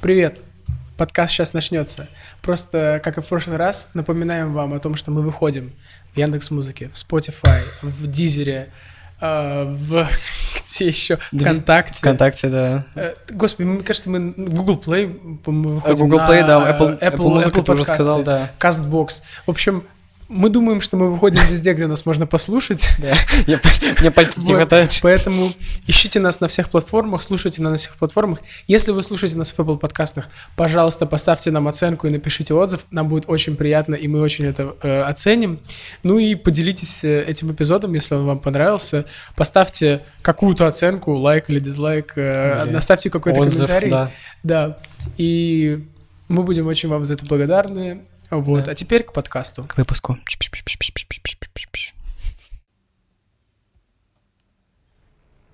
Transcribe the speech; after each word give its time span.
Привет! 0.00 0.40
Подкаст 0.96 1.34
сейчас 1.34 1.52
начнется. 1.52 2.08
Просто, 2.40 3.02
как 3.04 3.18
и 3.18 3.20
в 3.20 3.26
прошлый 3.26 3.58
раз, 3.58 3.90
напоминаем 3.92 4.54
вам 4.54 4.72
о 4.72 4.78
том, 4.78 4.94
что 4.94 5.10
мы 5.10 5.20
выходим 5.20 5.72
в 6.14 6.16
Яндекс 6.16 6.50
Музыке, 6.50 6.88
в 6.88 6.92
Spotify, 6.92 7.60
в 7.82 8.06
Дизере, 8.06 8.70
э, 9.20 9.64
в 9.64 10.08
где 10.56 10.86
еще? 10.88 11.18
ВКонтакте. 11.32 11.98
ВКонтакте, 11.98 12.48
да. 12.48 12.86
Э, 12.94 13.12
Господи, 13.28 13.66
мне 13.66 13.82
кажется, 13.82 14.08
мы 14.08 14.32
в 14.32 14.54
Google 14.54 14.78
Play 14.82 15.36
по-моему, 15.38 15.74
выходим 15.74 16.08
Google 16.08 16.20
Play, 16.20 16.46
да, 16.46 16.70
э, 16.70 16.72
Apple- 16.72 16.98
Apple 16.98 17.42
Music 17.42 17.62
ты 17.62 17.72
уже 17.72 17.84
сказал, 17.84 18.22
да. 18.22 18.50
CastBox. 18.58 19.22
В 19.46 19.50
общем, 19.50 19.84
мы 20.30 20.48
думаем, 20.48 20.80
что 20.80 20.96
мы 20.96 21.10
выходим 21.10 21.40
везде, 21.50 21.72
где 21.74 21.86
нас 21.86 22.06
можно 22.06 22.26
послушать. 22.26 22.88
Да. 22.98 23.14
Мне 23.46 23.58
паль- 23.58 24.00
Мне 24.00 24.10
пальцев 24.10 24.44
не 24.44 24.54
хватает. 24.54 24.98
Поэтому 25.02 25.50
ищите 25.86 26.20
нас 26.20 26.40
на 26.40 26.46
всех 26.48 26.70
платформах, 26.70 27.22
слушайте 27.22 27.60
нас 27.62 27.70
на 27.72 27.76
всех 27.76 27.96
платформах. 27.96 28.40
Если 28.66 28.92
вы 28.92 29.02
слушаете 29.02 29.36
нас 29.36 29.52
в 29.52 29.58
Apple 29.58 29.78
подкастах, 29.78 30.28
пожалуйста, 30.56 31.06
поставьте 31.06 31.50
нам 31.50 31.66
оценку 31.68 32.06
и 32.06 32.10
напишите 32.10 32.54
отзыв. 32.54 32.86
Нам 32.90 33.08
будет 33.08 33.24
очень 33.26 33.56
приятно, 33.56 33.94
и 33.96 34.06
мы 34.08 34.20
очень 34.20 34.44
это 34.46 34.76
э, 34.82 35.02
оценим. 35.02 35.60
Ну 36.04 36.18
и 36.18 36.34
поделитесь 36.36 37.02
э, 37.04 37.24
этим 37.24 37.50
эпизодом, 37.52 37.92
если 37.94 38.14
он 38.14 38.24
вам 38.26 38.38
понравился. 38.38 39.06
Поставьте 39.36 40.04
какую-то 40.22 40.66
оценку, 40.66 41.12
лайк 41.16 41.50
или 41.50 41.58
дизлайк, 41.58 42.12
э, 42.16 42.66
Или 42.66 42.76
оставьте 42.76 43.10
какой-то 43.10 43.40
комментарий. 43.40 43.90
да. 43.90 44.10
Да. 44.42 44.78
И 45.16 45.84
мы 46.28 46.42
будем 46.44 46.66
очень 46.66 46.88
вам 46.88 47.04
за 47.04 47.14
это 47.14 47.26
благодарны. 47.26 48.04
Вот. 48.30 48.64
Да. 48.64 48.72
А 48.72 48.74
теперь 48.74 49.02
к 49.02 49.12
подкасту. 49.12 49.64
К 49.64 49.76
выпуску. 49.76 50.18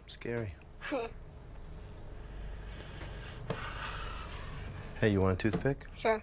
Scary. 0.07 0.51
Hey, 5.01 5.13
you 5.13 5.21
want 5.21 5.33
a 5.33 5.37
toothpick? 5.37 5.77
Sure. 5.99 6.23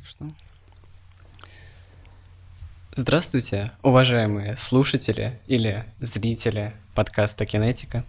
Так 0.00 0.06
что... 0.08 0.26
Здравствуйте, 2.94 3.70
уважаемые 3.82 4.56
слушатели 4.56 5.38
или 5.46 5.84
зрители 6.00 6.72
подкаста 6.94 7.46
Кинетика. 7.46 8.04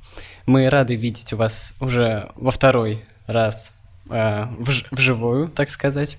Мы 0.46 0.70
рады 0.70 0.96
видеть 0.96 1.34
вас 1.34 1.74
уже 1.80 2.32
во 2.36 2.52
второй 2.52 3.04
раз 3.28 3.74
э, 4.10 4.44
вж- 4.60 4.88
вживую, 4.92 5.50
так 5.50 5.70
сказать. 5.70 6.18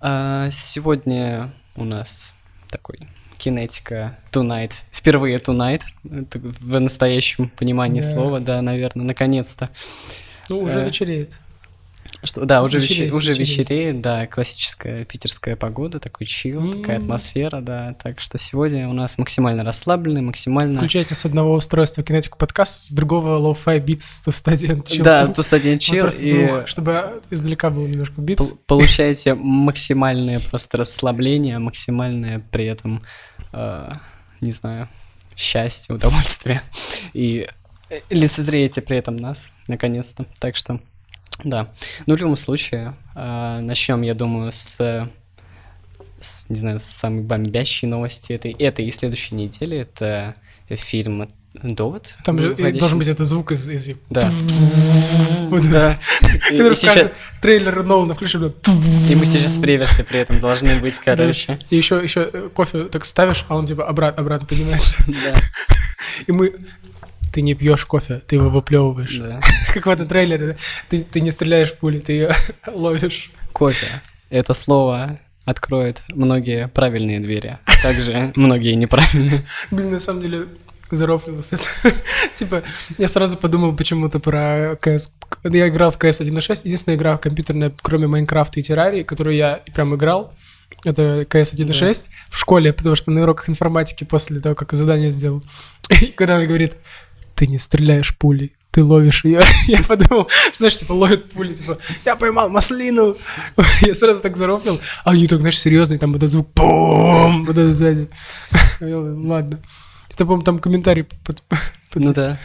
А, 0.00 0.50
сегодня 0.52 1.50
у 1.74 1.84
нас 1.84 2.34
такой 2.68 3.08
Кинетика 3.38 4.16
Tonight. 4.30 4.74
Впервые 4.92 5.38
Tonight, 5.38 5.82
в 6.04 6.78
настоящем 6.78 7.48
понимании 7.48 8.02
Да. 8.02 8.12
слова, 8.12 8.40
да, 8.40 8.60
наверное, 8.62 9.06
наконец-то. 9.06 9.70
Ну, 10.48 10.60
уже 10.60 10.80
Э, 10.80 10.84
вечереет. 10.84 11.38
Что, 12.24 12.44
да, 12.44 12.62
уже, 12.64 12.78
вече- 12.78 12.94
Вечереет, 12.94 13.14
уже 13.14 13.32
вечереет. 13.34 13.58
вечереет, 13.70 14.00
да, 14.00 14.26
классическая 14.26 15.04
питерская 15.04 15.54
погода, 15.54 16.00
такой 16.00 16.26
chill, 16.26 16.72
такая 16.72 16.96
М. 16.96 17.02
атмосфера, 17.02 17.60
да, 17.60 17.94
так 18.02 18.20
что 18.20 18.36
сегодня 18.38 18.88
у 18.88 18.92
нас 18.92 19.18
максимально 19.18 19.62
расслабленный, 19.62 20.22
максимально... 20.22 20.78
Включайте 20.78 21.14
с 21.14 21.24
одного 21.26 21.54
устройства 21.54 22.02
кинетик 22.02 22.36
подкаст, 22.36 22.86
с 22.86 22.90
другого 22.92 23.36
lo-fi 23.38 23.78
beats 23.80 24.20
to 24.22 24.32
study 24.32 24.63
and 24.63 24.82
chill. 24.82 25.04
Да, 25.04 25.26
to 25.28 25.42
study 25.42 25.65
and 25.65 25.78
с 25.78 26.32
двух, 26.46 26.66
чтобы 26.68 27.22
издалека 27.30 27.70
было 27.70 27.86
немножко 27.86 28.20
beats. 28.20 28.50
пол- 28.50 28.58
получаете 28.66 29.34
максимальное 29.34 30.40
просто 30.40 30.78
расслабление, 30.78 31.58
максимальное 31.58 32.42
при 32.50 32.64
этом, 32.64 33.02
э, 33.52 33.92
не 34.40 34.52
знаю, 34.52 34.88
счастье, 35.36 35.94
удовольствие, 35.94 36.62
и 37.12 37.46
э, 37.90 37.98
лицезреете 38.10 38.80
при 38.80 38.96
этом 38.96 39.16
нас, 39.16 39.50
наконец-то, 39.68 40.24
так 40.40 40.56
что... 40.56 40.80
Да. 41.44 41.68
Ну, 42.06 42.16
в 42.16 42.18
любом 42.18 42.36
случае, 42.36 42.94
начнем, 43.14 44.02
я 44.02 44.14
думаю, 44.14 44.52
с, 44.52 45.08
с, 46.20 46.48
не 46.48 46.56
знаю, 46.56 46.80
с 46.80 46.84
самой 46.84 47.22
бомбящей 47.22 47.88
новости 47.88 48.32
этой, 48.32 48.52
этой 48.52 48.86
и 48.86 48.92
следующей 48.92 49.34
недели. 49.34 49.78
Это 49.78 50.34
фильм 50.68 51.28
«Довод». 51.62 52.14
Там 52.24 52.38
же 52.38 52.54
должен 52.72 52.98
быть 52.98 53.08
этот 53.08 53.26
звук 53.26 53.52
из... 53.52 53.68
из... 53.70 53.96
Да. 54.10 54.30
Да. 55.70 55.98
И, 56.50 56.56
и 56.56 56.74
сейчас, 56.74 56.94
каждом 56.94 57.12
трейлере 57.40 57.82
Нолана 57.82 58.14
включили. 58.14 58.52
и 59.10 59.14
мы 59.14 59.26
сейчас 59.26 59.56
в 59.56 59.64
реверсе 59.64 60.04
при 60.04 60.20
этом 60.20 60.40
должны 60.40 60.78
быть, 60.80 60.98
короче. 60.98 61.60
И 61.70 61.76
еще, 61.76 62.02
еще 62.02 62.28
э, 62.32 62.48
кофе 62.52 62.84
так 62.84 63.04
ставишь, 63.04 63.44
а 63.48 63.56
он 63.56 63.66
типа 63.66 63.86
обратно, 63.86 64.22
обратно 64.22 64.46
поднимается. 64.46 65.04
Да, 65.06 65.38
И 66.26 66.32
мы... 66.32 66.54
Ты 67.36 67.42
не 67.42 67.52
пьешь 67.52 67.84
кофе, 67.84 68.22
ты 68.26 68.36
его 68.36 68.48
выплевываешь. 68.48 69.18
да. 69.18 69.40
Как 69.74 69.84
в 69.84 69.90
этом 69.90 70.08
трейлере. 70.08 70.46
да? 70.46 70.56
Ты, 70.88 71.04
ты 71.04 71.20
не 71.20 71.30
стреляешь 71.30 71.74
пули, 71.74 71.98
ты 71.98 72.12
ее 72.12 72.30
ловишь. 72.66 73.30
Кофе. 73.52 73.88
Это 74.30 74.54
слово 74.54 75.20
откроет 75.44 76.02
многие 76.08 76.68
правильные 76.68 77.20
двери, 77.20 77.58
а 77.66 77.82
также 77.82 78.32
многие 78.36 78.72
неправильные. 78.72 79.44
Блин, 79.70 79.90
на 79.90 80.00
самом 80.00 80.22
деле 80.22 80.46
зарофлился 80.90 81.56
это. 81.56 81.94
типа, 82.36 82.62
я 82.96 83.06
сразу 83.06 83.36
подумал 83.36 83.76
почему-то 83.76 84.18
про 84.18 84.72
CS. 84.82 85.10
Я 85.44 85.68
играл 85.68 85.90
в 85.90 85.98
CS 85.98 86.22
1.6. 86.22 86.60
Единственная 86.64 86.96
игра 86.96 87.18
компьютерная, 87.18 87.70
кроме 87.82 88.06
Майнкрафта 88.06 88.60
и 88.60 88.62
Террарии, 88.62 89.02
которую 89.02 89.36
я 89.36 89.60
прям 89.74 89.94
играл, 89.94 90.32
это 90.84 91.22
CS 91.22 91.54
1.6 91.56 92.08
в 92.30 92.38
школе, 92.38 92.72
потому 92.72 92.96
что 92.96 93.10
на 93.10 93.22
уроках 93.22 93.48
информатики 93.48 94.04
после 94.04 94.40
того, 94.40 94.54
как 94.54 94.72
задание 94.72 95.10
сделал. 95.10 95.42
И 96.00 96.06
когда 96.06 96.36
она 96.36 96.46
говорит, 96.46 96.76
ты 97.36 97.46
не 97.46 97.58
стреляешь 97.58 98.16
пулей, 98.16 98.56
ты 98.72 98.82
ловишь 98.82 99.24
ее. 99.24 99.42
Я 99.66 99.82
подумал, 99.82 100.28
знаешь, 100.54 100.78
типа, 100.78 100.92
ловят 100.92 101.30
пули, 101.30 101.54
типа, 101.54 101.78
я 102.04 102.16
поймал 102.16 102.48
маслину. 102.50 103.16
Я 103.82 103.94
сразу 103.94 104.22
так 104.22 104.36
зарофлил. 104.36 104.80
А 105.04 105.10
они 105.10 105.26
так, 105.26 105.40
знаешь, 105.40 105.58
серьезный, 105.58 105.98
там 105.98 106.14
этот 106.14 106.30
звук, 106.30 106.48
бум, 106.54 107.44
вот 107.44 107.56
это 107.56 107.72
сзади. 107.72 108.08
Ладно. 108.80 109.60
Это, 110.10 110.24
по-моему, 110.24 110.42
там 110.42 110.58
комментарий 110.58 111.04
под- 111.04 111.42
под 111.42 111.58
Ну 111.94 112.12
да. 112.12 112.38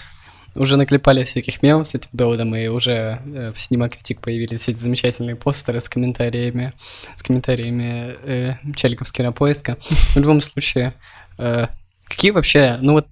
Уже 0.55 0.75
наклепали 0.75 1.23
всяких 1.23 1.61
мемов 1.61 1.87
с 1.87 1.95
этим 1.95 2.09
доводом, 2.11 2.53
и 2.53 2.67
уже 2.67 3.21
э, 3.25 3.53
в 3.55 3.59
Critic 3.87 4.19
появились 4.19 4.67
эти 4.67 4.77
замечательные 4.77 5.37
постеры 5.37 5.79
с 5.79 5.87
комментариями, 5.87 6.73
с 7.15 7.23
комментариями 7.23 8.17
э, 8.23 8.53
челиков 8.75 9.07
с. 9.07 9.77
В 9.79 10.17
любом 10.17 10.41
случае, 10.41 10.93
э, 11.37 11.67
какие 12.03 12.31
вообще, 12.31 12.77
ну 12.81 12.93
вот, 12.93 13.07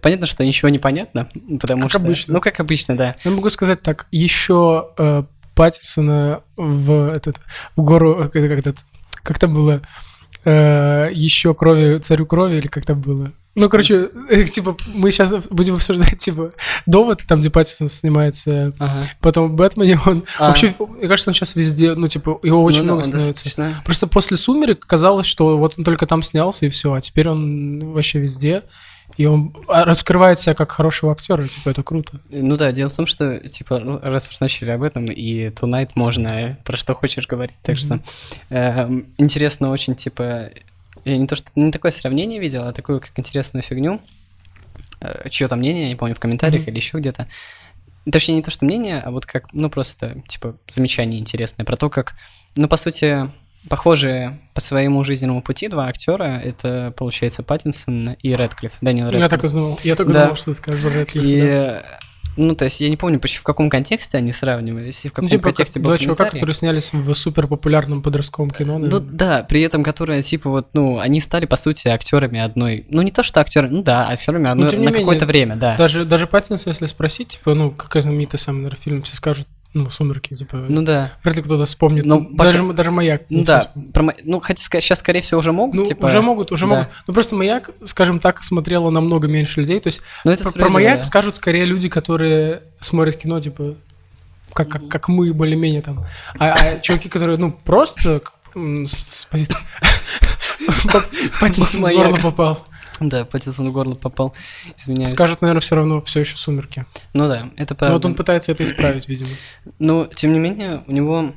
понятно, 0.00 0.26
что 0.26 0.44
ничего 0.44 0.68
не 0.68 0.78
понятно, 0.78 1.28
потому 1.60 1.82
Как 1.82 1.90
что... 1.90 1.98
обычно. 2.00 2.34
Ну, 2.34 2.40
как 2.40 2.60
обычно, 2.60 2.96
да. 2.96 3.16
Я 3.24 3.30
могу 3.30 3.48
сказать 3.50 3.82
так, 3.82 4.06
еще 4.10 4.90
э, 4.98 5.22
Паттинсона 5.54 6.42
в 6.56 7.08
этот 7.14 7.40
в 7.76 7.82
гору, 7.82 8.14
э, 8.20 8.28
как, 8.28 8.36
этот, 8.42 8.78
как 9.22 9.38
там 9.38 9.54
было, 9.54 9.80
э, 10.44 11.10
еще 11.12 11.54
крови, 11.54 11.98
царю 11.98 12.26
крови, 12.26 12.56
или 12.56 12.66
как 12.66 12.84
там 12.84 13.00
было? 13.00 13.32
Ну, 13.54 13.68
короче, 13.68 14.08
э, 14.30 14.44
типа, 14.54 14.76
мы 14.86 15.10
сейчас 15.10 15.34
будем 15.50 15.74
обсуждать, 15.74 16.16
типа, 16.18 16.52
довод, 16.86 17.22
там, 17.26 17.40
где 17.40 17.50
Паттинсон 17.50 17.88
снимается, 17.88 18.72
Ага. 18.78 18.92
потом 19.20 19.48
в 19.48 19.54
Бэтмене 19.54 19.98
он... 20.06 20.24
А. 20.38 20.48
Вообще, 20.48 20.74
мне 20.78 21.08
кажется, 21.08 21.30
он 21.30 21.34
сейчас 21.34 21.56
везде, 21.56 21.94
ну, 21.94 22.06
типа, 22.06 22.38
его 22.44 22.62
очень 22.62 22.82
Ну 22.82 22.84
да, 22.86 22.92
много 22.94 23.04
он 23.06 23.10
становится. 23.10 23.44
достаточно- 23.44 23.82
Просто 23.84 24.06
после 24.06 24.36
«Сумерек» 24.36 24.86
казалось, 24.86 25.26
что 25.26 25.58
вот 25.58 25.74
он 25.76 25.84
только 25.84 26.06
там 26.06 26.22
снялся, 26.22 26.66
и 26.66 26.68
все, 26.68 26.92
а 26.92 27.00
теперь 27.00 27.28
он 27.28 27.92
вообще 27.92 28.20
везде, 28.20 28.62
и 29.18 29.26
он 29.26 29.52
а, 29.66 29.84
раскрывает 29.84 30.38
себя 30.38 30.54
как 30.54 30.70
хорошего 30.70 31.10
актера, 31.10 31.44
типа, 31.44 31.70
это 31.70 31.82
круто. 31.82 32.20
Ну 32.30 32.56
да, 32.56 32.70
дело 32.70 32.88
в 32.88 32.96
том, 32.96 33.06
что, 33.06 33.40
типа, 33.48 33.80
ну, 33.80 33.98
раз 34.00 34.28
уж 34.28 34.38
начали 34.38 34.70
об 34.70 34.82
этом, 34.82 35.06
и 35.06 35.48
Tonight 35.48 35.90
можно 35.96 36.28
э, 36.28 36.56
про 36.64 36.76
что 36.76 36.94
хочешь 36.94 37.26
говорить, 37.26 37.58
так 37.60 37.76
что 37.78 38.00
эм, 38.50 39.08
интересно 39.18 39.70
очень, 39.70 39.96
типа, 39.96 40.50
я 41.04 41.16
не 41.16 41.26
то, 41.26 41.34
что 41.34 41.50
не 41.56 41.72
такое 41.72 41.90
сравнение 41.90 42.38
видел, 42.38 42.62
а 42.62 42.72
такую, 42.72 43.00
как 43.00 43.10
интересную 43.16 43.64
фигню, 43.64 44.00
э, 45.00 45.28
чье-то 45.30 45.56
мнение, 45.56 45.82
я 45.82 45.88
не 45.88 45.96
помню, 45.96 46.14
в 46.14 46.20
комментариях 46.20 46.62
Мгм. 46.62 46.70
или 46.70 46.78
еще 46.78 46.98
где-то, 46.98 47.26
точнее, 48.12 48.36
не 48.36 48.42
то, 48.42 48.52
что 48.52 48.64
мнение, 48.66 49.00
а 49.00 49.10
вот 49.10 49.26
как, 49.26 49.52
ну, 49.52 49.68
просто, 49.68 50.22
типа, 50.28 50.56
замечание 50.68 51.18
интересное 51.18 51.64
про 51.64 51.76
то, 51.76 51.90
как, 51.90 52.14
ну, 52.54 52.68
по 52.68 52.76
сути, 52.76 53.28
похожие 53.68 54.38
по 54.54 54.60
своему 54.60 55.04
жизненному 55.04 55.42
пути 55.42 55.68
два 55.68 55.86
актера, 55.86 56.40
это, 56.42 56.92
получается, 56.96 57.42
Паттинсон 57.42 58.10
и 58.22 58.34
Рэдклифф, 58.34 58.72
Дэниел 58.80 59.06
Рэдклифф. 59.06 59.22
Я 59.24 59.28
так 59.28 59.44
и 59.44 59.48
знал. 59.48 59.78
Я 59.84 59.94
только 59.94 60.12
Да. 60.12 60.24
думал, 60.24 60.36
что 60.36 60.46
ты 60.46 60.54
скажешь 60.54 60.84
Рэдклифф, 60.84 61.24
И 61.24 61.40
да. 61.40 61.82
Ну, 62.40 62.54
то 62.54 62.66
есть 62.66 62.80
я 62.80 62.88
не 62.88 62.96
помню, 62.96 63.18
поч- 63.18 63.38
в 63.38 63.42
каком 63.42 63.68
контексте 63.68 64.16
они 64.16 64.32
сравнивались, 64.32 65.04
и 65.04 65.08
в 65.08 65.12
каком 65.12 65.24
Ну, 65.24 65.28
типа, 65.30 65.42
как 65.42 65.56
контексте 65.56 65.80
был 65.80 65.86
два 65.86 65.98
чувака, 65.98 66.26
которые 66.26 66.54
снялись 66.54 66.92
в 66.92 67.12
супер 67.14 67.48
популярном 67.48 68.00
подростковом 68.00 68.52
кино. 68.52 68.74
Ну 68.78 68.84
наверное. 68.86 69.10
да, 69.12 69.42
при 69.42 69.60
этом 69.62 69.82
которые, 69.82 70.22
типа, 70.22 70.48
вот, 70.48 70.68
ну, 70.72 71.00
они 71.00 71.20
стали, 71.20 71.46
по 71.46 71.56
сути, 71.56 71.88
актерами 71.88 72.38
одной. 72.38 72.86
Ну, 72.90 73.02
не 73.02 73.10
то, 73.10 73.24
что 73.24 73.40
актеры, 73.40 73.68
ну 73.68 73.82
да, 73.82 74.08
актерами 74.08 74.48
одной 74.48 74.70
не 74.70 74.84
на 74.86 74.92
какое-то 74.92 75.26
время, 75.26 75.56
да. 75.56 75.76
Даже, 75.76 76.04
даже 76.04 76.28
Паттинса, 76.28 76.70
если 76.70 76.86
спросить, 76.86 77.26
типа, 77.30 77.54
ну, 77.54 77.72
какой 77.72 78.02
знаменитый 78.02 78.38
самый, 78.38 78.58
наверное, 78.58 78.80
фильм, 78.80 79.02
все 79.02 79.16
скажут, 79.16 79.48
ну, 79.74 79.88
«Сумерки», 79.90 80.34
типа, 80.34 80.64
Ну 80.68 80.82
да. 80.82 81.12
вряд 81.22 81.36
ли 81.36 81.42
кто-то 81.42 81.64
вспомнит. 81.66 82.04
Ну, 82.06 82.20
Ну, 82.20 82.36
пока- 82.36 82.52
даже, 82.52 82.72
даже 82.72 82.90
«Маяк». 82.90 83.22
Ну 83.30 83.44
да, 83.44 83.70
про 83.92 84.02
мо- 84.02 84.14
ну, 84.24 84.40
хотя 84.40 84.62
сейчас, 84.62 85.00
скорее 85.00 85.20
всего, 85.20 85.40
уже 85.40 85.52
могут, 85.52 85.76
Ну, 85.76 85.84
типа... 85.84 86.06
уже 86.06 86.20
могут, 86.22 86.50
уже 86.52 86.66
да. 86.66 86.74
могут. 86.74 86.88
Ну, 87.06 87.14
просто 87.14 87.36
«Маяк», 87.36 87.70
скажем 87.84 88.18
так, 88.18 88.42
смотрело 88.42 88.90
намного 88.90 89.28
меньше 89.28 89.60
людей. 89.60 89.78
То 89.80 89.88
есть 89.88 90.00
Ну, 90.24 90.30
это 90.30 90.44
про, 90.44 90.52
про 90.64 90.68
«Маяк» 90.70 90.98
да. 90.98 91.04
скажут 91.04 91.34
скорее 91.36 91.64
люди, 91.66 91.88
которые 91.88 92.62
смотрят 92.80 93.16
кино, 93.16 93.40
типа, 93.40 93.76
как, 94.54 94.68
как, 94.70 94.88
как 94.88 95.08
мы, 95.08 95.32
более-менее 95.34 95.82
там. 95.82 96.04
А, 96.38 96.54
а 96.54 96.78
чуваки, 96.80 97.08
которые, 97.08 97.36
ну, 97.38 97.52
просто 97.52 98.22
с, 98.54 99.26
позиции... 99.30 99.56
Горло 101.80 102.16
попал. 102.20 102.64
Да, 103.08 103.24
Паттинсон 103.24 103.70
в 103.70 103.72
горло 103.72 103.94
попал, 103.94 104.34
извиняюсь. 104.76 105.12
Скажут, 105.12 105.40
наверное, 105.40 105.60
все 105.60 105.76
равно 105.76 106.00
все 106.02 106.20
еще 106.20 106.36
«Сумерки». 106.36 106.84
Ну 107.12 107.28
да, 107.28 107.48
это 107.56 107.74
Но 107.74 107.78
правда. 107.78 107.94
вот 107.94 108.04
он 108.06 108.14
пытается 108.14 108.52
это 108.52 108.64
исправить, 108.64 109.08
видимо. 109.08 109.30
Но, 109.78 110.06
тем 110.06 110.32
не 110.32 110.38
менее, 110.38 110.82
у 110.86 110.92
него 110.92 111.32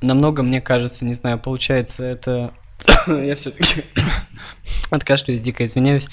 намного, 0.00 0.42
мне 0.42 0.60
кажется, 0.60 1.04
не 1.04 1.14
знаю, 1.14 1.38
получается 1.38 2.04
это... 2.04 2.52
Я 3.06 3.36
все-таки 3.36 3.84
откашляюсь, 4.90 5.40
дико 5.40 5.64
извиняюсь. 5.64 6.08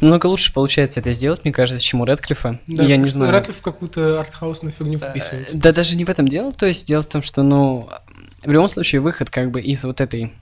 Намного 0.00 0.26
лучше 0.26 0.52
получается 0.52 1.00
это 1.00 1.12
сделать, 1.14 1.44
мне 1.44 1.52
кажется, 1.52 1.82
чем 1.82 2.02
у 2.02 2.04
Редклифа. 2.04 2.60
Да, 2.66 2.82
Я 2.82 2.98
не 2.98 3.08
знаю. 3.08 3.32
Рэдклифф 3.32 3.56
в 3.56 3.62
какую-то 3.62 4.20
артхаусную 4.20 4.72
фигню 4.72 4.98
вписывается. 4.98 5.56
Да 5.56 5.72
даже 5.72 5.96
не 5.96 6.04
в 6.04 6.10
этом 6.10 6.28
дело, 6.28 6.52
то 6.52 6.66
есть 6.66 6.86
дело 6.86 7.02
в 7.02 7.06
том, 7.06 7.22
что, 7.22 7.42
ну, 7.42 7.88
в 8.44 8.50
любом 8.50 8.68
случае 8.68 9.00
выход 9.00 9.30
как 9.30 9.50
бы 9.50 9.60
из 9.60 9.84
вот 9.84 10.02
этой 10.02 10.34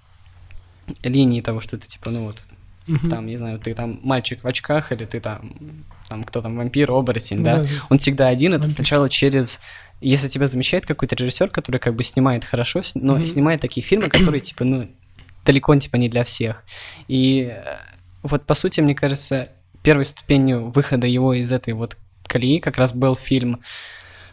линии 1.03 1.41
того, 1.41 1.61
что 1.61 1.77
ты 1.77 1.87
типа, 1.87 2.11
ну 2.11 2.27
вот, 2.27 2.47
Мгм. 2.87 3.11
там, 3.11 3.27
не 3.27 3.37
знаю, 3.37 3.59
ты 3.59 3.75
там 3.75 3.99
мальчик 4.03 4.45
в 4.45 4.47
очках, 4.47 4.93
или 4.93 5.05
ты 5.07 5.21
там, 5.21 5.53
там 6.09 6.23
кто 6.25 6.43
там, 6.43 6.57
вампир, 6.57 6.91
оборотень, 6.91 7.43
да, 7.43 7.63
да, 7.63 7.69
он 7.89 7.99
всегда 7.99 8.29
один, 8.29 8.53
это 8.53 8.63
Вампир. 8.63 8.75
сначала 8.75 9.09
через... 9.09 9.61
Если 10.01 10.29
тебя 10.29 10.49
замечает 10.49 10.85
какой-то 10.85 11.15
режиссер, 11.17 11.49
который 11.49 11.79
как 11.79 11.95
бы 11.95 12.03
снимает 12.03 12.45
хорошо, 12.45 12.83
но 12.95 13.15
Мгм. 13.15 13.27
снимает 13.27 13.61
такие 13.61 13.83
фильмы, 13.87 14.09
которые, 14.09 14.41
типа, 14.41 14.65
ну, 14.65 14.89
далеко 15.47 15.75
типа 15.77 15.97
не 15.97 16.09
для 16.11 16.25
всех. 16.25 16.63
И 17.09 17.51
э, 17.55 17.63
вот, 18.23 18.45
по 18.45 18.55
сути, 18.55 18.81
мне 18.81 18.95
кажется, 18.95 19.49
первой 19.83 20.05
ступенью 20.05 20.71
выхода 20.71 21.07
его 21.07 21.33
из 21.33 21.53
этой 21.53 21.73
вот 21.75 21.97
колеи 22.27 22.59
как 22.59 22.77
раз 22.79 22.93
был 22.93 23.15
фильм 23.17 23.61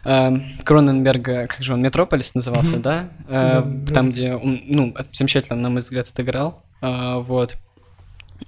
эм, 0.04 0.42
Кроненберга, 0.64 1.46
как 1.46 1.62
же 1.62 1.74
он, 1.74 1.80
«Метрополис» 1.82 2.34
назывался, 2.34 2.72
Мгм. 2.74 2.82
да? 2.82 3.08
Э, 3.28 3.62
Да, 3.64 3.94
Там, 3.94 4.10
где 4.10 4.34
он, 4.34 4.60
ну, 4.66 4.94
замечательно, 5.12 5.56
на 5.58 5.70
мой 5.70 5.82
взгляд, 5.82 6.08
отыграл. 6.08 6.62
Э, 6.80 7.16
Вот. 7.20 7.56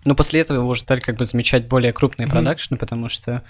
Но 0.04 0.14
после 0.14 0.40
этого 0.40 0.58
его 0.58 0.68
уже 0.68 0.80
стали 0.80 1.00
как 1.00 1.16
бы 1.16 1.24
замечать 1.24 1.66
более 1.66 1.92
крупные 1.92 2.26
Мгм. 2.26 2.32
продакшны, 2.36 2.76
потому 2.76 3.08
что, 3.08 3.42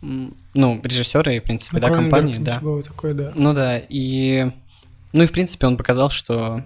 ну, 0.00 0.80
режиссеры 0.82 1.40
в 1.40 1.44
принципе, 1.44 1.76
Ну, 1.78 1.80
да, 1.88 1.94
компании, 1.94 2.36
да. 2.38 2.60
такой, 2.82 3.14
да. 3.14 3.32
Ну 3.34 3.54
да, 3.54 3.78
и... 3.88 4.50
Ну 5.12 5.22
и, 5.22 5.26
в 5.26 5.32
принципе, 5.32 5.66
он 5.66 5.76
показал, 5.76 6.10
что 6.10 6.62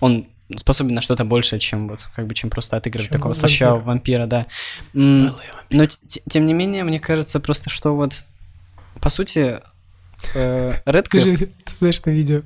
он 0.00 0.26
способен 0.56 0.94
на 0.94 1.00
что-то 1.00 1.24
большее, 1.24 1.60
чем 1.60 1.88
вот, 1.88 2.00
как 2.14 2.26
бы, 2.26 2.34
чем 2.34 2.50
просто 2.50 2.76
отыгрывать 2.76 3.08
Чем 3.08 3.12
такого 3.12 3.28
вампир. 3.32 3.40
слащавого 3.40 3.80
вампира, 3.80 4.26
да. 4.26 4.46
М, 4.94 5.26
Белый 5.26 5.32
вампир. 5.54 5.78
Но, 5.78 5.86
тем 6.28 6.46
не 6.46 6.54
менее, 6.54 6.84
мне 6.84 6.98
кажется 7.00 7.38
просто, 7.40 7.70
что 7.70 7.94
вот, 7.94 8.24
по 9.00 9.08
сути, 9.10 9.60
э, 10.34 10.74
Ты 10.84 11.74
знаешь 11.74 12.00
это 12.00 12.10
видео? 12.10 12.42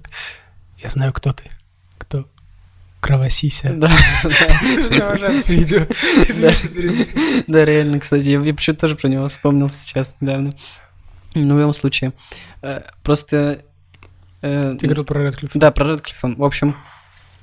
Я 0.82 0.90
знаю, 0.90 1.12
кто 1.12 1.32
ты. 1.32 1.50
Кровосися. 3.04 3.70
Да, 3.76 3.92
видео. 5.48 5.86
Да, 7.46 7.64
реально, 7.64 8.00
кстати, 8.00 8.28
я, 8.28 8.40
почему-то 8.54 8.80
тоже 8.80 8.96
про 8.96 9.08
него 9.08 9.28
вспомнил 9.28 9.68
сейчас 9.70 10.16
недавно. 10.20 10.54
Ну, 11.34 11.54
в 11.56 11.58
любом 11.58 11.74
случае. 11.74 12.12
э, 12.62 12.80
Просто... 13.02 13.62
э, 14.40 14.74
Ты 14.78 14.86
говорил 14.86 15.04
про 15.04 15.22
Рэдклифф. 15.22 15.50
Да, 15.54 15.70
про 15.70 15.84
Рэдклиффа. 15.86 16.34
В 16.38 16.44
общем, 16.44 16.76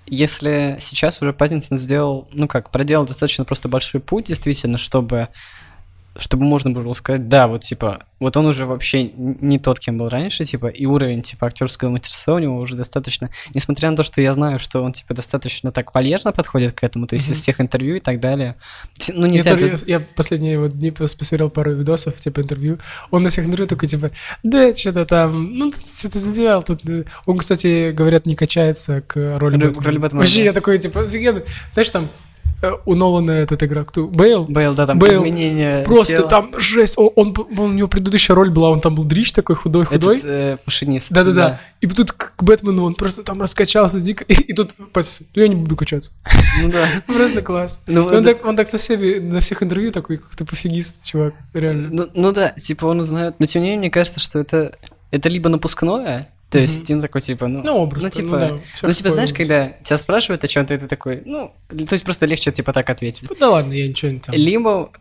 если 0.08 0.78
сейчас 0.80 1.22
уже 1.22 1.32
Паттинсон 1.32 1.78
сделал, 1.78 2.28
ну 2.34 2.48
как, 2.48 2.72
проделал 2.72 3.06
достаточно 3.06 3.46
просто 3.46 3.68
большой 3.68 4.02
путь, 4.02 4.26
действительно, 4.26 4.78
чтобы 4.78 5.28
чтобы 6.18 6.44
можно 6.46 6.72
было 6.72 6.94
сказать, 6.94 7.30
да, 7.30 7.48
вот 7.48 7.62
типа, 7.62 8.04
вот 8.20 8.36
он 8.38 8.46
уже 8.46 8.66
вообще 8.66 9.06
не 9.16 9.58
тот, 9.60 9.80
кем 9.80 9.98
был 9.98 10.10
раньше, 10.10 10.44
типа, 10.44 10.68
и 10.68 10.86
уровень, 10.86 11.22
типа, 11.22 11.48
актерского 11.48 11.90
мастерства 11.90 12.36
у 12.36 12.40
него 12.40 12.58
уже 12.58 12.76
достаточно, 12.76 13.30
несмотря 13.54 13.90
на 13.90 13.98
то, 13.98 14.04
что 14.04 14.22
я 14.22 14.34
знаю, 14.34 14.60
что 14.60 14.82
он, 14.84 14.92
типа, 14.94 15.14
достаточно 15.14 15.72
так 15.72 15.94
вальяжно 15.96 16.32
подходит 16.32 16.74
к 16.74 16.84
этому, 16.84 17.08
то 17.08 17.16
есть 17.16 17.28
Мгм. 17.28 17.34
из 17.34 17.40
всех 17.42 17.62
интервью 17.62 17.96
и 17.96 18.00
так 18.00 18.20
далее. 18.20 18.56
Ну, 19.14 19.26
Я, 19.26 19.32
нельзя... 19.32 19.52
тоже, 19.52 19.66
это- 19.68 19.86
я, 19.88 19.98
я 19.98 20.06
последние 20.16 20.60
вот 20.60 20.78
дни 20.78 20.90
пос- 20.90 21.18
посмотрел 21.18 21.50
пару 21.50 21.74
видосов, 21.74 22.16
типа 22.18 22.42
интервью. 22.42 22.78
Он 23.10 23.24
на 23.24 23.30
всех 23.30 23.46
интервью 23.46 23.68
такой, 23.68 23.88
типа, 23.88 24.12
да, 24.44 24.76
что-то 24.76 25.06
там, 25.06 25.58
ну, 25.58 25.72
ты 25.72 25.78
что-то 25.88 26.20
сделал. 26.20 26.62
Тут. 26.64 26.88
э». 26.88 27.06
Он, 27.26 27.38
кстати, 27.38 27.92
говорят, 27.92 28.26
не 28.26 28.36
качается 28.36 29.02
к 29.02 29.38
роли 29.40 29.58
К 29.58 29.72
Бэтмена. 29.78 30.10
Вообще, 30.18 30.44
я 30.44 30.54
такой, 30.54 30.78
типа, 30.78 31.04
офигенно. 31.04 31.44
Знаешь, 31.74 31.90
там 31.90 32.12
у 32.86 32.96
Нолана 32.96 33.32
этот 33.32 33.64
игра, 33.64 33.84
кто? 33.84 34.08
Бейл? 34.08 34.46
Бейл, 34.46 34.74
да, 34.74 34.86
там 34.88 35.00
Бейл. 35.00 35.22
изменения 35.22 35.84
Просто 35.84 36.18
тела. 36.18 36.30
там 36.30 36.52
жесть. 36.60 36.96
Он, 36.98 37.10
он, 37.16 37.36
он- 37.58 37.60
у 37.60 37.74
него 37.74 37.88
предыдущая 37.88 38.36
роль 38.36 38.50
была, 38.52 38.70
он 38.70 38.80
там 38.82 38.96
был 38.96 39.04
дрищ 39.06 39.32
такой 39.32 39.56
худой-худой. 39.56 40.18
Этот, 40.18 40.30
э, 40.30 40.58
машинист. 40.66 41.12
Да-да-да. 41.12 41.60
И 41.82 41.88
тут 41.88 42.12
к, 42.12 42.34
Бэтмену 42.44 42.84
он 42.84 42.94
просто 42.96 43.24
там 43.24 43.42
раскачался 43.42 44.00
дико. 44.00 44.24
И, 44.26 44.34
и 44.34 44.54
тут, 44.54 44.76
ну 44.78 44.88
я 45.36 45.48
не 45.48 45.56
буду 45.56 45.76
качаться. 45.76 46.12
Ну 46.64 46.72
да. 46.72 46.86
Просто 47.14 47.42
класс. 47.42 47.82
Ну, 47.88 48.06
он, 48.06 48.14
это- 48.14 48.24
так, 48.36 48.46
он 48.46 48.56
так 48.56 48.68
со 48.68 48.78
всеми, 48.78 49.20
на 49.20 49.40
всех 49.40 49.64
интервью 49.64 49.92
такой, 49.92 50.18
как-то 50.18 50.46
пофигист, 50.46 51.06
чувак, 51.06 51.34
реально. 51.54 51.88
Ну, 51.92 52.08
ну 52.14 52.32
да, 52.32 52.50
типа 52.52 52.86
он 52.86 53.00
узнает, 53.00 53.36
но 53.40 53.46
тем 53.46 53.62
не 53.62 53.70
менее, 53.70 53.80
мне 53.80 53.90
кажется, 53.90 54.20
что 54.20 54.40
это, 54.40 54.76
это 55.12 55.30
либо 55.30 55.50
напускное, 55.50 56.30
то 56.52 56.60
есть, 56.60 56.90
ну, 56.90 57.02
такой, 57.02 57.22
типа, 57.22 57.48
ну... 57.48 57.64
Ну, 57.64 57.78
образ, 57.78 58.04
ну, 58.04 58.10
ну, 58.10 58.12
типа, 58.12 58.38
да, 58.38 58.60
ну, 58.82 58.92
типа, 58.92 59.10
знаешь, 59.10 59.32
когда 59.32 59.70
тебя 59.84 59.96
спрашивают 59.96 60.44
о 60.44 60.50
чем-то, 60.50 60.74
и 60.74 60.78
ты 60.78 60.88
такой, 60.88 61.24
ну, 61.26 61.54
то 61.70 61.94
есть 61.94 62.04
просто 62.04 62.26
легче, 62.26 62.52
типа, 62.52 62.74
так 62.74 62.90
ответить. 62.90 63.30
Ну, 63.30 63.38
да 63.40 63.52
ладно, 63.52 63.72
я 63.72 63.88
ничего 63.88 64.12
не 64.12 64.20
там. 64.20 64.36
Либо, 64.36 64.92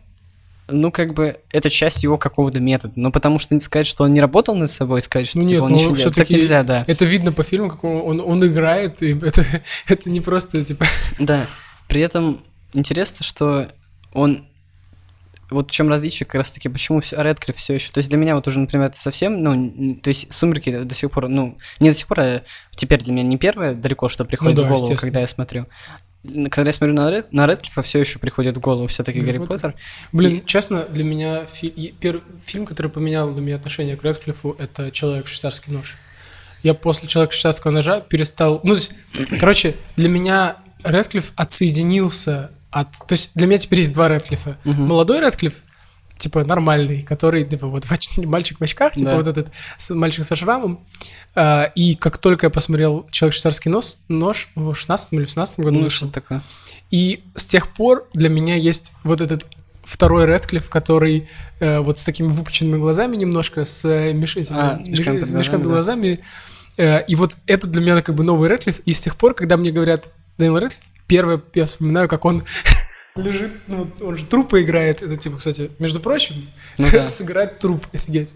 ну, 0.69 0.93
как 0.93 1.13
бы, 1.13 1.35
это 1.51 1.69
часть 1.69 2.03
его 2.03 2.17
какого-то 2.17 2.61
метода, 2.61 2.93
но 2.95 3.11
потому 3.11 3.37
что 3.37 3.53
не 3.53 3.59
сказать, 3.59 3.85
что 3.85 4.05
он 4.05 4.13
не 4.13 4.21
работал 4.21 4.55
над 4.55 4.71
собой, 4.71 5.01
сказать, 5.01 5.27
что, 5.27 5.39
Ну 5.39 5.43
типа, 5.43 5.53
нет, 5.53 5.61
он 5.61 5.71
ну, 5.71 5.75
ничего 5.75 5.89
не 5.91 5.97
делает, 5.97 6.15
так 6.15 6.29
нельзя, 6.29 6.63
да. 6.63 6.85
Это 6.87 7.03
видно 7.03 7.33
по 7.33 7.43
фильму, 7.43 7.69
как 7.69 7.83
он, 7.83 8.01
он, 8.01 8.21
он 8.21 8.47
играет, 8.47 9.03
и 9.03 9.11
это, 9.21 9.43
это 9.89 10.09
не 10.09 10.21
просто, 10.21 10.63
типа... 10.63 10.85
Да, 11.19 11.45
при 11.89 11.99
этом 11.99 12.45
интересно, 12.73 13.25
что 13.25 13.67
он 14.13 14.45
вот 15.51 15.69
в 15.69 15.73
чем 15.73 15.89
различие 15.89 16.25
как 16.25 16.35
раз 16.35 16.51
таки, 16.51 16.69
почему 16.69 17.01
Редклифф 17.11 17.57
все 17.57 17.75
еще. 17.75 17.91
То 17.91 17.99
есть 17.99 18.09
для 18.09 18.17
меня 18.17 18.35
вот 18.35 18.47
уже, 18.47 18.57
например, 18.57 18.87
это 18.87 18.97
совсем, 18.97 19.43
ну, 19.43 19.95
то 19.95 20.07
есть 20.07 20.33
Сумерки 20.33 20.83
до 20.83 20.95
сих 20.95 21.11
пор, 21.11 21.27
ну, 21.27 21.57
не 21.79 21.89
до 21.89 21.95
сих 21.95 22.07
пор, 22.07 22.19
а 22.21 22.43
теперь 22.75 23.03
для 23.03 23.13
меня 23.13 23.23
не 23.23 23.37
первое 23.37 23.73
далеко, 23.75 24.09
что 24.09 24.25
приходит 24.25 24.57
Ну 24.57 24.63
да, 24.63 24.69
в 24.69 24.71
голову, 24.71 24.95
когда 24.95 25.19
я 25.19 25.27
смотрю. 25.27 25.67
Когда 26.51 26.69
я 26.69 26.73
смотрю 26.73 26.95
на, 26.95 27.09
Ред, 27.09 27.33
на 27.33 27.47
Редклиффа, 27.47 27.81
все 27.81 27.99
еще 27.99 28.19
приходит 28.19 28.55
в 28.55 28.59
голову 28.59 28.87
все-таки 28.87 29.19
Гарри 29.19 29.37
Гарри 29.37 29.47
Поттер. 29.47 29.71
Поттер. 29.73 29.75
Блин, 30.11 30.45
честно, 30.45 30.83
для 30.83 31.03
меня 31.03 31.45
фи- 31.45 31.67
и 31.67 31.91
первый 31.91 32.23
фильм, 32.45 32.65
который 32.65 32.91
поменял 32.91 33.31
для 33.33 33.41
меня 33.41 33.55
отношение 33.55 33.97
к 33.97 34.03
Редклиффу, 34.03 34.55
это 34.57 34.91
«Человек 34.91 35.27
швейцарский 35.27 35.73
нож». 35.73 35.97
Я 36.63 36.75
после 36.75 37.07
«Человека 37.07 37.33
швейцарского 37.33 37.71
ножа» 37.71 38.01
перестал... 38.01 38.61
Ну, 38.63 38.75
то 38.75 38.79
есть, 38.79 38.91
короче, 39.39 39.75
для 39.95 40.09
меня 40.09 40.57
Редклифф 40.83 41.33
отсоединился 41.35 42.51
от... 42.71 42.91
То 43.07 43.13
есть 43.13 43.31
для 43.35 43.47
меня 43.47 43.57
теперь 43.59 43.79
есть 43.79 43.93
два 43.93 44.07
Редклиффа. 44.09 44.57
Мгм. 44.63 44.83
Молодой 44.87 45.19
Редклифф, 45.21 45.55
типа 46.17 46.43
нормальный, 46.43 47.01
который, 47.01 47.43
типа, 47.43 47.67
вот 47.67 47.83
в 47.85 48.17
мальчик 48.25 48.59
в 48.59 48.63
очках, 48.63 48.93
типа 48.93 49.11
Да. 49.11 49.17
вот 49.17 49.27
этот 49.27 49.51
с- 49.77 49.93
мальчик 49.93 50.23
со 50.23 50.35
шрамом. 50.35 50.85
А, 51.35 51.63
и 51.75 51.95
как 51.95 52.17
только 52.17 52.45
я 52.47 52.49
посмотрел 52.49 53.07
«Человек 53.11 53.33
швейцарский 53.33 53.71
нос, 53.71 53.99
нож» 54.07 54.49
в 54.55 54.73
16 54.75 55.13
или 55.13 55.25
17 55.25 55.59
году 55.59 55.79
Ну, 55.79 55.83
вышел, 55.85 56.09
такое? 56.09 56.41
и 56.91 57.23
с 57.35 57.47
тех 57.47 57.73
пор 57.73 58.07
для 58.13 58.29
меня 58.29 58.55
есть 58.55 58.93
вот 59.03 59.21
этот 59.21 59.47
второй 59.83 60.25
Редклифф, 60.27 60.69
который 60.69 61.27
э, 61.59 61.79
вот 61.79 61.97
с 61.97 62.03
такими 62.03 62.27
выпученными 62.27 62.77
глазами 62.79 63.15
немножко, 63.17 63.65
с, 63.65 63.83
э, 63.85 64.13
меш- 64.13 64.37
А, 64.51 64.81
с 64.81 64.87
мешками 64.87 65.17
под 65.19 65.27
с 65.27 65.31
мешками 65.31 65.63
глазами, 65.63 66.01
глазами. 66.01 66.19
Э, 66.77 67.03
и 67.05 67.15
вот 67.15 67.35
это 67.47 67.65
для 67.67 67.81
меня 67.81 68.01
как 68.03 68.13
бы 68.15 68.23
новый 68.23 68.47
Редклифф. 68.47 68.79
И 68.81 68.93
с 68.93 69.01
тех 69.01 69.15
пор, 69.17 69.33
когда 69.33 69.57
мне 69.57 69.71
говорят 69.71 70.09
Дэниел 70.37 70.57
Редклифф, 70.59 70.83
первое 71.11 71.41
я 71.55 71.65
вспоминаю, 71.65 72.07
как 72.07 72.23
он 72.23 72.45
лежит, 73.15 73.51
ну, 73.67 73.91
он 73.99 74.15
же 74.15 74.25
трупы 74.25 74.61
играет. 74.61 75.01
Это 75.01 75.17
типа, 75.17 75.37
кстати, 75.37 75.69
между 75.77 75.99
прочим, 75.99 76.49
Ну 76.77 76.87
да. 76.89 77.07
сыграть 77.09 77.59
труп, 77.59 77.85
офигеть. 77.91 78.33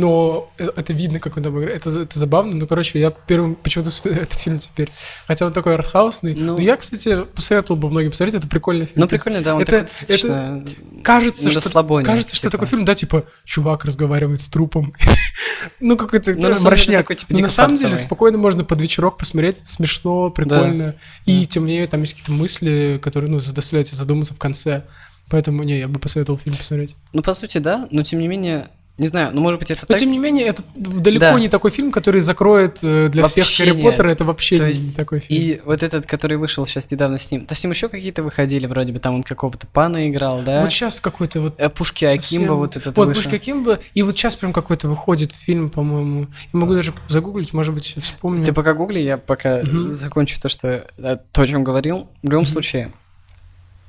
Но 0.00 0.50
это 0.56 0.92
видно, 0.92 1.20
как 1.20 1.36
он 1.36 1.42
там 1.42 1.58
играет. 1.58 1.86
Это, 1.86 2.00
это 2.00 2.18
забавно. 2.18 2.54
Ну, 2.56 2.66
короче, 2.66 2.98
я 2.98 3.10
первым 3.10 3.54
почему-то 3.54 3.90
этот 4.08 4.32
фильм 4.32 4.58
теперь. 4.58 4.88
Хотя 5.26 5.46
он 5.46 5.52
такой 5.52 5.74
артхаусный. 5.74 6.34
Ну. 6.36 6.56
Но 6.56 6.58
я, 6.58 6.76
кстати, 6.76 7.24
посоветовал 7.24 7.78
бы 7.78 7.90
многим 7.90 8.10
посмотреть. 8.10 8.36
Это 8.36 8.48
прикольный 8.48 8.86
фильм. 8.86 9.00
Ну, 9.00 9.06
прикольно, 9.08 9.42
да, 9.42 9.56
он 9.56 9.62
это- 9.62 9.82
достаточно... 9.82 10.64
Кажется, 11.04 11.50
что, 11.50 12.02
кажется, 12.02 12.34
что 12.34 12.48
типа. 12.48 12.52
такой 12.52 12.66
фильм, 12.68 12.84
да, 12.84 12.94
типа, 12.94 13.24
чувак 13.44 13.84
разговаривает 13.84 14.40
с 14.40 14.48
трупом. 14.48 14.94
ну, 15.80 15.96
какой-то 15.96 16.32
Ну, 16.34 16.48
э, 16.48 16.56
мрачняк. 16.62 17.02
такой, 17.02 17.16
типа, 17.16 17.32
Но 17.32 17.36
на 17.36 17.42
дико 17.42 17.50
самом 17.50 17.76
деле, 17.76 17.98
спокойно 17.98 18.38
можно 18.38 18.64
под 18.64 18.80
вечерок 18.80 19.18
посмотреть. 19.18 19.58
Смешно, 19.58 20.30
прикольно. 20.30 20.94
И, 21.26 21.46
тем 21.46 21.66
не 21.66 21.72
менее, 21.72 21.88
там 21.88 22.00
есть 22.00 22.14
какие-то 22.14 22.32
мысли, 22.32 22.98
которые, 23.02 23.30
ну, 23.30 23.40
заставляют 23.40 23.88
тебя 23.88 23.98
задуматься 23.98 24.34
в 24.34 24.38
конце. 24.38 24.84
Поэтому, 25.28 25.62
не, 25.62 25.78
я 25.78 25.88
бы 25.88 26.00
посоветовал 26.00 26.38
фильм 26.38 26.56
посмотреть. 26.56 26.96
Ну, 27.12 27.22
по 27.22 27.34
сути, 27.34 27.58
да, 27.58 27.86
но 27.90 28.02
тем 28.02 28.18
не 28.18 28.26
менее, 28.26 28.66
не 29.00 29.08
знаю, 29.08 29.30
ну, 29.34 29.40
может 29.40 29.58
быть, 29.58 29.70
это 29.70 29.80
Но, 29.82 29.86
так... 29.88 29.98
тем 29.98 30.10
не 30.12 30.18
менее, 30.18 30.46
это 30.46 30.62
далеко 30.76 31.20
Да. 31.20 31.40
не 31.40 31.48
такой 31.48 31.70
фильм, 31.70 31.90
который 31.90 32.20
закроет 32.20 32.78
э, 32.84 33.08
для 33.08 33.24
всех 33.26 33.44
Вообще 33.46 33.64
Гарри 33.64 33.76
нет. 33.76 33.84
Поттера. 33.84 34.10
Это 34.10 34.24
вообще 34.24 34.56
То 34.56 34.62
не 34.64 34.68
есть, 34.70 34.96
такой 34.96 35.20
фильм. 35.20 35.40
и 35.42 35.60
вот 35.64 35.82
этот, 35.82 36.06
который 36.06 36.36
вышел 36.36 36.64
сейчас 36.66 36.90
недавно 36.90 37.18
с 37.18 37.30
ним, 37.32 37.46
то 37.46 37.54
с 37.54 37.64
ним 37.64 37.72
еще 37.72 37.88
какие-то 37.88 38.22
выходили, 38.22 38.66
вроде 38.66 38.92
бы, 38.92 38.98
там 38.98 39.14
он 39.16 39.22
какого-то 39.22 39.66
пана 39.66 40.08
играл, 40.08 40.42
да? 40.42 40.60
Вот 40.62 40.70
сейчас 40.70 41.00
какой-то 41.00 41.40
вот... 41.40 41.54
Э, 41.58 41.68
Пушки 41.70 42.04
совсем- 42.04 42.42
Акимба 42.42 42.52
вот 42.54 42.76
этот 42.76 42.96
Вот 42.96 43.08
вышел. 43.08 43.22
Пушки 43.22 43.36
Акимба, 43.36 43.78
и 43.94 44.02
вот 44.02 44.16
сейчас 44.16 44.36
прям 44.36 44.52
какой-то 44.52 44.86
выходит 44.88 45.32
фильм, 45.32 45.70
по-моему. 45.70 46.28
Я 46.52 46.58
могу 46.60 46.74
даже 46.74 46.92
загуглить, 47.08 47.52
может 47.52 47.74
быть, 47.74 47.96
вспомню. 48.00 48.44
Ты 48.44 48.52
пока 48.52 48.74
гугли, 48.74 49.00
я 49.00 49.16
пока 49.16 49.62
Мгм. 49.62 49.90
закончу 49.90 50.38
то, 50.40 50.48
что 50.48 50.86
э, 50.98 51.16
то, 51.32 51.42
о 51.42 51.46
чем 51.46 51.64
говорил. 51.64 52.08
В 52.22 52.28
любом 52.30 52.44
случае, 52.46 52.92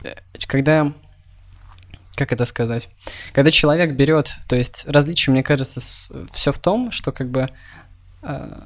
э, 0.04 0.14
когда 0.48 0.94
как 2.16 2.32
это 2.34 2.46
сказать? 2.46 2.90
Когда 3.34 3.52
человек 3.52 3.92
берет, 3.94 4.34
то 4.48 4.56
есть 4.56 4.86
различие, 4.88 5.34
мне 5.34 5.44
кажется, 5.44 5.80
все 6.32 6.52
в 6.54 6.60
том, 6.60 6.92
что 6.92 7.12
как 7.12 7.30
бы 7.30 7.48
э, 8.22 8.60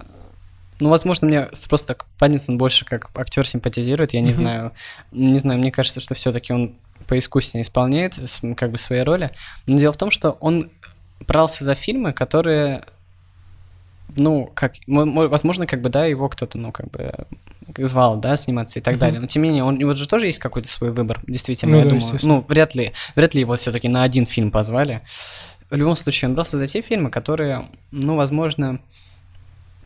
ну, 0.79 0.89
возможно, 0.89 1.27
мне 1.27 1.47
просто 1.69 1.93
так 1.95 2.05
Паттинсон 2.19 2.57
больше 2.57 2.85
как 2.85 3.09
актер 3.17 3.47
симпатизирует, 3.47 4.13
я 4.13 4.21
не 4.21 4.29
Мгм. 4.29 4.35
знаю. 4.37 4.71
Не 5.11 5.39
знаю, 5.39 5.59
мне 5.59 5.71
кажется, 5.71 5.99
что 6.01 6.15
все-таки 6.15 6.51
он 6.51 6.75
поискуснее 7.07 7.61
исполняет 7.61 8.19
как 8.57 8.71
бы 8.71 8.77
свои 8.77 8.99
роли. 9.01 9.31
Но 9.67 9.77
дело 9.77 9.93
в 9.93 9.97
том, 9.97 10.11
что 10.11 10.31
он 10.41 10.71
брался 11.27 11.63
за 11.65 11.75
фильмы, 11.75 12.13
которые 12.13 12.83
ну, 14.17 14.49
как, 14.53 14.73
мо- 14.87 15.05
мо- 15.05 15.27
возможно, 15.27 15.65
как 15.67 15.81
бы, 15.81 15.89
да, 15.89 16.05
его 16.05 16.29
кто-то, 16.29 16.57
ну, 16.57 16.71
как 16.71 16.89
бы, 16.91 17.13
звал, 17.77 18.17
да, 18.17 18.35
сниматься 18.35 18.79
и 18.79 18.81
так 18.81 18.93
Мгм. 18.95 18.99
далее. 18.99 19.19
Но, 19.19 19.27
тем 19.27 19.43
не 19.43 19.49
менее, 19.49 19.63
он, 19.63 19.75
у 19.75 19.77
него 19.77 19.93
же 19.93 20.07
тоже 20.07 20.27
есть 20.27 20.39
какой-то 20.39 20.67
свой 20.67 20.91
выбор, 20.91 21.19
действительно, 21.27 21.73
Ну 21.73 21.77
я 21.79 21.83
да, 21.83 21.89
думаю. 21.91 22.19
Ну, 22.23 22.45
вряд 22.47 22.75
ли, 22.75 22.93
вряд 23.15 23.33
ли 23.33 23.41
его 23.41 23.55
все-таки 23.55 23.87
на 23.87 24.03
один 24.03 24.25
фильм 24.25 24.51
позвали. 24.51 25.01
В 25.69 25.75
любом 25.75 25.95
случае, 25.95 26.29
он 26.29 26.35
брался 26.35 26.57
за 26.57 26.67
те 26.67 26.81
фильмы, 26.81 27.09
которые, 27.09 27.69
ну, 27.91 28.15
возможно, 28.15 28.79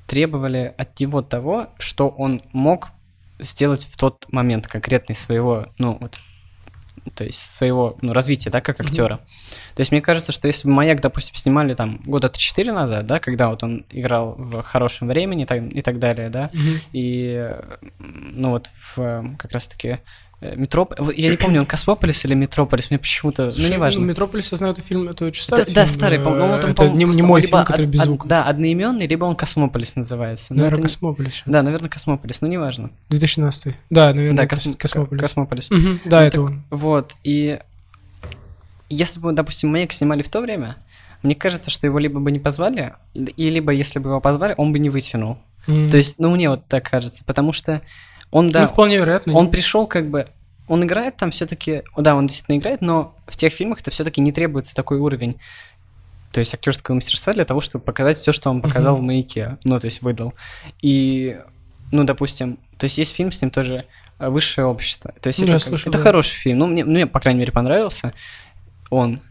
требовали 0.07 0.73
от 0.77 0.99
него 0.99 1.21
того, 1.21 1.67
что 1.77 2.09
он 2.09 2.41
мог 2.51 2.89
сделать 3.39 3.85
в 3.85 3.95
тот 3.97 4.25
момент 4.31 4.67
конкретный 4.67 5.15
своего, 5.15 5.67
ну, 5.77 5.97
вот, 6.01 6.19
то 7.15 7.23
есть 7.23 7.39
своего 7.39 7.97
ну, 8.01 8.13
развития, 8.13 8.49
да, 8.49 8.61
как 8.61 8.79
актера. 8.79 9.17
То 9.75 9.81
есть 9.81 9.91
мне 9.91 10.01
кажется, 10.01 10.31
что 10.31 10.47
если 10.47 10.67
бы 10.67 10.73
«Маяк», 10.73 11.01
допустим, 11.01 11.35
снимали 11.35 11.73
там 11.73 11.99
года 12.05 12.27
3-4 12.27 12.71
назад, 12.71 13.05
да, 13.05 13.19
когда 13.19 13.49
вот 13.49 13.63
он 13.63 13.85
играл 13.91 14.35
в 14.37 14.61
«Хорошем 14.61 15.07
времени» 15.07 15.43
и 15.43 15.45
так, 15.45 15.61
и 15.61 15.81
так 15.81 15.99
далее, 15.99 16.29
да, 16.29 16.49
Мгм. 16.53 16.79
и, 16.93 17.33
э, 17.35 17.77
ну 17.99 18.51
вот 18.51 18.67
в 18.67 18.99
э, 18.99 19.23
как 19.37 19.51
раз-таки 19.51 19.99
Метроп... 20.41 20.93
вот 20.97 21.13
Я 21.15 21.29
не 21.31 21.35
помню, 21.37 21.59
он 21.59 21.65
Космополис 21.65 22.23
или 22.23 22.33
Метрополис, 22.33 22.89
мне 22.89 22.97
почему-то... 22.99 23.51
Ну, 23.57 23.67
неважно. 23.69 23.99
Метрополис, 24.05 24.51
я 24.53 24.57
знаю, 24.57 24.71
это 24.73 24.81
фильм, 24.81 25.09
это 25.09 25.25
очень 25.25 25.41
Да, 25.41 25.43
старый 25.45 25.65
да, 25.65 25.85
фильм, 25.85 25.87
старый, 25.87 26.19
по-моему, 26.19 26.45
ну, 26.45 26.51
вот 26.51 26.63
он, 26.63 26.69
это 26.71 26.75
по-моему, 26.77 26.97
не, 27.11 27.17
не 27.17 27.23
мой 27.23 27.41
фильм, 27.41 27.55
од- 27.59 27.67
который 27.67 27.87
без 27.87 27.99
од- 27.99 28.05
звука. 28.05 28.27
Да, 28.27 28.43
одноименный, 28.45 29.05
либо 29.05 29.25
он 29.25 29.35
Космополис 29.35 29.97
называется. 29.97 30.53
Ну, 30.53 30.59
Наверное, 30.59 30.79
это 30.79 30.87
Космополис. 30.93 31.43
Да, 31.45 31.61
наверное, 31.61 31.89
Космополис, 31.89 32.41
ну 32.41 32.47
неважно. 32.47 32.89
2016. 33.09 33.75
Да, 33.89 34.13
наверное, 34.13 34.37
Да, 34.37 34.47
Кос- 34.47 34.65
Космо- 34.67 34.77
Космополис. 34.77 35.21
Космополис. 35.21 35.71
Мгм, 35.71 35.99
Да, 36.05 36.19
Ну, 36.21 36.25
это 36.25 36.37
так 36.37 36.45
он. 36.45 36.63
Вот, 36.69 37.13
и 37.25 37.59
если 38.89 39.19
бы, 39.19 39.31
допустим, 39.33 39.71
«Маяк» 39.71 39.91
снимали 39.91 40.21
в 40.23 40.29
то 40.29 40.41
время, 40.41 40.77
мне 41.21 41.35
кажется, 41.35 41.69
что 41.69 41.85
его 41.85 41.99
либо 41.99 42.19
бы 42.19 42.31
не 42.31 42.39
позвали, 42.39 42.93
и 43.13 43.49
либо 43.49 43.71
если 43.71 43.99
бы 43.99 44.09
его 44.09 44.21
позвали, 44.21 44.53
он 44.57 44.71
бы 44.71 44.79
не 44.79 44.89
вытянул. 44.89 45.37
Мгм. 45.67 45.89
То 45.89 45.97
есть, 45.97 46.17
ну, 46.19 46.31
мне 46.33 46.49
вот 46.49 46.65
так 46.67 46.89
кажется, 46.89 47.23
потому 47.25 47.51
что 47.53 47.81
он, 48.31 48.49
да, 48.49 48.61
Ну, 48.61 48.67
вполне 48.67 48.97
вероятно. 48.97 49.33
он 49.33 49.49
пришел 49.51 49.87
как 49.87 50.09
бы... 50.09 50.25
Он 50.67 50.83
играет 50.83 51.17
там 51.17 51.31
все-таки... 51.31 51.81
Да, 51.97 52.15
он 52.15 52.27
действительно 52.27 52.57
играет, 52.57 52.81
но 52.81 53.15
в 53.27 53.35
тех 53.35 53.51
фильмах 53.53 53.81
это 53.81 53.89
все-таки 53.91 54.21
не 54.21 54.31
требуется 54.31 54.75
такой 54.75 54.99
уровень 54.99 55.39
то 56.31 56.39
есть 56.39 56.53
актерского 56.53 56.93
мастерства 56.93 57.33
для 57.33 57.43
того, 57.43 57.59
чтобы 57.59 57.83
показать 57.83 58.15
все, 58.17 58.31
что 58.31 58.51
он 58.51 58.61
показал 58.61 58.97
в 58.97 59.01
маяке, 59.01 59.57
ну, 59.63 59.79
то 59.79 59.85
есть 59.85 60.03
выдал. 60.03 60.35
И, 60.79 61.39
ну, 61.91 62.03
допустим, 62.03 62.59
то 62.77 62.83
есть 62.83 62.99
есть 62.99 63.15
фильм 63.15 63.31
с 63.31 63.41
ним 63.41 63.49
тоже 63.49 63.85
«Высшее 64.19 64.67
общество». 64.67 65.11
То 65.21 65.27
есть 65.29 65.39
Я 65.39 65.45
это, 65.45 65.53
как- 65.53 65.61
слышал, 65.63 65.89
это 65.89 65.97
да. 65.97 66.03
хороший 66.03 66.35
фильм. 66.35 66.59
Ну, 66.59 66.67
мне, 66.67 66.85
мне, 66.85 67.07
по 67.07 67.19
крайней 67.19 67.39
мере, 67.39 67.51
понравился 67.51 68.13
он. 68.91 69.21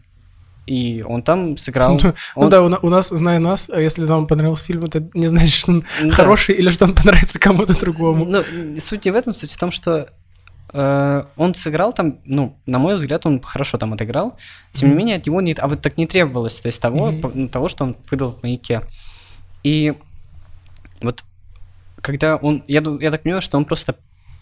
И 0.69 1.03
он 1.07 1.23
там 1.23 1.57
сыграл... 1.57 1.99
Ну 2.03 2.13
он- 2.35 2.49
да, 2.49 2.61
у, 2.61 2.65
у 2.65 2.89
нас, 2.89 3.09
зная 3.09 3.39
нас, 3.39 3.71
а 3.71 3.81
если 3.81 4.05
нам 4.05 4.27
понравился 4.27 4.65
фильм, 4.65 4.83
это 4.85 5.03
не 5.15 5.27
значит, 5.27 5.53
что 5.55 5.71
он 5.71 5.83
Да. 6.03 6.11
хороший 6.11 6.53
или 6.55 6.69
что 6.69 6.85
он 6.85 6.93
понравится 6.93 7.39
кому-то 7.39 7.73
другому. 7.79 8.25
Ну, 8.25 8.43
суть 8.79 9.03
не 9.05 9.11
в 9.11 9.15
этом, 9.15 9.33
суть 9.33 9.51
в 9.51 9.57
том, 9.57 9.71
что 9.71 10.09
э, 10.71 11.23
он 11.37 11.53
сыграл 11.55 11.91
там, 11.93 12.19
ну, 12.25 12.55
на 12.67 12.77
мой 12.77 12.97
взгляд, 12.97 13.25
он 13.25 13.41
хорошо 13.41 13.79
там 13.79 13.93
отыграл. 13.93 14.37
Тем 14.71 14.89
не 14.89 14.93
Мгм. 14.93 14.97
менее, 14.99 15.15
от 15.17 15.25
него 15.25 15.41
не, 15.41 15.53
а 15.53 15.67
вот 15.67 15.81
так 15.81 15.97
не 15.97 16.05
требовалось, 16.05 16.61
то 16.61 16.67
есть 16.67 16.79
того, 16.79 17.11
ну, 17.33 17.49
того, 17.49 17.67
что 17.67 17.85
он 17.85 17.97
выдал 18.11 18.31
в 18.33 18.43
маяке. 18.43 18.81
И 19.63 19.95
вот 21.01 21.23
когда 22.01 22.35
он, 22.35 22.63
я, 22.67 22.83
я 23.01 23.09
так 23.11 23.23
понимаю, 23.23 23.41
что 23.41 23.57
он 23.57 23.65
просто, 23.65 23.95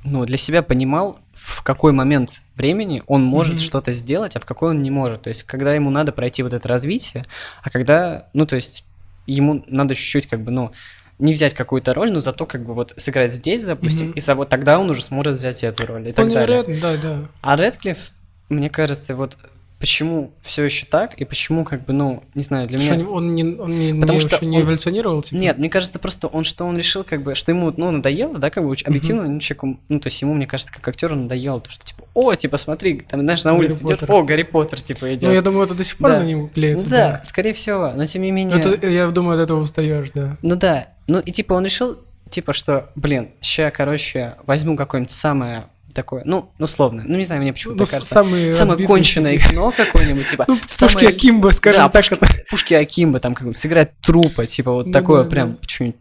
ну, 0.03 0.25
для 0.25 0.37
себя 0.37 0.61
понимал, 0.61 1.19
в 1.47 1.63
какой 1.63 1.93
момент 1.93 2.41
времени 2.55 3.01
он 3.07 3.23
может 3.23 3.53
Мгм. 3.55 3.61
что-то 3.63 3.93
сделать, 3.93 4.35
а 4.35 4.39
в 4.41 4.45
какой 4.45 4.71
он 4.71 4.81
не 4.81 4.91
может. 4.91 5.21
То 5.23 5.29
есть, 5.29 5.43
когда 5.43 5.73
ему 5.73 5.89
надо 5.89 6.11
пройти 6.11 6.43
вот 6.43 6.51
это 6.53 6.67
развитие, 6.67 7.25
а 7.63 7.69
когда, 7.69 8.27
ну, 8.33 8.45
то 8.45 8.57
есть, 8.57 8.83
ему 9.27 9.63
надо 9.67 9.95
чуть-чуть, 9.95 10.27
как 10.27 10.41
бы, 10.41 10.51
ну, 10.51 10.71
не 11.19 11.33
взять 11.33 11.53
какую-то 11.53 11.93
роль, 11.93 12.11
но 12.11 12.19
зато 12.19 12.45
как 12.45 12.63
бы 12.65 12.73
вот 12.73 12.93
сыграть 12.97 13.31
здесь, 13.33 13.63
допустим, 13.63 14.07
Мгм. 14.07 14.13
и 14.15 14.19
за- 14.19 14.35
вот 14.35 14.49
тогда 14.49 14.77
он 14.77 14.89
уже 14.89 15.01
сможет 15.01 15.35
взять 15.35 15.63
эту 15.63 15.85
роль 15.85 16.01
и 16.01 16.05
так 16.11 16.15
Вполне 16.15 16.33
далее. 16.33 16.63
вероятно, 16.63 16.75
да, 16.81 16.97
да. 16.97 17.19
А 17.41 17.55
Редклифф, 17.55 18.11
мне 18.49 18.69
кажется, 18.69 19.15
вот 19.15 19.37
почему 19.79 20.33
все 20.41 20.63
еще 20.63 20.85
так, 20.85 21.13
и 21.15 21.25
почему, 21.25 21.63
как 21.63 21.85
бы, 21.85 21.93
ну, 21.93 22.23
не 22.33 22.43
знаю, 22.43 22.67
для 22.67 22.79
Что, 22.79 22.95
меня... 22.95 23.07
он 23.09 23.35
не, 23.35 23.43
он 23.43 23.77
не, 23.77 23.93
Потому 23.93 24.19
не 24.19 24.27
что 24.27 24.45
не 24.45 24.57
он- 24.57 24.63
эволюционировал, 24.63 25.21
типа? 25.21 25.39
Нет, 25.39 25.57
мне 25.57 25.69
кажется, 25.69 25.99
просто 25.99 26.27
он, 26.27 26.43
что 26.43 26.65
он 26.65 26.77
решил, 26.77 27.03
как 27.03 27.23
бы, 27.23 27.35
что 27.35 27.51
ему, 27.51 27.71
ну, 27.77 27.91
надоело, 27.91 28.37
да, 28.39 28.49
как 28.49 28.63
бы, 28.65 28.75
объективно, 28.85 29.27
ну, 29.27 29.39
человеку, 29.39 29.79
ну, 29.87 29.99
то 29.99 30.07
есть 30.07 30.21
ему, 30.21 30.33
мне 30.33 30.47
кажется, 30.47 30.73
как 30.73 30.87
актеру 30.87 31.15
надоело, 31.15 31.61
то, 31.61 31.69
что, 31.71 31.85
типа, 31.85 32.03
о, 32.13 32.33
типа, 32.33 32.57
смотри, 32.57 33.01
там, 33.01 33.19
знаешь, 33.21 33.43
на 33.43 33.51
Гарри 33.51 33.59
улице 33.61 33.83
идет, 33.83 34.09
о, 34.09 34.23
Гарри 34.23 34.43
Поттер, 34.43 34.81
типа, 34.81 35.13
идет. 35.13 35.23
Ну, 35.29 35.33
я 35.33 35.41
думаю, 35.41 35.65
это 35.65 35.75
до 35.75 35.83
сих 35.83 35.97
пор 35.97 36.11
Да. 36.11 36.15
за 36.17 36.23
ним 36.23 36.49
клеится. 36.49 36.85
Ну 36.85 36.91
да, 36.91 37.21
скорее 37.23 37.53
всего, 37.53 37.91
но 37.95 38.05
тем 38.05 38.23
не 38.23 38.31
менее... 38.31 38.55
Но 38.57 38.71
это, 38.71 38.87
я 38.87 39.07
думаю, 39.09 39.37
от 39.39 39.43
этого 39.43 39.59
устаешь, 39.59 40.09
да. 40.13 40.37
Ну 40.41 40.55
да, 40.55 40.89
ну 41.07 41.19
и 41.19 41.31
типа 41.31 41.53
он 41.53 41.65
решил, 41.65 41.99
типа, 42.29 42.53
что, 42.53 42.89
блин, 42.95 43.29
ща, 43.41 43.69
короче, 43.71 44.35
возьму 44.45 44.75
какое-нибудь 44.75 45.11
самое 45.11 45.65
такое, 45.93 46.21
ну, 46.25 46.51
условно, 46.59 47.03
ну 47.07 47.17
не 47.17 47.23
знаю, 47.25 47.41
мне 47.41 47.53
почему-то 47.53 47.79
Ну, 47.79 47.85
кажется, 47.85 48.03
самые 48.05 48.53
самое 48.53 48.77
такие. 48.77 49.39
кино 49.39 49.73
какое-нибудь, 49.75 50.27
типа, 50.29 50.45
Ну, 50.47 50.57
самое- 50.67 50.93
Пушки 50.93 51.05
Акимба, 51.05 51.49
скажем 51.51 51.81
да, 51.81 51.89
так. 51.89 51.93
пушки, 52.03 52.13
это. 52.13 52.27
пушки 52.49 52.73
Акимба, 52.75 53.19
там, 53.19 53.33
как 53.35 53.47
бы, 53.47 53.55
сыграть 53.55 53.99
трупа, 54.01 54.45
типа, 54.45 54.71
вот 54.71 54.87
Ну 54.87 54.91
такое 54.91 55.23
да, 55.23 55.29
прям, 55.29 55.51
да. 55.53 55.57
что-нибудь, 55.67 55.99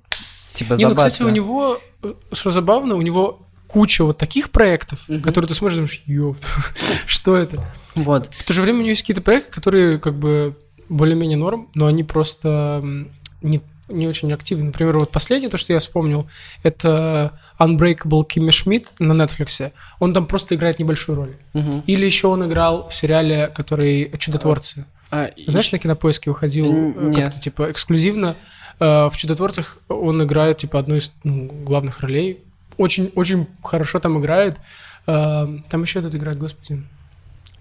типа, 0.52 0.74
Не, 0.74 0.86
ну, 0.88 0.94
кстати, 0.94 1.14
у 1.14 1.18
забавно. 1.26 1.34
него, 1.34 1.80
э, 2.02 2.12
что 2.32 2.50
забавно, 2.50 2.94
у 2.96 3.02
него 3.02 3.40
куча 3.68 4.04
вот 4.04 4.18
таких 4.18 4.50
проектов, 4.50 5.04
Мгм. 5.08 5.22
которые 5.22 5.48
ты 5.48 5.54
смотришь 5.54 5.76
и 5.76 5.80
думаешь, 5.80 6.02
ёп, 6.06 6.36
что 7.06 7.36
это? 7.36 7.64
Вот, 7.94 8.26
В 8.32 8.44
то 8.44 8.52
же 8.52 8.60
время 8.62 8.78
у 8.78 8.82
него 8.82 8.90
есть 8.90 9.02
какие-то 9.02 9.22
проекты, 9.22 9.52
которые 9.52 9.98
как 9.98 10.14
бы 10.18 10.56
более-менее 10.88 11.36
норм, 11.38 11.68
но 11.74 11.86
они 11.86 12.04
просто 12.04 12.84
не, 13.42 13.60
не 13.88 14.06
очень 14.08 14.32
активны. 14.32 14.64
Например, 14.66 14.98
вот 14.98 15.10
последнее, 15.12 15.48
то, 15.50 15.56
что 15.56 15.72
я 15.72 15.78
вспомнил, 15.78 16.28
это 16.62 17.38
Unbreakable 17.58 18.26
Kimmy 18.26 18.48
Schmidt 18.48 18.86
на 18.98 19.12
Netflix. 19.22 19.72
Он 20.00 20.12
там 20.12 20.26
просто 20.26 20.54
играет 20.54 20.78
небольшую 20.78 21.16
роль. 21.16 21.36
Мгм. 21.54 21.82
Или 21.86 22.04
еще 22.04 22.28
он 22.28 22.44
играл 22.46 22.88
в 22.88 22.94
сериале, 22.94 23.48
который 23.48 24.10
«Чудотворцы». 24.18 24.84
А, 25.10 25.26
и- 25.26 25.48
Знаешь, 25.50 25.70
на 25.72 25.78
Кинопоиске 25.78 26.30
выходил 26.30 26.66
э, 26.72 27.12
как-то, 27.14 27.40
типа, 27.40 27.70
эксклюзивно. 27.70 28.36
Э, 28.80 29.08
В 29.08 29.16
«Чудотворцах» 29.16 29.78
он 29.88 30.22
играет, 30.22 30.58
типа, 30.58 30.78
одну 30.80 30.96
из 30.96 31.12
ну, 31.22 31.46
главных 31.46 32.00
ролей. 32.00 32.40
Очень, 32.76 33.12
очень 33.14 33.46
хорошо 33.62 34.00
там 34.00 34.18
играет. 34.20 34.58
Э, 35.06 35.46
Там 35.70 35.82
еще 35.82 36.00
этот 36.00 36.14
играет, 36.16 36.38
господи. 36.38 36.82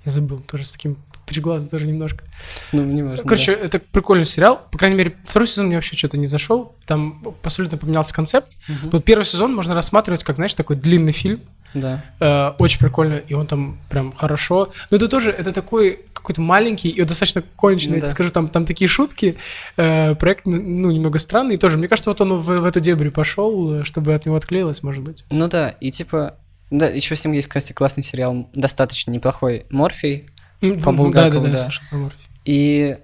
Я 0.05 0.11
забыл, 0.11 0.39
тоже 0.39 0.65
с 0.65 0.71
таким 0.71 0.97
пучеглазом 1.27 1.69
даже 1.71 1.85
немножко. 1.87 2.23
Ну, 2.71 2.83
не 2.83 3.03
важно, 3.03 3.23
Короче, 3.23 3.51
это 3.53 3.79
прикольный 3.79 4.25
сериал. 4.25 4.61
По 4.71 4.77
крайней 4.77 4.97
мере, 4.97 5.15
второй 5.23 5.47
сезон 5.47 5.67
мне 5.67 5.75
вообще 5.75 5.95
что-то 5.95 6.17
не 6.17 6.25
зашел. 6.27 6.75
Там 6.85 7.23
абсолютно 7.43 7.77
поменялся 7.77 8.13
концепт. 8.13 8.55
да. 8.67 8.73
Мгм. 8.73 8.89
Вот 8.91 9.05
первый 9.05 9.23
сезон 9.23 9.53
можно 9.55 9.73
рассматривать 9.75 10.23
как, 10.23 10.35
знаешь, 10.35 10.53
такой 10.53 10.75
длинный 10.75 11.11
фильм. 11.11 11.41
да. 11.73 12.03
Э, 12.19 12.51
очень 12.57 12.79
прикольно, 12.79 13.15
и 13.15 13.33
он 13.33 13.47
там 13.47 13.77
прям 13.89 14.11
хорошо. 14.13 14.71
Но 14.91 14.97
это 14.97 15.07
тоже, 15.07 15.31
это 15.31 15.51
такой, 15.51 15.99
какой-то 16.13 16.41
маленький 16.41 16.89
и 16.89 17.01
достаточно 17.03 17.43
конченый, 17.55 17.89
Ну 17.91 17.95
я 17.95 18.01
да. 18.01 18.07
тебе 18.07 18.13
скажу, 18.13 18.29
там, 18.31 18.47
там 18.47 18.65
такие 18.65 18.87
шутки, 18.87 19.37
э, 19.77 20.15
проект, 20.15 20.45
ну, 20.45 20.91
немного 20.91 21.19
странный 21.19 21.57
тоже. 21.57 21.77
Мне 21.77 21.87
кажется, 21.87 22.09
вот 22.09 22.21
он 22.21 22.39
в, 22.39 22.45
в 22.61 22.65
эту 22.65 22.79
дебрю 22.79 23.11
пошел, 23.11 23.83
чтобы 23.83 24.13
от 24.13 24.25
него 24.25 24.35
отклеилось, 24.35 24.83
может 24.83 25.03
быть. 25.03 25.23
Ну 25.29 25.47
да, 25.47 25.69
и 25.69 25.91
типа... 25.91 26.35
Да, 26.71 26.87
еще 26.87 27.15
с 27.15 27.23
ним 27.23 27.33
есть, 27.33 27.47
кстати, 27.47 27.73
классный 27.73 28.03
сериал, 28.03 28.49
достаточно 28.53 29.11
неплохой, 29.11 29.65
«Морфий», 29.69 30.25
М, 30.61 30.79
По 30.79 30.85
да, 30.85 30.91
Булгакову, 30.93 31.43
да, 31.43 31.51
да, 31.51 31.57
да. 31.67 31.69
я 31.91 31.97
Морфи. 31.97 32.24
И... 32.45 32.97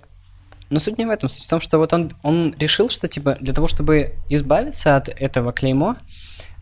Но 0.69 0.79
суть 0.79 0.97
не 0.97 1.05
в 1.05 1.09
этом. 1.09 1.29
Суть 1.29 1.43
в 1.45 1.49
том, 1.49 1.59
что 1.59 1.77
вот 1.79 1.91
он, 1.93 2.11
он 2.23 2.55
решил, 2.57 2.89
что, 2.89 3.07
типа, 3.07 3.37
для 3.41 3.53
того, 3.53 3.67
чтобы 3.67 4.13
избавиться 4.29 4.95
от 4.95 5.09
этого 5.09 5.51
клеймо, 5.51 5.97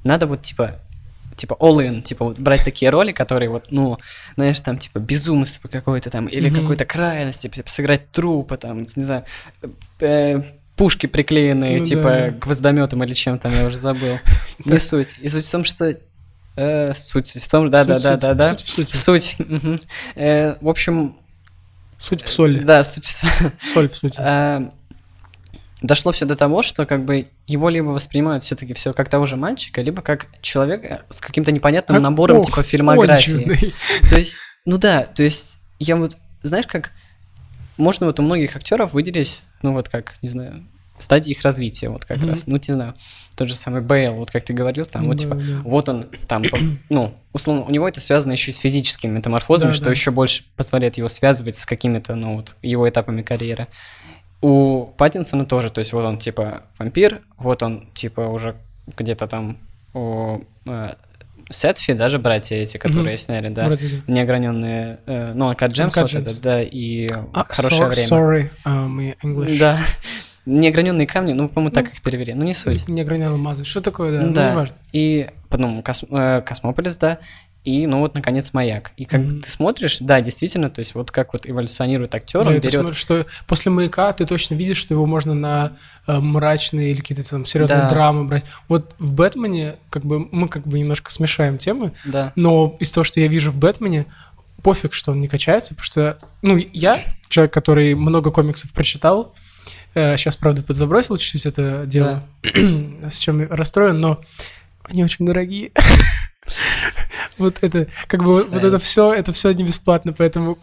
надо 0.04 0.26
вот, 0.26 0.42
типа, 0.42 0.80
типа 1.36 1.56
all 1.60 1.78
in, 1.78 2.02
типа 2.02 2.26
вот 2.26 2.40
брать 2.40 2.64
такие 2.66 2.90
роли, 2.90 3.12
которые 3.12 3.50
вот, 3.50 3.68
ну, 3.70 3.98
знаешь, 4.36 4.60
там, 4.62 4.78
типа, 4.78 4.98
безумство 5.00 5.68
какое-то 5.68 6.10
там, 6.10 6.26
или 6.26 6.50
Мгм. 6.50 6.62
какой-то 6.62 6.86
крайность, 6.86 7.42
типа, 7.44 7.62
сыграть 7.70 8.12
трупа, 8.12 8.58
там, 8.58 8.82
не 8.82 9.04
знаю, 9.04 9.26
э, 10.00 10.42
пушки 10.76 11.06
приклеенные, 11.06 11.78
Ну 11.80 11.86
типа, 11.86 12.02
да. 12.04 12.30
гвоздометом 12.32 13.04
или 13.04 13.14
чем 13.14 13.38
там, 13.38 13.52
я 13.54 13.68
уже 13.68 13.78
забыл. 13.78 14.18
Не 14.66 14.80
суть. 14.80 15.16
И 15.20 15.30
суть 15.30 15.46
в 15.46 15.52
том, 15.52 15.64
что... 15.66 15.96
э, 16.56 16.94
суть 16.96 17.28
в 17.36 17.50
том, 17.52 17.70
да-да-да-да-да. 17.70 18.58
Суть 18.58 18.90
в 18.90 18.96
сути. 18.96 18.96
Суть. 18.96 19.36
мгм. 19.40 19.80
Э, 20.16 20.56
В 20.62 20.68
общем, 20.70 21.16
Суть 22.00 22.24
в 22.24 22.30
соли. 22.30 22.60
да, 22.64 22.84
суть 22.84 23.06
в 23.06 23.12
суть. 23.12 23.30
Соль 23.62 23.90
в 23.90 23.96
сути. 23.96 24.16
А, 24.20 24.72
дошло 25.82 26.12
все 26.12 26.26
до 26.26 26.36
того, 26.36 26.64
что 26.64 26.86
как 26.86 27.06
бы 27.06 27.28
его 27.46 27.70
либо 27.70 27.88
воспринимают 27.88 28.44
все-таки 28.44 28.74
все 28.74 28.94
как 28.94 29.10
того 29.10 29.26
же 29.26 29.36
мальчика, 29.36 29.82
либо 29.82 30.02
как 30.02 30.28
человека 30.42 31.04
с 31.10 31.20
каким-то 31.22 31.52
непонятным 31.52 31.98
Как 31.98 32.04
набором 32.04 32.38
ох, 32.38 32.46
типа 32.46 32.64
фильмографии. 32.64 33.44
конченый. 33.44 33.74
То 34.10 34.18
есть, 34.18 34.40
ну 34.66 34.78
да, 34.78 35.04
то 35.04 35.24
есть 35.24 35.58
я 35.80 35.96
вот, 35.96 36.18
знаешь, 36.42 36.68
как 36.68 36.92
можно 37.78 38.08
вот 38.08 38.20
у 38.20 38.24
многих 38.24 38.56
актеров 38.56 38.94
выделить, 38.94 39.42
ну 39.62 39.74
вот 39.74 39.90
как, 39.90 40.16
не 40.22 40.30
знаю, 40.30 40.66
стадии 41.00 41.32
их 41.32 41.42
развития, 41.44 41.90
вот 41.90 42.06
как 42.06 42.18
Мгм. 42.20 42.30
раз, 42.32 42.48
ну 42.48 42.56
не 42.56 42.74
знаю, 42.74 42.94
тот 43.36 43.48
же 43.48 43.56
самый 43.56 43.82
Бейл, 43.82 44.14
вот 44.16 44.32
как 44.32 44.44
ты 44.44 44.54
говорил, 44.54 44.86
там, 44.86 45.06
вот 45.06 45.18
Да, 45.18 45.24
типа, 45.24 45.36
вот 45.64 45.88
он 45.90 46.06
там, 46.28 46.44
ну, 46.90 47.14
условно, 47.34 47.64
у 47.64 47.72
него 47.72 47.88
это 47.88 48.02
связано 48.02 48.34
еще 48.34 48.52
с 48.54 48.58
физическими 48.58 49.12
метаморфозами, 49.18 49.70
Да, 49.70 49.74
что 49.74 49.86
да. 49.86 49.92
еще 49.92 50.12
больше 50.12 50.44
позволяет 50.56 50.98
его 50.98 51.08
связывать 51.10 51.56
с 51.56 51.66
какими-то, 51.66 52.16
ну, 52.16 52.36
вот, 52.38 52.56
его 52.62 52.88
этапами 52.88 53.22
карьеры. 53.22 53.68
У 54.42 54.86
Паттинсона 54.98 55.46
тоже, 55.46 55.70
то 55.70 55.80
есть 55.80 55.92
вот 55.94 56.04
он, 56.06 56.18
типа, 56.18 56.64
вампир, 56.78 57.22
вот 57.38 57.62
он, 57.64 57.88
типа, 57.94 58.22
уже 58.22 58.56
где-то 58.98 59.28
там 59.28 59.58
у 59.94 60.40
э, 60.66 60.94
Сетфи, 61.50 61.94
даже 61.94 62.20
братья 62.20 62.56
эти, 62.56 62.78
которые 62.78 63.14
Мгм. 63.16 63.18
сняли, 63.18 63.50
да, 63.50 63.66
Вроде 63.66 63.88
да. 64.06 64.14
неограненные, 64.14 65.00
э, 65.08 65.34
ну, 65.34 65.48
Анка 65.50 65.66
Джемс, 65.66 65.96
вот 65.98 66.14
этот, 66.14 66.40
да, 66.42 66.62
и 66.62 67.08
А, 67.34 67.44
«Хорошее 67.50 67.82
so- 67.82 67.90
время». 67.90 68.08
Sorry, 68.08 68.52
my 68.66 69.18
English. 69.24 69.58
Да, 69.60 69.80
неограненные 70.50 71.08
камни, 71.08 71.34
ну, 71.34 71.48
по-моему, 71.50 71.72
так 71.74 71.92
их 71.94 72.02
перевели, 72.02 72.34
ну, 72.34 72.44
не 72.44 72.54
суть. 72.54 72.88
Неограненные 72.88 73.32
алмазы. 73.32 73.64
Что 73.66 73.82
такое, 73.82 74.12
да? 74.20 74.26
Ну, 74.26 74.34
Да, 74.34 74.52
неважно. 74.52 74.76
и 74.92 75.28
потом 75.50 75.82
Кос- 75.84 76.04
э, 76.10 76.42
Космополис, 76.46 76.98
да, 76.98 77.20
и, 77.66 77.86
ну, 77.88 78.00
вот, 78.00 78.16
наконец, 78.16 78.54
Маяк. 78.54 78.94
И 78.96 79.04
как 79.06 79.20
Мгм. 79.22 79.42
ты 79.42 79.50
смотришь, 79.52 79.98
да, 80.00 80.22
действительно, 80.22 80.70
то 80.70 80.80
есть 80.80 80.96
вот 80.96 81.12
как 81.12 81.34
вот 81.34 81.48
эволюционирует 81.48 82.16
актер, 82.16 82.42
Да, 82.44 82.50
он 82.52 82.56
берет... 82.56 82.72
смотришь, 82.72 82.96
что 82.98 83.26
после 83.48 83.70
маяка 83.72 84.12
ты 84.14 84.26
точно 84.26 84.56
видишь, 84.56 84.78
что 84.78 84.94
его 84.94 85.06
можно 85.06 85.34
на 85.34 85.74
э, 86.08 86.18
мрачные 86.20 86.92
или 86.92 87.02
какие-то 87.02 87.30
там 87.30 87.46
серьезные 87.46 87.80
Да. 87.82 87.90
драмы 87.90 88.24
брать. 88.24 88.46
Вот 88.70 88.96
в 88.98 89.14
Бэтмене, 89.14 89.76
как 89.90 90.06
бы, 90.06 90.28
мы 90.32 90.48
как 90.48 90.66
бы 90.66 90.80
немножко 90.80 91.12
смешаем 91.12 91.58
темы, 91.58 91.92
Да. 92.06 92.32
но 92.36 92.76
из 92.80 92.90
того, 92.92 93.04
что 93.04 93.20
я 93.20 93.28
вижу 93.28 93.52
в 93.52 93.58
Бэтмене, 93.58 94.06
пофиг, 94.64 94.94
что 94.94 95.12
он 95.12 95.22
не 95.22 95.28
качается, 95.28 95.76
потому 95.76 95.86
что, 95.86 96.18
ну, 96.42 96.58
я, 96.58 97.02
человек, 97.28 97.54
который 97.54 97.94
много 97.94 98.32
комиксов 98.32 98.72
прочитал, 98.74 99.34
сейчас, 99.94 100.36
правда, 100.38 100.62
подзабросил 100.62 101.18
чуть-чуть 101.18 101.46
это 101.46 101.84
дело, 101.86 102.24
с 102.44 103.18
чем 103.18 103.42
я 103.42 103.48
расстроен, 103.48 104.00
но 104.00 104.20
они 104.84 105.04
очень 105.04 105.26
дорогие. 105.26 105.72
Вот 107.38 107.58
это, 107.62 107.88
как 108.08 108.22
бы, 108.22 108.28
вот- 108.34 108.54
это 108.54 108.80
все, 108.80 109.14
это 109.14 109.32
все 109.32 109.52
не 109.54 109.64
бесплатно, 109.64 110.12
поэтому 110.12 110.56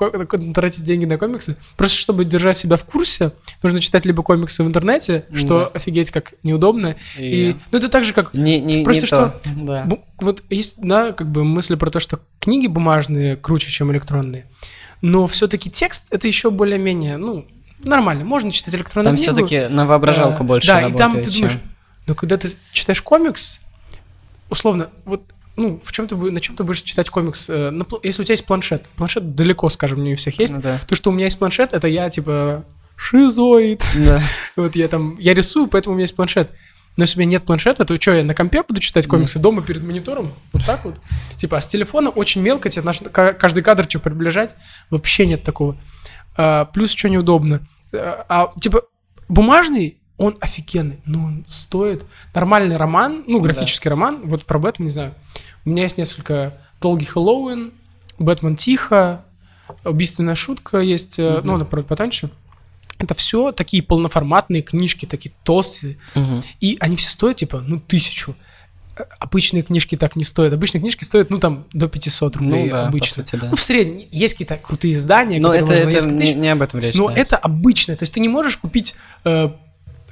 тратить 0.54 0.85
деньги 0.85 1.06
на 1.06 1.16
комиксы. 1.16 1.56
Просто 1.76 1.97
чтобы 1.97 2.26
держать 2.26 2.59
себя 2.59 2.76
в 2.76 2.85
курсе, 2.85 3.33
нужно 3.62 3.80
читать 3.80 4.04
либо 4.04 4.23
комиксы 4.23 4.62
в 4.62 4.66
интернете, 4.66 5.25
Ну 5.30 5.38
что 5.38 5.59
да. 5.61 5.66
офигеть 5.68 6.11
как 6.11 6.35
неудобно. 6.42 6.97
И, 7.18 7.56
ну 7.73 7.78
это 7.78 7.88
так 7.88 8.04
же, 8.04 8.12
как 8.12 8.33
Просто 8.85 9.06
что-. 9.06 9.40
Да. 9.56 9.88
Вот 10.18 10.42
есть, 10.50 10.75
да, 10.78 11.12
как 11.12 11.30
бы 11.30 11.45
мысль 11.45 11.76
про 11.76 11.90
то, 11.90 11.99
что 11.99 12.21
книги 12.40 12.66
бумажные 12.66 13.37
круче, 13.37 13.71
чем 13.71 13.91
электронные. 13.93 14.45
Но 15.00 15.26
все-таки 15.26 15.71
текст 15.71 16.08
это 16.10 16.26
еще 16.26 16.50
более-менее, 16.50 17.17
ну, 17.17 17.47
нормально. 17.87 18.25
Можно 18.25 18.51
читать 18.51 18.75
электронную 18.75 19.17
Там 19.17 19.25
книгу. 19.25 19.47
все-таки 19.47 19.73
на 19.75 19.87
воображалку 19.87 20.43
э, 20.43 20.47
больше 20.47 20.69
Да, 20.69 20.81
и 20.81 20.85
работает, 20.85 21.11
там 21.13 21.23
ты 21.23 21.31
чем- 21.31 21.49
думаешь, 21.49 21.61
но 22.07 22.15
когда 22.15 22.37
ты 22.37 22.51
читаешь 22.73 23.03
комикс, 23.03 23.61
условно, 24.51 24.91
вот 25.05 25.23
ну, 25.57 25.81
в 25.83 25.91
чем 25.93 26.07
ты, 26.07 26.15
на 26.17 26.39
чем 26.41 26.55
ты 26.55 26.65
будешь 26.65 26.83
читать 26.83 27.09
комикс? 27.09 27.47
Э, 27.49 27.73
если 28.03 28.23
у 28.23 28.25
тебя 28.25 28.35
есть 28.35 28.45
планшет, 28.45 28.89
планшет 28.97 29.35
далеко, 29.35 29.69
скажем, 29.71 30.05
не 30.05 30.13
у 30.13 30.17
всех 30.17 30.39
есть. 30.39 30.55
Ну 30.55 30.61
да. 30.61 30.79
То, 30.87 30.95
что 30.95 31.11
у 31.11 31.13
меня 31.15 31.25
есть 31.25 31.39
планшет, 31.39 31.73
это 31.73 31.89
я, 31.89 32.11
типа, 32.11 32.65
шизоид. 32.97 33.85
Да. 33.95 34.21
Вот 34.57 34.77
я 34.77 34.89
там, 34.89 35.17
я 35.19 35.33
рисую, 35.35 35.67
поэтому 35.69 35.95
у 35.95 35.97
меня 35.97 36.05
есть 36.05 36.15
планшет. 36.17 36.51
Но 36.99 37.05
если 37.05 37.19
у 37.19 37.21
меня 37.21 37.33
нет 37.33 37.45
планшета, 37.45 37.85
то 37.85 38.01
что, 38.01 38.13
я 38.13 38.25
на 38.25 38.35
компе 38.35 38.63
буду 38.63 38.81
читать 38.81 39.07
комиксы 39.07 39.39
дома 39.39 39.61
перед 39.63 39.83
монитором? 39.83 40.33
Вот 40.55 40.65
так 40.65 40.83
вот? 40.87 40.95
Типа, 41.37 41.59
а 41.59 41.61
с 41.61 41.67
телефона 41.67 42.09
очень 42.09 42.41
мелко, 42.41 42.71
тебе 42.71 42.91
ка- 43.11 43.35
каждый 43.35 43.63
кадр 43.63 43.85
что 43.89 43.99
приближать. 43.99 44.55
Вообще 44.89 45.27
нет 45.27 45.43
такого. 45.43 45.77
А, 46.39 46.65
плюс 46.67 46.93
что 46.95 47.11
неудобно. 47.11 47.61
А, 47.93 48.25
а, 48.29 48.61
типа, 48.61 48.83
бумажный, 49.29 50.01
он 50.19 50.37
офигенный, 50.41 51.01
но 51.05 51.25
он 51.25 51.45
стоит... 51.47 52.07
Нормальный 52.35 52.77
роман, 52.77 53.25
ну, 53.27 53.41
графический 53.41 53.91
роман, 53.91 54.23
вот 54.25 54.45
про 54.45 54.59
Бэтмен, 54.59 54.87
не 54.87 54.93
знаю. 54.93 55.15
У 55.65 55.71
меня 55.71 55.83
есть 55.83 55.99
несколько 55.99 56.59
«Долгий 56.81 57.07
Хэллоуин», 57.07 57.73
«Бэтмен 58.19 58.57
тихо», 58.57 59.25
«Убийственная 59.85 60.37
шутка» 60.37 60.79
есть, 60.79 61.19
э, 61.19 61.41
ну, 61.43 61.57
наоборот, 61.57 61.87
потоньше. 61.87 62.31
Это 62.99 63.15
все 63.15 63.53
такие 63.53 63.83
полноформатные 63.83 64.63
книжки, 64.63 65.05
такие 65.07 65.35
толстые. 65.45 65.99
Мгм. 66.15 66.43
И 66.61 66.77
они 66.81 66.97
все 66.97 67.11
стоят, 67.11 67.37
типа, 67.37 67.61
ну, 67.61 67.79
тысячу. 67.79 68.37
Обычные 69.19 69.63
книжки 69.63 69.97
так 69.97 70.17
не 70.17 70.25
стоят. 70.25 70.52
Обычные 70.52 70.80
книжки 70.80 71.04
стоят, 71.04 71.28
ну, 71.28 71.39
там, 71.39 71.67
до 71.73 71.89
500 71.89 72.37
рублей 72.37 72.65
Ну 72.65 72.71
да, 72.71 72.87
обычно. 72.89 73.25
сути, 73.25 73.37
да. 73.37 73.50
Ну, 73.50 73.56
в 73.56 73.61
среднем. 73.61 74.09
Есть 74.11 74.35
какие-то 74.35 74.56
крутые 74.56 74.95
издания, 74.95 75.39
Но 75.39 75.52
это, 75.52 75.75
это 75.75 76.09
не, 76.11 76.32
не 76.35 76.49
об 76.49 76.63
этом 76.63 76.80
речь. 76.80 76.95
Но 76.95 77.09
да. 77.09 77.15
это 77.15 77.37
обычное. 77.37 77.97
То 77.97 78.04
есть 78.04 78.15
ты 78.15 78.21
не 78.21 78.28
можешь 78.28 78.56
купить 78.56 78.95
э, 79.25 79.50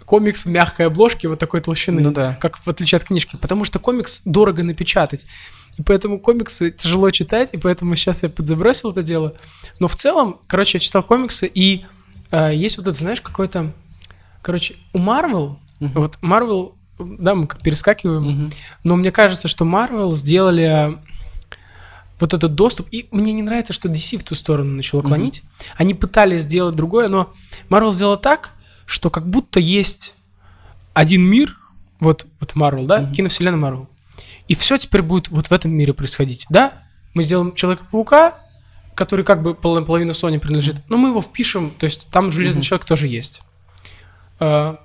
комикс 0.04 0.44
в 0.44 0.50
мягкой 0.50 0.86
обложке 0.86 1.28
вот 1.28 1.38
такой 1.38 1.60
толщины, 1.60 2.02
Ну 2.02 2.12
да. 2.12 2.36
как 2.40 2.58
в 2.58 2.68
отличие 2.68 2.98
от 2.98 3.04
книжки, 3.04 3.36
потому 3.40 3.64
что 3.64 3.78
комикс 3.78 4.22
дорого 4.24 4.62
напечатать. 4.62 5.24
И 5.78 5.82
поэтому 5.82 6.20
комиксы 6.20 6.70
тяжело 6.70 7.10
читать, 7.10 7.52
и 7.52 7.56
поэтому 7.58 7.94
сейчас 7.94 8.22
я 8.22 8.28
подзабросил 8.28 8.90
это 8.92 9.02
дело. 9.02 9.34
Но 9.80 9.88
в 9.88 9.96
целом, 9.96 10.40
короче, 10.46 10.76
я 10.76 10.80
читал 10.80 11.02
комиксы, 11.02 11.50
и 11.52 11.84
э, 12.30 12.54
есть 12.54 12.76
вот 12.76 12.86
это, 12.86 12.96
знаешь, 12.96 13.20
какой-то... 13.20 13.72
Короче, 14.42 14.76
у 14.92 14.98
Marvel, 14.98 15.56
вот 15.80 16.18
Marvel, 16.22 16.74
да, 17.18 17.34
мы 17.34 17.46
как 17.46 17.60
перескакиваем, 17.62 18.22
Мгм. 18.24 18.50
но 18.84 18.96
мне 18.96 19.10
кажется, 19.10 19.48
что 19.48 19.64
Marvel 19.64 20.12
сделали 20.14 20.98
вот 22.20 22.32
этот 22.32 22.54
доступ. 22.54 22.86
И 22.90 23.08
мне 23.10 23.32
не 23.32 23.42
нравится, 23.42 23.72
что 23.72 23.88
DC 23.88 24.18
в 24.18 24.24
ту 24.24 24.34
сторону 24.34 24.76
начало 24.76 25.02
клонить. 25.02 25.42
Они 25.76 25.94
пытались 25.94 26.42
сделать 26.42 26.76
другое, 26.76 27.08
но 27.08 27.32
Marvel 27.68 27.92
сделал 27.92 28.16
так, 28.16 28.50
что 28.86 29.10
как 29.10 29.28
будто 29.28 29.58
есть 29.60 30.14
один 30.92 31.22
мир, 31.22 31.56
вот, 32.00 32.26
вот 32.40 32.52
Marvel, 32.52 32.86
да, 32.86 33.04
киновселенная 33.12 33.58
Marvel. 33.70 33.86
И 34.46 34.54
все 34.54 34.76
теперь 34.78 35.02
будет 35.02 35.28
вот 35.28 35.46
в 35.48 35.52
этом 35.52 35.72
мире 35.72 35.92
происходить. 35.92 36.46
Да, 36.50 36.72
мы 37.14 37.22
сделаем 37.24 37.54
Человека-паука, 37.54 38.34
который 38.94 39.24
как 39.24 39.42
бы 39.42 39.54
пол- 39.54 39.82
половина 39.84 40.12
Sony 40.12 40.38
принадлежит, 40.38 40.76
но 40.88 40.98
мы 40.98 41.08
его 41.08 41.20
впишем, 41.20 41.72
то 41.72 41.84
есть 41.84 42.06
там 42.10 42.30
Железный 42.30 42.62
Человек 42.62 42.84
тоже 42.86 43.08
есть. 43.08 43.42
А, 44.38 44.78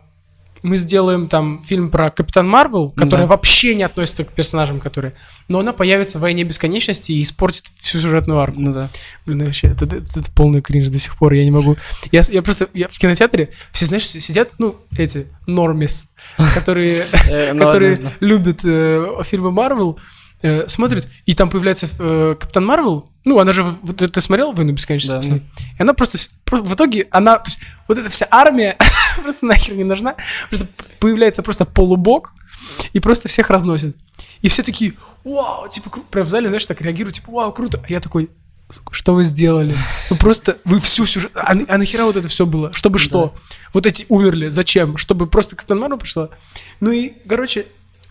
Мы 0.63 0.77
сделаем 0.77 1.27
там 1.27 1.61
фильм 1.63 1.89
про 1.89 2.09
Капитан 2.09 2.47
Марвел, 2.47 2.89
которая 2.89 3.27
Да. 3.27 3.31
вообще 3.35 3.75
не 3.75 3.83
относится 3.83 4.23
к 4.23 4.31
персонажам, 4.33 4.79
которые... 4.79 5.13
Но 5.47 5.59
она 5.59 5.73
появится 5.73 6.17
в 6.19 6.21
«Войне 6.21 6.43
бесконечности» 6.43 7.11
и 7.11 7.21
испортит 7.21 7.65
всю 7.81 7.99
сюжетную 7.99 8.39
арку. 8.39 8.59
Ну 8.59 8.73
да. 8.73 8.89
Блин, 9.25 9.45
вообще, 9.45 9.67
это, 9.67 9.85
это, 9.85 10.19
это 10.19 10.31
полный 10.31 10.61
кринж 10.61 10.87
до 10.89 10.99
сих 10.99 11.17
пор, 11.17 11.33
я 11.33 11.43
не 11.43 11.51
могу. 11.51 11.75
Я, 12.11 12.21
я 12.29 12.41
просто, 12.41 12.67
я 12.73 12.87
в 12.87 12.97
кинотеатре, 12.97 13.51
все, 13.71 13.85
знаешь, 13.85 14.07
сидят, 14.07 14.55
ну, 14.57 14.77
эти, 14.97 15.27
нормис, 15.47 16.11
которые, 16.53 17.03
Э, 17.29 17.53
ну 17.53 17.65
которые 17.65 17.95
любят 18.19 18.61
э, 18.63 19.21
фильмы 19.23 19.51
Марвел, 19.51 19.99
э, 20.41 20.67
смотрят, 20.67 21.07
и 21.25 21.33
там 21.33 21.49
появляется 21.49 21.87
Капитан 22.39 22.65
Марвел, 22.65 23.09
ну, 23.29 23.39
она 23.39 23.53
же, 23.53 23.63
вот 23.63 23.97
ты, 23.97 24.07
ты 24.07 24.21
смотрел 24.21 24.51
«Войну 24.51 24.73
бесконечности»? 24.73 25.29
Да? 25.29 25.35
И 25.77 25.81
она 25.81 25.93
просто, 25.93 26.17
с- 26.17 26.31
про- 26.43 26.61
в 26.61 26.73
итоге, 26.73 27.07
она, 27.11 27.37
то 27.37 27.47
есть, 27.49 27.59
вот 27.87 27.97
эта 27.97 28.09
вся 28.09 28.27
армия 28.31 28.77
просто 29.23 29.45
нахер 29.45 29.75
не 29.75 29.83
нужна, 29.83 30.15
что 30.51 30.67
появляется 30.99 31.43
просто 31.43 31.65
полубок, 31.65 32.33
и 32.93 32.99
просто 32.99 33.29
всех 33.29 33.49
разносит. 33.49 33.95
И 34.41 34.47
все 34.49 34.63
такие, 34.63 34.93
вау, 35.23 35.69
типа, 35.69 35.89
кру-» 35.89 36.03
прям 36.09 36.25
в 36.25 36.29
зале, 36.29 36.47
знаешь, 36.47 36.65
так 36.65 36.81
реагируют, 36.81 37.15
типа, 37.15 37.31
вау, 37.31 37.53
круто. 37.53 37.81
А 37.87 37.91
я 37.91 37.99
такой, 37.99 38.29
что 38.91 39.13
вы 39.13 39.23
сделали? 39.23 39.75
Вы 40.09 40.15
просто, 40.17 40.57
вы 40.65 40.79
всю 40.79 41.05
сюжет... 41.05 41.31
А, 41.35 41.51
а 41.67 41.77
нахера 41.77 42.03
вот 42.03 42.17
это 42.17 42.27
все 42.27 42.45
было? 42.45 42.73
Чтобы 42.73 42.99
что? 42.99 43.33
Вот 43.73 43.85
эти 43.85 44.05
умерли, 44.09 44.49
зачем? 44.49 44.97
Чтобы 44.97 45.27
просто 45.27 45.55
Капитан 45.55 45.79
Марвел 45.79 45.97
пришла? 45.97 46.29
Ну 46.79 46.91
и, 46.91 47.13
короче, 47.27 47.67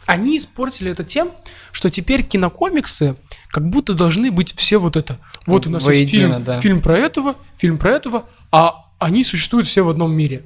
они 0.07 0.39
испортили 0.39 0.91
это 0.91 1.05
тем, 1.05 1.33
что 1.73 1.91
теперь 1.91 2.23
кинокомиксы 2.23 3.17
как 3.49 3.69
будто 3.69 3.95
должны 3.95 4.31
быть 4.31 4.55
все 4.55 4.79
вот 4.79 4.97
это. 4.97 5.19
Вот 5.47 5.67
у 5.67 5.71
нас 5.71 5.87
есть 5.89 6.01
Воедино, 6.01 6.35
фильм, 6.35 6.45
да. 6.45 6.61
фильм 6.61 6.81
про 6.81 6.99
этого, 6.99 7.37
фильм 7.57 7.79
про 7.79 7.93
этого, 7.93 8.27
а 8.53 8.87
они 8.99 9.25
существуют 9.25 9.67
все 9.67 9.83
в 9.83 9.89
одном 9.89 10.13
мире. 10.13 10.43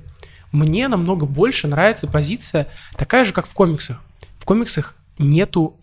Мне 0.53 0.89
намного 0.89 1.27
больше 1.27 1.67
нравится 1.67 2.07
позиция 2.07 2.69
такая 2.97 3.25
же, 3.25 3.33
как 3.33 3.47
в 3.47 3.55
комиксах. 3.55 4.01
В 4.39 4.45
комиксах 4.45 4.95
нету... 5.19 5.77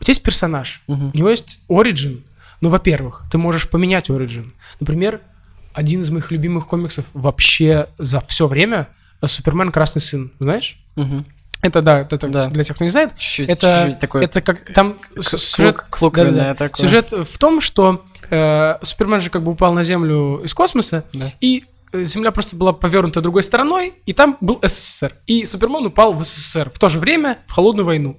У 0.00 0.04
тебя 0.04 0.12
есть 0.12 0.22
персонаж, 0.22 0.82
у 0.86 1.16
него 1.16 1.30
есть 1.30 1.60
оригин. 1.68 2.24
Ну, 2.60 2.68
во-первых, 2.68 3.24
ты 3.30 3.38
можешь 3.38 3.68
поменять 3.68 4.10
оригин. 4.10 4.54
Например, 4.80 5.20
один 5.72 6.02
из 6.02 6.10
моих 6.10 6.30
любимых 6.30 6.66
комиксов 6.66 7.04
вообще 7.12 7.88
за 7.98 8.20
все 8.20 8.46
время 8.46 8.88
Супермен 9.24 9.70
Красный 9.72 10.00
Сын. 10.00 10.32
Знаешь? 10.38 10.78
Мгм. 10.96 11.24
Это 11.64 11.80
да, 11.82 12.00
это 12.00 12.28
Да. 12.28 12.48
для 12.50 12.62
тех, 12.62 12.76
кто 12.76 12.84
не 12.84 12.90
знает. 12.90 13.16
Чуть-чуть, 13.16 13.48
Это, 13.48 13.82
чуть-чуть 13.84 14.00
такой 14.00 14.24
это 14.24 14.40
как 14.42 14.72
там 14.74 14.96
сюжет, 15.18 15.76
клук- 15.78 15.86
клуковенное 15.90 16.32
да-да-да. 16.48 16.68
такое. 16.68 16.86
сюжет 16.86 17.12
в 17.12 17.38
том, 17.38 17.60
что 17.62 18.04
э, 18.30 18.74
Супермен 18.82 19.20
же 19.20 19.30
как 19.30 19.42
бы 19.42 19.52
упал 19.52 19.72
на 19.72 19.82
Землю 19.82 20.42
из 20.44 20.52
космоса, 20.52 21.04
Да. 21.14 21.32
и 21.40 21.64
э, 21.92 22.04
Земля 22.04 22.32
просто 22.32 22.56
была 22.56 22.72
повернута 22.74 23.20
другой 23.22 23.42
стороной, 23.42 23.94
и 24.04 24.12
там 24.12 24.36
был 24.42 24.58
СССР. 24.62 25.16
И 25.26 25.44
Супермен 25.46 25.86
упал 25.86 26.12
в 26.12 26.22
СССР 26.22 26.70
в 26.74 26.78
то 26.78 26.88
же 26.90 26.98
время 27.00 27.38
в 27.46 27.52
холодную 27.52 27.86
войну. 27.86 28.18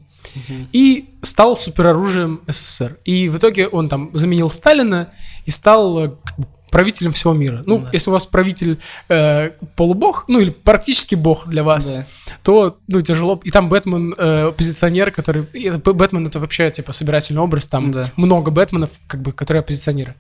И 0.74 1.10
стал 1.22 1.56
супероружием 1.56 2.42
СССР. 2.48 2.98
И 3.06 3.30
в 3.30 3.38
итоге 3.38 3.68
он 3.68 3.88
там 3.90 4.10
заменил 4.14 4.50
Сталина 4.50 5.12
и 5.46 5.52
стал 5.52 6.00
э, 6.00 6.10
как 6.24 6.40
бы 6.40 6.48
правителем 6.76 7.14
всего 7.14 7.32
мира. 7.32 7.64
Ну, 7.66 7.86
если 7.94 8.10
у 8.10 8.14
вас 8.14 8.26
правитель 8.26 8.80
э, 9.08 9.52
полубог, 9.78 10.26
ну 10.28 10.42
или 10.42 10.50
практически 10.50 11.16
бог 11.16 11.48
для 11.48 11.64
вас, 11.64 11.88
Да. 11.90 12.06
то, 12.44 12.78
ну, 12.90 13.00
тяжело. 13.00 13.40
И 13.46 13.50
там 13.50 13.70
Бэтмен, 13.70 14.14
э, 14.18 14.48
оппозиционер, 14.50 15.10
который... 15.12 15.46
и 15.54 15.64
это 15.70 15.78
Бэтмен— 15.94 16.28
это 16.28 16.42
вообще, 16.42 16.70
типа, 16.72 16.92
собирательный 16.92 17.40
образ. 17.42 17.68
Там 17.68 17.94
Да. 17.94 18.12
много 18.18 18.52
Бэтменов, 18.52 18.90
как 19.08 19.22
бы, 19.22 19.32
которые 19.32 19.62
оппозиционеры. 19.62 20.16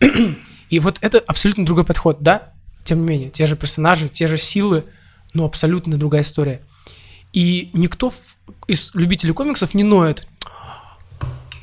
И 0.68 0.78
вот 0.80 0.98
это 1.00 1.18
абсолютно 1.26 1.64
другой 1.64 1.84
подход, 1.84 2.18
да? 2.20 2.52
Тем 2.84 2.98
не 3.00 3.08
менее, 3.08 3.30
те 3.30 3.46
же 3.46 3.56
персонажи, 3.56 4.10
те 4.10 4.26
же 4.26 4.36
силы, 4.36 4.84
но 5.32 5.46
абсолютно 5.46 5.96
другая 5.96 6.20
история. 6.20 6.60
И 7.32 7.70
никто 7.72 8.10
в- 8.10 8.36
из 8.66 8.90
любителей 8.94 9.32
комиксов 9.32 9.72
не 9.72 9.82
ноет. 9.82 10.26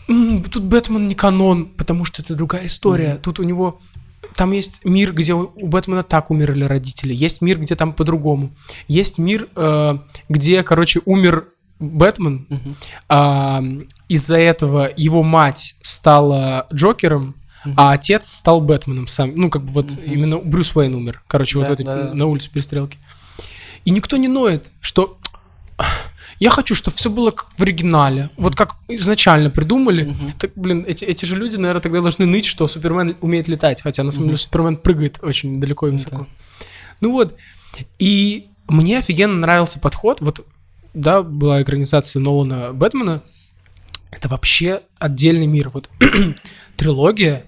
«М, 0.09 0.43
Тут 0.43 0.63
Бэтмен 0.63 1.07
не 1.07 1.15
канон, 1.15 1.67
потому 1.67 2.03
что 2.03 2.21
это 2.23 2.35
другая 2.35 2.65
история. 2.65 3.15
Тут 3.21 3.39
у 3.39 3.43
него 3.43 3.79
там 4.35 4.51
есть 4.51 4.83
мир, 4.85 5.13
где 5.13 5.33
у 5.33 5.47
Бэтмена 5.67 6.03
так 6.03 6.31
умерли 6.31 6.65
родители. 6.65 7.13
Есть 7.13 7.41
мир, 7.41 7.59
где 7.59 7.75
там 7.75 7.93
по-другому. 7.93 8.51
Есть 8.87 9.17
мир, 9.17 9.47
э, 9.55 9.97
где, 10.29 10.63
короче, 10.63 11.01
умер 11.05 11.47
Бэтмен. 11.79 12.47
а, 13.09 13.61
из-за 14.07 14.37
этого 14.37 14.89
его 14.95 15.23
мать 15.23 15.75
стала 15.81 16.65
Джокером, 16.73 17.35
а 17.77 17.91
отец 17.93 18.27
стал 18.29 18.61
Бэтменом 18.61 19.07
сам. 19.07 19.33
Ну, 19.35 19.49
как 19.49 19.63
бы 19.63 19.71
вот 19.71 19.93
именно 20.05 20.37
Брюс 20.37 20.75
Уэйн 20.75 20.95
умер. 20.95 21.23
Короче, 21.27 21.57
вот 21.57 21.65
Да, 21.65 21.71
в 21.71 21.73
этой 21.73 21.85
да, 21.85 22.03
да. 22.09 22.13
на 22.13 22.25
улице 22.25 22.49
перестрелки. 22.51 22.97
И 23.85 23.91
никто 23.91 24.17
не 24.17 24.27
ноет, 24.27 24.71
что 24.81 25.17
я 26.43 26.49
хочу, 26.49 26.75
чтобы 26.75 26.97
все 26.97 27.09
было 27.09 27.31
как 27.31 27.47
в 27.57 27.61
оригинале. 27.61 28.29
Вот 28.35 28.53
как 28.53 28.75
изначально 28.89 29.49
придумали. 29.49 30.13
Так, 30.37 30.51
блин, 30.55 30.83
эти, 30.85 31.05
эти 31.05 31.23
же 31.23 31.37
люди, 31.37 31.55
наверное, 31.55 31.81
тогда 31.81 32.01
должны 32.01 32.25
ныть, 32.25 32.43
что 32.43 32.67
Супермен 32.67 33.15
умеет 33.21 33.47
летать. 33.47 33.81
Хотя 33.81 34.03
на 34.03 34.11
самом 34.11 34.27
деле 34.27 34.37
Супермен 34.37 34.75
прыгает 34.75 35.19
очень 35.21 35.61
далеко 35.61 35.87
и 35.87 35.91
высоко. 35.91 36.27
Ну 36.99 37.13
вот. 37.13 37.37
И 37.97 38.49
мне 38.67 38.97
офигенно 38.97 39.35
нравился 39.35 39.79
подход. 39.79 40.19
Вот, 40.19 40.45
да, 40.93 41.23
была 41.23 41.63
экранизация 41.63 42.19
Нолана 42.19 42.73
Бэтмена. 42.73 43.23
Это 44.11 44.27
вообще 44.27 44.81
отдельный 44.99 45.47
мир. 45.47 45.69
Вот 45.69 45.89
трилогия, 46.75 47.45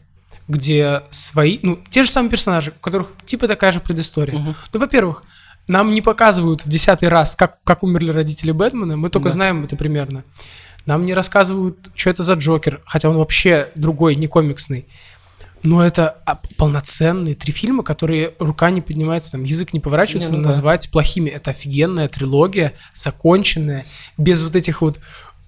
где 0.48 1.02
свои, 1.10 1.60
ну, 1.64 1.84
те 1.90 2.04
же 2.04 2.10
самые 2.10 2.32
персонажи, 2.32 2.72
у 2.72 2.82
которых 2.82 3.12
типа 3.26 3.50
такая 3.50 3.74
же 3.74 3.82
предыстория. 3.82 4.40
Ну, 4.40 4.80
во-первых, 4.80 5.24
нам 5.68 5.94
не 5.94 6.02
показывают 6.02 6.66
в 6.66 6.70
десятый 6.70 7.10
раз, 7.10 7.36
как, 7.36 7.58
как 7.64 7.84
умерли 7.84 8.12
родители 8.12 8.52
Бэтмена, 8.52 8.98
мы 8.98 9.10
только 9.10 9.30
Да. 9.30 9.34
знаем 9.34 9.64
это 9.64 9.76
примерно. 9.76 10.24
Нам 10.86 11.06
не 11.06 11.14
рассказывают, 11.14 11.90
что 11.96 12.10
это 12.12 12.22
за 12.24 12.34
Джокер, 12.36 12.82
хотя 12.86 13.10
он 13.10 13.18
вообще 13.18 13.70
другой, 13.76 14.16
не 14.16 14.28
комиксный. 14.28 14.88
Но 15.64 15.84
это 15.84 16.18
а, 16.28 16.40
полноценные 16.58 17.34
три 17.34 17.52
фильма, 17.52 17.82
которые 17.82 18.34
рука 18.38 18.70
не 18.70 18.82
поднимается, 18.82 19.32
там 19.32 19.44
язык 19.44 19.74
не 19.74 19.80
поворачивается 19.80 20.32
Не, 20.32 20.38
ну 20.38 20.44
да. 20.44 20.50
назвать 20.50 20.92
плохими. 20.92 21.30
Это 21.32 21.50
офигенная 21.52 22.08
трилогия, 22.08 22.74
законченная, 22.94 23.84
без 24.18 24.44
вот 24.44 24.56
этих 24.56 24.82
вот 24.82 25.00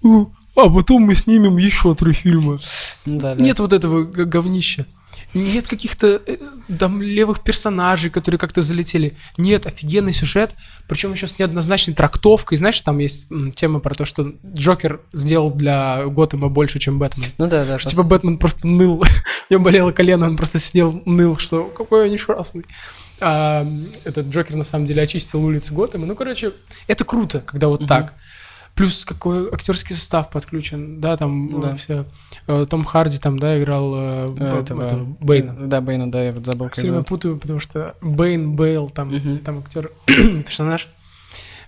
«У, 0.02 0.26
а 0.56 0.68
потом 0.68 1.02
мы 1.02 1.14
снимем 1.14 1.56
еще 1.56 1.94
три 1.94 2.12
фильма. 2.12 2.58
Да, 3.06 3.36
да. 3.36 3.42
Нет 3.44 3.60
вот 3.60 3.72
этого 3.72 4.02
говнища. 4.02 4.86
Нет 5.34 5.66
каких-то 5.66 6.22
э, 6.26 6.36
там 6.78 7.02
левых 7.02 7.42
персонажей, 7.42 8.10
которые 8.10 8.38
как-то 8.38 8.62
залетели. 8.62 9.16
Нет, 9.36 9.66
офигенный 9.66 10.12
сюжет, 10.12 10.54
причем 10.88 11.12
еще 11.12 11.26
с 11.26 11.38
неоднозначной 11.38 11.94
трактовкой. 11.94 12.58
Знаешь, 12.58 12.80
там 12.80 12.98
есть 12.98 13.30
м, 13.30 13.52
тема 13.52 13.80
про 13.80 13.94
то, 13.94 14.04
что 14.04 14.32
Джокер 14.44 15.00
сделал 15.12 15.50
для 15.50 16.06
Готэма 16.06 16.48
больше, 16.48 16.78
чем 16.78 16.98
Бэтмен. 16.98 17.30
Ну 17.38 17.46
да, 17.46 17.64
да. 17.64 17.78
Что, 17.78 17.90
типа 17.90 18.02
Бэтмен 18.02 18.38
просто 18.38 18.66
ныл. 18.66 18.96
У 19.50 19.52
него 19.52 19.62
болело 19.62 19.92
колено, 19.92 20.26
он 20.26 20.36
просто 20.36 20.58
сидел, 20.58 21.02
ныл, 21.04 21.36
что 21.36 21.64
какой 21.64 22.06
он 22.06 22.12
несчастный. 22.12 22.64
А, 23.20 23.66
этот 24.04 24.26
Джокер 24.28 24.56
на 24.56 24.64
самом 24.64 24.86
деле 24.86 25.02
очистил 25.02 25.44
улицы 25.44 25.74
Готэма. 25.74 26.06
Ну, 26.06 26.14
короче, 26.14 26.52
это 26.86 27.04
круто, 27.04 27.40
когда 27.40 27.68
вот 27.68 27.86
так. 27.86 28.14
Плюс 28.78 29.04
какой 29.04 29.48
актерский 29.52 29.94
состав 29.94 30.30
подключен, 30.30 31.00
да, 31.00 31.16
там 31.16 31.60
Да. 31.60 31.74
все. 31.74 32.04
Том 32.70 32.84
Харди 32.84 33.18
там, 33.18 33.38
да, 33.38 33.60
играл 33.60 33.92
э, 33.96 34.26
Этого- 34.60 34.82
этого 34.82 35.04
Бэйна. 35.20 35.54
Да, 35.66 35.80
Бейна, 35.80 36.10
да, 36.10 36.22
я 36.22 36.32
вот 36.32 36.46
забыл, 36.46 36.68
Все 36.70 36.82
время 36.82 37.02
путаю, 37.02 37.38
потому 37.38 37.58
что 37.60 37.96
Бэйн, 38.00 38.54
Бейл, 38.54 38.88
там, 38.88 39.08
Мгм. 39.14 39.38
там 39.40 39.58
актер, 39.58 39.90
персонаж. 40.06 40.88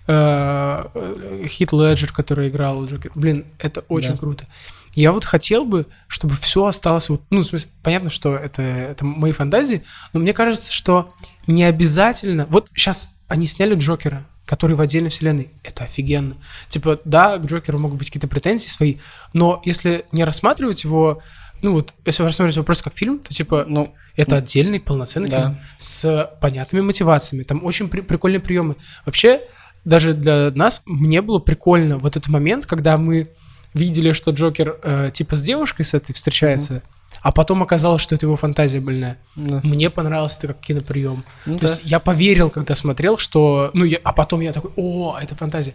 Э, 0.06 0.84
э, 0.94 1.44
Хит 1.46 1.72
Леджер, 1.72 2.12
который 2.12 2.48
играл 2.48 2.84
Джокер. 2.86 3.12
Блин, 3.14 3.44
это 3.58 3.80
очень 3.88 4.12
Да. 4.12 4.16
круто. 4.18 4.46
Я 4.94 5.12
вот 5.12 5.24
хотел 5.24 5.64
бы, 5.64 5.86
чтобы 6.08 6.34
все 6.36 6.64
осталось 6.64 7.08
вот, 7.10 7.22
ну, 7.30 7.40
в 7.40 7.44
смысле, 7.44 7.70
понятно, 7.82 8.10
что 8.10 8.34
это, 8.34 8.62
это 8.62 9.04
мои 9.04 9.32
фантазии, 9.32 9.82
но 10.12 10.20
мне 10.20 10.32
кажется, 10.32 10.72
что 10.72 11.12
не 11.46 11.62
обязательно. 11.64 12.46
Вот 12.50 12.70
сейчас 12.74 13.10
они 13.28 13.46
сняли 13.46 13.74
Джокера, 13.76 14.26
который 14.50 14.74
в 14.74 14.80
отдельной 14.80 15.10
вселенной. 15.10 15.52
Это 15.62 15.84
офигенно. 15.84 16.34
Типа, 16.68 16.98
да, 17.04 17.38
к 17.38 17.46
Джокеру 17.46 17.78
могут 17.78 17.98
быть 17.98 18.08
какие-то 18.08 18.26
претензии 18.26 18.68
свои, 18.68 18.96
но 19.32 19.62
если 19.64 20.06
не 20.10 20.24
рассматривать 20.24 20.82
его, 20.82 21.22
ну 21.62 21.74
вот, 21.74 21.94
если 22.04 22.24
рассматривать 22.24 22.56
его 22.56 22.64
просто 22.64 22.82
как 22.84 22.96
фильм, 22.96 23.20
то 23.20 23.32
типа, 23.32 23.64
Ну, 23.68 23.94
это 24.16 24.38
отдельный 24.38 24.80
полноценный 24.80 25.28
Да. 25.30 25.36
фильм 25.38 25.58
с 25.78 26.30
понятными 26.40 26.82
мотивациями. 26.82 27.44
Там 27.44 27.64
очень 27.64 27.88
при- 27.88 28.00
прикольные 28.00 28.40
приемы. 28.40 28.74
Вообще, 29.06 29.40
даже 29.84 30.14
для 30.14 30.50
нас 30.52 30.82
мне 30.84 31.22
было 31.22 31.38
прикольно 31.38 31.98
вот 31.98 32.16
этот 32.16 32.28
момент, 32.28 32.66
когда 32.66 32.98
мы 32.98 33.30
видели, 33.72 34.10
что 34.12 34.32
Джокер 34.32 34.80
э, 34.82 35.10
типа 35.12 35.36
с 35.36 35.42
девушкой 35.42 35.84
с 35.84 35.94
этой 35.94 36.12
встречается, 36.12 36.82
а 37.22 37.32
потом 37.32 37.62
оказалось, 37.62 38.00
что 38.02 38.14
это 38.14 38.26
его 38.26 38.36
фантазия 38.36 38.80
больная. 38.80 39.18
да. 39.36 39.60
Мне 39.62 39.90
понравился 39.90 40.38
это 40.38 40.46
как 40.48 40.60
киноприем. 40.60 41.24
Ну 41.46 41.56
То 41.58 41.62
да. 41.66 41.68
есть 41.68 41.82
я 41.84 42.00
поверил, 42.00 42.50
когда 42.50 42.74
смотрел, 42.74 43.18
что... 43.18 43.70
Ну, 43.74 43.84
я, 43.84 43.98
а 44.04 44.12
потом 44.12 44.40
я 44.40 44.52
такой, 44.52 44.70
о, 44.76 45.18
это 45.20 45.34
фантазия. 45.34 45.74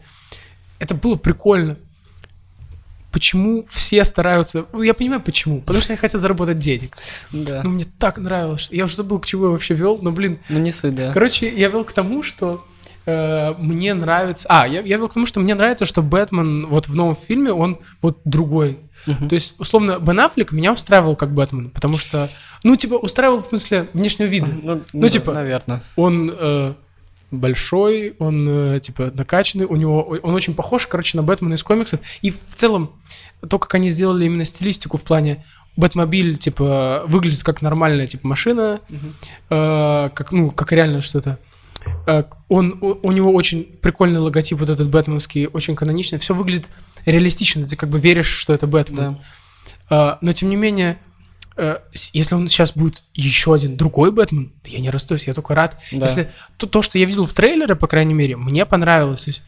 Это 0.79 0.95
было 0.95 1.15
прикольно. 1.15 1.77
Почему 3.11 3.65
все 3.69 4.03
стараются... 4.03 4.65
Ну, 4.73 4.81
Я 4.81 4.93
понимаю, 4.93 5.21
почему. 5.21 5.61
Потому 5.61 5.81
что 5.81 5.93
они 5.93 5.97
хотят 5.97 6.19
заработать 6.19 6.57
денег. 6.57 6.97
Да. 7.31 7.61
Ну, 7.63 7.69
мне 7.69 7.85
так 7.97 8.17
нравилось. 8.17 8.61
что- 8.61 8.75
Я 8.75 8.85
уже 8.85 8.95
забыл, 8.97 9.19
к 9.19 9.25
чему 9.25 9.45
я 9.45 9.51
вообще 9.51 9.73
вел, 9.73 9.99
но, 10.01 10.11
блин. 10.11 10.37
Ну, 10.49 10.59
не 10.59 10.71
суть, 10.71 10.95
да. 10.95 11.13
Короче, 11.13 11.47
я 11.47 11.69
вел 11.69 11.85
к 11.85 11.93
тому, 11.93 12.23
что 12.23 12.65
э, 13.05 13.53
мне 13.57 13.93
нравится... 13.93 14.47
А, 14.49 14.67
я, 14.67 14.81
я 14.81 14.97
вел 14.97 15.07
к 15.07 15.13
тому, 15.13 15.25
что 15.25 15.39
мне 15.39 15.55
нравится, 15.55 15.85
что 15.85 16.01
Бэтмен 16.01 16.67
вот 16.67 16.89
в 16.89 16.95
новом 16.95 17.15
фильме, 17.15 17.53
он 17.53 17.77
вот 18.01 18.19
другой. 18.25 18.79
То 19.05 19.35
есть, 19.35 19.55
условно, 19.59 19.99
Бен 19.99 20.19
Аффлек 20.19 20.51
меня 20.51 20.73
устраивал 20.73 21.15
как 21.15 21.33
Бэтмен, 21.33 21.69
потому 21.69 21.97
что... 21.97 22.27
Ну, 22.63 22.75
типа, 22.75 22.95
устраивал 22.95 23.41
в 23.41 23.45
смысле 23.45 23.89
внешнего 23.93 24.27
вида. 24.27 24.47
Ну, 24.61 24.81
Ну, 24.93 25.09
типа- 25.09 25.33
Наверное. 25.33 25.81
Он 25.95 26.31
э, 26.33 26.73
большой, 27.31 28.15
он, 28.19 28.47
э, 28.49 28.79
типа, 28.79 29.11
накачанный, 29.13 29.65
у 29.65 29.75
него... 29.75 30.01
Он 30.23 30.33
очень 30.33 30.53
похож, 30.55 30.87
короче, 30.87 31.17
на 31.17 31.23
Бэтмена 31.23 31.53
из 31.55 31.63
комиксов. 31.63 31.99
И 32.21 32.31
в 32.31 32.39
целом, 32.39 32.91
то, 33.47 33.59
как 33.59 33.73
они 33.75 33.89
сделали 33.89 34.25
именно 34.25 34.45
стилистику 34.45 34.97
в 34.97 35.03
плане 35.03 35.43
Бэтмобиль, 35.77 36.37
типа, 36.37 37.03
выглядит 37.07 37.43
как 37.43 37.61
нормальная, 37.61 38.07
типа, 38.07 38.27
машина, 38.27 38.79
э, 39.49 40.09
как, 40.13 40.31
ну, 40.31 40.51
как 40.51 40.71
реально 40.71 41.01
что-то. 41.01 41.37
Э, 42.07 42.23
Он, 42.47 42.77
у, 42.81 43.07
у 43.07 43.11
него 43.11 43.31
очень 43.33 43.63
прикольный 43.81 44.19
логотип, 44.19 44.57
вот 44.57 44.69
этот 44.69 44.89
бэтменский, 44.89 45.47
очень 45.47 45.75
каноничный. 45.75 46.17
Все 46.19 46.33
выглядит 46.33 46.69
реалистично, 47.05 47.67
ты 47.67 47.75
как 47.75 47.89
бы 47.89 47.99
веришь, 47.99 48.27
что 48.27 48.53
это 48.53 48.67
Бэтмен. 48.67 49.13
Да. 49.13 49.19
А, 49.89 50.17
но 50.21 50.31
тем 50.33 50.49
не 50.49 50.55
менее, 50.55 50.99
э, 51.57 51.77
если 52.13 52.35
он 52.35 52.49
сейчас 52.49 52.73
будет 52.73 53.03
еще 53.13 53.53
один 53.53 53.77
другой 53.77 54.11
Бэтмен, 54.11 54.53
да 54.63 54.69
я 54.69 54.79
не 54.79 54.89
расстроюсь, 54.89 55.27
я 55.27 55.33
только 55.33 55.55
рад. 55.55 55.79
Да. 55.91 56.05
Если 56.05 56.31
то, 56.57 56.67
то, 56.67 56.81
что 56.81 56.97
я 56.97 57.05
видел 57.05 57.25
в 57.25 57.33
трейлере, 57.33 57.75
по 57.75 57.87
крайней 57.87 58.13
мере, 58.13 58.37
мне 58.37 58.65
понравилось. 58.65 59.25
То 59.25 59.29
есть, 59.29 59.43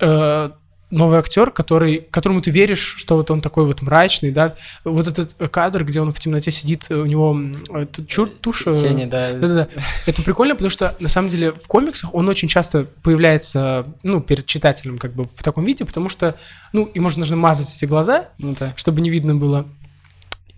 э, 0.00 0.50
новый 0.94 1.18
актер, 1.18 1.50
который, 1.50 2.06
которому 2.10 2.40
ты 2.40 2.50
веришь, 2.50 2.94
что 2.98 3.16
вот 3.16 3.30
он 3.30 3.40
такой 3.40 3.66
вот 3.66 3.82
мрачный, 3.82 4.30
да. 4.30 4.54
Вот 4.84 5.08
этот 5.08 5.34
э, 5.38 5.48
кадр, 5.48 5.84
где 5.84 6.00
он 6.00 6.12
в 6.12 6.20
темноте 6.20 6.50
сидит, 6.50 6.86
э, 6.90 6.94
у 6.94 7.06
него 7.06 7.38
э, 7.74 7.86
чур, 8.06 8.30
тушь. 8.40 8.66
э, 8.66 8.74
Тени, 8.74 9.04
да. 9.06 9.32
да-да-да. 9.32 9.68
Это 10.06 10.22
прикольно, 10.22 10.54
потому 10.54 10.70
что 10.70 10.94
на 11.00 11.08
самом 11.08 11.28
деле 11.28 11.52
в 11.52 11.66
комиксах 11.66 12.14
он 12.14 12.28
очень 12.28 12.48
часто 12.48 12.86
появляется, 13.02 13.86
ну, 14.02 14.20
перед 14.20 14.46
читателем 14.46 14.98
как 14.98 15.12
бы 15.14 15.24
в 15.24 15.42
таком 15.42 15.64
виде, 15.64 15.84
потому 15.84 16.08
что, 16.08 16.36
ну, 16.72 16.90
ему 16.94 17.10
же 17.10 17.18
нужно 17.18 17.36
мазать 17.36 17.74
эти 17.76 17.84
глаза, 17.84 18.30
Ну 18.38 18.54
да. 18.58 18.72
чтобы 18.76 19.00
не 19.00 19.10
видно 19.10 19.34
было. 19.34 19.66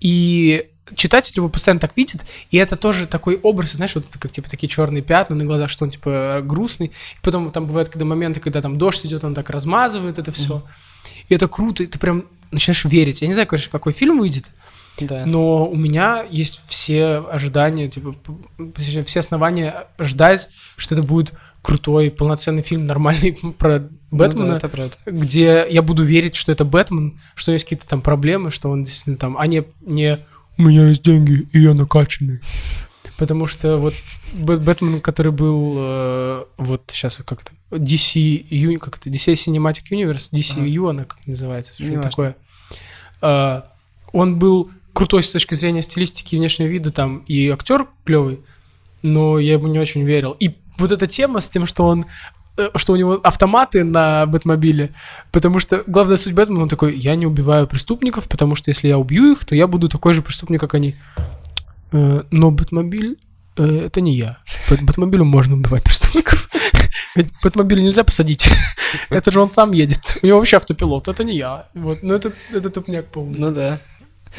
И 0.01 0.69
читатель 0.95 1.33
его 1.37 1.49
постоянно 1.49 1.81
так 1.81 1.97
видит, 1.97 2.25
и 2.51 2.57
это 2.59 2.77
тоже 2.77 3.07
такой 3.07 3.37
образ, 3.37 3.73
знаешь, 3.73 3.95
вот 3.95 4.07
это 4.09 4.19
как 4.19 4.31
типа 4.33 4.49
такие 4.49 4.69
черные 4.69 5.03
пятна 5.03 5.35
на 5.37 5.45
глазах, 5.45 5.69
что 5.71 5.85
он 5.85 5.91
типа 5.91 6.41
грустный. 6.45 6.89
И 6.89 6.93
потом 7.23 7.51
там 7.51 7.67
бывают 7.67 7.89
когда 7.89 8.05
моменты, 8.05 8.41
когда 8.41 8.61
там 8.63 8.77
дождь 8.79 9.05
идет, 9.07 9.25
он 9.25 9.35
так 9.35 9.51
размазывает 9.51 10.19
это 10.19 10.31
все. 10.33 10.63
И 11.29 11.35
это 11.35 11.49
круто, 11.49 11.83
и 11.83 11.87
ты 11.87 11.99
прям 11.99 12.27
начинаешь 12.51 12.85
верить. 12.85 13.21
Я 13.23 13.27
не 13.29 13.33
знаю, 13.35 13.49
конечно, 13.49 13.71
какой 13.71 13.93
фильм 13.93 14.19
выйдет, 14.19 14.51
Да. 15.01 15.27
но 15.27 15.67
у 15.69 15.75
меня 15.77 16.25
есть 16.31 16.63
все 16.69 17.17
ожидания, 17.31 17.89
типа, 17.89 18.15
все 18.77 19.21
основания 19.21 19.87
ждать, 19.99 20.49
что 20.77 20.95
это 20.95 21.05
будет 21.07 21.33
крутой, 21.63 22.13
полноценный 22.13 22.63
фильм, 22.63 22.87
нормальный 22.87 23.33
про 23.59 23.81
Ну 23.81 23.89
Бэтмена, 24.13 24.49
да, 24.51 24.57
это 24.59 24.69
правда. 24.69 24.95
где 25.07 25.67
я 25.69 25.83
буду 25.83 26.05
верить, 26.05 26.37
что 26.37 26.53
это 26.53 26.65
Бэтмен, 26.65 27.19
что 27.35 27.51
есть 27.51 27.65
какие-то 27.65 27.87
там 27.89 28.01
проблемы, 28.03 28.53
что 28.53 28.71
он 28.71 28.85
действительно 28.85 29.17
там, 29.17 29.37
а 29.37 29.47
не, 29.49 29.65
не 29.81 30.21
«у 30.59 30.63
меня 30.63 30.89
есть 30.89 31.03
деньги, 31.03 31.49
и 31.53 31.61
я 31.61 31.75
накачанный». 31.75 32.41
Потому 33.19 33.47
что 33.47 33.79
вот 33.79 33.95
Бэ- 34.35 34.59
Бэтмен, 34.59 35.01
который 35.01 35.33
был 35.33 35.75
э, 35.79 36.45
вот 36.59 36.83
сейчас 36.93 37.21
как 37.25 37.43
это 37.43 37.53
DC, 37.71 38.77
как 38.79 38.99
это, 38.99 39.09
DC 39.09 39.33
Cinematic 39.35 39.85
Universe, 39.91 40.31
DCU 40.33 40.91
она 40.91 41.05
как 41.05 41.27
называется, 41.27 41.73
что 41.75 42.01
такое. 42.03 42.37
Э, 43.23 43.63
он 44.13 44.39
был 44.39 44.71
крутой 44.93 45.23
с 45.23 45.31
точки 45.31 45.55
зрения 45.55 45.83
стилистики 45.83 46.35
и 46.35 46.39
внешнего 46.39 46.69
вида 46.69 46.91
там, 46.91 47.19
и 47.27 47.49
актер 47.49 47.87
клевый, 48.05 48.41
но 49.03 49.39
я 49.39 49.55
ему 49.55 49.69
не 49.69 49.79
очень 49.79 50.03
верил. 50.05 50.33
И 50.33 50.57
вот 50.79 50.93
эта 50.93 51.07
тема 51.07 51.41
с 51.41 51.49
тем, 51.49 51.67
что 51.67 51.85
он 51.87 52.07
что 52.77 52.93
у 52.93 52.97
него 52.97 53.21
автоматы 53.23 53.85
на 53.85 54.25
Бэтмобиле, 54.27 54.93
потому 55.33 55.61
что 55.61 55.83
главная 55.87 56.17
суть 56.17 56.33
Бэтмена, 56.35 56.63
он 56.63 56.69
такой, 56.69 56.97
я 56.97 57.15
не 57.15 57.27
убиваю 57.27 57.67
преступников, 57.67 58.29
потому 58.29 58.55
что 58.55 58.71
если 58.71 58.89
я 58.89 58.99
убью 58.99 59.33
их, 59.33 59.45
то 59.45 59.55
я 59.55 59.67
буду 59.67 59.89
такой 59.89 60.15
же 60.15 60.23
преступник, 60.23 60.61
как 60.61 60.75
они. 60.75 60.97
Э, 61.93 62.23
Но 62.31 62.51
Бэтмобиль 62.51 63.17
э, 63.57 63.87
это 63.87 64.01
не 64.01 64.17
я. 64.17 64.39
Бэт- 64.69 64.83
Бэтмобилем 64.83 65.27
можно 65.27 65.55
убивать 65.55 65.85
преступников. 65.85 66.49
Ведь 67.15 67.29
Бэтмобиль 67.43 67.83
нельзя 67.83 68.05
посадить. 68.05 68.49
Это 69.11 69.31
же 69.31 69.41
он 69.41 69.49
сам 69.49 69.73
едет. 69.73 70.19
У 70.23 70.27
него 70.27 70.39
вообще 70.39 70.57
автопилот. 70.57 71.09
Это 71.09 71.25
не 71.25 71.37
я. 71.37 71.67
Вот. 71.75 72.03
Но 72.03 72.15
это, 72.15 72.33
это 72.53 72.71
тупняк 72.71 73.07
полный. 73.07 73.39
Ну 73.39 73.53
да. 73.53 73.79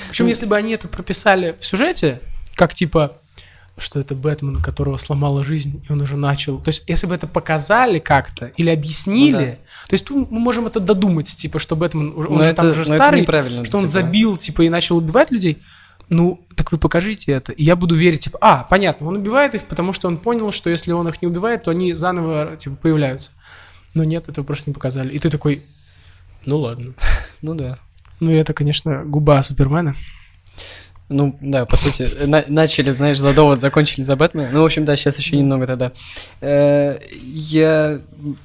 Причем, 0.10 0.28
если 0.28 0.46
бы 0.46 0.56
они 0.56 0.74
это 0.74 0.88
прописали 0.88 1.56
в 1.60 1.66
сюжете, 1.66 2.22
как 2.56 2.74
типа, 2.74 3.18
что 3.78 4.00
это 4.00 4.16
Бэтмен, 4.16 4.56
которого 4.62 4.98
сломала 4.98 5.44
жизнь, 5.44 5.84
и 5.88 5.92
он 5.92 6.02
уже 6.02 6.18
начал. 6.18 6.60
То 6.60 6.70
есть, 6.70 6.84
если 6.88 7.06
бы 7.08 7.14
это 7.16 7.28
показали 7.28 8.00
как-то 8.00 8.48
или 8.58 8.70
объяснили, 8.70 9.34
Ну 9.36 9.40
да. 9.40 9.88
то 9.88 9.94
есть 9.94 10.06
тут 10.06 10.32
мы 10.32 10.40
можем 10.40 10.66
это 10.68 10.80
додумать, 10.80 11.28
типа, 11.36 11.60
что 11.60 11.76
Бэтмен 11.76 12.14
уже, 12.16 12.28
он 12.28 12.38
Но 12.38 12.44
же 12.44 12.50
это, 12.50 12.62
там 12.64 12.72
уже 12.72 12.86
старый, 12.86 13.22
неправильно. 13.22 13.64
что 13.66 13.78
он 13.78 13.84
типа. 13.84 13.92
забил, 13.92 14.38
типа, 14.38 14.64
и 14.64 14.70
начал 14.70 14.98
убивать 14.98 15.32
людей. 15.32 15.62
Ну, 16.10 16.46
так 16.56 16.72
вы 16.72 16.78
покажите 16.78 17.32
это. 17.34 17.52
И 17.52 17.64
я 17.64 17.76
буду 17.76 17.94
верить, 17.94 18.22
типа, 18.22 18.38
а, 18.42 18.64
понятно, 18.70 19.08
он 19.08 19.18
убивает 19.18 19.54
их, 19.56 19.66
потому 19.66 19.94
что 19.94 20.08
он 20.08 20.18
понял, 20.18 20.52
что 20.52 20.70
если 20.70 20.92
он 20.94 21.08
их 21.10 21.22
не 21.22 21.28
убивает, 21.28 21.64
то 21.64 21.72
они 21.72 21.94
заново, 21.94 22.56
типа, 22.58 22.78
появляются. 22.78 23.32
Но 23.94 24.04
нет, 24.04 24.30
этого 24.30 24.46
просто 24.46 24.70
не 24.70 24.74
показали. 24.74 25.14
И 25.14 25.20
ты 25.20 25.30
такой, 25.30 25.62
ну 26.46 26.58
ладно. 26.60 26.94
Ну 27.42 27.54
да. 27.54 27.78
Ну, 28.20 28.32
и 28.32 28.36
это, 28.36 28.54
конечно, 28.54 29.04
губа 29.06 29.44
Супермена. 29.44 29.96
Ну, 31.10 31.38
да, 31.40 31.66
по 31.66 31.78
сути, 31.78 32.10
на- 32.26 32.44
начали, 32.50 32.92
знаешь, 32.92 33.18
за 33.18 33.34
довод, 33.34 33.62
закончили 33.62 34.04
за 34.04 34.16
Бэтмена. 34.18 34.50
Ну, 34.52 34.62
в 34.62 34.66
общем, 34.66 34.84
да, 34.84 34.96
сейчас 34.98 35.18
еще 35.20 35.38
немного 35.38 35.66
тогда. 35.66 35.94
Э, 36.42 36.98
я, 37.24 38.00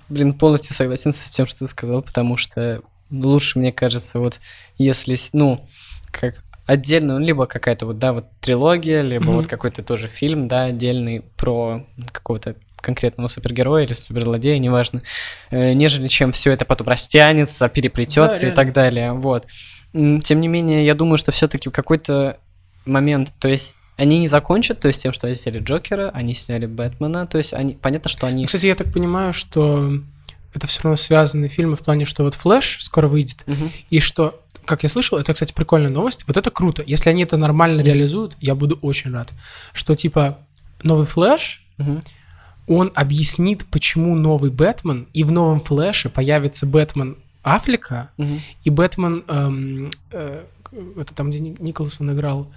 блин, 0.08 0.32
полностью 0.34 0.74
согласен 0.74 1.12
с 1.12 1.24
тем, 1.30 1.46
что 1.46 1.60
ты 1.60 1.66
сказал, 1.66 2.02
потому 2.02 2.36
что 2.36 2.80
лучше, 3.10 3.58
мне 3.58 3.72
кажется, 3.72 4.20
вот 4.20 4.38
если, 4.78 5.16
ну, 5.32 5.66
как 6.12 6.36
отдельно, 6.66 7.18
ну, 7.18 7.24
либо 7.24 7.46
какая-то 7.46 7.86
вот, 7.86 7.98
да, 7.98 8.12
вот 8.12 8.26
трилогия, 8.40 9.02
либо 9.02 9.24
Мгм. 9.24 9.34
вот 9.38 9.46
какой-то 9.48 9.82
тоже 9.82 10.06
фильм, 10.06 10.46
да, 10.46 10.64
отдельный 10.64 11.22
про 11.36 11.84
какого-то 12.12 12.54
конкретного 12.80 13.28
супергероя 13.28 13.84
или 13.84 13.92
суперзлодея, 13.92 14.58
неважно, 14.58 15.02
э, 15.50 15.72
нежели 15.72 16.06
чем 16.08 16.30
все 16.32 16.52
это 16.52 16.64
потом 16.64 16.86
растянется, 16.88 17.68
переплетется 17.68 18.38
и 18.38 18.40
реально. 18.42 18.56
так 18.56 18.72
далее. 18.72 19.12
Вот. 19.12 19.46
Тем 19.92 20.40
не 20.40 20.48
менее, 20.48 20.86
я 20.86 20.94
думаю, 20.94 21.18
что 21.18 21.32
все-таки 21.32 21.68
какой-то 21.70 22.38
момент, 22.84 23.32
то 23.38 23.48
есть 23.48 23.76
они 23.96 24.18
не 24.18 24.26
закончат, 24.26 24.80
то 24.80 24.88
есть 24.88 25.02
тем, 25.02 25.12
что 25.12 25.26
они 25.26 25.36
сняли 25.36 25.60
Джокера, 25.60 26.10
они 26.14 26.34
сняли 26.34 26.66
Бэтмена, 26.66 27.26
то 27.26 27.38
есть 27.38 27.52
они, 27.54 27.74
понятно, 27.74 28.08
что 28.10 28.26
они... 28.26 28.46
Кстати, 28.46 28.66
я 28.66 28.74
так 28.74 28.92
понимаю, 28.92 29.32
что 29.32 29.92
это 30.54 30.66
все 30.66 30.82
равно 30.82 30.96
связанные 30.96 31.48
фильмы 31.48 31.76
в 31.76 31.80
плане, 31.80 32.04
что 32.04 32.24
вот 32.24 32.34
Флэш 32.34 32.78
скоро 32.82 33.06
выйдет, 33.08 33.44
Мгм. 33.46 33.70
и 33.90 34.00
что, 34.00 34.40
как 34.64 34.82
я 34.82 34.88
слышал, 34.88 35.18
это, 35.18 35.32
кстати, 35.34 35.52
прикольная 35.52 35.90
новость, 35.90 36.24
вот 36.26 36.36
это 36.36 36.50
круто. 36.50 36.82
Если 36.86 37.10
они 37.10 37.22
это 37.22 37.36
нормально 37.36 37.80
реализуют, 37.82 38.36
я 38.40 38.54
буду 38.54 38.78
очень 38.82 39.12
рад. 39.12 39.30
Что, 39.72 39.94
типа, 39.94 40.38
новый 40.82 41.06
Флэш, 41.06 41.64
Мгм. 41.78 42.00
он 42.66 42.92
объяснит, 42.94 43.66
почему 43.66 44.14
новый 44.16 44.50
Бэтмен, 44.50 45.06
и 45.12 45.22
в 45.24 45.30
новом 45.32 45.60
Флэше 45.60 46.08
появится 46.10 46.66
Бэтмен 46.66 47.16
Аффлека, 47.42 48.10
Мгм. 48.16 48.40
и 48.64 48.70
Бэтмен, 48.70 49.24
эм, 49.28 49.90
э, 50.10 50.44
это 50.96 51.14
там, 51.14 51.30
где 51.30 51.38
Ник- 51.40 51.60
Николсон 51.60 52.12
играл, 52.12 52.50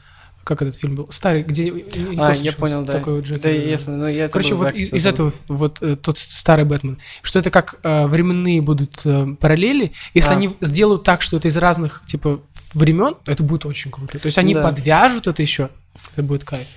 как 0.46 0.62
этот 0.62 0.76
фильм 0.76 0.96
был, 0.96 1.08
старый, 1.12 1.44
где 1.44 1.74
А, 2.18 2.32
я 2.32 2.54
понял, 2.54 2.86
да. 2.86 2.94
такой 2.94 3.16
вот 3.16 3.26
Джокер, 3.26 3.42
Да, 3.42 3.50
ясно, 3.50 3.98
ну 3.98 4.08
я 4.08 4.30
Короче, 4.30 4.56
вот 4.56 4.72
из, 4.72 4.94
из 4.94 5.06
этого 5.06 5.34
вот 5.48 5.82
э, 5.82 5.96
тот 5.98 6.18
старый 6.18 6.64
Бэтмен, 6.66 7.00
что 7.24 7.40
это 7.40 7.50
как 7.50 7.80
э, 7.84 8.06
временные 8.08 8.62
будут 8.62 9.02
э, 9.06 9.36
параллели, 9.40 9.92
если 10.14 10.30
А. 10.30 10.38
они 10.38 10.56
сделают 10.62 11.04
так, 11.04 11.22
что 11.22 11.36
это 11.36 11.48
из 11.50 11.58
разных 11.58 12.04
типа 12.08 12.42
времен, 12.74 13.16
это 13.26 13.44
будет 13.44 13.66
очень 13.66 13.90
круто. 13.92 14.20
То 14.20 14.28
есть 14.28 14.38
они 14.38 14.54
Да. 14.54 14.62
подвяжут 14.64 15.28
это 15.28 15.42
еще, 15.42 15.70
это 16.14 16.24
будет 16.24 16.44
кайф. 16.46 16.68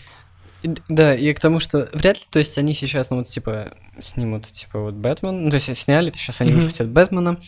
Да, 0.88 1.14
и 1.14 1.32
к 1.34 1.38
тому, 1.38 1.60
что 1.60 1.88
вряд 1.92 2.16
ли, 2.16 2.22
то 2.30 2.40
есть 2.40 2.58
они 2.58 2.74
сейчас, 2.74 3.10
ну 3.10 3.18
вот, 3.18 3.26
типа, 3.26 3.74
снимут, 4.00 4.44
типа, 4.46 4.80
вот 4.80 4.94
Бэтмен, 4.94 5.44
ну, 5.44 5.50
то 5.50 5.54
есть 5.54 5.76
сняли, 5.76 6.10
то 6.10 6.18
сейчас 6.18 6.40
они 6.40 6.50
Мгм. 6.50 6.60
выпустят 6.62 6.88
Бэтмена, 6.88 7.38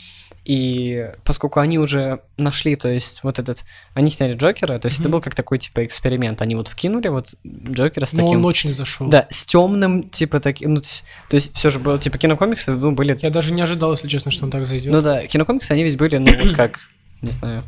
и 0.50 1.12
поскольку 1.22 1.60
они 1.60 1.78
уже 1.78 2.22
нашли, 2.36 2.74
то 2.74 2.88
есть 2.88 3.22
вот 3.22 3.38
этот, 3.38 3.64
они 3.94 4.10
сняли 4.10 4.34
Джокера, 4.34 4.80
то 4.80 4.86
есть 4.86 4.98
это 4.98 5.08
Мгм. 5.08 5.12
был 5.12 5.20
как 5.20 5.36
такой, 5.36 5.58
типа, 5.58 5.84
эксперимент, 5.84 6.42
они 6.42 6.56
вот 6.56 6.66
вкинули 6.66 7.06
вот 7.06 7.36
Джокера 7.46 8.04
с 8.04 8.10
таким... 8.10 8.38
он 8.38 8.44
очень 8.44 8.74
зашел. 8.74 9.06
Да, 9.06 9.28
с 9.30 9.46
темным, 9.46 10.10
типа, 10.10 10.40
таким, 10.40 10.74
ну, 10.74 10.80
то 10.80 11.36
есть, 11.36 11.54
все 11.54 11.70
же 11.70 11.78
было, 11.78 12.00
типа, 12.00 12.18
кинокомиксы, 12.18 12.72
ну, 12.72 12.90
были 12.90 13.16
Я 13.20 13.30
даже 13.30 13.52
не 13.52 13.62
ожидал, 13.62 13.92
если 13.92 14.08
честно, 14.08 14.32
что 14.32 14.44
он 14.44 14.50
так 14.50 14.66
зайдет. 14.66 14.92
Ну 14.92 15.00
да, 15.00 15.24
кинокомиксы, 15.24 15.70
они 15.70 15.84
ведь 15.84 15.96
были, 15.96 16.16
ну, 16.16 16.36
вот 16.36 16.52
как, 16.56 16.80
не 17.22 17.30
знаю, 17.30 17.62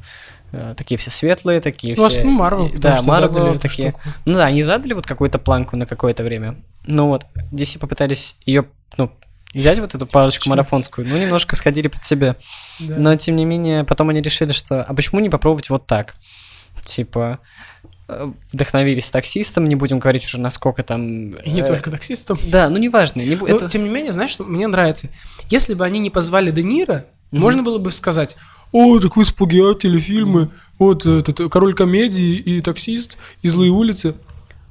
э, 0.50 0.74
такие 0.76 0.98
все 0.98 1.12
светлые, 1.12 1.60
такие 1.60 1.94
Ну, 1.96 2.08
все... 2.08 2.24
ну, 2.24 2.30
Марвел, 2.32 2.68
Да, 2.74 3.00
Марвел 3.02 3.60
такие. 3.60 3.94
Ну 4.24 4.34
да, 4.34 4.46
они 4.46 4.64
задали 4.64 4.94
вот 4.94 5.06
какую-то 5.06 5.38
планку 5.38 5.76
на 5.76 5.86
какое-то 5.86 6.24
время. 6.24 6.56
Ну 6.88 7.06
вот, 7.06 7.26
DC 7.52 7.78
попытались 7.78 8.34
ее, 8.44 8.64
ну, 8.96 9.12
взять 9.54 9.78
вот 9.78 9.94
эту 9.94 10.06
палочку 10.06 10.48
марафонскую, 10.48 11.06
ну, 11.08 11.16
немножко 11.18 11.56
сходили 11.56 11.88
под 11.88 12.02
себя. 12.04 12.36
Да. 12.80 12.96
Но, 12.98 13.16
тем 13.16 13.36
не 13.36 13.44
менее, 13.44 13.84
потом 13.84 14.08
они 14.10 14.20
решили, 14.22 14.52
что, 14.52 14.82
а 14.82 14.94
почему 14.94 15.20
не 15.20 15.28
попробовать 15.30 15.70
вот 15.70 15.86
так? 15.86 16.14
Типа, 16.82 17.38
э, 18.08 18.32
вдохновились 18.52 19.08
таксистом, 19.10 19.64
не 19.64 19.74
будем 19.76 19.98
говорить 19.98 20.24
уже, 20.24 20.40
насколько 20.40 20.82
там... 20.82 21.30
И 21.32 21.50
не 21.50 21.60
э, 21.60 21.66
только 21.66 21.90
таксистом. 21.90 22.38
Да, 22.50 22.68
ну, 22.68 22.78
неважно, 22.78 23.20
не 23.20 23.36
Но, 23.36 23.46
это- 23.46 23.68
тем 23.68 23.84
не 23.84 23.90
менее, 23.90 24.12
знаешь, 24.12 24.30
что 24.30 24.44
мне 24.44 24.66
нравится? 24.66 25.08
Если 25.50 25.74
бы 25.74 25.84
они 25.84 25.98
не 25.98 26.10
позвали 26.10 26.50
Де 26.50 26.62
Ниро, 26.62 27.04
Мгм. 27.30 27.40
можно 27.40 27.62
было 27.62 27.78
бы 27.78 27.92
сказать, 27.92 28.36
о, 28.72 28.98
так 29.00 29.16
вы 29.16 29.24
сплагиат 29.24 29.80
телефильмы, 29.80 30.48
вот 30.78 31.06
этот 31.06 31.50
король 31.50 31.74
комедии 31.74 32.36
и 32.36 32.60
таксист, 32.60 33.18
и 33.42 33.48
злые 33.48 33.70
улицы. 33.70 34.14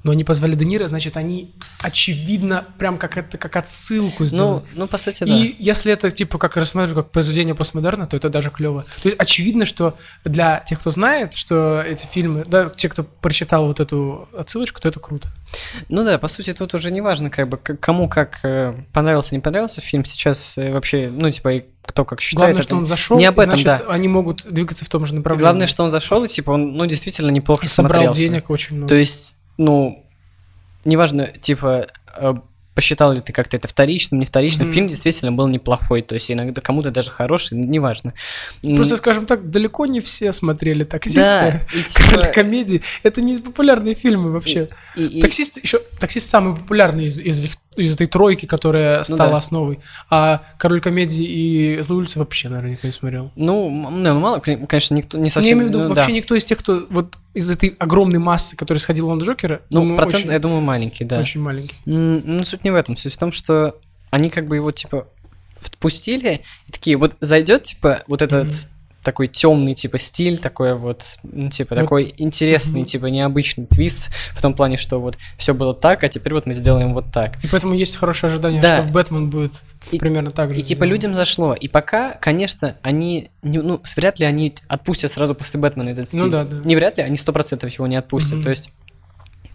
Но 0.03 0.11
они 0.11 0.23
позвали 0.23 0.55
Де 0.55 0.65
Ниро, 0.65 0.87
значит, 0.87 1.17
они, 1.17 1.53
очевидно, 1.81 2.65
прям 2.77 2.97
как 2.97 3.17
это, 3.17 3.37
как 3.37 3.55
отсылку 3.55 4.25
сделали. 4.25 4.63
Ну, 4.73 4.81
ну, 4.81 4.87
по 4.87 4.97
сути, 4.97 5.23
да. 5.23 5.33
И 5.33 5.55
если 5.59 5.93
это 5.93 6.09
типа 6.11 6.37
как 6.37 6.57
рассматривать 6.57 7.05
как 7.05 7.11
произведение 7.11 7.55
постмодерна, 7.55 8.05
то 8.05 8.17
это 8.17 8.29
даже 8.29 8.49
клево. 8.49 8.83
То 9.03 9.09
есть 9.09 9.19
очевидно, 9.19 9.65
что 9.65 9.97
для 10.25 10.59
тех, 10.59 10.79
кто 10.79 10.91
знает, 10.91 11.33
что 11.33 11.81
эти 11.81 12.07
фильмы, 12.07 12.43
да, 12.47 12.69
те, 12.69 12.89
кто 12.89 13.03
прочитал 13.03 13.67
вот 13.67 13.79
эту 13.79 14.27
отсылочку, 14.37 14.81
то 14.81 14.87
это 14.89 14.99
круто. 14.99 15.29
Ну 15.89 16.03
да, 16.03 16.17
по 16.17 16.27
сути, 16.27 16.53
тут 16.53 16.73
уже 16.73 16.91
не 16.91 17.01
важно, 17.01 17.29
как 17.29 17.49
бы, 17.49 17.57
кому 17.57 18.07
как 18.07 18.39
э, 18.43 18.73
понравился, 18.93 19.35
не 19.35 19.41
понравился 19.41 19.81
фильм. 19.81 20.05
Сейчас 20.05 20.57
э, 20.57 20.71
вообще, 20.71 21.11
ну, 21.13 21.29
типа, 21.29 21.53
и 21.53 21.65
кто 21.85 22.05
как 22.05 22.21
считает. 22.21 22.37
Главное, 22.37 22.53
это 22.59 22.63
что 22.63 22.75
он 22.77 22.85
зашел, 22.85 23.17
Не 23.17 23.25
об 23.25 23.39
этом, 23.39 23.57
значит, 23.57 23.65
да. 23.65 23.93
они 23.93 24.07
могут 24.07 24.45
двигаться 24.49 24.85
в 24.85 24.89
том 24.89 25.05
же 25.05 25.15
направлении. 25.15 25.41
Главное, 25.43 25.67
что 25.67 25.83
он 25.83 25.91
зашел, 25.91 26.23
и 26.23 26.27
типа 26.27 26.51
он, 26.51 26.73
ну, 26.73 26.85
действительно 26.85 27.29
неплохо 27.29 27.65
и 27.65 27.67
собрал 27.67 28.03
смотрелся. 28.03 28.19
денег 28.19 28.49
очень 28.49 28.77
много. 28.77 28.89
То 28.89 28.95
есть, 28.95 29.35
ну, 29.61 30.03
неважно, 30.85 31.27
типа, 31.27 31.87
э, 32.17 32.33
посчитал 32.73 33.11
ли 33.11 33.19
ты 33.19 33.33
как-то 33.33 33.57
это 33.57 33.67
вторичным, 33.67 34.19
не 34.21 34.25
вторичным, 34.25 34.67
Мгм. 34.67 34.73
фильм 34.73 34.87
действительно 34.87 35.31
был 35.31 35.47
неплохой, 35.49 36.01
то 36.01 36.15
есть 36.15 36.31
иногда 36.31 36.61
кому-то 36.61 36.89
даже 36.89 37.11
хороший, 37.11 37.57
неважно. 37.57 38.13
Просто, 38.63 38.95
скажем 38.97 39.25
так, 39.25 39.49
далеко 39.49 39.85
не 39.85 39.99
все 39.99 40.31
смотрели 40.33 40.83
да, 40.83 40.89
таксисты. 40.89 41.61
и 41.75 41.83
типа, 41.83 42.27
Комедии. 42.33 42.81
Это 43.03 43.21
не 43.21 43.37
популярные 43.39 43.93
фильмы 43.93 44.31
вообще. 44.31 44.69
и- 44.95 45.03
и- 45.17 45.21
Таксист 45.21 45.61
еще 45.61 45.79
таксист 45.99 46.29
самый 46.29 46.55
популярный 46.55 47.05
из, 47.05 47.19
из, 47.19 47.45
этих- 47.45 47.57
из 47.77 47.93
этой 47.93 48.07
тройки, 48.07 48.45
которая 48.45 49.01
стала 49.03 49.25
Ну 49.27 49.31
да. 49.31 49.37
основой. 49.37 49.79
А 50.09 50.41
король 50.57 50.81
комедии 50.81 51.23
и 51.25 51.81
злые 51.81 51.99
улицы 51.99 52.19
вообще, 52.19 52.49
наверное, 52.49 52.71
никто 52.73 52.85
не 52.87 52.93
смотрел. 52.93 53.31
ну, 53.35 53.67
м- 53.69 54.03
ну, 54.03 54.19
мало, 54.19 54.39
кон- 54.39 54.67
конечно, 54.67 54.93
никто 54.95 55.17
не 55.17 55.23
Не, 55.23 55.29
совсем... 55.29 55.47
я 55.49 55.53
имею 55.53 55.67
в 55.67 55.69
виду, 55.69 55.79
ну, 55.83 55.89
вообще 55.89 56.07
да. 56.07 56.11
никто 56.17 56.35
из 56.35 56.43
тех, 56.43 56.57
кто 56.57 56.85
вот 56.89 57.15
из 57.33 57.49
этой 57.49 57.69
огромной 57.79 58.19
массы, 58.19 58.57
которая 58.57 58.79
сходила 58.79 59.13
на 59.15 59.23
Джокера, 59.23 59.61
Ну, 59.69 59.81
думаю, 59.81 59.95
процент, 59.97 60.23
очень, 60.25 60.33
я 60.33 60.39
думаю, 60.39 60.59
маленький, 60.61 61.05
да. 61.05 61.19
очень 61.19 61.39
маленький. 61.39 61.75
Ну, 61.85 62.43
суть 62.43 62.63
не 62.65 62.71
в 62.71 62.75
этом. 62.75 62.97
Суть 62.97 63.13
в 63.13 63.17
том, 63.17 63.31
что 63.31 63.75
они 64.09 64.29
как 64.29 64.47
бы 64.47 64.57
его, 64.57 64.71
типа, 64.73 65.07
впустили, 65.55 66.41
и 66.67 66.71
такие, 66.71 66.97
вот 66.97 67.15
зайдет, 67.21 67.63
типа, 67.63 68.03
вот 68.07 68.21
этот 68.21 68.45
Мгм. 68.47 68.55
Такой 69.03 69.27
темный, 69.27 69.73
типа, 69.73 69.97
стиль, 69.97 70.37
такой 70.37 70.75
вот, 70.75 71.17
ну, 71.23 71.49
типа, 71.49 71.73
Вот. 71.75 71.81
такой 71.81 72.13
интересный, 72.17 72.81
Мгм. 72.81 72.85
типа, 72.85 73.05
необычный 73.07 73.65
твист, 73.65 74.11
в 74.35 74.41
том 74.41 74.53
плане, 74.53 74.77
что 74.77 74.99
вот 75.01 75.17
все 75.37 75.53
было 75.53 75.73
так, 75.73 76.03
а 76.03 76.07
теперь 76.07 76.33
вот 76.33 76.45
мы 76.45 76.53
сделаем 76.53 76.93
вот 76.93 77.05
так. 77.11 77.43
И 77.43 77.47
поэтому 77.47 77.73
есть 77.73 77.97
хорошее 77.97 78.29
ожидание, 78.31 78.61
Да. 78.61 78.83
что 78.83 78.91
Бэтмен 78.93 79.29
будет 79.29 79.53
И- 79.91 79.97
примерно 79.97 80.29
так 80.31 80.53
же. 80.53 80.59
И 80.59 80.63
типа 80.63 80.79
сделано. 80.85 80.89
людям 80.93 81.15
зашло. 81.15 81.53
И 81.55 81.67
пока, 81.67 82.11
конечно, 82.13 82.77
они, 82.83 83.29
не- 83.41 83.57
ну, 83.61 83.81
вряд 83.95 84.19
ли 84.19 84.25
они 84.25 84.53
отпустят 84.67 85.11
сразу 85.11 85.33
после 85.33 85.59
Бэтмена 85.59 85.89
этот 85.89 86.07
стиль. 86.07 86.21
Ну 86.21 86.29
да, 86.29 86.43
да. 86.43 86.57
Не 86.63 86.75
вряд 86.75 86.97
ли, 86.97 87.03
они 87.03 87.17
сто 87.17 87.33
процентов 87.33 87.71
его 87.71 87.87
не 87.87 87.95
отпустят. 87.95 88.33
Мгм. 88.33 88.43
То 88.43 88.49
есть 88.51 88.69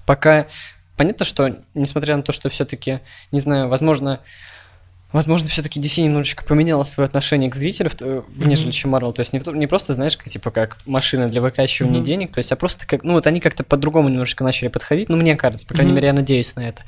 пока 0.06 0.46
понятно, 0.96 1.24
что 1.24 1.56
несмотря 1.74 2.16
на 2.16 2.22
то, 2.22 2.32
что 2.32 2.48
все-таки, 2.48 3.00
не 3.30 3.40
знаю, 3.40 3.68
возможно, 3.68 4.20
возможно, 5.12 5.48
все-таки 5.48 5.80
DC 5.80 6.02
немножечко 6.02 6.44
поменяла 6.44 6.82
свое 6.84 7.06
отношение 7.06 7.50
к 7.50 7.54
зрителю, 7.54 7.90
в 8.28 8.46
нежели 8.46 8.70
чем 8.70 8.94
Marvel. 8.94 9.12
То 9.12 9.20
есть 9.20 9.32
не, 9.32 9.40
не 9.56 9.66
просто, 9.66 9.94
знаешь, 9.94 10.16
как, 10.16 10.28
типа 10.28 10.50
как 10.50 10.78
машина 10.86 11.28
для 11.28 11.40
выкачивания 11.40 11.96
Мгм. 12.00 12.04
денег, 12.04 12.32
то 12.32 12.38
есть, 12.38 12.52
а 12.52 12.56
просто 12.56 12.86
как, 12.86 13.02
ну 13.04 13.14
вот 13.14 13.26
они 13.26 13.40
как-то 13.40 13.64
по-другому 13.64 14.08
немножечко 14.08 14.44
начали 14.44 14.68
подходить. 14.68 15.08
Ну 15.08 15.16
мне 15.16 15.36
кажется, 15.36 15.66
по 15.66 15.74
крайней 15.74 15.90
Мгм. 15.92 15.96
мере, 15.96 16.08
я 16.08 16.12
надеюсь 16.12 16.54
на 16.56 16.68
это. 16.68 16.82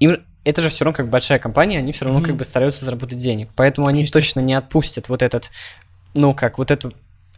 Им 0.00 0.18
это 0.44 0.60
же 0.60 0.68
все 0.68 0.84
равно 0.84 0.96
как 0.96 1.08
большая 1.08 1.38
компания, 1.38 1.78
они 1.78 1.92
все 1.92 2.04
равно 2.04 2.20
Мгм. 2.20 2.26
как 2.28 2.36
бы 2.36 2.44
стараются 2.44 2.84
заработать 2.84 3.18
денег. 3.18 3.48
Поэтому 3.56 3.86
они 3.86 4.04
точно 4.06 4.40
не 4.40 4.54
отпустят 4.54 5.08
вот 5.08 5.22
этот, 5.22 5.50
ну 6.12 6.34
как, 6.34 6.58
вот 6.58 6.70
эту 6.70 6.92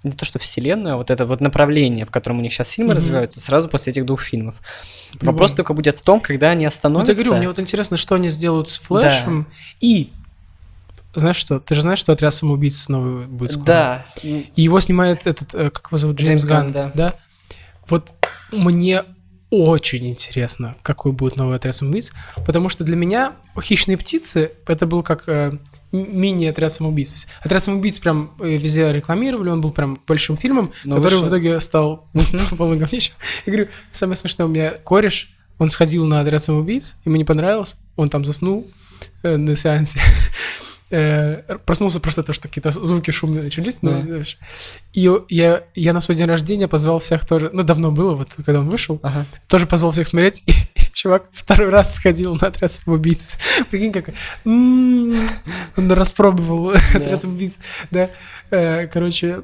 не 0.07 0.13
то 0.13 0.25
что 0.25 0.39
вселенную, 0.39 0.95
а 0.95 0.97
вот 0.97 1.11
это 1.11 1.27
вот 1.27 1.41
направление, 1.41 2.05
в 2.07 2.11
котором 2.11 2.39
у 2.39 2.43
них 2.43 2.53
сейчас 2.53 2.71
фильмы 2.71 2.91
Мгм. 2.91 2.97
развиваются, 2.99 3.41
сразу 3.41 3.69
после 3.69 3.93
этих 3.93 4.07
двух 4.07 4.21
фильмов. 4.23 4.55
Любом. 5.15 5.35
Вопрос 5.35 5.55
только 5.55 5.73
будет 5.75 5.97
в 5.97 6.03
том, 6.03 6.21
когда 6.21 6.51
они 6.51 6.65
Вот 6.65 6.73
остановятся. 6.73 7.13
я 7.13 7.17
говорю, 7.17 7.39
мне 7.39 7.49
вот 7.49 7.59
интересно, 7.59 7.97
что 7.97 8.15
они 8.15 8.29
сделают 8.29 8.69
с 8.69 8.79
Флэшем. 8.79 9.47
И 9.81 10.11
знаешь 11.15 11.37
что? 11.37 11.61
Ты 11.61 11.75
же 11.75 11.81
знаешь, 11.81 11.99
что 11.99 12.13
отряд 12.13 12.35
самоубийц 12.35 12.77
снова 12.79 13.25
будет 13.25 13.53
скоро? 13.53 13.65
Да. 13.67 14.07
И 14.23 14.51
его 14.57 14.81
снимает 14.81 15.27
этот, 15.27 15.55
э, 15.55 15.71
как 15.71 15.87
его 15.89 15.99
зовут, 15.99 16.17
Джеймс, 16.19 16.43
Джеймс 16.43 16.45
Ганн, 16.45 16.73
Ганн, 16.73 16.93
да. 16.95 17.15
Вот 17.89 18.13
мне 18.53 19.05
очень 19.51 20.09
интересно, 20.09 20.77
какой 20.83 21.13
будет 21.13 21.37
новый 21.37 21.57
отряд 21.57 21.75
самоубийц, 21.75 22.13
потому 22.45 22.69
что 22.69 22.85
для 22.85 22.97
меня 22.97 23.33
«Хищные 23.61 23.97
птицы» 23.97 24.53
это 24.67 24.87
был 24.87 25.03
как 25.03 25.29
э, 25.29 25.57
мини-отряд 25.93 26.73
самоубийц. 26.73 27.11
То 27.11 27.17
есть 27.17 27.29
Отряд 27.43 27.63
самоубийц 27.63 27.99
прям 27.99 28.33
э, 28.41 28.57
везде 28.57 28.93
рекламировали, 28.93 29.51
он 29.51 29.61
был 29.61 29.71
прям 29.71 29.99
большим 30.07 30.37
фильмом, 30.37 30.73
Но 30.85 30.97
который 30.97 31.15
вышел- 31.19 31.25
в 31.25 31.29
итоге 31.29 31.61
стал 31.61 32.09
полным 32.59 32.79
говнищем. 32.79 33.15
Я 33.47 33.53
говорю, 33.53 33.69
самое 33.93 34.17
смешное, 34.17 34.47
у 34.47 34.51
меня 34.51 34.71
кореш, 34.71 35.31
он 35.59 35.71
сходил 35.71 36.05
на 36.05 36.21
отряд 36.21 36.43
самоубийц, 36.43 36.97
ему 37.05 37.17
не 37.17 37.25
понравилось, 37.25 37.77
он 37.97 38.09
там 38.11 38.25
заснул 38.25 38.71
э, 39.23 39.37
на 39.37 39.55
сеансе. 39.57 40.01
Э, 40.91 41.43
Проснулся 41.65 41.99
просто 41.99 42.23
то, 42.23 42.33
что 42.33 42.47
какие-то 42.49 42.71
звуки 42.71 43.11
шумные 43.11 43.43
начались. 43.43 43.83
ну, 43.83 44.03
Да. 44.03 44.23
И 44.93 45.11
я, 45.35 45.65
я 45.75 45.93
на 45.93 46.01
свой 46.01 46.17
день 46.17 46.27
рождения 46.29 46.69
позвал 46.69 46.99
всех 47.01 47.27
тоже, 47.27 47.51
ну, 47.53 47.63
давно 47.65 47.91
было, 47.91 48.15
вот, 48.15 48.35
когда 48.37 48.61
он 48.61 48.69
вышел, 48.69 49.01
Ага. 49.03 49.25
тоже 49.49 49.67
позвал 49.67 49.91
всех 49.93 50.07
смотреть, 50.07 50.45
и, 50.47 50.53
чувак 50.93 51.25
второй 51.33 51.71
раз 51.71 51.95
сходил 51.95 52.37
на 52.37 52.49
отряд 52.49 52.71
самоубийц. 52.71 53.37
Прикинь, 53.71 53.93
как... 53.93 54.11
м, 54.45 55.15
Он 55.77 55.91
распробовал 55.93 56.71
отряд 56.95 57.21
самоубийц, 57.21 57.59
да. 57.91 58.11
Э, 58.51 58.87
Короче, 58.87 59.43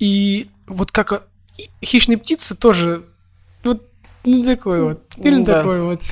и 0.00 0.50
вот 0.66 0.90
как... 0.90 1.26
и 1.56 1.70
«Хищные 1.84 2.18
птицы» 2.18 2.56
тоже 2.56 3.04
вот 3.62 3.86
ну, 4.24 4.42
такой 4.44 4.82
вот, 4.82 5.02
фильм 5.22 5.44
такой 5.44 5.80
вот. 5.82 6.02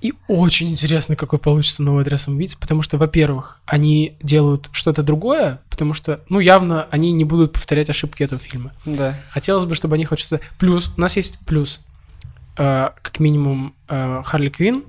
И 0.00 0.14
очень 0.28 0.70
интересно, 0.70 1.14
какой 1.14 1.38
получится 1.38 1.82
новый 1.82 2.02
отряд 2.02 2.20
самоубийц, 2.20 2.54
потому 2.54 2.80
что, 2.80 2.96
во-первых, 2.96 3.60
они 3.66 4.16
делают 4.22 4.70
что-то 4.72 5.02
другое, 5.02 5.60
потому 5.68 5.92
что, 5.92 6.20
ну, 6.30 6.40
явно 6.40 6.86
они 6.90 7.12
не 7.12 7.24
будут 7.24 7.52
повторять 7.52 7.90
ошибки 7.90 8.22
этого 8.22 8.40
фильма. 8.40 8.72
Да. 8.86 9.18
Хотелось 9.28 9.66
бы, 9.66 9.74
чтобы 9.74 9.96
они 9.96 10.06
хоть 10.06 10.20
что-то... 10.20 10.42
Плюс, 10.58 10.90
у 10.96 11.00
нас 11.00 11.16
есть 11.16 11.38
плюс. 11.40 11.80
Э, 12.56 12.90
как 13.02 13.20
минимум, 13.20 13.74
э, 13.88 14.22
Харли 14.24 14.48
Квин 14.48 14.84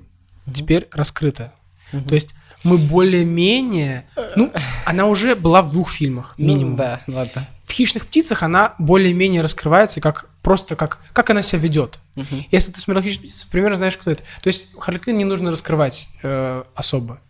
теперь 0.52 0.88
раскрыта. 0.92 1.52
Мгм. 1.92 2.04
То 2.04 2.14
есть 2.14 2.30
мы 2.64 2.78
более-менее... 2.78 4.06
Ну, 4.36 4.50
она 4.86 5.06
уже 5.06 5.34
была 5.36 5.60
в 5.62 5.70
двух 5.70 5.90
фильмах, 5.90 6.32
Ну, 6.38 6.46
минимум. 6.46 6.76
да, 6.76 7.00
ладно. 7.06 7.46
В 7.64 7.72
«Хищных 7.72 8.06
птицах» 8.06 8.42
она 8.42 8.74
более-менее 8.78 9.42
раскрывается 9.42 10.00
как 10.00 10.28
просто 10.42 10.76
как, 10.76 10.98
как 11.12 11.30
она 11.30 11.42
себя 11.42 11.60
ведет. 11.62 11.98
Мгм. 12.16 12.44
Если 12.50 12.72
ты 12.72 12.80
смотрел 12.80 13.02
«Хищных 13.02 13.26
птиц», 13.26 13.44
примерно 13.44 13.76
знаешь, 13.76 13.96
кто 13.96 14.10
это. 14.10 14.22
То 14.42 14.48
есть 14.48 14.68
Харли 14.78 14.98
Квинн 14.98 15.16
не 15.16 15.24
нужно 15.24 15.50
раскрывать 15.50 16.08
э, 16.22 16.64
особо. 16.74 17.20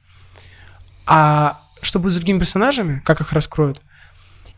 А 1.06 1.58
что 1.82 1.98
будет 1.98 2.14
с 2.14 2.16
другими 2.16 2.38
персонажами, 2.38 3.02
как 3.04 3.20
их 3.20 3.32
раскроют, 3.32 3.80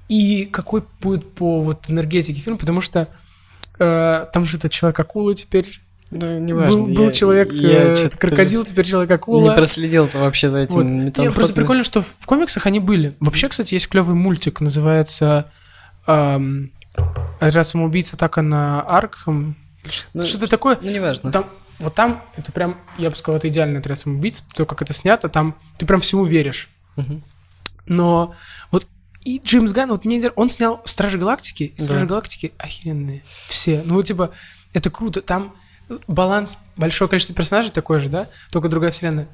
и 0.08 0.44
какой 0.46 0.84
будет 1.00 1.34
по 1.34 1.62
вот 1.62 1.88
энергетике 1.90 2.40
фильм, 2.40 2.58
потому 2.58 2.80
что 2.80 3.08
э, 3.78 4.26
там 4.32 4.44
же 4.44 4.56
этот 4.58 4.70
человек-акула 4.70 5.34
теперь. 5.34 5.80
Да, 6.10 6.38
был, 6.38 6.86
был 6.86 7.10
человек 7.10 7.52
э, 7.52 8.10
крокодил, 8.18 8.62
теперь 8.62 8.84
Не 8.84 8.90
человек-акула. 8.90 9.54
проследился 9.54 10.20
вообще 10.20 10.48
за 10.48 10.58
этим 10.58 10.74
Вот. 10.74 10.84
Не, 10.84 10.90
метаморфозами. 11.06 11.34
просто 11.34 11.54
прикольно, 11.56 11.82
что 11.82 12.02
в, 12.02 12.16
в 12.18 12.26
комиксах 12.26 12.66
они 12.66 12.78
были. 12.78 13.16
Вообще, 13.20 13.48
кстати, 13.48 13.74
есть 13.74 13.88
клевый 13.88 14.14
мультик, 14.14 14.60
называется 14.60 15.50
эм, 16.06 16.70
«Отряд 17.40 17.66
самоубийц. 17.66 18.12
Атака 18.14 18.42
на 18.42 18.80
Аркхам». 18.82 19.56
Ну, 20.14 20.22
Что-то 20.22 20.48
такое. 20.48 20.78
Ну, 20.80 20.90
неважно. 20.90 21.30
Там, 21.30 21.46
вот 21.78 21.94
там 21.94 22.22
это 22.36 22.52
прям, 22.52 22.78
я 22.96 23.10
бы 23.10 23.16
сказал, 23.16 23.36
это 23.36 23.48
идеальный 23.48 23.80
отряд 23.80 23.98
самоубийц. 23.98 24.42
То, 24.54 24.64
как 24.66 24.80
это 24.82 24.92
снято, 24.92 25.28
там 25.28 25.56
ты 25.76 25.86
прям 25.86 26.00
всему 26.00 26.24
веришь. 26.24 26.70
Мгм. 26.96 27.22
Но 27.86 28.34
вот 28.70 28.86
и 29.22 29.40
Джеймс 29.44 29.72
Ганн, 29.72 29.90
вот 29.90 30.04
мне, 30.04 30.30
он 30.36 30.48
снял 30.50 30.80
Стражи 30.84 31.18
Галактики, 31.18 31.64
и 31.76 31.80
Стражи 31.80 32.02
Да. 32.02 32.06
Галактики 32.08 32.52
охеренные. 32.58 33.22
Все. 33.48 33.82
Ну, 33.84 34.02
типа, 34.02 34.30
это 34.72 34.90
круто. 34.90 35.20
Там 35.22 35.54
баланс, 36.06 36.58
большое 36.76 37.08
количество 37.10 37.34
персонажей 37.34 37.70
такой 37.72 37.98
же, 37.98 38.08
да? 38.08 38.28
Только 38.52 38.68
другая 38.68 38.90
вселенная. 38.90 39.28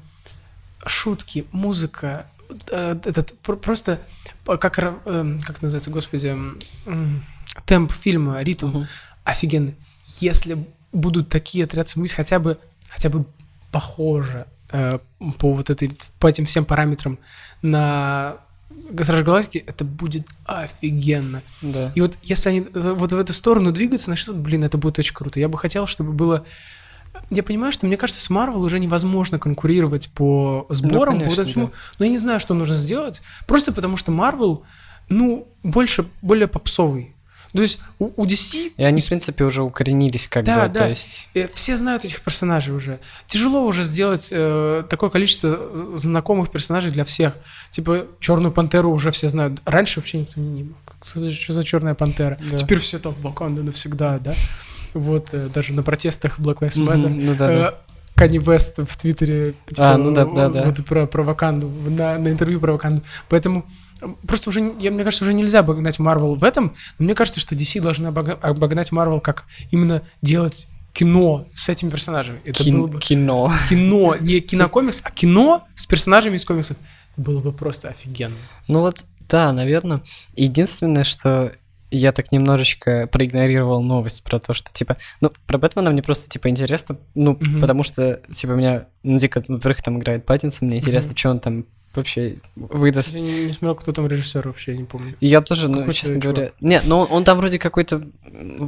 Шутки, 0.85 1.45
музыка, 1.51 2.25
э, 2.71 2.95
этот 3.05 3.37
про- 3.39 3.55
просто 3.55 3.99
по- 4.43 4.57
как, 4.57 4.79
эм, 4.79 5.39
как 5.41 5.61
называется, 5.61 5.91
господи, 5.91 6.35
темп 7.65 7.91
фильма, 7.91 8.41
ритм 8.41 8.67
Мгм. 8.67 8.87
офигенный. 9.23 9.75
Если 10.19 10.57
будут 10.91 11.29
такие 11.29 11.63
отряд 11.65 11.87
самоубийц 11.87 12.13
хотя 12.13 12.39
бы, 12.39 12.57
хотя 12.89 13.09
бы 13.09 13.25
похоже 13.71 14.45
э, 14.71 14.99
по 15.37 15.53
вот 15.53 15.69
этой, 15.69 15.91
по 16.19 16.27
этим 16.27 16.45
всем 16.45 16.65
параметрам 16.65 17.17
на 17.61 18.37
Стражи 19.01 19.23
Галактики, 19.23 19.63
это 19.65 19.83
будет 19.85 20.27
офигенно. 20.45 21.43
Да. 21.61 21.91
И 21.95 22.01
вот 22.01 22.17
если 22.23 22.49
они 22.49 22.59
э, 22.73 22.93
вот 22.95 23.13
в 23.13 23.17
эту 23.17 23.33
сторону 23.33 23.71
двигаться 23.71 24.09
начнут, 24.09 24.37
блин, 24.37 24.63
это 24.63 24.77
будет 24.77 24.99
очень 24.99 25.13
круто. 25.13 25.39
Я 25.39 25.47
бы 25.49 25.57
хотел, 25.57 25.87
чтобы 25.87 26.11
было... 26.11 26.45
Я 27.29 27.43
понимаю, 27.43 27.71
что 27.71 27.85
мне 27.87 27.97
кажется, 27.97 28.21
с 28.21 28.29
Марвел 28.29 28.63
уже 28.63 28.79
невозможно 28.79 29.39
конкурировать 29.39 30.09
по 30.09 30.65
сборам, 30.69 31.19
по 31.19 31.25
вот 31.25 31.35
конечно, 31.35 31.51
этому. 31.51 31.67
да. 31.67 31.73
Но 31.99 32.05
я 32.05 32.11
не 32.11 32.17
знаю, 32.17 32.39
что 32.39 32.53
нужно 32.53 32.75
сделать. 32.75 33.21
Просто 33.47 33.73
потому 33.73 33.97
что 33.97 34.11
Марвел, 34.11 34.63
ну, 35.09 35.47
больше, 35.63 36.07
более 36.21 36.47
попсовый. 36.47 37.13
То 37.53 37.61
есть 37.61 37.79
у, 37.99 38.11
у 38.21 38.25
DC 38.25 38.73
И 38.77 38.83
они, 38.83 39.01
в 39.01 39.07
принципе, 39.07 39.43
уже 39.43 39.61
укоренились 39.63 40.27
как 40.27 40.45
Да, 40.45 40.67
бы, 40.67 40.73
да. 40.73 40.79
то 40.81 40.89
есть... 40.89 41.27
все 41.53 41.77
знают 41.77 42.05
этих 42.05 42.21
персонажей 42.21 42.73
уже. 42.73 42.99
Тяжело 43.27 43.65
уже 43.65 43.83
сделать 43.83 44.29
э, 44.31 44.83
такое 44.89 45.09
количество 45.09 45.97
знакомых 45.97 46.49
персонажей 46.49 46.91
для 46.91 47.03
всех. 47.03 47.33
Типа 47.71 48.05
Черную 48.19 48.51
пантеру 48.51 48.91
уже 48.91 49.11
все 49.11 49.29
знают. 49.29 49.61
Раньше 49.65 49.99
вообще 49.99 50.19
никто 50.19 50.39
не 50.39 50.63
мог. 50.63 50.77
Что 51.03 51.53
за, 51.53 51.63
Черная 51.63 51.95
пантера? 51.95 52.37
Да. 52.49 52.57
Теперь 52.57 52.79
все 52.79 52.99
там 52.99 53.15
Wakanda 53.23 53.63
навсегда, 53.63 54.19
да? 54.19 54.33
Вот, 54.93 55.33
э, 55.33 55.49
даже 55.49 55.73
на 55.73 55.83
протестах 55.83 56.39
Black 56.39 56.59
Lives 56.59 56.77
Matter. 56.77 57.09
Ну 57.09 57.35
да, 57.35 57.47
да. 57.47 57.75
Канни 58.15 58.37
Вест 58.37 58.77
в 58.77 58.97
Твиттере. 58.97 59.55
типа, 59.67 59.93
А, 59.93 59.97
ну 59.97 60.13
да, 60.13 60.25
да, 60.25 60.49
да. 60.49 60.63
Вот 60.63 60.85
про, 60.85 61.07
про 61.07 61.23
Ваканду, 61.23 61.67
на, 61.87 62.17
на 62.19 62.27
интервью 62.27 62.59
про 62.59 62.73
Ваканду. 62.73 63.01
Поэтому 63.29 63.65
просто 64.27 64.49
уже, 64.49 64.73
я, 64.79 64.91
мне 64.91 65.03
кажется, 65.03 65.23
уже 65.23 65.33
нельзя 65.33 65.59
обогнать 65.59 65.99
Марвел 65.99 66.35
в 66.35 66.43
этом, 66.43 66.75
но 66.99 67.05
мне 67.05 67.15
кажется, 67.15 67.39
что 67.39 67.55
DC 67.55 67.81
должны 67.81 68.07
обога- 68.07 68.39
обогнать 68.41 68.91
Марвел 68.91 69.19
как 69.21 69.45
именно 69.71 70.01
делать 70.21 70.67
кино 70.93 71.47
с 71.55 71.69
этими 71.69 71.89
персонажами. 71.89 72.41
Это 72.43 72.63
Кин- 72.63 72.77
было 72.77 72.87
бы 72.87 72.99
Кино. 72.99 73.51
кино, 73.69 74.15
не 74.19 74.39
кинокомикс, 74.41 75.01
а 75.03 75.11
кино 75.11 75.65
с 75.75 75.85
персонажами 75.85 76.35
из 76.35 76.45
комиксов. 76.45 76.77
Это 77.13 77.21
было 77.21 77.39
бы 77.41 77.51
просто 77.53 77.89
офигенно. 77.89 78.35
Ну 78.67 78.81
вот, 78.81 79.05
да, 79.29 79.51
наверное. 79.53 80.01
Единственное, 80.35 81.03
что 81.03 81.53
я 81.93 82.11
так 82.13 82.31
немножечко 82.31 83.07
проигнорировал 83.07 83.81
новость 83.83 84.23
про 84.23 84.39
то, 84.39 84.53
что, 84.53 84.71
типа, 84.71 84.95
ну, 85.19 85.31
про 85.45 85.57
Бэтмена 85.57 85.91
мне 85.91 86.01
просто, 86.01 86.29
типа, 86.29 86.49
интересно, 86.49 86.97
ну, 87.15 87.37
Мгм. 87.39 87.59
потому 87.59 87.83
что, 87.83 88.21
типа, 88.33 88.51
меня, 88.51 88.85
ну, 89.03 89.19
дико, 89.19 89.43
во-первых, 89.47 89.81
там 89.81 89.99
играет 89.99 90.25
Паттинсон, 90.25 90.69
мне 90.69 90.77
интересно, 90.77 91.09
Мгм. 91.11 91.17
что 91.17 91.29
он 91.31 91.39
там 91.41 91.65
вообще 91.95 92.37
выдаст. 92.55 93.07
Кстати, 93.07 93.21
не, 93.21 93.45
не 93.45 93.51
смотрел, 93.51 93.75
кто 93.75 93.91
там 93.91 94.07
режиссер 94.07 94.47
вообще, 94.47 94.77
не 94.77 94.85
помню. 94.85 95.15
Я 95.19 95.41
тоже, 95.41 95.67
ну, 95.67 95.79
Какой-то 95.79 95.99
честно 95.99 96.21
чувак. 96.21 96.35
говоря... 96.35 96.51
Не, 96.61 96.81
ну, 96.85 97.01
он, 97.01 97.23
там 97.23 97.37
вроде 97.37 97.59
какой-то... 97.59 98.03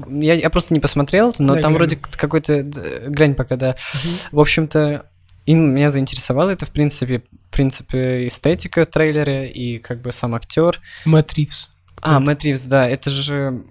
Я, 0.09 0.33
я 0.33 0.49
просто 0.49 0.73
не 0.73 0.79
посмотрел 0.79 1.33
но 1.39 1.53
Дай 1.53 1.61
там 1.61 1.73
вроде 1.73 1.97
какой-то... 1.97 2.63
Глянь 3.07 3.35
пока, 3.35 3.55
да. 3.55 3.75
В 4.31 4.39
общем-то, 4.39 5.05
и 5.45 5.53
меня 5.53 5.91
заинтересовало 5.91 6.49
это, 6.49 6.65
в 6.65 6.69
принципе, 6.69 7.23
в 7.49 7.55
принципе, 7.55 8.27
эстетика 8.27 8.85
трейлера 8.85 9.45
и 9.45 9.77
как 9.79 10.01
бы 10.01 10.11
сам 10.11 10.35
актер. 10.35 10.81
Мэтт 11.05 11.33
Ривз. 11.33 11.71
А, 12.01 12.19
Мэтт 12.19 12.43
Ривз, 12.43 12.65
да, 12.65 12.87
это 12.87 13.09
же... 13.09 13.63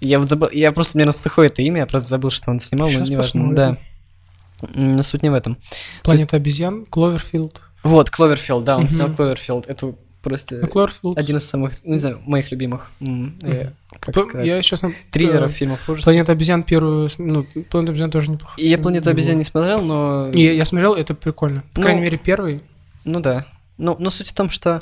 Я 0.00 0.18
вот 0.18 0.28
забыл, 0.28 0.50
я 0.50 0.70
просто 0.72 0.98
мне 0.98 1.06
настыхой 1.06 1.46
это 1.46 1.62
имя, 1.62 1.78
я 1.80 1.86
просто 1.86 2.08
забыл, 2.08 2.30
что 2.30 2.50
он 2.50 2.58
снимал, 2.58 2.88
Щас 2.88 2.98
но 2.98 3.04
неважно, 3.06 3.40
посмотрим. 3.40 3.54
да. 3.54 3.78
Но 4.74 5.02
суть 5.02 5.22
не 5.22 5.30
в 5.30 5.34
этом. 5.34 5.56
Планета 6.02 6.36
обезьян, 6.36 6.84
Кловерфилд. 6.86 7.60
Вот, 7.84 8.10
Кловерфилд, 8.10 8.64
да, 8.64 8.76
он 8.78 8.88
снял 8.88 9.14
Кловерфилд, 9.14 9.66
это 9.68 9.94
просто 10.22 10.56
Ну, 10.56 10.66
Кловерфилд. 10.68 11.18
один 11.18 11.36
из 11.36 11.44
самых, 11.46 11.74
ну, 11.84 11.92
не 11.94 12.00
знаю, 12.00 12.20
моих 12.24 12.50
любимых, 12.50 12.90
как 14.00 14.18
сказать, 14.18 14.46
Я, 14.46 14.62
честно, 14.62 14.92
триллеров, 15.10 15.52
фильмов 15.52 15.86
ужасов. 15.88 16.04
Планета 16.04 16.32
обезьян 16.32 16.62
первую, 16.62 17.08
ну, 17.18 17.44
Планета 17.70 17.92
обезьян 17.92 18.10
тоже 18.10 18.30
неплохо. 18.30 18.54
Я 18.60 18.78
«Планету 18.78 19.10
обезьян» 19.10 19.36
не 19.38 19.44
смотрел, 19.44 19.82
но... 19.82 20.30
Я 20.32 20.64
смотрел, 20.64 20.94
это 20.94 21.14
прикольно. 21.14 21.62
По 21.74 21.80
Ну, 21.80 21.82
крайней 21.84 22.00
мере, 22.02 22.16
первый. 22.18 22.62
Ну 23.04 23.20
да. 23.20 23.44
Ну, 23.76 23.96
но 23.98 24.08
суть 24.08 24.28
в 24.28 24.32
том, 24.32 24.48
что, 24.48 24.80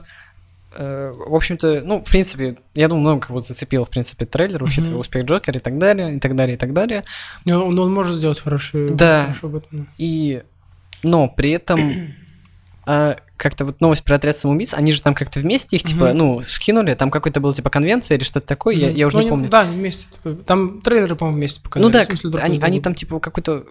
э, 0.77 1.13
в 1.29 1.35
общем-то, 1.35 1.83
ну, 1.85 2.01
в 2.03 2.09
принципе, 2.09 2.57
я 2.75 2.87
думаю, 2.89 3.03
много 3.03 3.27
кого 3.27 3.41
зацепил, 3.41 3.85
в 3.85 3.91
принципе, 3.91 4.27
трейлер, 4.27 4.63
учитывая 4.63 4.91
Мгм. 4.93 5.01
успех 5.01 5.25
Джокера 5.25 5.57
и 5.59 5.61
так 5.61 5.77
далее, 5.79 6.15
и 6.15 6.21
так 6.21 6.37
далее, 6.37 6.55
и 6.55 6.59
так 6.59 6.73
далее. 6.73 7.03
Но 7.45 7.67
Он, 7.67 7.77
он 7.79 7.93
может 7.93 8.15
сделать 8.15 8.41
хороший, 8.41 8.91
Да. 8.91 9.25
хорошего 9.25 9.51
Бэтмена. 9.59 9.87
И, 9.99 10.43
но 11.03 11.27
при 11.29 11.51
этом 11.51 12.15
а, 12.85 13.17
как-то 13.37 13.65
вот 13.65 13.81
новость 13.81 14.05
про 14.05 14.17
отряд 14.17 14.37
самоубийц, 14.37 14.75
они 14.75 14.93
же 14.93 15.03
там 15.03 15.15
как-то 15.15 15.41
вместе 15.41 15.77
их, 15.77 15.83
типа, 15.83 16.07
Мгм. 16.09 16.17
ну, 16.19 16.43
скинули, 16.43 16.95
там 16.95 17.11
какой-то 17.11 17.41
был, 17.41 17.53
типа, 17.53 17.71
конвенция 17.71 18.17
или 18.17 18.25
что-то 18.25 18.47
такое, 18.47 18.75
я, 18.77 18.89
Мгм. 18.89 18.97
я 18.97 19.07
уже 19.07 19.17
Ну, 19.19 19.23
не 19.25 19.29
помню. 19.29 19.49
Да, 19.49 19.63
вместе. 19.65 20.07
типа, 20.11 20.35
там 20.45 20.81
трейлеры, 20.81 21.15
по-моему, 21.17 21.39
вместе 21.39 21.61
показали. 21.61 21.87
ну 21.87 21.93
да, 21.93 22.05
смысле, 22.05 22.31
друг 22.31 22.45
они, 22.45 22.59
они 22.61 22.81
там, 22.81 22.95
типа, 22.95 23.19
какой-то 23.21 23.65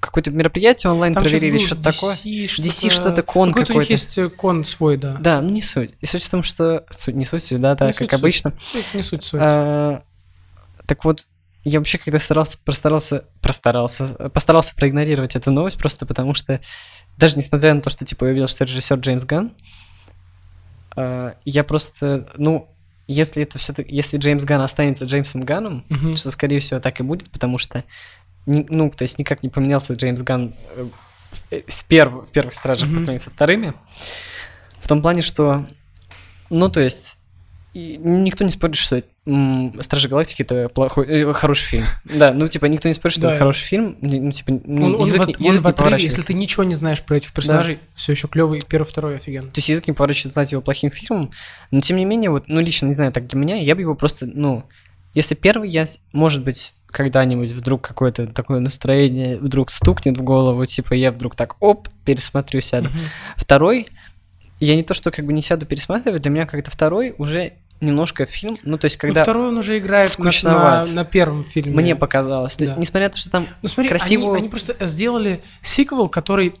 какое-то 0.00 0.30
мероприятие 0.30 0.92
онлайн 0.92 1.12
Там 1.12 1.24
проверили, 1.24 1.58
был 1.58 1.58
что-то 1.58 1.82
такое. 1.92 2.14
DC, 2.14 2.60
DC 2.60 2.88
что-то, 2.90 3.22
кон 3.24 3.48
Какой-то 3.48 3.72
у 3.72 3.76
них 3.78 3.82
какой-то. 3.88 3.92
есть 3.92 4.16
э, 4.18 4.28
кон 4.28 4.62
свой, 4.62 4.96
да. 4.96 5.16
Да, 5.18 5.40
ну 5.40 5.50
не 5.50 5.60
суть. 5.60 5.90
И 6.00 6.06
суть 6.06 6.22
в 6.22 6.30
том, 6.30 6.44
что... 6.44 6.84
Суть, 6.88 7.16
не 7.16 7.24
суть, 7.24 7.48
да, 7.60 7.74
да, 7.74 7.86
Не 7.86 7.92
как 7.92 7.98
суть, 7.98 8.10
суть. 8.12 8.20
обычно. 8.20 8.52
Суть 8.62 8.94
Не 8.94 9.02
суть, 9.02 9.24
суть. 9.24 9.40
А, 9.42 10.02
так 10.86 11.04
вот, 11.04 11.26
я 11.64 11.80
вообще 11.80 11.98
когда 11.98 12.20
старался, 12.20 12.58
простарался, 12.64 13.24
простарался, 13.42 14.06
постарался 14.32 14.76
проигнорировать 14.76 15.34
эту 15.34 15.50
новость, 15.50 15.78
просто 15.78 16.06
потому 16.06 16.32
что, 16.32 16.60
даже 17.18 17.36
несмотря 17.36 17.74
на 17.74 17.80
то, 17.82 17.90
что, 17.90 18.04
типа, 18.04 18.24
я 18.24 18.30
увидел, 18.30 18.48
что 18.48 18.64
режиссер 18.64 18.96
Джеймс 18.98 19.24
Ганн, 19.24 19.50
а, 20.96 21.34
я 21.44 21.64
просто, 21.64 22.28
ну, 22.36 22.68
если 23.06 23.42
это 23.42 23.58
все 23.58 23.72
таки 23.72 23.94
если 23.94 24.18
Джеймс 24.18 24.44
Ганн 24.44 24.60
останется 24.62 25.04
Джеймсом 25.04 25.42
Ганном, 25.44 25.84
Мгм. 25.88 26.16
что, 26.16 26.30
скорее 26.30 26.60
всего, 26.60 26.80
так 26.80 27.00
и 27.00 27.02
будет, 27.02 27.30
потому 27.30 27.58
что, 27.58 27.84
ну, 28.46 28.90
то 28.90 29.02
есть 29.02 29.18
никак 29.18 29.42
не 29.42 29.50
поменялся 29.50 29.94
Джеймс 29.94 30.22
Ганн 30.22 30.54
э, 30.76 30.88
э, 31.50 31.62
с 31.68 31.84
перв- 31.88 32.26
в 32.26 32.30
первых 32.30 32.54
стражах 32.54 32.86
Мгм. 32.88 32.94
по 32.94 32.98
сравнению 33.00 33.24
со 33.24 33.30
вторыми. 33.30 33.72
В 34.80 34.88
том 34.88 35.02
плане, 35.02 35.22
что, 35.22 35.66
ну, 36.50 36.68
то 36.70 36.80
есть, 36.80 37.17
и 37.74 37.96
никто 37.98 38.44
не 38.44 38.50
спорит, 38.50 38.76
что 38.76 39.02
Стражи 39.82 40.08
Галактики 40.08 40.42
это 40.42 40.68
плохой, 40.70 41.06
э, 41.06 41.32
хороший 41.34 41.66
фильм. 41.66 41.84
Да, 42.04 42.32
ну, 42.32 42.48
типа, 42.48 42.64
никто 42.66 42.88
не 42.88 42.94
спорит, 42.94 43.12
что 43.12 43.22
Да. 43.22 43.28
это 43.30 43.38
хороший 43.38 43.64
фильм. 43.64 43.96
Ну, 44.00 44.30
типа, 44.32 44.52
ну, 44.64 44.86
Он, 44.86 44.94
он 44.96 45.00
язык, 45.06 45.38
не- 45.38 45.50
в 45.58 45.66
отрыве, 45.66 46.02
если 46.02 46.22
ты 46.22 46.32
ничего 46.34 46.64
не 46.64 46.74
знаешь 46.74 47.02
про 47.02 47.16
этих 47.18 47.32
персонажей, 47.34 47.78
все 47.94 48.12
еще 48.12 48.26
клевый, 48.28 48.62
первый, 48.66 48.86
второй 48.86 49.16
офигенно. 49.16 49.48
То 49.50 49.58
есть 49.58 49.68
язык 49.68 49.86
не 49.86 49.92
поворачивается 49.92 50.32
знать 50.34 50.50
его 50.52 50.62
плохим 50.62 50.90
фильмом, 50.90 51.30
но 51.70 51.80
тем 51.82 51.98
не 51.98 52.04
менее, 52.06 52.30
вот, 52.30 52.44
ну, 52.48 52.60
лично, 52.60 52.86
не 52.86 52.94
знаю, 52.94 53.12
так 53.12 53.26
для 53.26 53.38
меня, 53.38 53.56
я 53.56 53.74
бы 53.74 53.82
его 53.82 53.94
просто, 53.94 54.26
ну, 54.26 54.64
если 55.14 55.34
первый 55.34 55.68
я, 55.68 55.84
может 56.12 56.42
быть, 56.44 56.72
когда-нибудь 56.90 57.50
вдруг 57.50 57.82
какое-то 57.86 58.26
такое 58.28 58.60
настроение 58.60 59.38
вдруг 59.38 59.68
стукнет 59.70 60.16
в 60.16 60.22
голову, 60.22 60.64
типа, 60.64 60.94
я 60.94 61.12
вдруг 61.12 61.36
так, 61.36 61.56
оп, 61.60 61.88
пересмотрю, 62.06 62.62
сяду. 62.62 62.88
Второй, 63.36 63.88
я 64.60 64.76
не 64.76 64.82
то, 64.82 64.94
что 64.94 65.10
как 65.10 65.24
бы 65.24 65.32
не 65.32 65.42
сяду 65.42 65.66
пересматривать, 65.66 66.22
для 66.22 66.30
меня 66.30 66.46
как-то 66.46 66.70
второй 66.70 67.14
уже 67.18 67.52
немножко 67.80 68.26
фильм, 68.26 68.58
ну, 68.64 68.76
то 68.76 68.86
есть, 68.86 68.96
Ну, 68.96 69.00
когда 69.08 69.22
второй 69.22 69.48
он 69.48 69.58
уже 69.58 69.78
играет 69.78 70.04
на, 70.18 70.24
на, 70.24 70.30
скучноват. 70.32 70.92
на 70.92 71.04
первом 71.04 71.44
фильме. 71.44 71.74
мне 71.76 71.94
показалось, 71.94 72.56
то 72.56 72.64
есть, 72.64 72.74
Да. 72.74 72.80
несмотря 72.80 73.06
на 73.06 73.12
то, 73.12 73.18
что 73.18 73.30
там 73.30 73.46
Ну 73.62 73.68
смотри, 73.68 73.88
красиво- 73.88 74.30
они, 74.32 74.38
они 74.40 74.48
просто 74.48 74.74
сделали 74.84 75.42
сиквел, 75.62 76.08
который 76.08 76.54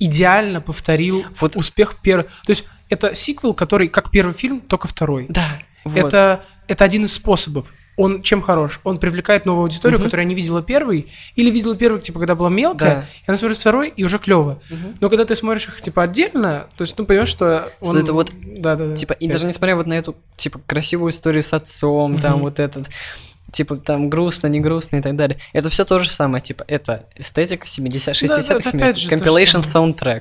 идеально 0.00 0.60
повторил 0.60 1.24
Вот. 1.40 1.56
успех 1.56 2.00
первого. 2.02 2.28
То 2.44 2.50
есть 2.50 2.64
это 2.88 3.14
сиквел, 3.14 3.54
который 3.54 3.88
как 3.88 4.10
первый 4.10 4.32
фильм, 4.34 4.60
только 4.60 4.88
второй. 4.88 5.26
Да, 5.28 5.44
вот. 5.84 6.06
Это, 6.08 6.44
это 6.66 6.84
один 6.84 7.04
из 7.04 7.12
способов. 7.12 7.72
Он 7.98 8.22
чем 8.22 8.40
хорош? 8.40 8.80
Он 8.84 8.96
привлекает 8.96 9.44
новую 9.44 9.64
аудиторию, 9.64 9.98
Мгм. 9.98 10.06
которая 10.06 10.24
не 10.24 10.34
видела 10.36 10.62
первый, 10.62 11.08
или 11.34 11.50
видела 11.50 11.76
первый, 11.76 12.00
типа, 12.00 12.20
когда 12.20 12.34
была 12.36 12.48
мелкая, 12.48 12.94
Да. 12.94 13.00
и 13.02 13.24
она 13.26 13.36
смотрит 13.36 13.58
второй, 13.58 13.88
и 13.94 14.04
уже 14.04 14.18
клево. 14.20 14.62
Мгм. 14.70 14.94
Но 15.00 15.08
когда 15.10 15.24
ты 15.24 15.34
смотришь 15.34 15.66
их, 15.68 15.82
типа, 15.82 16.04
отдельно, 16.04 16.68
то 16.76 16.82
есть, 16.84 16.96
ну, 16.96 17.04
понимаешь, 17.04 17.28
что 17.28 17.70
он... 17.80 17.88
Что 17.88 17.98
это 17.98 18.12
вот, 18.12 18.30
Да, 18.58 18.76
да, 18.76 18.86
да. 18.86 18.96
Типа, 18.96 19.12
и 19.14 19.26
даже 19.28 19.44
несмотря 19.46 19.74
вот 19.76 19.86
на 19.86 19.94
эту, 19.94 20.16
типа, 20.36 20.60
красивую 20.66 21.10
историю 21.10 21.42
с 21.42 21.52
отцом, 21.52 22.18
там 22.20 22.34
Мгм. 22.34 22.42
вот 22.42 22.60
этот, 22.60 22.88
типа, 23.50 23.76
там 23.76 24.10
грустно, 24.10 24.46
не 24.48 24.60
грустно 24.60 24.96
и 24.96 25.02
так 25.02 25.16
далее. 25.16 25.38
Это 25.52 25.70
все 25.70 25.84
то 25.84 25.98
же 25.98 26.10
самое, 26.10 26.42
типа, 26.42 26.64
это 26.68 27.06
эстетика 27.16 27.66
70 27.66 28.06
Да, 28.06 28.12
да, 28.36 28.40
60-х, 28.40 28.54
это 28.54 28.68
70-х, 28.68 28.78
опять 28.78 28.98
же 28.98 29.08
то 29.08 29.16
же 29.16 29.24
compilation. 29.24 29.62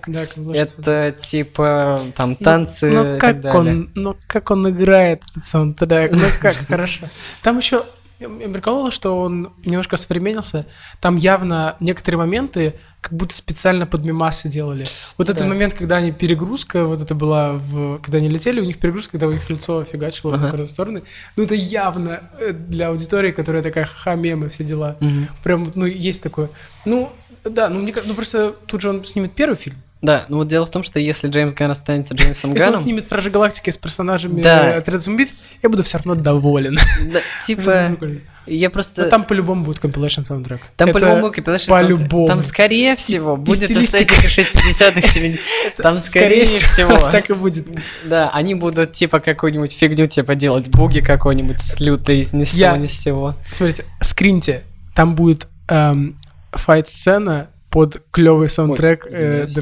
Да, 0.08 0.26
что- 0.26 0.54
Это, 0.54 1.12
типа, 1.18 2.00
там, 2.16 2.32
Ну, 2.32 2.36
танцы 2.46 2.90
ну, 2.90 3.16
и 3.16 3.20
как 3.20 3.42
так 3.42 3.42
далее. 3.42 3.60
он, 3.60 3.92
ну 3.96 4.16
как 4.28 4.52
он 4.52 4.70
играет 4.70 5.24
этот 5.30 5.46
саундтрек, 5.46 6.12
ну 6.12 6.20
как 6.42 6.56
хорошо. 6.68 7.08
Там 7.44 7.58
еще 7.58 7.86
я 8.20 8.28
прикололо, 8.30 8.90
что 8.92 9.20
он 9.20 9.54
немножко 9.66 9.96
современнился. 9.98 10.66
Там 11.02 11.16
явно 11.16 11.76
некоторые 11.80 12.18
моменты 12.20 12.74
как 13.02 13.14
будто 13.14 13.36
специально 13.36 13.86
под 13.86 14.04
мемасы 14.04 14.50
делали. 14.50 14.88
Вот 15.18 15.30
этот 15.30 15.44
Да. 15.44 15.48
момент, 15.48 15.74
когда 15.76 15.98
они 15.98 16.12
перегрузка, 16.12 16.86
вот 16.86 17.00
это 17.02 17.14
была, 17.16 17.54
в, 17.54 18.00
когда 18.00 18.18
они 18.18 18.28
летели, 18.30 18.60
у 18.60 18.66
них 18.66 18.80
перегрузка, 18.80 19.12
когда 19.12 19.28
у 19.28 19.32
них 19.34 19.50
лицо 19.50 19.84
фигачило 19.86 20.34
Ага. 20.36 20.48
в 20.48 20.52
разные 20.52 20.66
стороны. 20.66 21.04
Ну 21.36 21.44
это 21.44 21.56
явно 21.56 22.30
э, 22.40 22.52
для 22.54 22.88
аудитории, 22.90 23.32
которая 23.32 23.62
такая 23.64 23.86
ха-ха, 23.86 24.16
мемы, 24.16 24.50
все 24.50 24.64
дела. 24.64 24.98
Мгм. 25.00 25.28
Прям, 25.44 25.72
ну 25.76 25.86
есть 25.86 26.24
такое. 26.24 26.50
Ну, 26.86 27.14
да, 27.44 27.70
ну 27.70 27.82
мне 27.82 27.94
ну 28.06 28.14
просто 28.14 28.52
тут 28.66 28.82
же 28.82 28.90
он 28.90 29.06
снимет 29.06 29.32
первый 29.34 29.56
фильм. 29.56 29.78
Да, 30.02 30.26
ну 30.30 30.38
вот 30.38 30.48
дело 30.48 30.66
в 30.66 30.70
том, 30.70 30.84
что 30.84 31.00
если 31.00 31.28
Джеймс 31.28 31.54
Ганн 31.54 31.72
останется 31.72 32.14
Джеймсом 32.14 32.54
Если 32.54 32.66
он 32.66 32.72
Ганном, 32.72 32.84
снимет 32.84 33.04
Стражи 33.04 33.32
Галактики 33.32 33.72
с 33.72 33.78
персонажами 33.78 34.42
Да. 34.42 34.76
Отряда 34.76 35.02
самоубийц, 35.02 35.36
я 35.64 35.70
буду 35.70 35.84
все 35.84 35.98
равно 35.98 36.16
доволен. 36.16 36.78
да, 37.12 37.20
типа, 37.46 37.98
я 38.46 38.70
Но 38.70 38.74
просто... 38.74 39.10
там 39.10 39.24
по-любому 39.24 39.64
будет 39.64 39.80
compilation 39.80 40.24
саундтрек. 40.24 40.62
Там 40.76 40.92
по-любому 40.92 41.28
compilation 41.28 41.70
по-любому. 41.70 42.26
soundtrack. 42.26 42.28
Там, 42.28 42.42
скорее 42.44 42.96
всего, 42.96 43.36
будет 43.38 43.70
стилистика. 43.70 44.04
эстетика 44.04 44.28
60-х, 44.28 45.00
70-х. 45.00 45.84
Там, 45.84 46.00
скорее 46.00 46.46
всего, 46.46 46.98
так 47.12 47.30
и 47.30 47.34
будет. 47.34 47.68
Да, 48.06 48.30
они 48.34 48.56
будут 48.56 48.94
типа 48.94 49.20
какую-нибудь 49.20 49.74
фигню 49.74 50.08
типа 50.08 50.36
делать, 50.36 50.70
буги 50.70 51.00
какой-нибудь 51.00 51.60
с 51.60 51.80
лютой, 51.80 52.28
ни 52.32 52.44
с 52.44 52.56
того, 52.56 52.78
ни 52.78 52.88
с 52.88 52.98
сего. 52.98 53.36
Смотрите, 53.50 53.86
скриньте, 54.02 54.64
там 54.96 55.16
будет 55.16 55.48
эм, 55.68 56.18
fight 56.52 56.93
-сцена 56.93 57.50
под 57.70 58.02
клевый 58.12 58.50
саундтрек, 58.50 59.06
Ой, 59.06 59.12
э, 59.12 59.46
извиняюсь. 59.46 59.54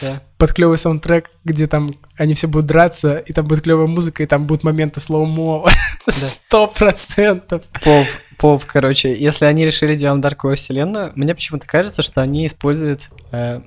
да 0.00 0.20
под 0.38 0.52
клевый 0.52 0.78
саундтрек, 0.78 1.30
где 1.44 1.66
там 1.66 1.90
они 2.16 2.34
все 2.34 2.48
будут 2.48 2.66
драться, 2.66 3.18
и 3.18 3.32
там 3.32 3.46
будет 3.46 3.62
клевая 3.62 3.86
музыка, 3.86 4.22
и 4.22 4.26
там 4.26 4.46
будут 4.46 4.64
моменты 4.64 5.00
slow-mo. 5.00 5.68
Сто 6.08 6.66
процентов. 6.66 7.68
Пов, 7.84 8.20
Пов, 8.38 8.66
короче, 8.66 9.14
если 9.14 9.44
они 9.44 9.64
решили 9.64 9.94
делать 9.94 10.20
dark 10.20 10.36
овую 10.36 10.56
вселенную, 10.56 11.12
мне 11.14 11.34
почему-то 11.34 11.66
кажется, 11.66 12.02
что 12.02 12.22
они 12.22 12.46
используют 12.46 13.10
э, 13.30 13.60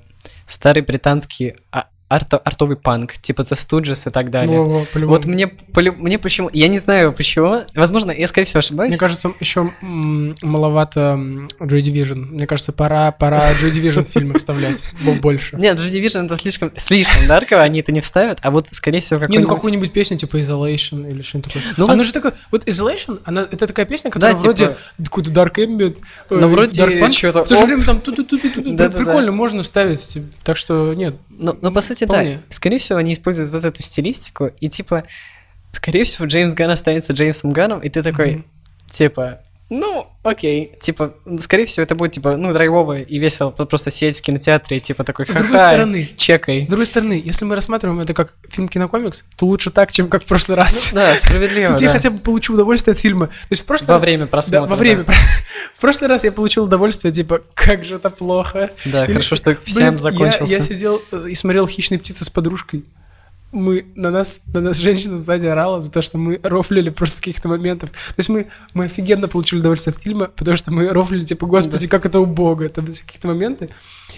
старый 0.46 0.84
британский 0.84 1.56
а- 1.72 1.88
арто- 2.10 2.38
артовый 2.38 2.78
панк, 2.78 3.14
типа 3.14 3.42
The 3.42 3.56
Stooges 3.56 4.08
и 4.08 4.12
так 4.12 4.30
далее. 4.30 4.60
Во-во, 4.60 4.86
по-любому. 4.86 5.16
Вот 5.18 5.26
мне, 5.26 5.48
полю- 5.48 5.96
мне 5.98 6.20
почему, 6.20 6.50
я 6.54 6.68
не 6.68 6.78
знаю 6.78 7.14
почему, 7.14 7.64
возможно, 7.74 8.12
я, 8.12 8.28
скорее 8.28 8.46
всего, 8.46 8.60
ошибаюсь. 8.60 8.92
Мне 8.92 9.00
кажется, 9.00 9.34
еще 9.40 9.72
м, 9.82 10.36
маловато 10.42 11.18
Joy 11.60 11.82
Division. 11.82 12.16
Мне 12.16 12.48
кажется, 12.48 12.72
пора, 12.74 13.12
пора 13.12 13.52
Joy 13.52 13.72
Division 13.74 14.06
фильмы 14.06 14.36
вставлять 14.36 14.86
бо- 15.04 15.14
больше. 15.14 15.56
Нет, 15.60 15.80
Joy 15.80 15.90
Division 15.92 16.26
это 16.26 16.36
слишком, 16.36 16.72
слишком 16.78 17.28
дарково, 17.28 17.62
они 17.64 17.80
это 17.80 17.92
не 17.92 18.02
вставят, 18.02 18.40
а 18.42 18.52
вот, 18.52 18.68
скорее 18.70 19.00
всего, 19.00 19.20
Не, 19.26 19.40
ну 19.40 19.48
какую-нибудь 19.48 19.92
песню 19.92 20.18
типа 20.18 20.38
Isolation 20.38 21.10
или 21.10 21.22
что-нибудь 21.22 21.54
такое. 21.54 21.64
Ну, 21.78 21.88
она 21.88 22.04
же 22.04 22.14
такой, 22.14 22.32
вот 22.52 22.68
Isolation, 22.68 23.20
она, 23.26 23.42
это 23.50 23.66
такая 23.68 23.86
песня, 23.86 24.12
которая 24.12 24.36
вроде 24.44 24.68
типа- 24.68 24.78
какой-то 25.06 25.32
Dark 25.32 25.56
Ambient, 25.56 25.98
э, 26.30 26.36
Ну, 26.40 26.48
вроде 26.50 26.82
Dark 26.82 27.00
Punk, 27.00 27.44
в 27.44 27.48
то 27.48 27.56
же 27.56 27.66
время 27.66 27.84
там 27.86 28.00
прикольно, 28.98 29.32
можно 29.32 29.64
ставить, 29.64 30.02
типа, 30.06 30.28
так 30.44 30.58
что 30.58 30.94
нет. 30.94 31.16
Ну, 31.38 31.58
ну, 31.62 31.72
по 31.72 31.82
сути, 31.82 32.06
Вполне. 32.06 32.36
да. 32.36 32.42
Скорее 32.50 32.78
всего, 32.80 32.98
они 32.98 33.14
используют 33.14 33.52
вот 33.52 33.66
эту 33.66 33.82
стилистику, 33.84 34.48
и 34.60 34.70
типа, 34.70 35.04
скорее 35.72 36.04
всего, 36.04 36.26
Джеймс 36.26 36.54
Ганн 36.54 36.72
останется 36.72 37.14
Джеймсом 37.14 37.52
Ганном, 37.54 37.80
и 37.82 37.90
ты 37.90 38.02
такой, 38.04 38.36
Мгм. 38.36 38.46
типа, 38.90 39.40
ну, 39.70 40.08
окей, 40.22 40.74
типа, 40.80 41.16
скорее 41.40 41.66
всего, 41.66 41.84
это 41.84 41.96
будет, 41.96 42.12
типа, 42.12 42.38
ну, 42.38 42.54
драйвово 42.54 43.00
и 43.00 43.18
весело 43.18 43.50
просто 43.50 43.90
сидеть 43.90 44.20
в 44.20 44.22
кинотеатре, 44.22 44.80
типа, 44.80 45.04
такой, 45.04 45.26
С 45.26 45.34
другой 45.34 45.58
стороны, 45.58 46.10
чекай. 46.16 46.68
С 46.68 46.70
другой 46.70 46.86
стороны, 46.86 47.20
если 47.24 47.46
мы 47.46 47.56
рассматриваем 47.56 48.00
это 48.00 48.14
как 48.14 48.36
фильм 48.48 48.68
кинокомикс, 48.68 49.26
то 49.36 49.48
лучше 49.48 49.72
так, 49.72 49.92
чем 49.92 50.08
как 50.08 50.24
в 50.24 50.28
прошлый 50.28 50.56
раз. 50.58 50.92
Да, 50.94 51.16
справедливо, 51.16 51.72
Тут 51.72 51.82
я 51.82 51.90
хотя 51.90 52.12
бы 52.12 52.20
получу 52.20 52.54
удовольствие 52.54 52.94
от 52.94 53.00
фильма. 53.00 53.28
То 53.28 53.34
есть 53.50 53.64
в 53.64 53.66
прошлый 53.66 53.88
Во 53.88 53.94
раз- 53.96 54.04
время 54.04 54.26
Да, 54.26 54.28
просмотра. 54.28 54.70
во 54.70 54.76
время. 54.76 55.06
В 55.76 55.82
прошлый 55.82 56.10
раз 56.10 56.24
я 56.24 56.32
получил 56.32 56.66
удовольствие, 56.66 57.12
типа, 57.14 57.42
как 57.54 57.84
же 57.84 57.96
это 57.96 58.10
плохо. 58.10 58.72
Да, 58.86 59.06
Или, 59.06 59.14
хорошо, 59.14 59.36
что 59.36 59.58
сеанс 59.66 60.00
закончился. 60.00 60.56
Я, 60.58 60.62
сидел 60.62 61.02
э, 61.12 61.26
и 61.30 61.36
смотрел 61.36 61.68
«Хищные 61.68 62.00
птицы» 62.00 62.24
с 62.24 62.30
подружкой. 62.30 62.86
Мы, 63.56 63.86
на 63.96 64.12
нас, 64.12 64.42
на 64.48 64.60
нас 64.60 64.78
женщина 64.80 65.18
сзади 65.18 65.48
орала 65.48 65.80
за 65.80 65.90
то, 65.90 66.02
что 66.02 66.18
мы 66.18 66.40
рофлили 66.44 66.90
просто 66.90 67.18
с 67.18 67.20
каких-то 67.20 67.48
моментов. 67.48 67.92
То 67.92 68.16
есть 68.18 68.28
мы, 68.28 68.48
мы 68.74 68.86
офигенно 68.86 69.30
получили 69.30 69.60
удовольствие 69.60 69.94
от 69.96 70.02
фильма, 70.02 70.28
потому 70.28 70.58
что 70.58 70.74
мы 70.74 70.90
рофлили, 70.90 71.24
типа, 71.24 71.46
господи, 71.48 71.88
как 71.88 72.06
это 72.06 72.20
убого. 72.20 72.64
Это 72.64 72.82
какие-то 72.82 73.30
моменты. 73.30 73.70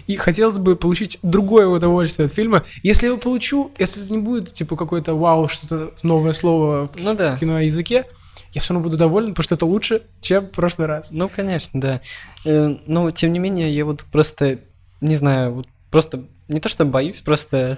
И 0.07 0.15
хотелось 0.15 0.57
бы 0.57 0.75
получить 0.75 1.19
другое 1.21 1.67
удовольствие 1.67 2.25
от 2.25 2.33
фильма. 2.33 2.63
Если 2.81 3.05
я 3.05 3.11
его 3.11 3.19
получу, 3.19 3.71
если 3.77 4.03
это 4.03 4.11
не 4.11 4.19
будет, 4.19 4.53
типа, 4.53 4.75
какое-то 4.75 5.13
вау, 5.13 5.47
что-то 5.47 5.93
новое 6.01 6.33
слово 6.33 6.87
в 6.87 7.03
Ну 7.03 7.15
да. 7.15 7.35
в 7.35 7.39
киноязыке, 7.39 8.05
я 8.53 8.61
все 8.61 8.73
равно 8.73 8.87
буду 8.87 8.97
доволен, 8.97 9.29
потому 9.29 9.43
что 9.43 9.55
это 9.55 9.65
лучше, 9.65 10.01
чем 10.21 10.47
в 10.47 10.51
прошлый 10.51 10.87
раз. 10.87 11.11
Ну, 11.11 11.29
конечно, 11.29 11.79
да. 11.79 12.01
Э, 12.43 12.75
Но, 12.87 13.11
тем 13.11 13.33
не 13.33 13.39
менее, 13.39 13.69
я 13.71 13.85
вот 13.85 14.03
просто, 14.11 14.59
не 14.99 15.15
знаю, 15.15 15.53
вот 15.53 15.67
просто, 15.89 16.25
не 16.47 16.59
то 16.59 16.69
что 16.69 16.85
боюсь, 16.85 17.21
просто... 17.21 17.77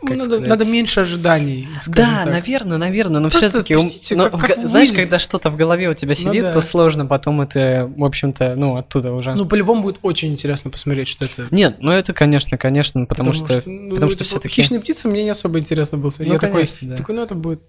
Ну, 0.00 0.10
надо, 0.10 0.24
сказать? 0.24 0.48
надо 0.48 0.64
меньше 0.64 1.00
ожиданий. 1.00 1.68
Да, 1.88 2.22
так. 2.22 2.32
наверное, 2.32 2.78
наверное, 2.78 3.20
но 3.20 3.30
все-таки, 3.30 3.74
отпустите, 3.74 4.14
как- 4.14 4.38
как 4.38 4.66
знаешь, 4.66 4.92
когда 4.92 5.18
что-то 5.18 5.50
в 5.50 5.56
голове 5.56 5.88
у 5.88 5.94
тебя 5.94 6.14
сидит, 6.14 6.42
да. 6.42 6.52
то 6.52 6.60
сложно 6.60 7.04
потом 7.04 7.40
это, 7.40 7.90
в 7.96 8.04
общем-то, 8.04 8.54
ну, 8.56 8.76
оттуда 8.76 9.12
уже. 9.12 9.34
Ну, 9.34 9.44
по-любому 9.44 9.82
будет 9.82 9.98
очень 10.02 10.30
интересно 10.30 10.70
посмотреть, 10.70 11.08
что 11.08 11.24
это. 11.24 11.48
Нет, 11.50 11.78
ну 11.80 11.90
это, 11.90 12.12
конечно, 12.12 12.56
конечно, 12.56 13.06
потому, 13.06 13.32
что, 13.32 13.60
ну, 13.66 13.94
потому 13.94 14.10
что 14.10 14.20
типа, 14.20 14.30
все-таки... 14.30 14.54
Хищные 14.54 14.80
птицы 14.80 15.08
мне 15.08 15.24
не 15.24 15.30
особо 15.30 15.58
интересно 15.58 15.98
было 15.98 16.10
смотреть. 16.10 16.40
Ну, 16.40 16.46
я 16.46 16.52
конечно, 16.52 16.74
такой, 16.74 16.88
да. 16.90 16.96
такой, 16.96 17.14
ну 17.16 17.22
это 17.22 17.34
будет 17.34 17.62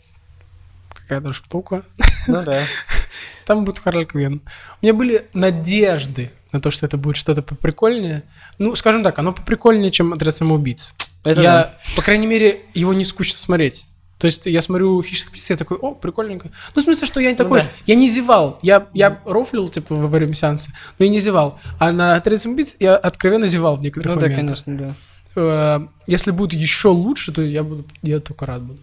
какая-то 1.09 1.33
штука. 1.33 1.81
Ну 2.27 2.43
да. 2.43 2.59
Там 3.45 3.65
будет 3.65 3.79
Харли 3.79 4.03
Квинн. 4.05 4.41
У 4.81 4.85
меня 4.85 4.93
были 4.93 5.25
надежды 5.33 6.31
на 6.51 6.61
то, 6.61 6.69
что 6.71 6.85
это 6.85 6.97
будет 6.97 7.15
что-то 7.17 7.41
поприкольнее. 7.41 8.23
Ну, 8.59 8.75
скажем 8.75 9.03
так, 9.03 9.17
оно 9.19 9.31
поприкольнее, 9.33 9.89
чем 9.89 10.13
«Отряд 10.13 10.35
самоубийц». 10.35 10.93
Это 11.23 11.41
я, 11.41 11.51
да. 11.63 11.73
по 11.95 12.01
крайней 12.03 12.27
мере, 12.27 12.61
его 12.73 12.93
не 12.93 13.03
скучно 13.05 13.39
смотреть. 13.39 13.85
То 14.19 14.25
есть 14.25 14.45
я 14.45 14.61
смотрю 14.61 15.01
«Хищных 15.01 15.31
птиц», 15.31 15.49
я 15.49 15.55
такой, 15.57 15.77
о, 15.77 15.95
прикольненько. 15.95 16.49
Ну, 16.75 16.81
в 16.81 16.83
смысле, 16.83 17.07
что 17.07 17.19
я 17.19 17.27
не 17.31 17.37
Ну 17.37 17.43
такой, 17.43 17.61
да. 17.61 17.67
я 17.87 17.95
не 17.95 18.07
зевал. 18.07 18.59
Я, 18.61 18.87
я 18.93 19.19
рофлил, 19.25 19.67
типа, 19.69 19.95
во 19.95 20.07
время 20.07 20.33
сеанса, 20.33 20.71
но 20.99 21.05
я 21.05 21.11
не 21.11 21.19
зевал. 21.19 21.59
А 21.79 21.91
на 21.91 22.15
«Отряд 22.15 22.39
самоубийц» 22.41 22.75
я 22.79 22.95
откровенно 22.97 23.47
зевал 23.47 23.77
в 23.77 23.81
некоторых 23.81 24.15
Ну 24.15 24.21
да, 24.21 24.27
моментах. 24.27 24.63
конечно, 24.63 24.77
да. 24.77 24.93
Э, 25.35 25.87
Если 26.07 26.31
будет 26.31 26.53
еще 26.59 26.89
лучше, 26.89 27.31
то 27.31 27.41
я 27.41 27.63
буду, 27.63 27.85
я 28.01 28.19
только 28.19 28.45
рад 28.45 28.61
буду. 28.63 28.79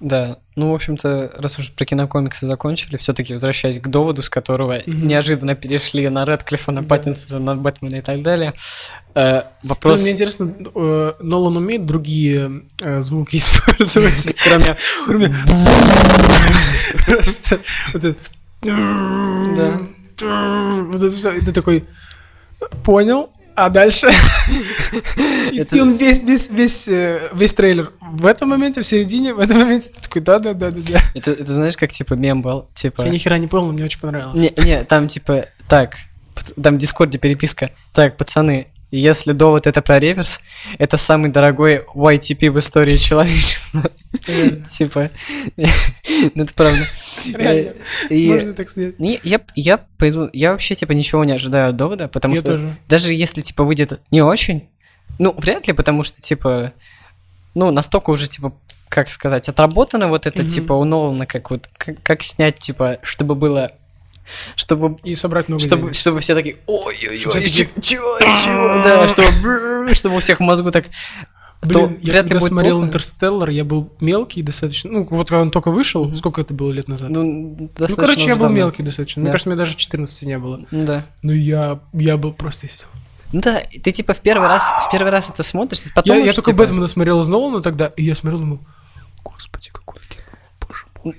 Да, 0.00 0.38
ну, 0.54 0.70
в 0.70 0.74
общем-то, 0.76 1.32
раз 1.36 1.58
уж 1.58 1.72
про 1.72 1.84
кинокомиксы 1.84 2.46
закончили, 2.46 2.96
все-таки 2.96 3.32
возвращаясь 3.32 3.80
к 3.80 3.88
доводу, 3.88 4.22
с 4.22 4.30
которого 4.30 4.80
Мгм. 4.86 5.08
неожиданно 5.08 5.56
перешли 5.56 6.08
на 6.08 6.24
Рэдклиффа, 6.24 6.70
на. 6.70 6.84
Паттинсона, 6.84 7.40
на 7.40 7.56
Бэтмена 7.56 7.96
и 7.96 8.00
так 8.00 8.22
далее. 8.22 8.52
Э, 9.14 9.42
вопрос, 9.64 10.02
Мне 10.02 10.12
интересно, 10.12 10.54
э, 10.74 11.12
Нолан 11.20 11.56
умеет 11.56 11.84
другие 11.84 12.62
э, 12.80 13.00
звуки 13.00 13.36
использовать, 13.38 14.36
кроме... 14.48 14.76
кроме... 15.04 15.34
Просто 17.06 17.58
вот 17.92 18.04
это... 18.04 18.18
Да. 18.62 19.80
Вот 20.20 20.96
это 20.96 21.10
всё, 21.10 21.32
и 21.32 21.40
ты 21.40 21.52
такой, 21.52 21.84
понял, 22.82 23.30
а 23.58 23.70
дальше? 23.70 24.08
И 25.52 25.80
он 25.80 25.96
весь, 25.96 26.20
весь, 26.20 26.48
весь, 26.48 26.88
э, 26.88 27.30
весь 27.34 27.54
трейлер 27.54 27.92
в 28.00 28.26
этом 28.26 28.50
моменте, 28.50 28.80
в 28.80 28.86
середине, 28.86 29.34
в 29.34 29.40
этом 29.40 29.58
моменте 29.58 29.90
ты 29.90 30.00
такой, 30.00 30.22
да-да-да-да-да. 30.22 31.00
Это, 31.14 31.32
это 31.32 31.52
знаешь, 31.52 31.76
как, 31.76 31.90
типа, 31.90 32.14
мем 32.14 32.42
был? 32.42 32.68
Типа... 32.74 33.02
Я 33.02 33.08
ни 33.08 33.18
хера 33.18 33.38
не 33.38 33.48
понял, 33.48 33.66
но 33.66 33.72
мне 33.72 33.84
очень 33.84 34.00
понравилось. 34.00 34.40
Не, 34.40 34.52
не, 34.64 34.84
там 34.84 35.08
типа, 35.08 35.46
так, 35.68 35.96
там 36.62 36.76
в 36.76 36.78
Дискорде 36.78 37.18
переписка. 37.18 37.72
Так, 37.92 38.16
пацаны, 38.16 38.68
если 38.90 39.32
довод 39.32 39.66
это 39.66 39.82
про 39.82 39.98
реверс, 39.98 40.40
это 40.78 40.96
самый 40.96 41.30
дорогой 41.30 41.84
YTP 41.94 42.50
в 42.50 42.58
истории 42.58 42.96
человечества. 42.98 43.90
Типа, 44.66 45.10
ну 46.34 46.44
это 46.44 46.54
правда. 46.54 46.82
Можно 48.10 48.54
так 48.54 48.68
сказать. 48.70 48.94
Я, 49.54 49.78
пойду, 49.98 50.30
я 50.32 50.52
вообще, 50.52 50.74
типа, 50.74 50.92
ничего 50.92 51.24
не 51.24 51.32
ожидаю 51.32 51.70
от 51.70 51.76
довода, 51.76 52.08
потому 52.08 52.36
что 52.36 52.76
даже 52.88 53.12
если, 53.12 53.42
типа, 53.42 53.64
выйдет 53.64 54.00
не 54.10 54.22
очень, 54.22 54.68
ну, 55.18 55.34
вряд 55.36 55.66
ли, 55.66 55.72
потому 55.72 56.02
что, 56.04 56.20
типа, 56.20 56.72
ну, 57.54 57.70
настолько 57.70 58.10
уже, 58.10 58.26
типа, 58.26 58.54
как 58.88 59.10
сказать, 59.10 59.48
отработано 59.48 60.08
вот 60.08 60.26
это, 60.26 60.44
типа, 60.46 60.72
у 60.72 60.84
Нолана, 60.84 61.26
как 61.26 61.50
вот, 61.50 61.68
как, 61.76 62.02
как 62.02 62.22
снять, 62.22 62.58
типа, 62.58 62.98
чтобы 63.02 63.34
было, 63.34 63.70
чтобы 64.56 64.96
И 65.04 65.14
собрать 65.14 65.48
много 65.48 65.62
чтобы, 65.62 65.82
денег. 65.82 65.94
чтобы 65.96 66.20
все 66.20 66.34
такие, 66.34 66.56
ой-ой-ой, 66.66 67.32
такие, 67.32 67.68
чё, 67.80 68.18
чё, 68.20 68.82
да, 68.84 69.08
чтобы, 69.08 69.94
чтобы 69.94 70.16
у 70.16 70.18
всех 70.20 70.38
в 70.38 70.42
мозгу 70.42 70.70
так, 70.70 70.86
Блин, 71.60 71.98
я 72.02 72.12
когда 72.12 72.38
смотрел. 72.38 72.84
«Интерстеллар», 72.84 73.50
я 73.50 73.64
был 73.64 73.92
мелкий 74.00 74.42
достаточно. 74.42 74.92
Ну, 74.92 75.08
вот 75.10 75.28
когда 75.28 75.42
он 75.42 75.50
только 75.50 75.72
вышел, 75.72 76.14
сколько 76.14 76.40
это 76.40 76.54
было 76.54 76.70
лет 76.70 76.86
назад? 76.86 77.10
Ну, 77.10 77.70
Ну, 77.76 77.96
короче, 77.96 78.28
я 78.28 78.36
был 78.36 78.48
мелкий 78.48 78.82
достаточно. 78.82 79.22
Мне 79.22 79.30
кажется, 79.30 79.48
мне 79.48 79.58
даже 79.58 79.76
14 79.76 80.22
не 80.22 80.38
было. 80.38 80.64
Ну, 80.70 80.86
Да. 80.86 81.04
Но 81.22 81.32
я, 81.32 81.80
я 81.92 82.16
был 82.16 82.32
просто... 82.32 82.68
Ну 83.32 83.40
да, 83.42 83.60
ты 83.82 83.92
типа 83.92 84.14
в 84.14 84.20
первый 84.20 84.48
раз, 84.48 84.64
в 84.86 84.90
первый 84.90 85.10
раз 85.10 85.28
это 85.28 85.42
смотришь, 85.42 85.92
потом 85.94 86.16
я, 86.16 86.24
я 86.24 86.32
только 86.32 86.52
типа, 86.52 86.62
Бэтмена 86.62 86.86
смотрел 86.86 87.20
из 87.20 87.28
Нолана 87.28 87.60
тогда, 87.60 87.88
и 87.88 88.02
я 88.02 88.14
смотрел, 88.14 88.40
думал, 88.40 88.60
господи, 89.22 89.70
мой. 89.97 89.97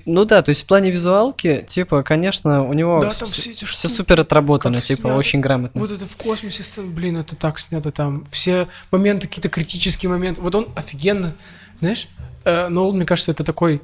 Ну 0.06 0.24
да, 0.24 0.42
то 0.42 0.50
есть 0.50 0.62
в 0.62 0.66
плане 0.66 0.90
визуалки, 0.90 1.64
типа, 1.66 2.02
конечно, 2.02 2.64
у 2.64 2.72
него 2.72 3.00
Да, 3.00 3.10
там 3.10 3.28
все 3.28 3.50
эти 3.50 3.64
все 3.64 3.88
супер 3.88 4.20
отработано, 4.20 4.76
как 4.78 4.84
типа, 4.84 5.02
снято. 5.02 5.16
очень 5.16 5.40
грамотно. 5.40 5.80
Вот 5.80 5.90
это 5.90 6.06
в 6.06 6.16
космосе 6.16 6.82
блин, 6.82 7.16
это 7.16 7.36
так 7.36 7.58
снято 7.58 7.90
там. 7.90 8.24
Все 8.30 8.68
моменты, 8.90 9.28
какие-то 9.28 9.48
критические 9.48 10.10
моменты. 10.10 10.40
Вот 10.40 10.54
он 10.54 10.68
офигенно, 10.76 11.34
знаешь, 11.80 12.08
э, 12.44 12.68
Нолан, 12.68 12.96
мне 12.96 13.04
кажется, 13.06 13.30
это 13.32 13.44
такой 13.44 13.82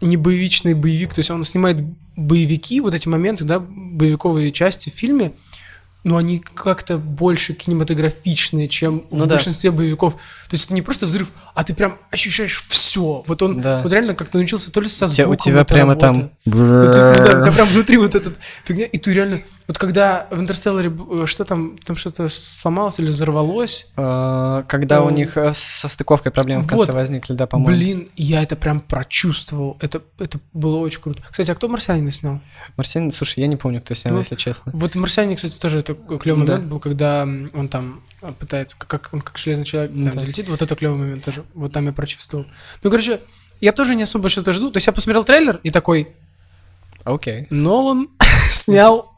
не 0.00 0.16
боевичный 0.16 0.74
боевик, 0.74 1.14
то 1.14 1.20
есть 1.20 1.30
он 1.30 1.44
снимает 1.44 1.78
боевики, 2.16 2.80
вот 2.80 2.94
эти 2.94 3.08
моменты, 3.08 3.44
да, 3.44 3.60
боевиковые 3.60 4.52
части 4.52 4.90
в 4.90 4.94
фильме, 4.94 5.32
но 6.04 6.16
они 6.16 6.40
как-то 6.40 6.98
больше 6.98 7.54
кинематографичные, 7.54 8.68
чем 8.68 9.04
Ну 9.10 9.24
в 9.24 9.28
да. 9.28 9.36
большинстве 9.36 9.70
боевиков. 9.70 10.14
То 10.14 10.54
есть 10.54 10.64
это 10.66 10.74
не 10.74 10.82
просто 10.82 11.06
взрыв, 11.06 11.30
а 11.54 11.62
ты 11.62 11.74
прям 11.74 11.98
ощущаешь 12.10 12.60
все. 12.60 12.81
Вот 13.00 13.42
он, 13.42 13.60
Да. 13.60 13.80
вот 13.82 13.92
реально 13.92 14.14
как-то 14.14 14.38
научился 14.38 14.70
то 14.72 14.80
ли 14.80 14.88
со 14.88 15.04
У 15.04 15.08
тебя- 15.08 15.24
звуком. 15.24 15.32
у 15.32 15.36
тебя 15.36 15.64
прямо 15.64 15.90
работа. 15.94 16.00
там... 16.06 16.30
Ну, 16.44 16.52
ты- 16.92 17.00
ну 17.18 17.24
да, 17.24 17.38
у 17.38 17.42
тебя 17.42 17.52
прям 17.52 17.68
внутри 17.68 17.96
вот 17.96 18.14
этот 18.14 18.38
фигня, 18.64 18.86
и 18.86 18.98
ты 18.98 19.12
реально... 19.12 19.40
Вот 19.72 19.78
когда 19.78 20.26
в 20.30 20.38
Интерстелларе, 20.38 20.92
э, 21.10 21.24
что 21.24 21.46
там, 21.46 21.78
там 21.78 21.96
что-то 21.96 22.28
сломалось 22.28 22.98
или 22.98 23.06
взорвалось, 23.06 23.86
Э, 23.96 24.64
Когда 24.68 25.00
у 25.00 25.08
Э, 25.08 25.12
них 25.14 25.38
э, 25.38 25.54
со 25.54 25.88
стыковкой 25.88 26.30
проблемы 26.30 26.62
в 26.62 26.66
конце 26.66 26.92
возникли, 26.92 27.32
да, 27.32 27.46
по-моему. 27.46 27.74
блин, 27.74 28.08
я 28.14 28.42
это 28.42 28.54
прям 28.54 28.80
прочувствовал. 28.80 29.78
Это, 29.80 30.02
это 30.18 30.38
было 30.52 30.76
очень 30.76 31.00
круто. 31.00 31.22
Кстати, 31.30 31.50
а 31.50 31.54
кто 31.54 31.68
«Марсианина» 31.68 32.10
снял? 32.10 32.40
Марсианин, 32.76 33.12
слушай, 33.12 33.40
я 33.40 33.46
не 33.46 33.56
помню, 33.56 33.80
кто 33.80 33.94
снял, 33.94 34.12
Ну, 34.12 34.18
если 34.20 34.34
честно. 34.36 34.72
Вот 34.74 34.94
«Марсианин», 34.94 35.36
кстати, 35.36 35.58
тоже 35.58 35.78
это 35.78 35.94
клевый 35.94 36.44
Да. 36.46 36.52
момент 36.52 36.70
был, 36.70 36.78
когда 36.78 37.22
он 37.22 37.68
там 37.70 38.02
пытается, 38.38 38.76
как- 38.78 39.08
он 39.12 39.22
как 39.22 39.38
железный 39.38 39.64
человек 39.64 39.94
там 39.94 40.10
Да. 40.10 40.20
летит, 40.20 40.50
вот 40.50 40.60
это 40.60 40.76
клевый 40.76 40.98
момент 40.98 41.24
тоже. 41.24 41.44
Вот 41.54 41.72
там 41.72 41.86
я 41.86 41.92
прочувствовал. 41.94 42.44
Ну, 42.82 42.90
короче, 42.90 43.20
я 43.62 43.72
тоже 43.72 43.94
не 43.94 44.02
особо 44.02 44.28
что-то 44.28 44.52
жду. 44.52 44.70
То 44.70 44.76
есть 44.76 44.86
я 44.86 44.92
посмотрел 44.92 45.24
трейлер 45.24 45.60
и 45.62 45.70
такой, 45.70 46.08
Окей. 47.04 47.46
Нолан 47.50 48.08
снял. 48.50 49.14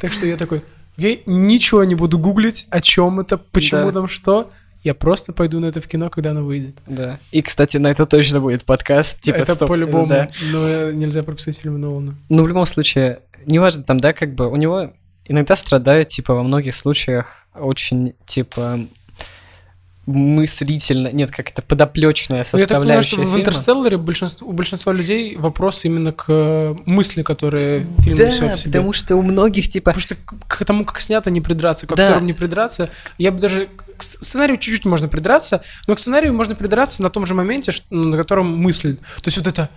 Так 0.00 0.12
что 0.12 0.26
я 0.26 0.36
такой, 0.36 0.62
окей, 0.96 1.22
ничего 1.26 1.84
не 1.84 1.94
буду 1.94 2.18
гуглить, 2.18 2.66
о 2.70 2.80
чем 2.80 3.20
это, 3.20 3.38
почему 3.38 3.92
там 3.92 4.08
что. 4.08 4.50
Я 4.82 4.94
просто 4.94 5.32
пойду 5.32 5.60
на 5.60 5.66
это 5.66 5.80
в 5.80 5.86
кино, 5.86 6.10
когда 6.10 6.32
оно 6.32 6.44
выйдет. 6.44 6.76
Да. 6.86 7.18
И, 7.32 7.40
кстати, 7.40 7.78
на 7.78 7.86
это 7.88 8.04
точно 8.04 8.40
будет 8.40 8.66
подкаст. 8.66 9.18
Типа, 9.22 9.36
это 9.36 9.54
стоп, 9.54 9.70
по-любому. 9.70 10.08
да. 10.08 10.28
Но 10.52 10.90
нельзя 10.90 11.22
пропустить 11.22 11.58
фильм 11.58 11.80
Нолана. 11.80 12.14
Ну, 12.28 12.42
в 12.42 12.48
любом 12.48 12.66
случае, 12.66 13.20
неважно 13.46 13.82
там, 13.82 13.98
да, 13.98 14.12
как 14.12 14.34
бы, 14.34 14.46
у 14.46 14.56
него 14.56 14.90
иногда 15.26 15.56
страдает, 15.56 16.08
типа, 16.08 16.34
во 16.34 16.42
многих 16.42 16.74
случаях 16.74 17.46
очень, 17.54 18.14
типа, 18.26 18.80
мыслительно, 20.06 21.08
нет, 21.12 21.30
как 21.30 21.50
это, 21.50 21.62
подоплечная 21.62 22.44
Ну, 22.52 22.58
Я 22.58 22.66
так 22.66 22.78
понимаю, 22.80 23.02
составляющая 23.02 23.16
что 23.16 23.22
в. 23.22 23.40
«Интерстелларе» 23.40 23.96
большинство, 23.96 24.48
у 24.48 24.52
большинства 24.52 24.92
людей 24.92 25.36
вопрос 25.36 25.84
именно 25.84 26.12
к 26.12 26.24
э, 26.28 26.72
мысли, 26.86 27.22
которые 27.22 27.86
фильм 28.00 28.16
Да, 28.16 28.26
несет 28.28 28.52
в 28.54 28.58
себе. 28.58 28.72
потому 28.72 28.92
что 28.92 29.16
у 29.16 29.22
многих, 29.22 29.68
типа, 29.68 29.92
Потому 29.92 30.00
что 30.00 30.14
к 30.16 30.34
к 30.46 30.64
тому, 30.64 30.84
как 30.84 31.00
снято, 31.00 31.30
не 31.30 31.40
придраться, 31.40 31.86
к 31.86 31.94
Да. 31.94 32.02
актерам 32.04 32.26
не 32.26 32.32
придраться. 32.32 32.90
Я 33.18 33.32
бы 33.32 33.40
даже... 33.40 33.68
К 33.96 34.02
с- 34.02 34.18
сценарию 34.20 34.56
чуть-чуть 34.58 34.84
можно 34.84 35.08
придраться, 35.08 35.62
но 35.86 35.94
к 35.94 35.98
сценарию 35.98 36.34
можно 36.34 36.54
придраться 36.54 37.02
на 37.02 37.08
том 37.08 37.26
же 37.26 37.34
моменте, 37.34 37.72
что- 37.72 37.94
на 37.94 38.16
котором 38.16 38.56
мысль. 38.56 38.96
То 38.96 39.26
есть 39.28 39.38
вот 39.38 39.46
это 39.46 39.70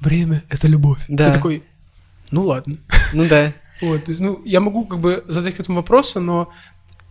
время— 0.00 0.42
это 0.48 0.66
любовь. 0.66 0.98
Да. 1.08 1.26
Ты 1.26 1.32
такой, 1.32 1.62
ну 2.30 2.44
ладно. 2.46 2.76
ну 3.12 3.26
да, 3.28 3.52
Вот, 3.80 4.04
то 4.04 4.10
есть, 4.10 4.20
ну, 4.20 4.42
я 4.44 4.60
могу 4.60 4.84
как 4.84 4.98
бы 4.98 5.24
задать 5.26 5.54
к 5.56 5.60
этому 5.60 5.78
вопросы, 5.78 6.20
но 6.20 6.50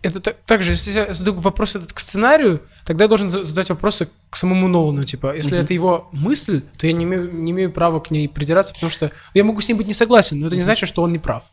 это 0.02 0.20
так, 0.20 0.36
так 0.46 0.62
же, 0.62 0.72
если 0.72 0.92
я 0.92 1.12
задаю 1.12 1.38
вопрос 1.40 1.76
этот 1.76 1.92
к 1.92 1.98
сценарию, 2.00 2.62
тогда 2.86 3.04
я 3.04 3.08
должен 3.08 3.28
за- 3.28 3.44
задать 3.44 3.68
вопросы 3.70 4.08
к 4.30 4.36
самому 4.36 4.66
Нолану, 4.68 5.04
типа, 5.04 5.34
если 5.36 5.54
Мгм. 5.56 5.64
это 5.64 5.74
его 5.74 6.08
мысль, 6.12 6.62
то 6.78 6.86
я 6.86 6.92
не 6.92 7.04
имею, 7.04 7.30
не 7.32 7.52
имею 7.52 7.70
права 7.72 8.00
к 8.00 8.10
ней 8.10 8.28
придираться, 8.28 8.72
потому 8.72 8.90
что 8.90 9.10
я 9.34 9.44
могу 9.44 9.60
с 9.60 9.68
ней 9.68 9.74
быть 9.74 9.86
не 9.86 9.94
согласен, 9.94 10.40
но 10.40 10.46
это 10.46 10.56
не 10.56 10.62
значит, 10.62 10.88
что 10.88 11.02
он 11.02 11.12
не 11.12 11.18
прав. 11.18 11.44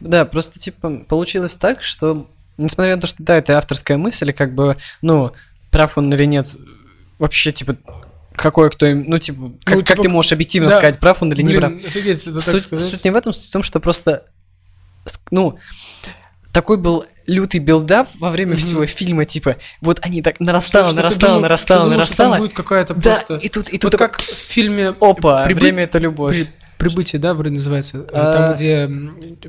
Да, 0.00 0.24
просто, 0.26 0.58
типа, 0.58 1.04
получилось 1.08 1.56
так, 1.56 1.82
что, 1.82 2.28
несмотря 2.58 2.94
на 2.96 3.00
то, 3.00 3.06
что, 3.06 3.22
да, 3.22 3.36
это 3.36 3.56
авторская 3.56 3.96
мысль, 3.96 4.30
и 4.30 4.32
как 4.32 4.54
бы, 4.54 4.76
ну, 5.00 5.32
прав 5.70 5.96
он 5.96 6.12
или 6.12 6.24
нет, 6.24 6.54
вообще, 7.18 7.52
типа, 7.52 7.76
какой 8.36 8.68
кто 8.70 8.84
им, 8.86 9.04
ну, 9.06 9.18
типа, 9.18 9.52
как, 9.64 9.74
Ну, 9.76 9.80
как 9.80 9.88
типа, 9.90 10.02
ты 10.02 10.08
можешь 10.08 10.32
объективно 10.32 10.68
да, 10.68 10.76
сказать, 10.76 10.98
прав 11.00 11.22
он 11.22 11.32
или 11.32 11.42
не 11.42 11.56
прав? 11.56 11.72
Блин, 11.72 11.86
офигеть, 11.86 12.22
это 12.26 12.34
так 12.34 12.42
Суть, 12.42 12.62
сказать. 12.64 12.90
суть 12.90 13.04
не 13.04 13.10
в 13.10 13.16
этом, 13.16 13.32
суть 13.32 13.48
в 13.48 13.52
том, 13.52 13.62
что 13.62 13.80
просто, 13.80 14.26
ну, 15.30 15.58
такой 16.54 16.78
был 16.78 17.04
лютый 17.26 17.58
build-up 17.60 18.08
во 18.18 18.30
время 18.30 18.52
Мгм. 18.52 18.60
всего 18.60 18.86
фильма, 18.86 19.24
типа, 19.26 19.56
вот 19.82 19.98
они 20.02 20.22
так 20.22 20.40
нарастало, 20.40 20.88
ты 20.88 20.96
нарастало, 20.96 21.28
думал- 21.32 21.42
нарастало, 21.42 21.80
думал, 21.84 21.96
нарастало. 21.96 22.36
будет 22.38 22.52
какая-то 22.54 22.94
Да, 22.94 23.10
просто... 23.16 23.36
и 23.36 23.48
тут, 23.48 23.68
и 23.68 23.72
Вот 23.72 23.80
тут 23.90 23.96
как 23.96 24.18
в 24.18 24.22
фильме 24.22 24.88
опа, 25.00 25.44
«Прибыть- 25.44 25.62
время 25.62 25.84
это 25.84 25.98
любовь. 25.98 26.34
При- 26.36 26.48
Прибытие, 26.76 27.20
да, 27.20 27.34
вроде 27.34 27.54
называется. 27.54 27.98
э, 27.98 28.06
А. 28.12 28.32
Там, 28.32 28.54
где 28.54 28.90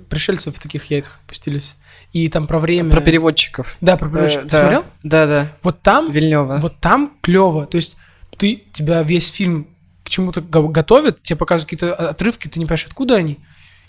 пришельцы 0.09 0.51
в 0.51 0.59
таких 0.59 0.85
яйцах 0.91 1.19
опустились. 1.25 1.75
И 2.13 2.29
там 2.29 2.47
про 2.47 2.59
время. 2.59 2.89
Про 2.91 3.01
переводчиков. 3.01 3.75
Да, 3.81 3.97
про 3.97 4.07
переводчиков. 4.09 4.45
Э, 4.45 4.47
Ты 4.47 4.51
да. 4.55 4.61
смотрел? 4.61 4.85
Да, 5.03 5.25
да. 5.25 5.47
Вот 5.63 5.81
там, 5.81 6.11
Вильнева. 6.11 6.57
вот 6.61 6.79
там 6.79 7.11
клево. 7.21 7.65
То 7.65 7.75
есть 7.77 7.97
ты, 8.37 8.63
тебя 8.71 9.01
весь 9.03 9.29
фильм 9.29 9.67
к 10.03 10.09
чему-то 10.09 10.39
го- 10.41 10.67
готовит, 10.69 11.23
тебе 11.23 11.35
показывают 11.37 11.69
какие-то 11.69 11.93
отрывки, 11.95 12.47
ты 12.47 12.59
не 12.59 12.65
понимаешь, 12.65 12.85
откуда 12.85 13.15
они. 13.15 13.39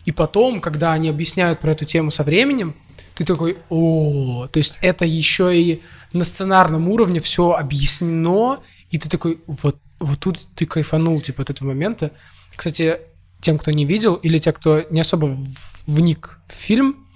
И 0.07 0.13
потом, 0.13 0.59
когда 0.61 0.93
они 0.93 1.09
объясняют 1.11 1.61
про 1.61 1.73
эту 1.73 1.85
тему 1.85 2.11
со 2.11 2.25
временем, 2.25 2.75
ты 3.17 3.25
такой, 3.25 3.57
о, 3.71 4.47
то 4.47 4.59
есть 4.59 4.79
это 4.83 5.07
еще 5.07 5.59
и 5.59 5.83
на 6.13 6.23
сценарном 6.25 6.89
уровне 6.91 7.19
все 7.19 7.53
объяснено, 7.53 8.59
и 8.91 8.99
ты 8.99 9.09
такой, 9.09 9.41
вот, 9.47 9.79
вот 9.99 10.21
тут 10.21 10.39
ты 10.55 10.67
кайфанул, 10.67 11.21
типа, 11.23 11.43
от 11.43 11.51
этого 11.51 11.69
момента. 11.69 12.13
Кстати, 12.55 12.99
тем, 13.41 13.57
кто 13.57 13.71
не 13.71 13.87
видел, 13.87 14.17
или 14.17 14.37
те, 14.37 14.53
кто 14.53 14.85
не 14.91 15.01
особо 15.01 15.39
вник 15.87 16.39
в 16.47 16.53
фильм, 16.53 17.07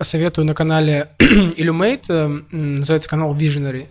советую 0.00 0.46
на 0.46 0.54
канале 0.54 1.10
Illumate, 1.18 2.06
э, 2.08 2.24
м, 2.50 2.72
называется 2.72 3.10
канал 3.10 3.36
Visionary. 3.36 3.88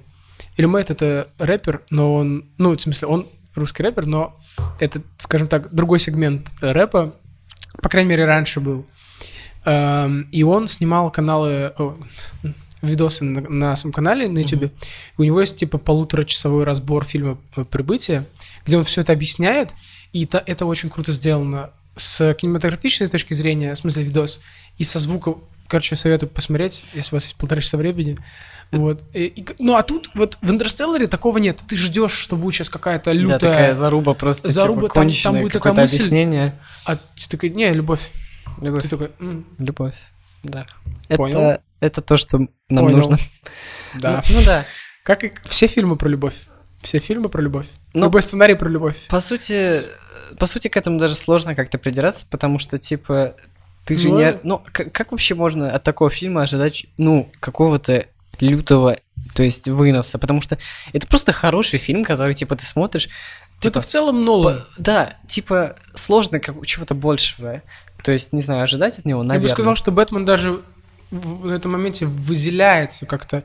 Illumate— 0.58 0.88
это 0.90 1.30
рэпер, 1.38 1.84
но 1.92 2.16
он, 2.16 2.50
ну, 2.58 2.76
в 2.76 2.82
смысле, 2.82 3.08
он 3.08 3.30
русский 3.54 3.84
рэпер, 3.84 4.08
но 4.08 4.40
это, 4.80 5.04
скажем 5.20 5.48
так, 5.48 5.72
другой 5.72 6.00
сегмент 6.00 6.52
рэпа, 6.62 7.14
по 7.80 7.90
крайней 7.90 8.10
мере, 8.10 8.26
раньше 8.26 8.60
был. 8.60 8.88
Эм, 9.66 10.28
И 10.32 10.44
он 10.44 10.68
снимал 10.68 11.12
каналы, 11.12 11.74
видосы 12.82 13.24
на, 13.24 13.42
на 13.42 13.76
своем 13.76 13.94
канале 13.94 14.28
на 14.28 14.40
YouTube. 14.40 14.64
И 14.66 14.72
у 15.18 15.24
него 15.24 15.40
есть 15.40 15.56
типа 15.58 15.78
полуторачасовой 15.78 16.66
разбор 16.66 17.06
фильма 17.06 17.38
э, 17.56 17.64
«Прибытие», 17.64 18.26
где 18.66 18.78
он 18.78 18.84
все 18.84 19.02
это 19.02 19.14
объясняет, 19.14 19.70
и 20.12 20.28
это 20.32 20.66
очень 20.66 20.90
круто 20.90 21.12
сделано 21.14 21.70
с 21.96 22.34
кинематографичной 22.34 23.08
точки 23.08 23.34
зрения, 23.34 23.74
в 23.74 23.78
смысле 23.78 24.04
видос, 24.04 24.42
и 24.78 24.84
со 24.84 25.00
звуком. 25.00 25.44
Короче, 25.70 25.96
советую 25.96 26.30
посмотреть, 26.30 26.84
если 26.94 27.16
у 27.16 27.18
вас 27.18 27.24
есть 27.24 27.36
полтора 27.38 27.62
часа 27.62 27.78
времени. 27.78 28.18
Вот. 28.72 29.02
И- 29.14 29.26
и 29.28 29.46
ну, 29.60 29.76
а 29.76 29.84
тут 29.84 30.10
вот 30.14 30.38
в 30.42 30.52
«Интерстелларе» 30.52 31.08
такого 31.08 31.38
нет. 31.38 31.64
Ты 31.68 31.78
ждешь, 31.78 32.12
что 32.12 32.36
будет 32.36 32.56
сейчас 32.56 32.70
какая-то 32.70 33.12
лютая... 33.12 33.40
Да, 33.40 33.50
такая 33.50 33.74
заруба 33.76 34.14
просто, 34.14 34.50
заруба, 34.50 34.84
типа, 34.84 34.94
там- 34.96 35.12
там 35.24 35.40
будет 35.40 35.54
какое-то 35.54 35.82
мысль. 35.82 35.96
объяснение. 35.96 36.56
А 36.86 36.96
ты 36.98 37.30
такой, 37.30 37.50
не, 37.50 37.72
любовь. 37.72 38.12
Любовь. 38.62 38.82
Ты 38.84 38.90
такой, 38.90 39.12
«М, 39.20 39.46
Любовь. 39.58 39.96
Да. 40.44 40.66
Понял. 41.10 41.40
Это, 41.40 41.62
это 41.80 42.02
то, 42.02 42.18
что 42.18 42.40
нам 42.70 42.86
Понял. 42.86 42.98
нужно. 42.98 43.18
да. 43.96 44.24
Ну, 44.30 44.40
ну 44.40 44.46
да. 44.46 44.64
Как 45.04 45.24
и 45.24 45.32
все 45.46 45.68
фильмы 45.68 45.96
про 45.96 46.08
любовь. 46.10 46.36
Все 46.82 47.00
фильмы 47.00 47.30
про 47.30 47.42
любовь. 47.42 47.68
Ну, 47.94 48.06
Любой 48.06 48.22
сценарий 48.22 48.56
про 48.56 48.68
любовь. 48.70 49.08
По 49.08 49.20
сути, 49.22 49.82
по 50.38 50.46
сути, 50.46 50.68
к 50.68 50.76
этому 50.78 51.00
даже 51.00 51.16
сложно 51.16 51.56
как-то 51.56 51.78
придираться, 51.78 52.26
потому 52.30 52.60
что, 52.60 52.78
типа, 52.78 53.36
ты 53.86 53.98
же 53.98 54.10
Ну, 54.10 54.18
не... 54.18 54.40
Ну, 54.44 54.62
как, 54.72 54.92
как 54.92 55.12
вообще 55.12 55.36
можно 55.36 55.72
от 55.72 55.84
такого 55.84 56.10
фильма 56.10 56.42
ожидать, 56.42 56.86
ну, 56.98 57.30
какого-то 57.40 58.06
лютого, 58.40 58.98
то 59.34 59.44
есть, 59.44 59.68
выноса? 59.70 60.18
Потому 60.20 60.42
что 60.42 60.58
это 60.92 61.08
просто 61.08 61.32
хороший 61.32 61.80
фильм, 61.80 62.04
который, 62.04 62.34
типа, 62.34 62.56
ты 62.56 62.66
смотришь... 62.66 63.08
Ну, 63.08 63.60
Типа, 63.62 63.68
это 63.78 63.82
в 63.82 63.86
целом 63.86 64.26
Нолан. 64.26 64.60
по- 64.60 64.68
да, 64.82 65.18
типа, 65.28 65.78
сложно 65.96 66.40
как, 66.42 66.66
чего-то 66.66 66.96
большего. 66.96 67.62
То 68.04 68.12
есть, 68.12 68.34
не 68.34 68.42
знаю, 68.42 68.64
ожидать 68.64 69.00
от 69.00 69.06
него, 69.06 69.22
Я 69.22 69.28
наверное. 69.28 69.48
бы 69.48 69.50
сказал, 69.50 69.76
что 69.76 69.92
Бэтмен 69.92 70.26
даже 70.26 70.62
в 71.12 71.48
этом 71.48 71.72
моменте 71.72 72.06
выделяется 72.06 73.06
как-то, 73.06 73.44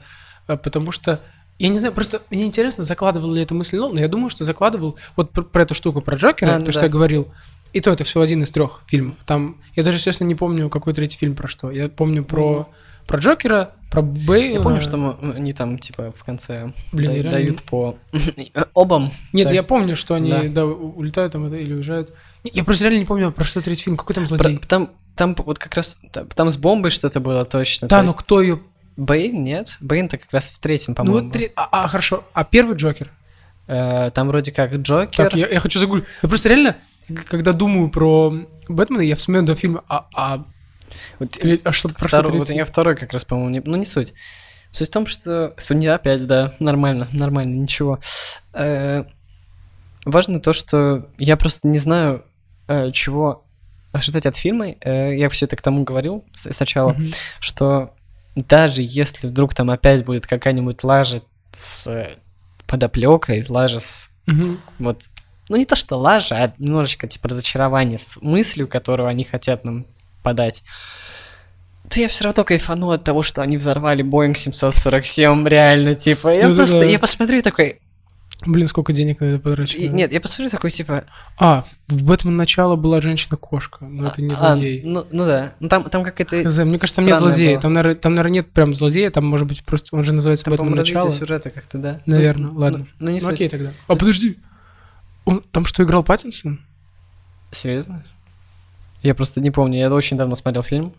э, 0.48 0.56
потому 0.56 0.90
что 0.90 1.20
я 1.58 1.68
не 1.68 1.78
знаю, 1.78 1.92
просто 1.92 2.22
мне 2.30 2.44
интересно, 2.44 2.84
закладывал 2.84 3.32
ли 3.32 3.42
эту 3.42 3.54
мысль 3.54 3.78
но 3.78 3.98
я 3.98 4.06
думаю, 4.08 4.30
что 4.30 4.44
закладывал 4.44 4.96
вот 5.16 5.30
про, 5.32 5.42
про 5.42 5.62
эту 5.62 5.74
штуку, 5.74 6.00
про 6.00 6.16
Джокера, 6.16 6.54
А, 6.54 6.58
ну 6.58 6.64
то, 6.64 6.70
что 6.72 6.82
да. 6.82 6.86
я 6.86 6.92
говорил. 6.92 7.28
И 7.72 7.80
то 7.80 7.90
это 7.92 8.02
всего 8.04 8.22
один 8.22 8.42
из 8.42 8.50
трех 8.50 8.80
фильмов. 8.86 9.16
Там, 9.26 9.56
я 9.74 9.82
даже, 9.82 9.98
честно, 9.98 10.24
не 10.24 10.34
помню, 10.34 10.70
какой 10.70 10.94
третий 10.94 11.18
фильм 11.18 11.34
про 11.34 11.48
что. 11.48 11.70
Я 11.70 11.88
помню 11.88 12.24
про, 12.24 12.68
про 13.06 13.18
Джокера, 13.18 13.72
про 13.90 14.00
Бэйла. 14.02 14.54
Я 14.54 14.60
помню, 14.62 14.80
что 14.80 14.96
мы- 14.96 15.16
они 15.36 15.52
там, 15.52 15.78
типа, 15.78 16.12
в 16.16 16.24
конце 16.24 16.72
Блин, 16.92 17.10
да- 17.10 17.16
я 17.16 17.22
реально 17.24 17.30
дают 17.30 17.62
по 17.64 17.98
обам. 18.74 19.10
Нет, 19.34 19.48
Так. 19.48 19.54
я 19.54 19.62
помню, 19.62 19.96
что 19.96 20.14
они 20.14 20.30
Да. 20.30 20.42
да, 20.48 20.64
улетают 20.66 21.32
там 21.32 21.52
или 21.54 21.74
уезжают. 21.74 22.14
Я 22.44 22.64
просто 22.64 22.84
реально 22.84 23.00
не 23.00 23.04
помню, 23.06 23.32
про 23.32 23.44
что 23.44 23.60
третий 23.60 23.84
фильм, 23.84 23.96
какой 23.96 24.14
там 24.14 24.24
Про- 24.26 24.36
злодей. 24.36 24.58
Там, 24.58 24.90
там 25.16 25.34
вот 25.36 25.58
как 25.58 25.74
раз, 25.74 25.98
там, 26.12 26.26
там 26.28 26.50
с 26.50 26.56
бомбой 26.56 26.90
что-то 26.90 27.20
было 27.20 27.44
точно. 27.44 27.88
да, 27.88 27.96
то 27.96 28.02
но 28.02 28.08
есть- 28.08 28.18
кто 28.18 28.40
ее... 28.40 28.60
Бэйн, 28.96 29.44
нет? 29.44 29.76
Бэйн-то 29.80 30.18
как 30.18 30.32
раз 30.32 30.50
в 30.50 30.58
третьем, 30.58 30.92
Ну 30.92 30.94
по-моему. 30.96 31.26
вот 31.28 31.32
три- 31.32 31.52
а, 31.54 31.68
а, 31.84 31.86
хорошо, 31.88 32.24
а 32.32 32.42
первый 32.44 32.76
Джокер? 32.76 33.12
Э, 33.68 34.10
там 34.10 34.26
вроде 34.28 34.50
как 34.50 34.74
Джокер. 34.74 35.26
Так, 35.30 35.34
я, 35.34 35.46
я 35.46 35.60
хочу 35.60 35.78
загуглить. 35.78 36.04
Я 36.22 36.28
просто 36.28 36.48
реально, 36.48 36.76
когда 37.28 37.52
думаю 37.52 37.90
про 37.90 38.34
Бэтмена, 38.68 39.02
я 39.02 39.14
вспоминаю 39.14 39.46
до 39.46 39.54
фильма, 39.54 39.84
а, 39.88 40.06
а, 40.14 40.44
Вот, 41.20 41.30
треть- 41.30 41.60
а 41.64 41.70
что, 41.72 41.88
про 41.90 42.08
второй, 42.08 42.38
вот 42.38 42.50
я 42.50 42.64
второй 42.64 42.96
как 42.96 43.12
раз, 43.12 43.24
по-моему, 43.24 43.50
не, 43.50 43.60
ну 43.64 43.76
не 43.76 43.84
суть. 43.86 44.14
Суть 44.72 44.88
в 44.88 44.92
том, 44.92 45.06
что... 45.06 45.54
Суть 45.58 45.86
опять, 45.86 46.26
да, 46.26 46.52
нормально, 46.58 47.06
нормально, 47.12 47.54
ничего. 47.54 48.00
Э, 48.52 49.04
важно 50.04 50.40
то, 50.40 50.52
что 50.52 51.08
я 51.18 51.36
просто 51.36 51.68
не 51.68 51.78
знаю, 51.78 52.24
э, 52.24 52.27
чего 52.92 53.44
ожидать 53.92 54.26
от 54.26 54.36
фильма. 54.36 54.74
Э, 54.82 55.16
я 55.16 55.28
все 55.28 55.46
это 55.46 55.56
к 55.56 55.62
тому 55.62 55.84
говорил 55.84 56.24
сначала. 56.34 56.92
Мгм. 56.92 57.06
что 57.40 57.94
даже 58.36 58.82
если 58.82 59.26
вдруг 59.26 59.54
там 59.54 59.70
опять 59.70 60.04
будет 60.04 60.26
какая-нибудь 60.26 60.84
лажа 60.84 61.22
с 61.50 61.88
подоплекой, 62.66 63.44
лажа 63.48 63.80
с 63.80 64.10
Мгм. 64.26 64.60
вот, 64.78 65.04
ну 65.48 65.56
не 65.56 65.64
то 65.64 65.74
что 65.74 65.96
лажа, 65.96 66.36
а 66.36 66.52
немножечко 66.58 67.08
типа 67.08 67.28
разочарование 67.28 67.98
с 67.98 68.18
мыслью, 68.20 68.68
которую 68.68 69.08
они 69.08 69.24
хотят 69.24 69.64
нам 69.64 69.86
подать, 70.22 70.62
то 71.88 71.98
я 71.98 72.08
все 72.08 72.24
равно 72.24 72.44
кайфану 72.44 72.90
от 72.90 73.02
того, 73.02 73.22
что 73.22 73.40
они 73.42 73.56
взорвали 73.56 74.04
Boeing 74.04 74.34
747, 74.36 75.48
реально, 75.48 75.94
типа, 75.94 76.28
я 76.28 76.48
Ну, 76.48 76.54
просто, 76.54 76.80
да. 76.80 76.84
я 76.84 76.98
посмотрю 76.98 77.40
такой, 77.42 77.80
Блин, 78.46 78.68
сколько 78.68 78.92
денег 78.92 79.18
на 79.20 79.24
это 79.24 79.62
и- 79.64 79.88
нет, 79.88 80.12
я 80.12 80.20
посмотрю 80.20 80.48
такой, 80.50 80.70
типа, 80.70 81.04
А, 81.38 81.64
в 81.88 82.04
Бэтмен 82.04 82.36
начало 82.36 82.76
была 82.76 83.00
женщина-кошка, 83.00 83.84
но 83.84 84.06
это 84.06 84.22
не 84.22 84.32
а, 84.32 84.54
злодей. 84.54 84.82
ну, 84.84 85.04
ну 85.10 85.26
да, 85.26 85.54
ну 85.58 85.68
там, 85.68 85.82
там 85.90 86.04
как 86.04 86.20
это 86.20 86.44
Хз, 86.44 86.58
мне 86.58 86.78
кажется, 86.78 86.96
там 87.02 87.06
нет 87.06 87.18
злодея. 87.18 87.52
было. 87.54 87.62
Там, 87.62 87.72
наверное, 87.72 87.94
там, 87.96 88.12
наверное, 88.14 88.34
нет 88.34 88.50
прям 88.52 88.72
злодея, 88.74 89.10
там, 89.10 89.26
может 89.26 89.48
быть, 89.48 89.64
просто 89.64 89.96
он 89.96 90.04
же 90.04 90.12
называется 90.12 90.44
Там, 90.44 90.52
Бэтмен 90.52 90.74
начало. 90.76 91.10
сюжета 91.10 91.50
как-то, 91.50 91.78
да? 91.78 92.00
Наверное, 92.06 92.50
Ну, 92.52 92.58
ладно. 92.58 92.78
Ну, 92.78 92.86
ну, 93.06 93.10
не 93.10 93.20
Ну, 93.20 93.28
окей 93.28 93.48
тогда. 93.48 93.72
А 93.88 93.96
подожди. 93.96 94.38
Он 95.24 95.42
там 95.50 95.64
что, 95.64 95.82
играл 95.82 96.04
Паттинсон? 96.04 96.60
Серьезно? 97.50 98.04
Я 99.02 99.14
просто 99.16 99.40
не 99.40 99.50
помню, 99.50 99.78
я 99.80 99.92
очень 99.92 100.16
давно 100.16 100.36
смотрел 100.36 100.62
фильм. 100.62 100.92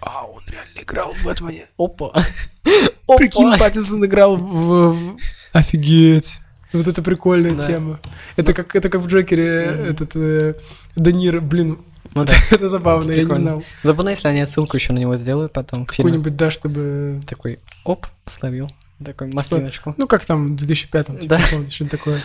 А, 0.00 0.24
он 0.26 0.40
реально 0.48 0.80
играл 0.80 1.12
в 1.12 1.24
Бэтмене. 1.24 1.66
Опа. 1.76 2.06
опа. 3.06 3.16
Прикинь, 3.16 3.58
Паттинсон 3.58 4.04
играл 4.04 4.36
в- 4.36 5.16
Офигеть. 5.52 6.40
Вот 6.72 6.86
это 6.88 7.02
прикольная 7.02 7.54
Да. 7.54 7.66
тема. 7.66 8.00
Это 8.36 8.54
как, 8.54 8.74
это 8.74 8.88
как 8.88 9.00
в 9.02 9.06
Джокере 9.08 9.70
Мгм. 9.70 9.84
этот 9.84 10.10
э, 10.16 10.54
Де 10.96 11.12
Ниро, 11.12 11.40
блин, 11.40 11.78
Ну 12.14 12.24
да. 12.26 12.32
это 12.50 12.68
забавно, 12.68 13.10
я 13.12 13.24
не 13.24 13.34
знал. 13.34 13.62
Забавно, 13.82 14.10
если 14.10 14.28
они 14.28 14.40
отсылку 14.40 14.76
еще 14.76 14.92
на 14.92 14.98
него 14.98 15.16
сделают 15.16 15.52
потом. 15.52 15.86
Какой-нибудь, 15.86 16.36
да, 16.36 16.50
чтобы... 16.50 17.20
Такой, 17.26 17.58
оп, 17.84 18.06
словил. 18.26 18.70
Такой 19.04 19.28
маслиночку. 19.32 19.94
Ну, 19.98 20.06
как 20.06 20.24
там 20.24 20.56
в 20.56 20.60
2005-м, 20.60 21.18
типа, 21.18 21.36
Да. 21.36 21.66
что-то 21.68 21.90
такое. 21.90 22.20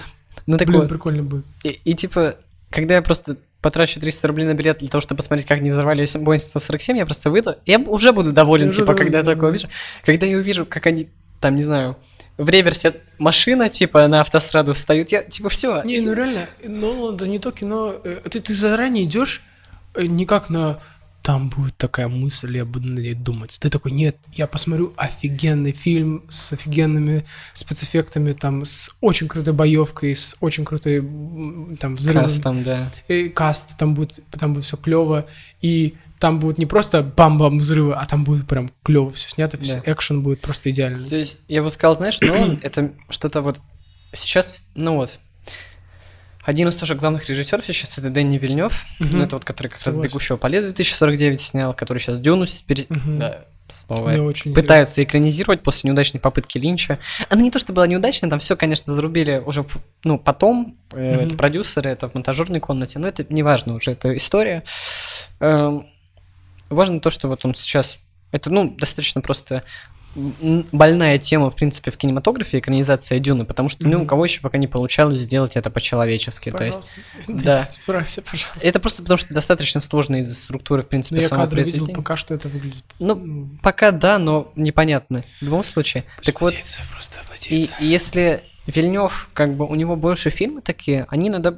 Ну 0.45 0.57
так 0.57 0.67
Блин, 0.67 0.81
вот. 0.81 0.89
прикольно 0.89 1.23
будет. 1.23 1.45
И, 1.63 1.79
и, 1.83 1.93
типа, 1.93 2.35
когда 2.69 2.95
я 2.95 3.01
просто 3.01 3.37
потрачу 3.61 3.99
300 3.99 4.27
рублей 4.27 4.45
на 4.45 4.53
билет 4.53 4.77
для 4.79 4.87
того, 4.87 5.01
чтобы 5.01 5.17
посмотреть, 5.17 5.47
как 5.47 5.59
они 5.59 5.71
взорвали 5.71 6.03
Boeing 6.05 6.37
147, 6.37 6.97
я 6.97 7.05
просто 7.05 7.29
выйду. 7.31 7.55
Я 7.65 7.79
уже 7.79 8.11
буду 8.13 8.31
доволен, 8.31 8.69
уже 8.69 8.77
типа, 8.77 8.87
доволен, 8.87 9.05
когда 9.05 9.17
я 9.17 9.23
да, 9.23 9.31
такое 9.33 9.49
да. 9.49 9.49
увижу. 9.49 9.67
Когда 10.05 10.25
я 10.25 10.37
увижу, 10.37 10.65
как 10.65 10.85
они, 10.85 11.09
там, 11.41 11.55
не 11.55 11.63
знаю, 11.63 11.97
в 12.37 12.49
реверсе 12.49 12.95
машина, 13.17 13.69
типа, 13.69 14.07
на 14.07 14.21
автостраду 14.21 14.73
встают, 14.73 15.11
я, 15.11 15.23
типа, 15.23 15.49
все. 15.49 15.81
Не, 15.83 15.99
ну 16.01 16.13
реально, 16.13 16.45
ну, 16.63 17.13
это 17.13 17.27
не 17.27 17.39
то 17.39 17.51
кино. 17.51 17.95
э, 18.03 18.21
Ты, 18.29 18.39
ты 18.39 18.55
заранее 18.55 19.05
идешь 19.05 19.43
не 19.97 20.25
как 20.25 20.49
на 20.49 20.79
там 21.23 21.49
будет 21.49 21.75
такая 21.75 22.07
мысль, 22.07 22.55
я 22.55 22.63
буду 22.63 22.87
на 22.87 22.99
ней 22.99 23.13
думать. 23.13 23.57
Ты 23.59 23.69
такой, 23.69 23.91
нет, 23.91 24.15
я 24.31 24.47
посмотрю 24.47 24.93
офигенный 24.95 25.73
фильм 25.73 26.23
с 26.29 26.53
офигенными 26.53 27.25
спецэффектами, 27.51 28.31
там, 28.31 28.63
с 28.63 28.95
очень 29.01 29.27
крутой 29.27 29.53
боевкой, 29.53 30.15
с 30.15 30.37
очень 30.39 30.63
крутой 30.63 31.01
там 31.81 31.97
взрывом. 31.97 32.23
Кастом, 32.23 32.63
да. 32.63 32.89
И 33.09 33.27
каст, 33.27 33.77
там 33.77 33.93
будет, 33.93 34.21
там 34.39 34.53
будет 34.53 34.63
все 34.63 34.77
клево, 34.77 35.25
и 35.61 35.95
там 36.19 36.39
будет 36.39 36.57
не 36.57 36.65
просто 36.65 37.03
бам-бам 37.03 37.59
взрывы, 37.59 37.93
а 37.95 38.05
там 38.05 38.23
будет 38.23 38.47
прям 38.47 38.69
клево 38.83 39.11
все 39.11 39.29
снято, 39.29 39.57
все, 39.57 39.81
Да. 39.85 39.91
экшен 39.91 40.21
будет 40.21 40.41
просто 40.41 40.69
идеальный. 40.71 41.07
То 41.09 41.15
есть, 41.15 41.39
я 41.47 41.61
бы 41.61 41.69
сказал, 41.69 41.95
знаешь, 41.97 42.17
ну, 42.21 42.57
это 42.63 42.91
что-то 43.09 43.41
вот... 43.41 43.59
Сейчас, 44.13 44.63
ну 44.75 44.95
вот, 44.95 45.19
один 46.43 46.69
из 46.69 46.77
тоже 46.77 46.95
главных 46.95 47.27
режиссеров 47.29 47.65
сейчас 47.65 47.97
это 47.97 48.09
Дэнни 48.09 48.37
Вильнев, 48.37 48.85
ну, 48.99 49.21
это 49.21 49.35
вот, 49.35 49.43
который 49.43 49.67
как 49.67 49.83
раз. 49.83 49.97
«Бегущего 49.97 50.37
по 50.37 50.47
лезвию» 50.47 50.73
2049 50.73 51.41
снял, 51.41 51.73
который 51.73 51.99
сейчас 51.99 52.19
«Дюну» 52.19 52.45
пере- 52.65 52.85
да, 52.89 53.43
снова 53.67 54.07
Мне 54.11 54.21
очень 54.21 54.53
пытается 54.53 55.03
экранизировать 55.03 55.61
после 55.61 55.89
неудачной 55.89 56.21
попытки 56.21 56.57
Линча. 56.57 56.99
Она 57.27 57.41
не 57.41 57.51
то, 57.51 57.59
что 57.59 57.73
была 57.73 57.85
неудачной, 57.85 58.29
там 58.29 58.39
все, 58.39 58.55
конечно, 58.55 58.93
зарубили 58.93 59.43
уже, 59.45 59.65
ну, 60.05 60.17
потом, 60.17 60.77
э, 60.93 61.25
это 61.25 61.35
продюсеры, 61.35 61.89
это 61.89 62.07
в 62.09 62.13
монтажерной 62.15 62.61
комнате, 62.61 62.97
но 62.97 63.09
это 63.09 63.25
не 63.27 63.43
важно 63.43 63.75
уже, 63.75 63.91
это 63.91 64.15
история. 64.15 64.63
Важно 66.69 66.99
то, 66.99 67.09
что 67.09 67.27
вот 67.27 67.45
он 67.45 67.55
сейчас, 67.55 67.99
это, 68.31 68.49
ну, 68.51 68.69
достаточно 68.77 69.21
просто 69.21 69.63
больная 70.15 71.19
тема, 71.19 71.51
в 71.51 71.55
принципе, 71.55 71.91
в 71.91 71.97
кинематографе, 71.97 72.57
экранизация 72.57 73.19
Дюны, 73.19 73.45
потому 73.45 73.69
что 73.69 73.87
ни 73.87 73.93
у 73.93 74.05
кого 74.05 74.25
еще 74.25 74.41
пока 74.41 74.57
не 74.57 74.67
получалось 74.67 75.19
сделать 75.19 75.55
это 75.55 75.69
по-человечески. 75.69 76.49
То 76.49 76.63
есть 76.63 76.97
Пожалуйста, 77.27 77.43
да. 77.45 77.63
справься, 77.69 78.21
пожалуйста. 78.23 78.67
это 78.67 78.79
просто 78.79 79.03
потому, 79.03 79.17
что 79.17 79.33
достаточно 79.33 79.79
сложно 79.79 80.15
из-за 80.17 80.33
структуры, 80.33 80.81
в 80.81 80.85
Ну, 80.85 80.89
принципе, 80.89 81.17
я 81.21 81.27
самого 81.27 81.45
кадры 81.45 81.59
видел, 81.61 81.71
произведения. 81.71 81.95
пока 81.97 82.15
что 82.15 82.33
это 82.33 82.47
выглядит. 82.49 82.85
Ну, 82.99 83.47
Пока 83.61 83.91
да, 83.91 84.17
но 84.17 84.51
непонятно. 84.55 85.21
В 85.39 85.43
любом 85.43 85.63
случае. 85.63 86.03
так 86.23 86.41
вот, 86.41 86.47
Надеяться, 86.51 86.81
просто 86.91 87.19
и, 87.21 87.31
надеяться. 87.31 87.75
и 87.79 87.85
если 87.85 88.41
Вильнев, 88.65 89.29
как 89.33 89.53
бы, 89.55 89.65
у 89.67 89.75
него 89.75 89.95
больше 89.95 90.29
фильмы 90.31 90.61
такие, 90.61 91.05
они 91.09 91.27
иногда, 91.29 91.55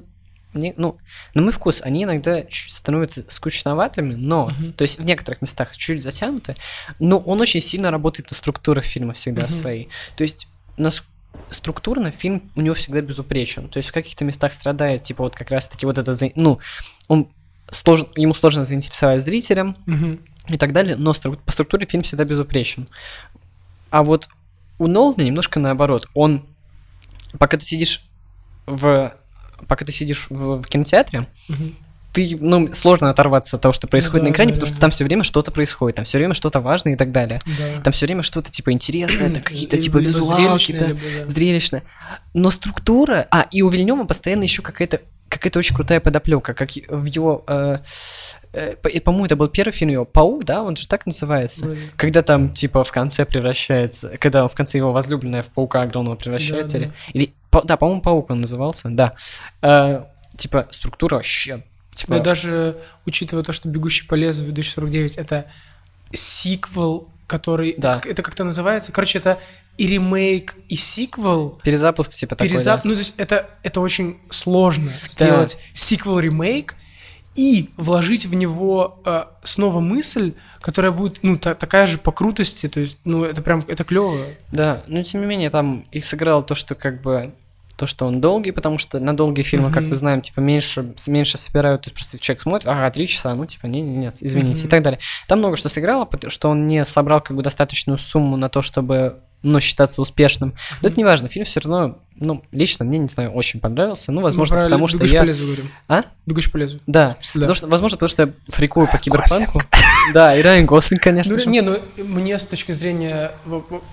не- 0.53 0.73
ну, 0.77 0.97
на 1.33 1.41
мой 1.41 1.51
вкус, 1.51 1.81
они 1.83 2.03
иногда 2.03 2.41
чуть 2.43 2.73
становятся 2.73 3.23
скучноватыми, 3.27 4.15
но, 4.15 4.47
Мгм. 4.49 4.73
то 4.73 4.81
есть 4.83 4.99
в 4.99 5.03
некоторых 5.03 5.41
местах 5.41 5.75
чуть 5.77 6.01
затянуты, 6.01 6.55
но 6.99 7.17
он 7.19 7.39
очень 7.41 7.61
сильно 7.61 7.91
работает 7.91 8.29
на 8.31 8.35
структурах 8.35 8.83
фильма 8.83 9.13
всегда 9.13 9.41
Мгм. 9.43 9.49
своей. 9.49 9.89
То 10.15 10.23
есть 10.23 10.47
нас 10.77 11.03
структурно 11.51 12.09
фильм 12.11 12.49
у 12.55 12.61
него 12.61 12.73
всегда 12.75 13.01
безупречен. 13.01 13.69
То 13.69 13.77
есть 13.77 13.89
в 13.89 13.91
каких-то 13.93 14.25
местах 14.25 14.51
страдает, 14.53 15.03
типа 15.03 15.23
вот 15.23 15.35
как 15.35 15.51
раз-таки 15.51 15.85
вот 15.85 15.97
это, 15.99 16.15
ну, 16.35 16.59
он 17.07 17.27
сложен, 17.69 18.07
ему 18.15 18.33
сложно 18.33 18.63
заинтересовать 18.63 19.23
зрителям, 19.23 19.77
Мгм. 19.85 20.19
и 20.47 20.57
так 20.57 20.73
далее, 20.73 20.95
но 20.95 21.11
стру- 21.11 21.37
по 21.37 21.51
структуре 21.51 21.85
фильм 21.85 22.01
всегда 22.01 22.23
безупречен. 22.23 22.87
А 23.91 24.03
вот 24.03 24.27
у 24.79 24.87
Нолана 24.87 25.21
немножко 25.21 25.59
наоборот. 25.59 26.07
Он, 26.15 26.45
пока 27.37 27.57
ты 27.57 27.65
сидишь 27.65 28.03
в, 28.65 29.13
пока 29.67 29.85
ты 29.85 29.91
сидишь 29.91 30.27
в, 30.29 30.61
в 30.61 30.65
кинотеатре, 30.65 31.27
Мгм. 31.47 31.75
ты, 32.13 32.37
ну, 32.39 32.71
сложно 32.73 33.09
оторваться 33.09 33.57
от 33.57 33.61
того, 33.61 33.73
что 33.73 33.87
происходит 33.87 34.23
да, 34.23 34.29
на 34.29 34.33
экране, 34.33 34.51
да, 34.51 34.55
потому 34.55 34.69
да, 34.69 34.73
что 34.73 34.75
да. 34.75 34.81
там 34.81 34.91
все 34.91 35.03
время 35.05 35.23
что-то 35.23 35.51
происходит, 35.51 35.95
там 35.97 36.05
все 36.05 36.17
время 36.17 36.33
что-то 36.33 36.61
важное 36.61 36.93
и 36.93 36.95
так 36.95 37.11
далее. 37.11 37.41
Да. 37.45 37.81
Там 37.83 37.93
все 37.93 38.05
время 38.05 38.23
что-то 38.23 38.51
типа 38.51 38.71
интересное, 38.71 39.29
это 39.29 39.41
какие-то 39.41 39.77
типа 39.77 39.97
визуалки, 39.97 40.71
да, 40.71 40.87
да. 40.87 41.27
зрелищное. 41.27 41.83
Но 42.33 42.49
структура, 42.51 43.27
а 43.31 43.47
и 43.51 43.61
у 43.61 43.69
Вильнева 43.69 44.05
постоянно 44.05 44.43
еще 44.43 44.61
какая-то 44.61 45.01
какая-то 45.29 45.59
очень 45.59 45.75
крутая 45.75 45.99
подоплека, 45.99 46.53
как 46.53 46.69
в 46.89 47.05
его, 47.05 47.43
э, 47.47 47.77
э, 48.53 48.75
по-моему, 48.75 49.25
это 49.25 49.35
был 49.35 49.47
первый 49.47 49.71
фильм 49.71 49.91
его 49.91 50.05
Паук, 50.05 50.43
да, 50.43 50.63
он 50.63 50.75
же 50.75 50.87
так 50.87 51.05
называется. 51.05 51.65
Вроде. 51.65 51.81
Когда 51.95 52.21
там, 52.23 52.49
типа, 52.49 52.83
в 52.83 52.91
конце 52.91 53.25
превращается, 53.25 54.17
когда 54.17 54.47
в 54.47 54.53
конце 54.53 54.79
его 54.79 54.91
возлюбленная 54.91 55.43
в 55.43 55.47
паука 55.47 55.83
огромного 55.83 56.15
превращается, 56.15 56.79
Да, 56.79 56.83
или, 56.83 56.93
или 57.13 57.33
по- 57.51 57.61
да, 57.63 57.77
по-моему, 57.77 58.01
паук 58.01 58.29
он 58.29 58.41
назывался, 58.41 58.89
да. 58.89 59.13
Э, 59.61 60.03
типа, 60.37 60.67
структура 60.71 61.15
вообще, 61.15 61.63
типа, 61.93 62.13
Да 62.15 62.19
даже 62.19 62.77
учитывая 63.05 63.43
то, 63.43 63.51
что 63.53 63.67
«Бегущий 63.69 64.05
по 64.07 64.15
лезвию» 64.15 64.53
2049— 64.53 65.15
это 65.17 65.45
сиквел, 66.13 67.07
который... 67.27 67.75
Да. 67.77 68.01
Это 68.05 68.21
как-то 68.21 68.43
называется? 68.43 68.91
Короче, 68.91 69.19
это 69.19 69.39
и 69.77 69.87
ремейк, 69.87 70.55
и 70.67 70.75
сиквел. 70.75 71.59
перезапуск, 71.63 72.11
типа, 72.11 72.35
такой, 72.35 72.49
Перезап... 72.49 72.83
да. 72.83 72.89
Ну, 72.89 72.93
то 72.95 72.99
есть 72.99 73.13
это, 73.17 73.49
это 73.63 73.79
очень 73.79 74.17
сложно 74.29 74.91
сделать 75.07 75.57
сиквел-ремейк 75.73 76.75
и 77.35 77.69
вложить 77.77 78.25
в 78.25 78.33
него 78.33 79.01
э, 79.05 79.23
снова 79.43 79.79
мысль, 79.79 80.33
которая 80.59 80.91
будет, 80.91 81.19
ну, 81.21 81.37
та- 81.37 81.53
такая 81.53 81.85
же 81.85 81.97
по 81.97 82.11
крутости, 82.11 82.67
то 82.67 82.81
есть, 82.81 82.97
ну, 83.05 83.23
это 83.23 83.41
прям, 83.41 83.63
это 83.67 83.85
клево. 83.85 84.17
Да, 84.51 84.83
но 84.87 85.01
тем 85.03 85.21
не 85.21 85.27
менее, 85.27 85.49
там 85.49 85.85
их 85.91 86.03
сыграло 86.03 86.43
то, 86.43 86.55
что 86.55 86.75
как 86.75 87.01
бы 87.01 87.33
то, 87.79 87.87
что 87.87 88.05
он 88.05 88.21
долгий, 88.21 88.51
потому 88.51 88.77
что 88.77 88.99
на 88.99 89.15
долгие 89.15 89.43
фильмы, 89.43 89.71
как 89.71 89.81
Мгм. 89.83 89.89
мы 89.89 89.95
знаем, 89.95 90.21
типа 90.21 90.39
меньше, 90.41 90.93
меньше 91.07 91.37
собирают, 91.37 91.81
то 91.83 91.87
есть 91.87 91.95
просто 91.95 92.19
человек 92.19 92.41
смотрит, 92.41 92.67
ага, 92.67 92.89
три 92.91 93.07
часа, 93.07 93.33
ну 93.33 93.45
типа, 93.45 93.65
не, 93.67 93.81
не, 93.81 93.95
нет, 93.95 94.15
извините, 94.21 94.59
Мгм. 94.61 94.67
и 94.67 94.69
так 94.69 94.83
далее. 94.83 94.99
Там 95.27 95.39
много 95.39 95.55
что 95.57 95.69
сыграло, 95.69 96.07
что 96.27 96.49
он 96.49 96.67
не 96.67 96.85
собрал 96.85 97.21
как 97.21 97.35
бы 97.37 97.41
достаточную 97.41 97.97
сумму 97.97 98.35
на 98.37 98.49
то, 98.49 98.61
чтобы, 98.61 99.19
ну, 99.41 99.59
считаться 99.59 100.01
успешным. 100.01 100.53
Но 100.81 100.89
это 100.89 100.97
не 100.97 101.05
важно, 101.05 101.29
фильм 101.29 101.45
все 101.45 101.59
равно, 101.61 101.99
ну, 102.15 102.43
лично 102.51 102.83
мне, 102.83 102.97
не 102.97 103.07
знаю, 103.07 103.31
очень 103.31 103.59
понравился, 103.61 104.11
ну, 104.11 104.21
возможно, 104.21 104.57
Мы 104.57 104.63
потому 104.65 104.87
что 104.87 104.97
«Бегущий 104.97 105.13
я... 105.15 105.23
лезвию» 105.23 105.47
говорим. 105.47 105.71
А? 105.87 106.03
«Бегущий 106.25 106.49
по 106.51 106.57
лезвию». 106.57 106.81
Да, 106.87 107.15
Да. 107.33 107.39
потому 107.41 107.55
что, 107.55 107.67
возможно, 107.67 107.97
потому 107.97 108.09
что 108.09 108.23
я 108.23 108.33
фрикую 108.49 108.87
по 108.91 108.97
киберпанку. 108.97 109.61
Да, 110.13 110.35
и 110.35 110.41
Райан 110.41 110.65
Гослинг, 110.65 111.03
конечно 111.03 111.31
Ну, 111.33 111.39
же. 111.39 111.45
не, 111.47 111.61
ну 111.61 111.77
мне 111.97 112.37
с 112.39 112.45
точки 112.45 112.71
зрения... 112.71 113.31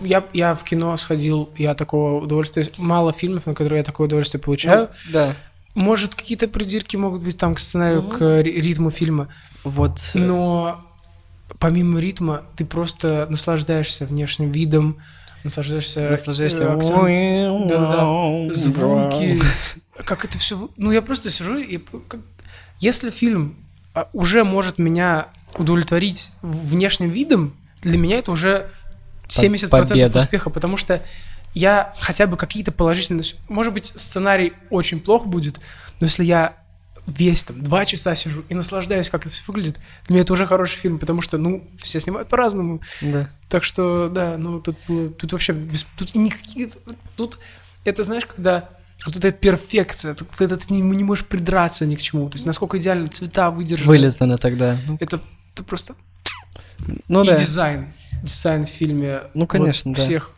Я, 0.01 0.25
я 0.33 0.55
в 0.55 0.65
кино 0.65 0.97
сходил, 0.97 1.51
я 1.57 1.75
такого 1.75 2.21
удовольствия... 2.23 2.67
Мало 2.79 3.13
фильмов, 3.13 3.47
на 3.47 3.55
которые 3.55 3.79
я 3.79 3.85
такое 3.85 4.07
удовольствие 4.07 4.43
получаю. 4.43 4.89
Ну, 5.07 5.13
Да, 5.13 5.35
Может, 5.75 6.15
какие-то 6.15 6.49
придирки 6.49 6.97
могут 6.97 7.23
быть 7.23 7.37
там 7.37 7.55
к 7.55 7.59
сценарию, 7.61 8.03
к 8.05 8.41
ри- 8.41 8.61
ритму 8.61 8.91
фильма. 8.91 9.29
вот... 9.63 9.99
Но 10.15 10.83
помимо 11.61 12.01
ритма, 12.01 12.43
ты 12.57 12.65
просто 12.65 13.27
наслаждаешься 13.31 14.05
внешним 14.07 14.51
видом, 14.53 14.99
наслаждаешься... 15.47 16.11
Наслаждаешься. 16.11 16.73
актером. 16.73 17.69
Да-да-да. 17.69 18.55
Звуки. 18.55 19.41
Как 20.05 20.25
это 20.25 20.39
все... 20.39 20.69
Ну, 20.77 20.93
я 20.93 21.03
просто 21.03 21.31
сижу 21.31 21.57
и... 21.59 21.81
Если 22.79 23.11
фильм 23.11 23.57
а, 23.95 24.09
уже 24.13 24.45
может 24.45 24.79
меня 24.79 25.29
удовлетворить 25.57 26.31
внешним 26.43 27.11
видом, 27.11 27.57
для 27.81 27.97
меня 27.97 28.19
это 28.19 28.33
уже 28.33 28.71
70% 29.29 29.69
победа. 29.69 30.19
успеха, 30.19 30.51
потому 30.51 30.77
что 30.77 31.03
я 31.55 31.95
хотя 31.99 32.27
бы 32.27 32.37
какие-то 32.37 32.73
положительные... 32.73 33.25
Может 33.49 33.73
быть, 33.73 33.93
сценарий 33.97 34.53
очень 34.69 35.01
плох 35.01 35.27
будет, 35.27 35.61
но 36.01 36.07
если 36.07 36.25
я 36.25 36.57
весь 37.07 37.45
там 37.45 37.63
два 37.63 37.85
часа 37.85 38.15
сижу 38.15 38.45
и 38.49 38.55
наслаждаюсь, 38.55 39.11
как 39.11 39.23
это 39.23 39.31
все 39.33 39.43
выглядит, 39.47 39.79
для 40.07 40.15
меня 40.15 40.23
это 40.23 40.33
уже 40.33 40.47
хороший 40.47 40.77
фильм, 40.77 40.99
потому 40.99 41.21
что, 41.23 41.39
ну, 41.39 41.67
все 41.79 42.01
снимают 42.01 42.29
по-разному. 42.29 42.81
Да. 43.01 43.31
Так 43.49 43.65
что, 43.65 44.09
да, 44.09 44.37
ну 44.37 44.61
тут 44.61 44.77
было, 44.89 45.09
тут 45.09 45.33
вообще 45.33 45.53
без, 45.53 45.87
тут 45.97 46.15
никакие, 46.15 46.69
тут 47.17 47.39
это 47.85 48.03
знаешь, 48.03 48.27
когда 48.27 48.69
вот 49.05 49.17
эта 49.17 49.31
перфекция, 49.31 50.13
это 50.13 50.57
ты 50.57 50.73
не, 50.73 50.81
не 50.81 51.05
можешь 51.05 51.25
придраться 51.25 51.87
ни 51.87 51.95
к 51.95 52.03
чему, 52.03 52.29
то 52.29 52.37
есть 52.37 52.47
насколько 52.47 52.79
идеально 52.79 53.09
цвета 53.09 53.51
выдержаны. 53.51 53.89
Вылизано 53.89 54.39
тогда. 54.39 54.77
Ну, 54.87 54.97
Это, 55.01 55.21
это 55.55 55.63
просто 55.63 55.95
Ну 57.09 57.23
и 57.23 57.29
да. 57.29 57.39
дизайн, 57.39 57.93
дизайн 58.23 58.67
в 58.67 58.69
фильме. 58.69 59.21
Ну, 59.35 59.43
вот 59.43 59.51
конечно, 59.51 59.95
да. 59.95 60.01
всех 60.01 60.33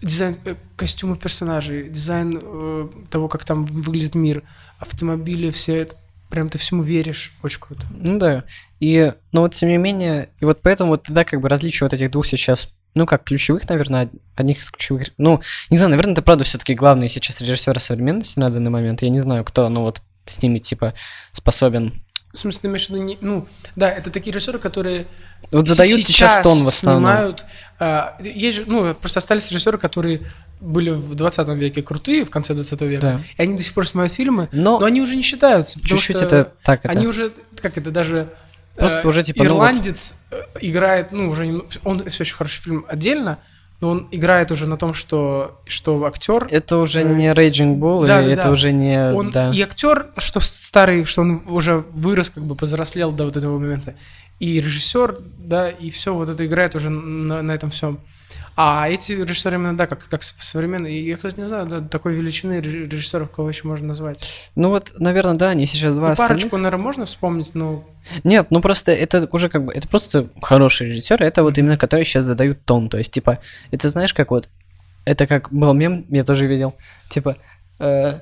дизайн 0.00 0.38
э, 0.44 0.56
костюмов 0.76 1.18
персонажей, 1.18 1.88
дизайн 1.88 2.38
э, 2.42 2.88
того, 3.10 3.28
как 3.28 3.44
там 3.44 3.64
выглядит 3.64 4.14
мир, 4.14 4.42
автомобили, 4.78 5.50
все 5.50 5.82
это. 5.82 5.96
Прям 6.30 6.48
ты 6.48 6.58
всему 6.58 6.82
веришь, 6.82 7.32
очень 7.42 7.60
круто. 7.60 7.86
Ну 7.90 8.18
да. 8.18 8.44
И, 8.80 9.12
но 9.32 9.42
вот 9.42 9.54
тем 9.54 9.68
не 9.68 9.76
менее, 9.78 10.28
и 10.40 10.44
вот 10.44 10.60
поэтому 10.60 10.90
вот 10.90 11.04
тогда 11.04 11.24
как 11.24 11.40
бы 11.40 11.48
различие 11.48 11.86
вот 11.86 11.92
этих 11.92 12.10
двух 12.10 12.26
сейчас 12.26 12.68
ну 12.94 13.04
как, 13.04 13.24
ключевых, 13.24 13.68
наверное, 13.68 14.04
од- 14.04 14.10
одних 14.36 14.58
из 14.58 14.70
ключевых, 14.70 15.08
ну, 15.18 15.42
не 15.68 15.76
знаю, 15.76 15.90
наверное, 15.90 16.14
это 16.14 16.22
правда 16.22 16.44
все-таки 16.44 16.74
главный 16.74 17.10
сейчас 17.10 17.42
режиссер 17.42 17.78
современности 17.78 18.38
на 18.38 18.48
данный 18.50 18.70
момент. 18.70 19.02
Я 19.02 19.10
не 19.10 19.20
знаю, 19.20 19.44
кто, 19.44 19.68
ну 19.68 19.82
вот 19.82 20.00
с 20.24 20.40
ними, 20.42 20.58
типа, 20.60 20.94
способен. 21.30 22.02
В 22.32 22.38
смысле, 22.38 22.60
ты 22.62 22.68
имеешь 22.68 22.86
в 22.86 22.88
виду, 22.90 23.02
не- 23.02 23.18
ну, 23.20 23.46
да, 23.76 23.90
это 23.90 24.10
такие 24.10 24.32
режиссеры, 24.32 24.58
которые 24.58 25.06
Вот 25.52 25.68
задают 25.68 26.02
сейчас, 26.04 26.40
тон 26.42 26.64
в 26.64 26.68
основном. 26.68 27.02
снимают. 27.02 27.44
а, 27.78 28.16
есть 28.22 28.56
же, 28.56 28.64
ну, 28.66 28.94
просто 28.94 29.18
остались 29.18 29.50
режиссеры, 29.50 29.76
которые 29.76 30.22
были 30.60 30.90
в 30.90 31.14
20 31.14 31.48
веке 31.48 31.82
крутые, 31.82 32.24
в 32.24 32.30
конце 32.30 32.54
20 32.54 32.80
века, 32.82 33.00
Да. 33.02 33.20
и 33.36 33.42
они 33.42 33.56
до 33.56 33.62
сих 33.62 33.74
пор 33.74 33.86
снимают 33.86 34.12
фильмы, 34.12 34.48
Но, 34.52 34.78
но 34.80 34.86
они 34.86 35.00
уже 35.00 35.16
не 35.16 35.22
считаются. 35.22 35.80
чуть-чуть 35.80 36.20
это 36.22 36.52
так, 36.64 36.84
это... 36.84 36.96
Они 36.96 37.06
уже, 37.06 37.32
как 37.60 37.76
это, 37.78 37.90
даже... 37.90 38.28
Просто 38.76 39.00
э, 39.04 39.08
уже, 39.08 39.22
типа, 39.22 39.42
ну 39.44 39.50
вот- 39.54 39.56
Ирландец 39.56 40.16
э, 40.30 40.36
играет, 40.60 41.12
ну, 41.12 41.30
уже... 41.30 41.62
Он 41.84 42.04
все 42.08 42.22
очень 42.24 42.34
хороший 42.34 42.60
фильм 42.62 42.84
отдельно, 42.88 43.38
но 43.80 43.90
он 43.90 44.08
играет 44.10 44.50
уже 44.52 44.66
на 44.66 44.76
том, 44.76 44.94
что, 44.94 45.60
что 45.66 46.04
актер... 46.04 46.46
Это 46.50 46.78
уже 46.78 47.02
не 47.04 47.28
Raging 47.32 47.76
Bull, 47.78 48.06
Да, 48.06 48.22
да, 48.22 48.28
это 48.30 48.42
да. 48.44 48.50
уже 48.50 48.72
не... 48.72 49.12
Он 49.12 49.30
да. 49.30 49.50
и 49.50 49.60
актер, 49.60 50.06
что 50.16 50.40
старый, 50.40 51.04
что 51.04 51.22
он 51.22 51.42
уже 51.46 51.84
вырос, 51.90 52.30
как 52.30 52.44
бы 52.44 52.54
повзрослел 52.54 53.12
до 53.12 53.24
вот 53.24 53.36
этого 53.36 53.58
момента. 53.58 53.94
И 54.40 54.60
режиссер, 54.60 55.18
да, 55.38 55.68
и 55.70 55.90
все 55.90 56.14
вот 56.14 56.28
это 56.28 56.44
играет 56.46 56.74
уже 56.74 56.88
на, 56.90 57.42
на 57.42 57.52
этом 57.52 57.70
всем. 57.70 58.00
А 58.58 58.88
эти 58.88 59.12
режиссеры 59.12 59.56
именно, 59.56 59.76
да, 59.76 59.86
как, 59.86 60.08
как 60.08 60.22
и 60.86 61.04
Я, 61.04 61.16
кстати, 61.16 61.38
не 61.38 61.46
знаю, 61.46 61.66
да, 61.66 61.82
такой 61.82 62.14
величины 62.14 62.60
реж- 62.60 62.88
режиссеров, 62.90 63.30
кого 63.30 63.50
еще 63.50 63.68
можно 63.68 63.88
назвать. 63.88 64.50
Ну 64.54 64.70
вот, 64.70 64.94
наверное, 64.98 65.34
да, 65.34 65.50
они 65.50 65.66
сейчас 65.66 65.94
два 65.96 66.06
Ну, 66.08 66.12
остальных. 66.12 66.38
парочку, 66.44 66.56
наверное, 66.56 66.82
можно 66.82 67.04
вспомнить, 67.04 67.54
но... 67.54 67.84
Нет, 68.24 68.46
ну 68.50 68.62
просто 68.62 68.92
это 68.92 69.28
уже 69.30 69.50
как 69.50 69.64
бы, 69.66 69.74
это 69.74 69.86
просто 69.88 70.30
хороший 70.40 70.88
режиссер, 70.88 71.22
это 71.22 71.42
вот 71.42 71.58
именно 71.58 71.76
которые 71.76 72.06
сейчас 72.06 72.24
задают 72.24 72.64
тон, 72.64 72.88
то 72.88 72.96
есть 72.96 73.12
типа, 73.12 73.40
это 73.72 73.88
знаешь 73.90 74.14
как 74.14 74.30
вот, 74.30 74.48
это 75.04 75.26
как 75.26 75.52
был 75.52 75.74
мем, 75.74 76.06
я 76.08 76.24
тоже 76.24 76.46
видел, 76.46 76.74
типа, 77.10 77.36
э, 77.78 78.14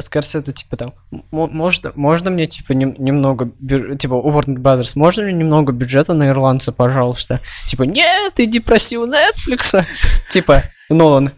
Скорсезе, 0.00 0.52
типа 0.52 0.76
там, 0.76 0.92
«М- 1.12 1.24
может, 1.30 1.96
можно 1.96 2.30
мне, 2.30 2.46
типа, 2.46 2.72
нем- 2.72 2.94
немного, 2.98 3.50
бю- 3.60 3.96
типа, 3.96 4.14
у 4.14 4.30
Warner 4.30 4.56
Brothers, 4.58 4.92
можно 4.94 5.22
ли 5.22 5.32
немного 5.32 5.72
бюджета 5.72 6.12
на 6.14 6.28
ирландца, 6.28 6.70
пожалуйста? 6.72 7.40
Типа, 7.66 7.84
нет, 7.84 8.32
иди 8.38 8.60
проси 8.60 8.98
у 8.98 9.06
Netflix. 9.06 9.84
Типа, 10.30 10.64
Нолан, 10.90 11.30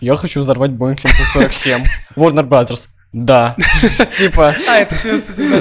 я 0.00 0.16
хочу 0.16 0.40
взорвать 0.40 0.70
Boeing 0.70 0.98
747. 0.98 1.84
Warner 2.16 2.48
Brothers, 2.48 2.88
да. 3.12 3.54
Типа, 4.10 4.54
А, 4.68 4.78
это 4.78 4.94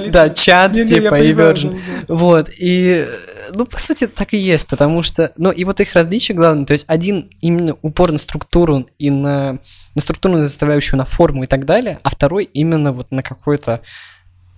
да, 0.10 0.30
чат, 0.30 0.74
типа, 0.74 1.16
и 1.22 1.34
Virgin. 1.34 1.80
Вот, 2.08 2.50
и, 2.58 3.08
ну, 3.54 3.66
по 3.66 3.78
сути, 3.78 4.08
так 4.08 4.34
и 4.34 4.38
есть, 4.38 4.68
потому 4.68 5.04
что, 5.04 5.32
ну, 5.38 5.52
и 5.52 5.66
вот 5.66 5.82
их 5.82 5.94
различие 5.96 6.36
главное, 6.38 6.66
то 6.66 6.72
есть 6.74 6.86
один 6.88 7.30
именно 7.42 7.76
упор 7.82 8.12
на 8.14 8.18
структуру 8.18 8.88
и 8.98 9.10
на, 9.12 9.60
на 9.96 10.02
структурную 10.02 10.46
составляющую, 10.46 10.98
на 10.98 11.06
форму 11.06 11.44
и 11.44 11.48
так 11.48 11.66
далее, 11.66 12.00
а 12.04 12.10
второй 12.10 12.46
именно 12.46 12.94
вот 12.94 13.12
на 13.12 13.24
какой-то, 13.24 13.82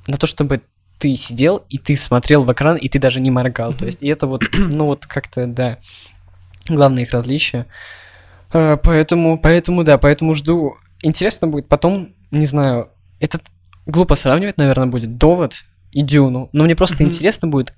на 0.08 0.18
то, 0.18 0.28
чтобы 0.28 0.62
ты 1.00 1.16
сидел, 1.16 1.64
и 1.70 1.78
ты 1.78 1.96
смотрел 1.96 2.44
в 2.46 2.54
экран, 2.54 2.78
и 2.78 2.88
ты 2.88 3.00
даже 3.00 3.20
не 3.20 3.32
моргал, 3.32 3.74
то 3.74 3.86
есть, 3.86 4.04
и 4.04 4.08
это 4.08 4.28
вот, 4.28 4.44
ну, 4.54 4.86
вот 4.86 5.06
как-то, 5.06 5.48
да, 5.48 5.78
главное 6.68 7.04
их 7.04 7.12
различие. 7.12 7.66
Э, 8.54 8.78
Поэтому, 8.82 9.40
поэтому, 9.40 9.84
да, 9.84 9.98
поэтому 9.98 10.36
жду. 10.36 10.76
Интересно 11.02 11.48
будет 11.48 11.68
потом, 11.68 12.14
не 12.32 12.46
знаю, 12.46 12.90
этот 13.20 13.42
глупо 13.86 14.16
сравнивать, 14.16 14.58
наверное, 14.58 14.86
будет 14.88 15.18
довод 15.18 15.66
и 15.92 16.02
Дюну. 16.02 16.50
Но 16.54 16.64
мне 16.64 16.76
просто 16.76 16.98
Мгм. 17.04 17.08
интересно 17.08 17.48
будет, 17.48 17.74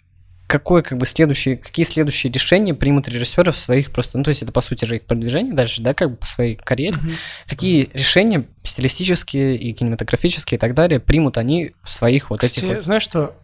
какое, 0.48 0.82
как 0.84 0.98
бы, 0.98 1.06
следующие, 1.06 1.58
какие 1.58 1.86
следующие 1.86 2.32
решения 2.32 2.74
примут 2.74 3.08
режиссеры 3.08 3.52
в 3.52 3.58
своих 3.58 3.92
просто, 3.92 4.18
ну, 4.18 4.24
то 4.24 4.30
есть 4.30 4.44
это, 4.44 4.52
по 4.52 4.62
сути 4.62 4.86
же, 4.86 4.98
их 4.98 5.06
продвижение 5.06 5.54
дальше, 5.54 5.82
да, 5.82 5.94
как 5.94 6.12
бы 6.12 6.18
по 6.18 6.26
своей 6.28 6.56
карьере. 6.56 6.98
Мгм. 6.98 7.12
Какие 7.48 7.90
решения 7.94 8.46
стилистические 8.64 9.58
и 9.58 9.74
кинематографические 9.74 10.58
и 10.58 10.60
так 10.60 10.76
далее 10.76 11.00
примут 11.00 11.38
они 11.38 11.72
в 11.82 11.92
своих 11.92 12.30
вот 12.30 12.44
этих 12.44 12.56
Кстати, 12.56 12.76
вот... 12.76 12.86
знаешь 12.86 13.04
что? 13.04 13.36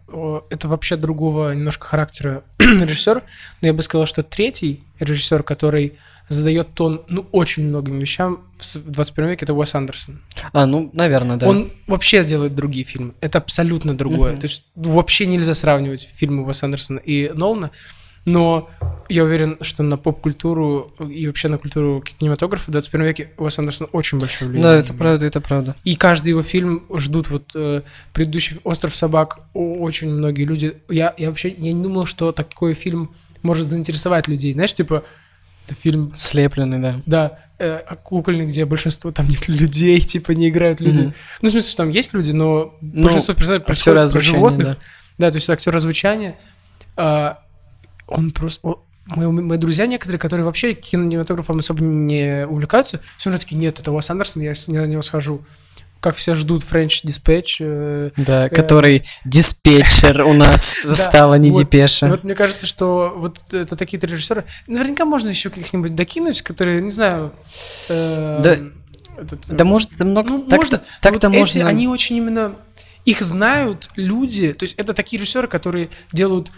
Это 0.50 0.68
вообще 0.68 0.96
другого 0.96 1.52
немножко 1.52 1.86
характера 1.86 2.44
режиссер, 2.58 3.22
но 3.60 3.66
я 3.66 3.72
бы 3.72 3.82
сказал, 3.82 4.06
что 4.06 4.22
третий 4.22 4.84
режиссер, 5.00 5.42
который 5.42 5.94
задает 6.32 6.74
тон, 6.74 7.02
ну, 7.08 7.26
очень 7.32 7.68
многим 7.68 7.98
вещам 7.98 8.40
в 8.56 8.64
с- 8.64 8.76
в 8.76 8.90
21 8.90 9.30
веке, 9.30 9.44
это 9.44 9.54
Уэс 9.54 9.74
Андерсон. 9.74 10.20
А, 10.52 10.66
ну, 10.66 10.90
наверное, 10.92 11.36
да. 11.36 11.48
Он 11.48 11.70
вообще 11.86 12.24
делает 12.24 12.54
другие 12.54 12.84
фильмы. 12.84 13.14
Это 13.20 13.38
абсолютно 13.38 13.96
другое. 13.96 14.32
Мгм. 14.32 14.40
То 14.40 14.46
есть 14.46 14.64
ну, 14.74 14.90
вообще 14.92 15.26
нельзя 15.26 15.54
сравнивать 15.54 16.08
фильмы 16.14 16.44
Уэса 16.46 16.66
Андерсона 16.66 16.98
и 16.98 17.30
Нолана. 17.34 17.70
Но 18.24 18.70
я 19.08 19.24
уверен, 19.24 19.58
что 19.62 19.82
на 19.82 19.96
поп-культуру 19.96 20.92
и 21.10 21.26
вообще 21.26 21.48
на 21.48 21.58
культуру 21.58 22.00
кинематографа 22.02 22.66
в 22.68 22.70
21 22.70 23.04
веке 23.06 23.30
Уэс 23.36 23.58
Андерсон 23.58 23.88
очень 23.90 24.20
большое 24.20 24.48
влияние. 24.48 24.74
Да, 24.74 24.78
это 24.78 24.94
правда, 24.94 25.26
это 25.26 25.40
правда. 25.40 25.74
И 25.82 25.96
каждый 25.96 26.28
его 26.28 26.44
фильм 26.44 26.84
ждут 26.96 27.30
вот 27.30 27.50
э, 27.56 27.82
предыдущий 28.12 28.58
«Остров 28.62 28.94
собак» 28.94 29.40
очень 29.54 30.08
многие 30.10 30.44
люди. 30.44 30.74
Я, 30.88 31.12
я 31.18 31.30
вообще 31.30 31.48
я 31.48 31.72
не 31.72 31.82
думал, 31.82 32.06
что 32.06 32.30
такой 32.30 32.74
фильм 32.74 33.10
может 33.42 33.68
заинтересовать 33.68 34.28
людей. 34.28 34.52
Знаешь, 34.52 34.72
типа, 34.72 35.02
это 35.64 35.74
фильм, 35.74 36.12
Слепленный, 36.16 36.78
да. 36.80 36.96
да, 37.06 37.38
э, 37.58 37.76
а 37.76 37.96
кукольный, 37.96 38.46
где 38.46 38.64
большинство 38.64 39.12
там 39.12 39.28
нет 39.28 39.48
людей, 39.48 40.00
типа, 40.12 40.32
не 40.32 40.48
играют 40.48 40.80
люди. 40.80 41.00
Мгм. 41.02 41.14
Ну, 41.42 41.48
в 41.48 41.52
смысле, 41.52 41.68
что 41.68 41.76
там 41.78 41.90
есть 41.90 42.12
люди, 42.14 42.32
но 42.32 42.74
Ну, 42.80 43.02
большинство 43.04 43.34
персонажей 43.34 43.64
происходит 43.64 44.10
про 44.12 44.20
животных. 44.20 44.66
да. 44.66 44.76
Да, 45.18 45.30
то 45.30 45.36
есть 45.36 45.48
актер 45.50 45.74
озвучания. 45.76 46.36
а, 46.96 47.38
он 48.06 48.30
просто... 48.32 48.66
о, 48.68 48.82
Мои, 49.06 49.26
мои 49.26 49.58
друзья 49.58 49.86
некоторые, 49.86 50.18
которые 50.20 50.46
вообще 50.46 50.74
кинематографом 50.74 51.58
особо 51.58 51.82
не 51.82 52.46
увлекаются, 52.46 53.00
все 53.18 53.30
равно 53.30 53.40
такие, 53.40 53.56
нет, 53.56 53.80
это 53.80 53.90
Уэс 53.90 54.08
Андерсон, 54.10 54.42
я 54.42 54.54
с- 54.54 54.68
на 54.68 54.86
него 54.86 55.02
схожу. 55.02 55.42
Как 56.02 56.16
все 56.16 56.34
ждут 56.34 56.64
French 56.64 57.04
Dispatch. 57.04 57.56
э, 57.60 58.10
Да, 58.16 58.46
Э, 58.46 58.48
который 58.50 59.04
диспетчер 59.24 60.22
у 60.24 60.32
нас 60.34 60.82
Да, 60.88 60.94
стала 60.94 61.34
не 61.36 61.52
депеша. 61.52 62.08
вот 62.08 62.24
мне 62.24 62.34
кажется, 62.34 62.66
что 62.66 63.14
вот 63.16 63.38
это 63.54 63.76
такие-то 63.76 64.06
режиссеры. 64.08 64.44
Наверняка 64.66 65.04
можно 65.04 65.28
еще 65.28 65.48
каких-нибудь 65.48 65.94
докинуть, 65.94 66.42
которые, 66.42 66.80
не 66.82 66.90
знаю... 66.90 67.32
э, 67.88 68.40
Да- 68.42 69.36
Да 69.50 69.64
может 69.64 69.92
это 69.92 70.04
много... 70.04 70.28
ну, 70.28 70.48
так-то 71.00 71.30
можно. 71.30 71.68
они 71.68 71.86
очень 71.86 72.16
именно... 72.16 72.56
Их 73.04 73.20
знают 73.20 73.88
люди, 73.94 74.52
то 74.54 74.64
есть 74.64 74.74
это 74.78 74.94
такие 74.94 75.20
режиссеры, 75.20 75.46
которые 75.48 75.88
делают 76.12 76.50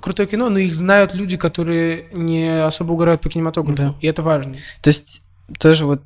крутое 0.00 0.28
кино, 0.28 0.48
но 0.48 0.58
их 0.58 0.74
знают 0.74 1.12
люди, 1.14 1.36
которые 1.36 2.06
не 2.12 2.64
особо 2.64 2.92
угорают 2.92 3.20
по 3.20 3.28
кинематографу. 3.28 3.82
Да. 3.82 3.94
И 4.00 4.06
это 4.06 4.22
важно. 4.22 4.56
То 4.80 4.88
есть 4.88 5.22
тоже 5.58 5.86
вот, 5.86 6.02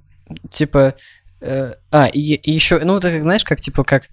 типа... 0.51 0.95
э, 1.41 1.73
а, 1.91 2.07
и, 2.07 2.51
еще, 2.51 2.79
ну, 2.81 2.99
ты 3.01 3.23
знаешь, 3.23 3.45
как, 3.45 3.61
типа, 3.61 3.85
как... 3.85 4.05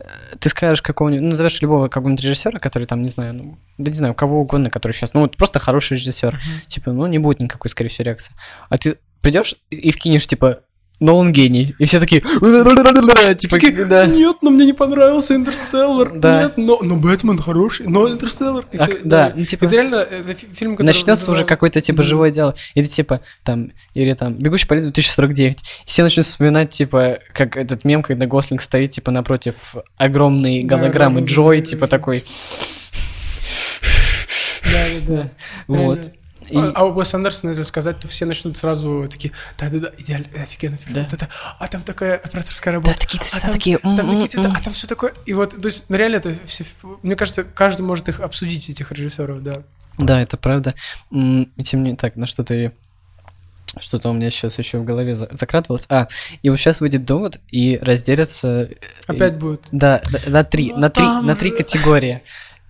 э, 0.00 0.04
Ты 0.38 0.48
скажешь 0.48 0.82
какого-нибудь, 0.82 1.22
ну, 1.22 1.30
назовешь 1.30 1.60
любого 1.62 1.88
какого-нибудь 1.88 2.24
режиссера, 2.24 2.58
который 2.58 2.84
там, 2.86 3.02
не 3.02 3.08
знаю, 3.08 3.34
ну, 3.34 3.58
да 3.78 3.90
не 3.90 3.96
знаю, 3.96 4.14
кого 4.14 4.40
угодно, 4.40 4.70
который 4.70 4.92
сейчас, 4.92 5.14
ну, 5.14 5.20
вот 5.20 5.36
просто 5.36 5.58
хороший 5.58 5.96
режиссер, 5.96 6.40
типа, 6.66 6.92
ну, 6.92 7.06
не 7.06 7.18
будет 7.18 7.40
никакой, 7.40 7.70
скорее 7.70 7.90
всего, 7.90 8.04
реакции. 8.04 8.34
А 8.68 8.78
ты 8.78 8.98
придешь 9.20 9.56
и 9.70 9.90
вкинешь, 9.90 10.26
типа, 10.26 10.60
Нолан 10.98 11.30
гений, 11.30 11.74
и 11.78 11.84
все 11.84 12.00
такие, 12.00 12.22
типа, 12.22 13.58
Такие, 13.58 13.84
да. 13.84 14.06
Нет, 14.06 14.36
но 14.40 14.50
мне 14.50 14.64
не 14.64 14.72
понравился 14.72 15.34
Интерстеллар. 15.34 16.12
Да. 16.18 16.42
Нет, 16.44 16.54
но, 16.56 16.78
но 16.80 16.96
Бэтмен 16.96 17.38
хороший, 17.38 17.86
но 17.86 18.08
Интерстеллар. 18.10 18.64
И 18.72 18.78
А, 18.78 18.84
всё, 18.86 18.98
да, 19.04 19.32
ну, 19.36 19.44
типа- 19.44 19.66
Это 19.66 19.74
реально 19.74 19.96
это 19.96 20.32
фи- 20.32 20.46
фильм, 20.54 20.72
который... 20.72 20.86
Начнется 20.86 21.24
уже 21.30 21.40
вызывает- 21.42 21.48
какое-то 21.48 21.80
типа 21.82 22.00
Мгм. 22.00 22.08
живое 22.08 22.30
дело. 22.30 22.54
Или 22.74 22.86
типа 22.86 23.20
там, 23.44 23.72
или 23.92 24.14
там 24.14 24.36
Бегущий 24.36 24.66
по 24.66 24.72
лезвию 24.72 24.94
2049. 24.94 25.60
И 25.60 25.64
все 25.84 26.02
начнут 26.02 26.24
вспоминать, 26.24 26.70
типа, 26.70 27.18
как 27.34 27.58
этот 27.58 27.84
мем, 27.84 28.02
когда 28.02 28.24
Гослинг 28.26 28.62
стоит, 28.62 28.92
типа, 28.92 29.10
напротив 29.10 29.76
огромной 29.98 30.62
Да, 30.64 30.76
голограммы 30.78 31.20
да, 31.20 31.26
да, 31.26 31.32
Джой, 31.32 31.56
да, 31.58 31.62
да, 31.62 31.66
типа 31.70 31.80
да. 31.82 31.86
такой. 31.88 32.24
Да, 34.64 34.86
да, 35.06 35.14
да. 35.14 35.30
Вот. 35.66 35.96
Реально. 36.06 36.12
И- 36.50 36.56
А, 36.56 36.72
а 36.74 36.84
у 36.84 36.94
Уэса 36.96 37.16
Андерсона, 37.16 37.50
если 37.50 37.62
сказать, 37.62 37.98
то 37.98 38.08
все 38.08 38.24
начнут 38.26 38.56
сразу 38.56 39.08
такие, 39.10 39.32
да-да-да, 39.58 39.90
идеально, 39.98 40.26
офигенно 40.40 40.76
фильм. 40.76 40.94
Да. 40.94 41.02
Вот 41.04 41.12
это, 41.12 41.28
а 41.58 41.66
там 41.68 41.82
такая 41.82 42.16
операторская 42.16 42.72
Да, 42.74 42.80
работа. 42.80 42.98
такие 43.00 43.20
а 43.20 43.24
цвета, 43.24 43.42
там, 43.46 43.52
такие. 43.52 43.78
там 43.78 43.96
такие 44.10 44.28
цвета, 44.28 44.52
а 44.56 44.62
там 44.62 44.72
все 44.72 44.86
такое. 44.86 45.12
И 45.26 45.32
вот, 45.32 45.60
то 45.60 45.66
есть, 45.66 45.86
ну, 45.88 45.96
реально 45.96 46.16
это 46.16 46.34
все, 46.44 46.64
мне 47.02 47.16
кажется, 47.16 47.44
каждый 47.44 47.82
может 47.82 48.08
их 48.08 48.20
обсудить, 48.20 48.68
этих 48.70 48.92
режиссеров, 48.92 49.42
да. 49.42 49.62
Да, 49.98 50.20
это 50.20 50.36
правда. 50.36 50.74
И 51.10 51.48
тем 51.64 51.82
не 51.82 51.96
так, 51.96 52.16
на 52.16 52.26
что-то 52.26 52.54
и 52.54 52.70
что-то 53.78 54.08
у 54.08 54.12
меня 54.14 54.30
сейчас 54.30 54.58
еще 54.58 54.78
в 54.78 54.84
голове 54.84 55.14
за- 55.16 55.28
закрадывалось. 55.32 55.84
А, 55.90 56.08
и 56.42 56.48
вот 56.48 56.56
сейчас 56.58 56.80
выйдет 56.80 57.04
довод 57.04 57.40
и 57.50 57.78
разделятся. 57.82 58.48
э, 58.70 58.74
Опять 59.06 59.36
будет. 59.36 59.62
Да, 59.70 60.00
на- 60.26 60.44
три, 60.44 60.70
Ну, 60.72 60.78
на 60.78 60.90
три, 60.90 61.04
там 61.04 61.26
на 61.26 61.36
три 61.36 61.50
категории. 61.50 62.22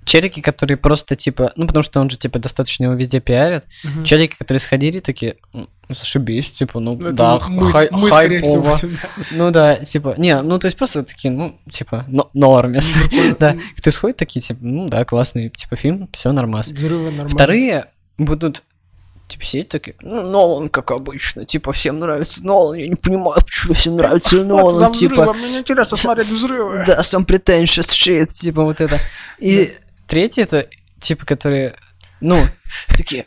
Челики, 0.07 0.41
которые 0.41 0.77
просто 0.77 1.17
типа, 1.17 1.53
ну 1.57 1.67
потому 1.67 1.83
что 1.83 2.01
он 2.01 2.09
же 2.09 2.17
типа 2.17 2.39
достаточно 2.39 2.85
его 2.85 2.95
везде 2.95 3.19
пиарят. 3.21 3.65
Мгм. 3.83 4.05
Челики, 4.05 4.37
которые 4.37 4.61
сходили, 4.61 5.01
такие, 5.01 5.35
«М, 5.53 5.69
зашибись, 5.89 6.53
типа, 6.53 6.79
ну 6.79 6.95
Ну, 6.95 7.09
это 7.09 7.17
да, 7.17 7.41
мы, 7.49 7.73
хай- 7.73 7.89
мы, 7.91 7.99
всего, 7.99 8.11
хайпово». 8.11 8.71
будем, 8.73 8.99
да. 9.03 9.25
Ну 9.33 9.51
да, 9.51 9.77
типа, 9.77 10.15
не, 10.17 10.41
ну 10.43 10.61
то 10.61 10.69
есть 10.69 10.79
просто 10.79 11.03
такие, 11.03 11.33
ну, 11.33 11.59
типа, 11.69 12.05
но, 12.07 12.31
нормис. 12.35 12.95
Да, 13.41 13.57
кто 13.77 13.91
сходит 13.91 14.17
такие, 14.17 14.41
типа, 14.41 14.61
ну 14.63 14.89
да, 14.89 15.05
классный, 15.05 15.51
типа, 15.51 15.75
фильм, 15.75 16.09
все 16.13 16.31
нормас. 16.31 16.69
Взрывы 16.71 17.07
нормально. 17.07 17.29
Вторые 17.29 17.87
будут, 18.17 18.63
типа, 19.27 19.45
сидят 19.45 19.69
такие, 19.71 19.97
ну, 20.03 20.23
Нолан, 20.23 20.69
как 20.69 20.93
обычно, 20.93 21.45
типа, 21.45 21.73
всем 21.73 21.99
нравится 21.99 22.45
Нолан, 22.45 22.77
я 22.77 22.87
не 22.87 22.95
понимаю, 22.95 23.43
почему 23.45 23.75
всем 23.75 23.97
нравится 23.97 24.45
Нолан, 24.45 24.93
типа... 24.93 25.33
мне 25.35 25.59
интересно 25.59 25.97
смотреть 25.97 26.29
взрывы. 26.29 26.85
Да, 26.87 27.01
some 27.01 27.27
pretentious 27.27 27.91
shit, 27.91 28.27
типа, 28.27 28.63
вот 28.63 28.81
это. 28.81 29.01
И 29.41 29.75
третий 30.07 30.43
это, 30.43 30.69
типа, 30.99 31.27
которые, 31.27 31.75
ну, 32.21 32.41
такие, 32.89 33.23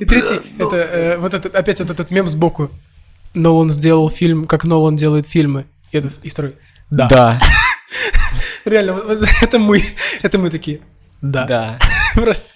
И 0.00 0.04
третий, 0.04 0.40
это 0.58 0.76
э, 0.76 1.18
вот 1.18 1.34
этот, 1.34 1.54
опять 1.54 1.80
вот 1.80 1.90
этот 1.90 2.10
мем 2.10 2.26
сбоку. 2.28 2.70
Нолан 3.34 3.70
сделал 3.70 4.10
фильм, 4.10 4.46
как 4.46 4.64
Нолан 4.64 4.96
делает 4.96 5.26
фильмы. 5.26 5.66
И 5.90 5.98
этот, 5.98 6.18
и 6.22 6.28
второй. 6.28 6.56
Да. 6.90 7.08
Да, 7.08 7.40
Реально, 8.64 9.00
это 9.42 9.58
мы, 9.58 9.82
это 10.22 10.38
мы 10.38 10.50
такие. 10.50 10.80
Да. 11.20 11.46
да. 11.46 11.78
Просто, 12.14 12.48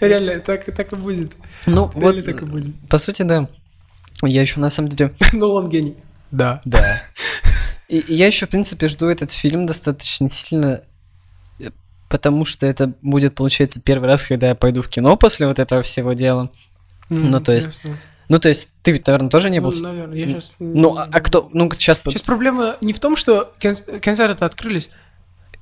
реально, 0.00 0.40
так, 0.40 0.64
так 0.64 0.92
и 0.92 0.96
будет. 0.96 1.32
Ну, 1.66 1.90
вот, 1.94 2.24
так 2.24 2.42
и 2.42 2.44
будет. 2.44 2.74
по 2.88 2.98
сути, 2.98 3.22
да. 3.22 3.48
Я 4.22 4.40
еще, 4.40 4.60
на 4.60 4.70
самом 4.70 4.90
деле, 4.90 5.12
Нолан 5.32 5.68
гений. 5.68 5.96
Да. 6.30 6.60
Да. 6.64 6.82
И 7.88 8.02
я 8.08 8.26
еще, 8.26 8.46
в 8.46 8.50
принципе, 8.50 8.88
жду 8.88 9.06
этот 9.06 9.30
фильм 9.30 9.66
достаточно 9.66 10.28
сильно, 10.30 10.82
потому 12.14 12.44
что 12.44 12.64
это 12.64 12.92
будет, 13.02 13.34
получается, 13.34 13.80
первый 13.80 14.06
раз, 14.06 14.24
когда 14.24 14.46
я 14.46 14.54
пойду 14.54 14.82
в 14.82 14.88
кино 14.88 15.16
после 15.16 15.48
вот 15.48 15.58
этого 15.58 15.82
всего 15.82 16.12
дела. 16.12 16.48
Ну, 17.08 17.40
то 17.40 17.52
есть, 17.52 17.82
Ну, 18.28 18.38
то 18.38 18.48
есть, 18.48 18.68
ты 18.84 18.92
ведь, 18.92 19.04
наверное, 19.08 19.30
тоже 19.30 19.50
не 19.50 19.60
был... 19.60 19.72
с- 19.72 19.80
наверное, 19.80 20.16
я 20.16 20.28
сейчас... 20.28 20.54
Ну, 20.60 20.96
а, 20.96 21.08
а 21.10 21.20
кто... 21.20 21.50
Ну, 21.52 21.68
сейчас... 21.74 21.98
Сейчас 22.04 22.22
проблема 22.22 22.76
не 22.80 22.92
в 22.92 23.00
том, 23.00 23.16
что 23.16 23.52
кино- 23.58 23.74
кинотеатры 23.98 24.46
открылись, 24.46 24.90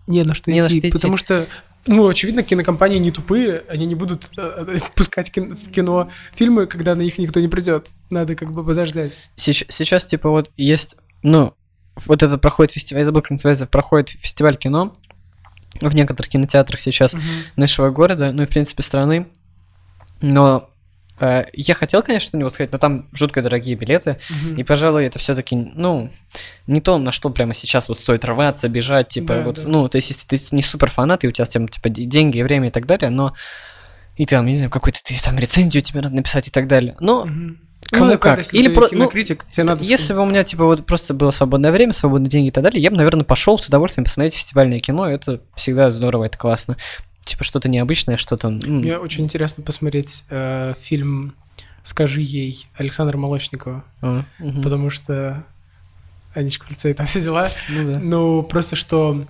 не 0.06 0.24
на 0.24 0.34
что 0.34 0.50
Не 0.50 0.60
на 0.60 0.66
идти, 0.66 0.78
что 0.78 0.88
идти. 0.88 0.96
потому 0.98 1.16
что, 1.16 1.46
ну, 1.86 2.06
очевидно, 2.06 2.42
кинокомпании 2.42 2.98
не 2.98 3.10
тупые, 3.12 3.64
они 3.70 3.86
не 3.86 3.94
будут 3.94 4.28
э, 4.36 4.64
э, 4.68 4.78
пускать 4.94 5.32
кин- 5.32 5.56
в 5.56 5.70
кино 5.70 6.10
фильмы, 6.34 6.66
когда 6.66 6.94
на 6.94 7.00
них 7.00 7.16
никто 7.16 7.40
не 7.40 7.48
придет. 7.48 7.88
Надо 8.10 8.36
как 8.36 8.52
бы 8.52 8.62
подождать. 8.62 9.30
Сейчас, 9.36 9.66
сейчас, 9.74 10.04
типа, 10.04 10.28
вот 10.28 10.50
есть... 10.58 10.96
Ну, 11.22 11.54
вот 12.06 12.22
это 12.22 12.38
проходит 12.38 12.72
фестиваль, 12.72 13.00
я 13.00 13.06
забыл, 13.06 13.22
как 13.22 13.32
называется, 13.32 13.66
проходит 13.66 14.10
фестиваль 14.10 14.56
кино 14.56 14.94
в 15.80 15.94
некоторых 15.94 16.30
кинотеатрах 16.30 16.80
сейчас 16.80 17.14
нашего 17.56 17.90
города, 17.90 18.32
ну 18.32 18.42
и, 18.42 18.46
в 18.46 18.50
принципе, 18.50 18.82
страны. 18.82 19.26
Но 20.20 20.68
э, 21.18 21.44
я 21.52 21.74
хотел, 21.74 22.02
конечно, 22.02 22.36
на 22.36 22.40
него 22.40 22.50
сходить, 22.50 22.72
но 22.72 22.78
там 22.78 23.08
жутко 23.12 23.42
дорогие 23.42 23.74
билеты. 23.76 24.18
Мгм. 24.30 24.56
И, 24.56 24.62
пожалуй, 24.62 25.04
это 25.04 25.18
все-таки, 25.18 25.56
ну, 25.56 26.10
не 26.66 26.80
то, 26.80 26.98
на 26.98 27.10
что 27.12 27.30
прямо 27.30 27.54
сейчас 27.54 27.88
вот 27.88 27.98
стоит 27.98 28.24
рваться, 28.24 28.68
бежать, 28.68 29.08
типа, 29.08 29.34
Да, 29.34 29.42
вот, 29.42 29.56
да. 29.56 29.68
ну, 29.68 29.88
то 29.88 29.96
есть, 29.96 30.10
если 30.10 30.26
ты 30.26 30.38
не 30.54 30.62
супер 30.62 30.90
фанат, 30.90 31.24
и 31.24 31.28
у 31.28 31.32
тебя, 31.32 31.44
там, 31.46 31.66
типа, 31.68 31.88
де- 31.88 32.04
деньги, 32.04 32.40
время 32.42 32.68
и 32.68 32.70
так 32.70 32.86
далее, 32.86 33.10
но 33.10 33.34
и 34.16 34.26
там, 34.26 34.46
не 34.46 34.56
знаю, 34.56 34.70
какой-то 34.70 35.02
ты 35.02 35.20
там 35.22 35.38
рецензию 35.38 35.82
тебе 35.82 36.02
надо 36.02 36.14
написать 36.14 36.48
и 36.48 36.50
так 36.50 36.68
далее. 36.68 36.94
Но 37.00 37.24
Мгм. 37.24 37.58
Кому 37.92 38.06
Ну, 38.06 38.18
как. 38.18 38.38
Если 38.38 38.56
Или 38.56 38.68
про- 38.68 38.84
ну, 38.84 38.88
кинокритик, 38.88 39.44
тебе 39.50 39.64
надо... 39.64 39.84
если 39.84 40.14
бы 40.14 40.20
у 40.20 40.24
меня, 40.24 40.44
типа, 40.44 40.64
вот 40.64 40.86
просто 40.86 41.12
было 41.12 41.30
свободное 41.30 41.70
время, 41.72 41.92
свободные 41.92 42.30
деньги 42.30 42.48
и 42.48 42.50
так 42.50 42.64
далее, 42.64 42.82
я 42.82 42.90
бы, 42.90 42.96
наверное, 42.96 43.24
пошел 43.24 43.58
с 43.58 43.66
удовольствием 43.66 44.04
посмотреть 44.04 44.34
фестивальное 44.34 44.80
кино. 44.80 45.06
Это 45.06 45.40
всегда 45.54 45.92
здорово, 45.92 46.24
это 46.24 46.38
классно. 46.38 46.78
Типа, 47.24 47.44
что-то 47.44 47.68
необычное, 47.68 48.16
что-то... 48.16 48.48
Мне 48.48 48.96
очень 48.96 49.24
интересно 49.24 49.62
посмотреть 49.62 50.24
э, 50.30 50.72
фильм 50.80 51.34
«Скажи 51.82 52.22
ей» 52.22 52.66
Александра 52.76 53.18
Молочникова, 53.18 53.84
а, 54.00 54.22
мгм. 54.38 54.62
потому 54.62 54.88
что 54.88 55.44
Анечка 56.34 56.66
в 56.66 56.70
лице 56.70 56.92
и 56.92 56.94
там 56.94 57.06
все 57.06 57.20
дела. 57.20 57.50
Ну 57.68 57.92
да. 57.92 57.98
Ну, 58.00 58.42
просто 58.42 58.74
что 58.74 59.26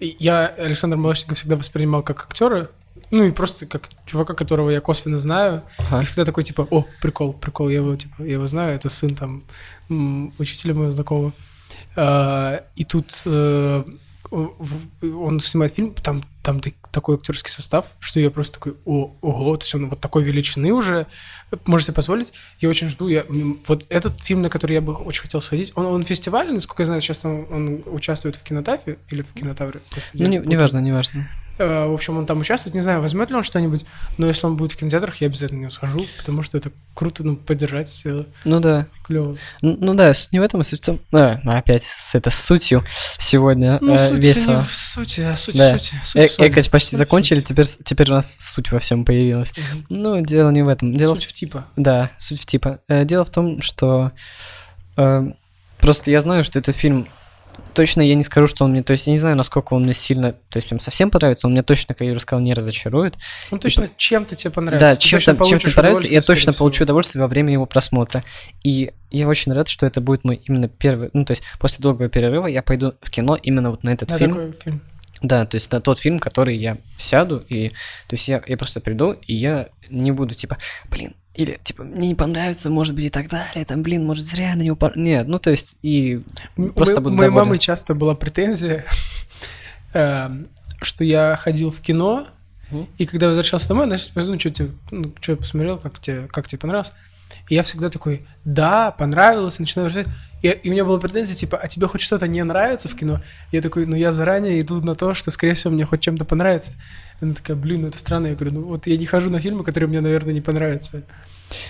я 0.00 0.46
Александра 0.46 0.96
Молочникова 0.96 1.34
всегда 1.34 1.56
воспринимал 1.56 2.02
как 2.02 2.24
актера, 2.30 2.70
ну 3.10 3.24
и 3.24 3.30
просто 3.30 3.66
как 3.66 3.88
чувака, 4.04 4.34
которого 4.34 4.70
я 4.70 4.80
косвенно 4.80 5.18
знаю. 5.18 5.62
Ага. 5.78 6.02
И 6.02 6.04
всегда 6.04 6.24
такой, 6.24 6.44
типа, 6.44 6.66
о, 6.70 6.84
прикол, 7.02 7.32
прикол, 7.32 7.68
я 7.68 7.76
его, 7.76 7.96
типа, 7.96 8.22
я 8.22 8.34
его 8.34 8.46
знаю, 8.46 8.74
это 8.74 8.88
сын 8.88 9.14
там 9.14 9.44
учителя 10.38 10.74
моего 10.74 10.90
знакомого. 10.90 11.32
А, 11.96 12.62
и 12.76 12.84
тут 12.84 13.22
э, 13.26 13.84
он 14.30 15.40
снимает 15.40 15.74
фильм, 15.74 15.94
там, 15.94 16.22
там 16.42 16.60
так- 16.60 16.74
такой 16.90 17.16
актерский 17.16 17.50
состав, 17.50 17.86
что 18.00 18.20
я 18.20 18.30
просто 18.30 18.54
такой, 18.54 18.76
о, 18.84 19.12
ого, 19.20 19.56
то 19.56 19.64
есть 19.64 19.74
он 19.74 19.88
вот 19.88 20.00
такой 20.00 20.24
величины 20.24 20.72
уже, 20.72 21.06
можете 21.64 21.92
позволить. 21.92 22.32
Я 22.60 22.68
очень 22.68 22.88
жду, 22.88 23.08
я, 23.08 23.24
вот 23.66 23.86
этот 23.88 24.20
фильм, 24.20 24.42
на 24.42 24.50
который 24.50 24.74
я 24.74 24.80
бы 24.80 24.94
очень 24.94 25.22
хотел 25.22 25.40
сходить, 25.40 25.72
он, 25.74 25.86
он 25.86 26.02
фестивальный, 26.02 26.54
насколько 26.54 26.82
я 26.82 26.86
знаю, 26.86 27.00
сейчас 27.00 27.24
он, 27.24 27.46
он 27.50 27.82
участвует 27.86 28.36
в 28.36 28.42
кинотафе 28.42 28.98
или 29.10 29.22
в 29.22 29.32
кинотавре. 29.32 29.80
Ну, 30.14 30.26
не, 30.26 30.38
путаю. 30.38 30.50
неважно, 30.50 30.78
неважно. 30.78 31.20
Э, 31.20 31.45
В 31.58 31.94
общем, 31.94 32.18
он 32.18 32.26
там 32.26 32.40
участвует, 32.40 32.74
не 32.74 32.80
знаю, 32.82 33.00
возьмет 33.00 33.30
ли 33.30 33.36
он 33.36 33.42
что-нибудь, 33.42 33.84
но 34.18 34.26
если 34.26 34.46
он 34.46 34.56
будет 34.56 34.72
в 34.72 34.76
кинотеатрах, 34.76 35.16
я 35.20 35.28
обязательно 35.28 35.60
него 35.60 35.70
схожу, 35.70 36.04
потому 36.18 36.42
что 36.42 36.58
это 36.58 36.70
круто, 36.94 37.22
ну, 37.24 37.36
поддержать 37.36 38.04
Ну 38.44 38.60
да. 38.60 38.86
клево. 39.04 39.36
Ну, 39.62 39.76
ну 39.80 39.94
да, 39.94 40.12
суть 40.14 40.32
не 40.32 40.40
в 40.40 40.42
этом, 40.42 40.60
а 40.60 40.64
суть 40.64 40.82
в 40.82 40.84
том... 40.86 41.00
А, 41.12 41.38
опять 41.44 41.82
с 41.84 42.14
этой 42.14 42.32
сутью 42.32 42.84
сегодня 43.18 43.78
Ну, 43.80 43.94
э, 43.94 44.10
суть 44.10 44.24
весело. 44.24 44.60
не 44.60 44.66
в 44.66 44.74
сути, 44.74 45.20
а 45.22 45.36
суть 45.36 45.56
Да. 45.56 45.76
в 45.78 45.82
сути. 45.82 46.00
Суть 46.04 46.40
Э. 46.40 46.48
Экать 46.48 46.70
почти 46.70 46.90
Суть 46.90 46.98
закончили, 46.98 47.40
теперь, 47.40 47.66
теперь 47.66 48.10
у 48.10 48.14
нас 48.14 48.36
суть 48.38 48.70
во 48.70 48.78
всем 48.78 49.04
появилась. 49.04 49.52
Ну, 49.88 50.20
дело 50.20 50.50
не 50.50 50.62
в 50.62 50.68
этом. 50.68 50.94
Дело 50.96 51.14
в 51.14 51.18
Суть 51.22 51.30
в 51.30 51.32
типа. 51.34 51.66
Да, 51.76 52.10
суть 52.18 52.40
в 52.42 52.46
типа. 52.46 52.80
Э, 52.88 53.04
Дело 53.04 53.24
в 53.24 53.30
том, 53.30 53.62
что 53.62 54.12
э, 54.96 55.28
просто 55.78 56.10
я 56.10 56.20
знаю, 56.20 56.44
что 56.44 56.58
этот 56.58 56.76
фильм 56.76 57.06
точно 57.76 58.00
я 58.00 58.14
не 58.14 58.22
скажу, 58.24 58.46
что 58.46 58.64
он 58.64 58.70
мне, 58.72 58.82
то 58.82 58.92
есть 58.92 59.06
я 59.06 59.12
не 59.12 59.18
знаю, 59.18 59.36
насколько 59.36 59.74
он 59.74 59.84
мне 59.84 59.92
сильно, 59.92 60.32
то 60.32 60.56
есть 60.56 60.68
прям 60.68 60.80
совсем 60.80 61.10
понравится, 61.10 61.46
он 61.46 61.52
мне 61.52 61.62
точно, 61.62 61.94
как 61.94 62.06
я 62.06 62.12
уже 62.12 62.20
сказал, 62.20 62.42
не 62.42 62.54
разочарует. 62.54 63.16
Ну, 63.50 63.58
точно 63.58 63.90
чем-то 63.96 64.34
тебе 64.34 64.50
понравится. 64.50 64.88
да, 64.88 64.96
чем-то, 64.96 65.44
чем-то 65.44 65.70
понравится, 65.70 66.06
и 66.06 66.12
я 66.12 66.22
точно 66.22 66.54
получу 66.54 66.84
удовольствие 66.84 67.22
во 67.22 67.28
время 67.28 67.52
его 67.52 67.66
просмотра. 67.66 68.24
И 68.64 68.92
я 69.10 69.28
очень 69.28 69.52
рад, 69.52 69.68
что 69.68 69.84
это 69.84 70.00
будет 70.00 70.24
мой 70.24 70.40
именно 70.46 70.68
первый, 70.68 71.10
ну, 71.12 71.24
то 71.24 71.32
есть 71.32 71.42
после 71.60 71.82
долгого 71.82 72.08
перерыва 72.08 72.46
я 72.46 72.62
пойду 72.62 72.94
в 73.02 73.10
кино 73.10 73.36
именно 73.40 73.70
вот 73.70 73.84
на 73.84 73.90
этот 73.90 74.08
Да, 74.08 74.18
фильм. 74.18 74.34
такой 74.34 74.52
фильм. 74.52 74.82
Да, 75.22 75.46
то 75.46 75.56
есть 75.56 75.68
это 75.68 75.80
тот 75.80 75.98
фильм, 75.98 76.18
который 76.18 76.56
я 76.56 76.78
сяду, 76.98 77.44
и 77.48 77.68
то 77.68 78.14
есть 78.14 78.28
я, 78.28 78.42
я 78.46 78.56
просто 78.56 78.80
приду, 78.80 79.12
и 79.12 79.34
я 79.34 79.68
не 79.90 80.12
буду 80.12 80.34
типа, 80.34 80.58
блин, 80.90 81.14
или 81.36 81.58
типа, 81.62 81.84
мне 81.84 82.08
не 82.08 82.14
понравится, 82.14 82.70
может 82.70 82.94
быть, 82.94 83.04
и 83.04 83.10
так 83.10 83.28
далее, 83.28 83.64
там, 83.64 83.82
блин, 83.82 84.04
может, 84.04 84.24
зря 84.24 84.54
на 84.56 84.62
него... 84.62 84.76
пор-». 84.76 84.96
Нет, 84.96 85.28
ну 85.28 85.38
то 85.38 85.50
есть, 85.50 85.78
и 85.82 86.20
М- 86.56 86.70
просто 86.72 87.00
у 87.00 87.04
буду 87.04 87.16
моей 87.16 87.28
доволен. 87.28 87.46
мамы 87.48 87.58
часто 87.58 87.94
была 87.94 88.14
претензия, 88.14 88.84
эм, 89.92 90.46
что 90.82 91.04
я 91.04 91.36
ходил 91.36 91.70
в 91.70 91.80
кино, 91.80 92.26
и 92.98 93.06
когда 93.06 93.28
возвращался 93.28 93.68
домой, 93.68 93.86
значит, 93.86 94.10
ну, 94.16 94.38
что 94.40 94.50
тебе, 94.50 94.70
ну, 94.90 95.12
что 95.20 95.32
я 95.32 95.38
посмотрел, 95.38 95.78
как 95.78 96.00
тебе, 96.00 96.26
как 96.26 96.48
тебе 96.48 96.58
понравилось. 96.58 96.92
И 97.48 97.54
я 97.54 97.62
всегда 97.62 97.90
такой, 97.90 98.26
да, 98.44 98.90
понравилось, 98.90 99.58
и 99.58 99.62
начинаю 99.62 99.88
рассуждать. 99.88 100.12
И, 100.42 100.48
и 100.48 100.68
у 100.68 100.72
меня 100.72 100.84
была 100.84 100.98
претензия, 100.98 101.36
типа, 101.36 101.56
а 101.56 101.68
тебе 101.68 101.86
хоть 101.86 102.00
что-то 102.00 102.26
не 102.26 102.42
нравится 102.42 102.88
в 102.88 102.94
кино? 102.94 103.22
Я 103.52 103.62
такой, 103.62 103.86
ну 103.86 103.96
я 103.96 104.12
заранее 104.12 104.60
иду 104.60 104.80
на 104.82 104.94
то, 104.94 105.14
что, 105.14 105.30
скорее 105.30 105.54
всего, 105.54 105.72
мне 105.72 105.84
хоть 105.86 106.00
чем-то 106.00 106.24
понравится. 106.24 106.72
Она 107.20 107.34
такая, 107.34 107.56
блин, 107.56 107.82
ну 107.82 107.88
это 107.88 107.98
странно. 107.98 108.28
Я 108.28 108.34
говорю, 108.34 108.54
ну 108.54 108.62
вот 108.62 108.86
я 108.86 108.96
не 108.96 109.06
хожу 109.06 109.30
на 109.30 109.40
фильмы, 109.40 109.64
которые 109.64 109.88
мне, 109.88 110.00
наверное, 110.00 110.34
не 110.34 110.40
понравятся. 110.40 111.02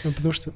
Ну, 0.02 0.12
потому 0.12 0.32
что... 0.32 0.52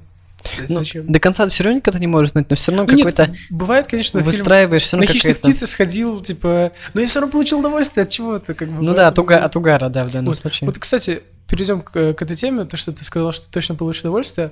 ну, 0.67 0.79
зачем? 0.79 1.11
до 1.11 1.19
конца 1.19 1.47
все 1.49 1.63
равно 1.63 1.77
никогда 1.77 1.99
не 1.99 2.07
можешь 2.07 2.31
знать, 2.31 2.49
но 2.49 2.55
все 2.55 2.71
равно 2.71 2.91
Ну, 2.91 2.97
какой-то 2.97 3.33
бывает, 3.51 3.87
конечно, 3.87 4.19
выстраиваешь 4.21 4.83
все 4.83 4.97
На 4.97 5.03
равно 5.03 5.13
хищных 5.13 5.37
какая-то... 5.37 5.57
птиц 5.57 5.69
сходил, 5.69 6.19
типа, 6.21 6.71
но 6.93 7.01
я 7.01 7.07
все 7.07 7.19
равно 7.19 7.31
получил 7.31 7.59
удовольствие 7.59 8.03
от 8.03 8.09
чего-то, 8.09 8.55
как 8.55 8.69
бы. 8.69 8.83
Ну 8.83 8.93
да, 8.95 9.07
от, 9.07 9.17
уга- 9.19 9.37
от 9.37 9.55
угара, 9.55 9.89
да, 9.89 10.03
в 10.03 10.11
данном 10.11 10.29
Вот, 10.29 10.39
случае. 10.39 10.67
Вот, 10.67 10.79
кстати, 10.79 11.21
перейдем 11.47 11.81
к, 11.81 11.91
к 11.91 12.21
этой 12.21 12.35
теме, 12.35 12.65
то, 12.65 12.75
что 12.75 12.91
ты 12.91 13.03
сказал, 13.03 13.31
что 13.31 13.49
точно 13.51 13.75
получишь 13.75 14.01
удовольствие. 14.01 14.51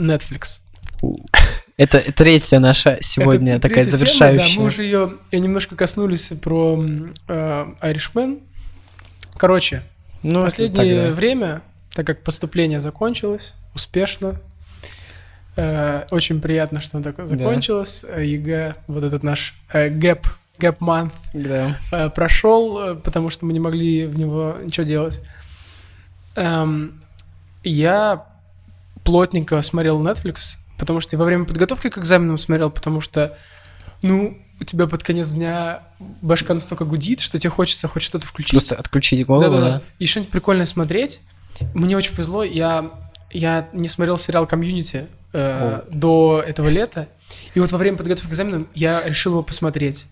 Netflix. 0.00 0.62
Это 1.76 2.12
третья 2.12 2.58
наша 2.58 2.98
сегодня 3.00 3.54
Это 3.54 3.62
такая 3.68 3.84
третья 3.84 3.96
тема, 3.96 3.98
завершающая. 3.98 4.54
да, 4.56 4.60
мы 4.60 4.66
уже 4.66 4.82
ее 4.82 5.14
немножко 5.32 5.76
коснулись 5.76 6.32
про 6.42 6.78
э, 7.28 7.66
Irishman. 7.82 8.42
Короче, 9.36 9.82
ну, 10.22 10.42
последнее 10.42 11.00
так, 11.00 11.08
да. 11.10 11.14
время, 11.14 11.62
так 11.94 12.06
как 12.06 12.22
поступление 12.22 12.80
закончилось 12.80 13.54
успешно, 13.74 14.38
э, 15.56 16.04
очень 16.10 16.40
приятно, 16.42 16.80
что 16.82 16.98
оно 16.98 17.04
так 17.04 17.26
закончилось. 17.26 18.04
э, 18.06 18.26
ЕГЭ, 18.26 18.74
вот 18.86 19.02
этот 19.04 19.22
наш 19.22 19.54
э, 19.72 19.88
gap, 19.88 20.26
gap 20.58 20.82
month 20.82 21.12
Да. 21.32 21.78
э, 21.92 22.10
прошел, 22.10 22.78
э, 22.78 22.94
потому 22.96 23.30
что 23.30 23.46
мы 23.46 23.54
не 23.54 23.60
могли 23.60 24.04
в 24.06 24.18
него 24.18 24.56
ничего 24.62 24.84
делать. 24.84 25.20
Эм, 26.36 27.00
я 27.64 28.26
плотненько 29.10 29.60
смотрел 29.60 30.00
Netflix, 30.00 30.58
потому 30.78 31.00
что 31.00 31.16
и 31.16 31.18
во 31.18 31.24
время 31.24 31.44
подготовки 31.44 31.90
к 31.90 31.98
экзаменам 31.98 32.38
смотрел, 32.38 32.70
потому 32.70 33.00
что, 33.00 33.36
ну, 34.02 34.38
у 34.60 34.64
тебя 34.64 34.86
под 34.86 35.02
конец 35.02 35.32
дня 35.32 35.82
башка 36.22 36.54
настолько 36.54 36.84
гудит, 36.84 37.18
что 37.18 37.36
тебе 37.40 37.50
хочется 37.50 37.88
хоть 37.88 38.02
что-то 38.02 38.24
включить. 38.24 38.52
Просто 38.52 38.76
отключить 38.76 39.26
голову, 39.26 39.56
да. 39.56 39.82
И 39.98 40.06
что-нибудь 40.06 40.30
прикольное 40.30 40.66
смотреть. 40.66 41.22
Мне 41.74 41.96
очень 41.96 42.12
повезло, 42.12 42.44
я, 42.44 42.88
я 43.32 43.68
не 43.72 43.88
смотрел 43.88 44.16
сериал 44.16 44.46
«Комьюнити» 44.46 45.08
э, 45.32 45.82
до 45.90 46.44
этого 46.46 46.68
лета, 46.68 47.08
и 47.54 47.58
вот 47.58 47.72
во 47.72 47.78
время 47.78 47.98
подготовки 47.98 48.28
к 48.28 48.30
экзаменам 48.30 48.68
я 48.76 49.02
решил 49.04 49.32
его 49.32 49.42
посмотреть. 49.42 50.06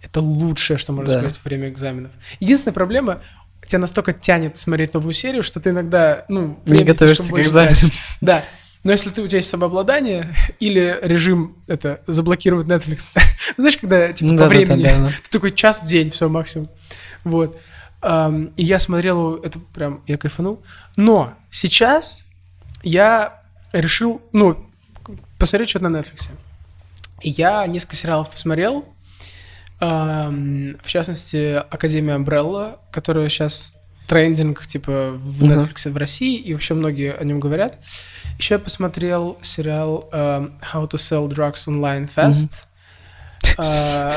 Это 0.00 0.20
лучшее, 0.20 0.78
что 0.78 0.92
можно 0.92 1.12
Да. 1.12 1.18
смотреть 1.18 1.40
во 1.44 1.48
время 1.48 1.68
экзаменов. 1.70 2.12
Единственная 2.38 2.74
проблема, 2.74 3.20
тебя 3.66 3.78
настолько 3.78 4.12
тянет 4.12 4.56
смотреть 4.56 4.94
новую 4.94 5.12
серию, 5.12 5.42
что 5.42 5.60
ты 5.60 5.70
иногда, 5.70 6.24
ну, 6.28 6.58
Не 6.66 6.84
готовишься 6.84 7.32
к 7.32 7.38
экзамену. 7.38 7.90
Да. 8.20 8.42
Но 8.84 8.92
если 8.92 9.08
ты, 9.08 9.22
у 9.22 9.26
тебя 9.26 9.38
есть 9.38 9.48
самообладание 9.48 10.28
или 10.60 10.98
режим 11.02 11.56
это 11.66 12.02
заблокировать 12.06 12.66
Netflix, 12.66 13.10
знаешь, 13.56 13.78
когда 13.78 14.12
типа 14.12 14.30
Ну 14.30 14.38
по 14.38 14.44
да, 14.44 14.48
времени, 14.48 14.82
да, 14.82 14.98
да. 14.98 15.08
ты 15.08 15.30
такой 15.30 15.52
час 15.52 15.80
в 15.80 15.86
день, 15.86 16.10
все 16.10 16.28
максимум. 16.28 16.68
Вот. 17.24 17.58
Ам, 18.02 18.52
И 18.56 18.64
я 18.64 18.78
смотрел, 18.78 19.36
это 19.36 19.58
прям, 19.58 20.02
я 20.06 20.18
кайфанул. 20.18 20.62
Но 20.96 21.34
сейчас 21.50 22.26
я 22.82 23.42
решил, 23.72 24.20
ну, 24.32 24.66
посмотреть 25.38 25.70
что-то 25.70 25.88
на 25.88 25.96
Netflix. 25.96 26.30
И 27.22 27.30
я 27.30 27.66
несколько 27.66 27.96
сериалов 27.96 28.30
посмотрел. 28.30 28.86
В 29.80 30.86
частности, 30.86 31.54
Академия 31.56 32.14
Umbrella, 32.16 32.78
которая 32.90 33.28
сейчас 33.28 33.74
трендинг, 34.06 34.66
типа, 34.66 35.12
в. 35.12 35.42
Netflix 35.44 35.90
в 35.90 35.96
России, 35.96 36.38
и 36.38 36.52
вообще 36.52 36.74
многие 36.74 37.12
о 37.14 37.24
нем 37.24 37.40
говорят. 37.40 37.78
Еще 38.38 38.54
я 38.54 38.58
посмотрел 38.58 39.38
сериал 39.42 40.08
ам, 40.12 40.58
How 40.72 40.88
to 40.88 40.96
Sell 40.96 41.28
Drugs 41.28 41.66
Online 41.68 42.08
Fast. 42.14 42.64
А, 43.58 44.14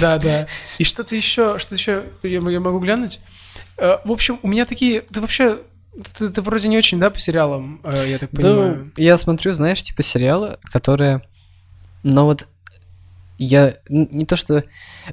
Да, 0.00 0.18
да. 0.18 0.46
И 0.78 0.84
что-то 0.84 1.14
еще, 1.14 1.58
что 1.58 1.74
еще 1.74 2.04
я, 2.22 2.40
я 2.40 2.60
могу 2.60 2.78
глянуть. 2.80 3.20
Э, 3.76 3.98
В 4.04 4.12
общем, 4.12 4.38
у 4.42 4.48
меня 4.48 4.64
такие... 4.66 5.00
Ты 5.02 5.20
вообще... 5.20 5.58
Ты, 6.18 6.28
ты 6.28 6.42
вроде 6.42 6.68
не 6.68 6.76
очень, 6.76 6.98
да, 6.98 7.08
по 7.08 7.20
сериалам, 7.20 7.80
э, 7.84 8.08
я 8.08 8.18
так 8.18 8.30
Да, 8.32 8.40
понимаю. 8.42 8.92
я 8.96 9.16
смотрю, 9.16 9.52
знаешь, 9.52 9.80
типа 9.82 10.02
сериалы, 10.02 10.58
которые... 10.72 11.22
Но 12.02 12.26
вот 12.26 12.48
я... 13.38 13.76
Не 13.88 14.24
то, 14.24 14.36
что... 14.36 14.64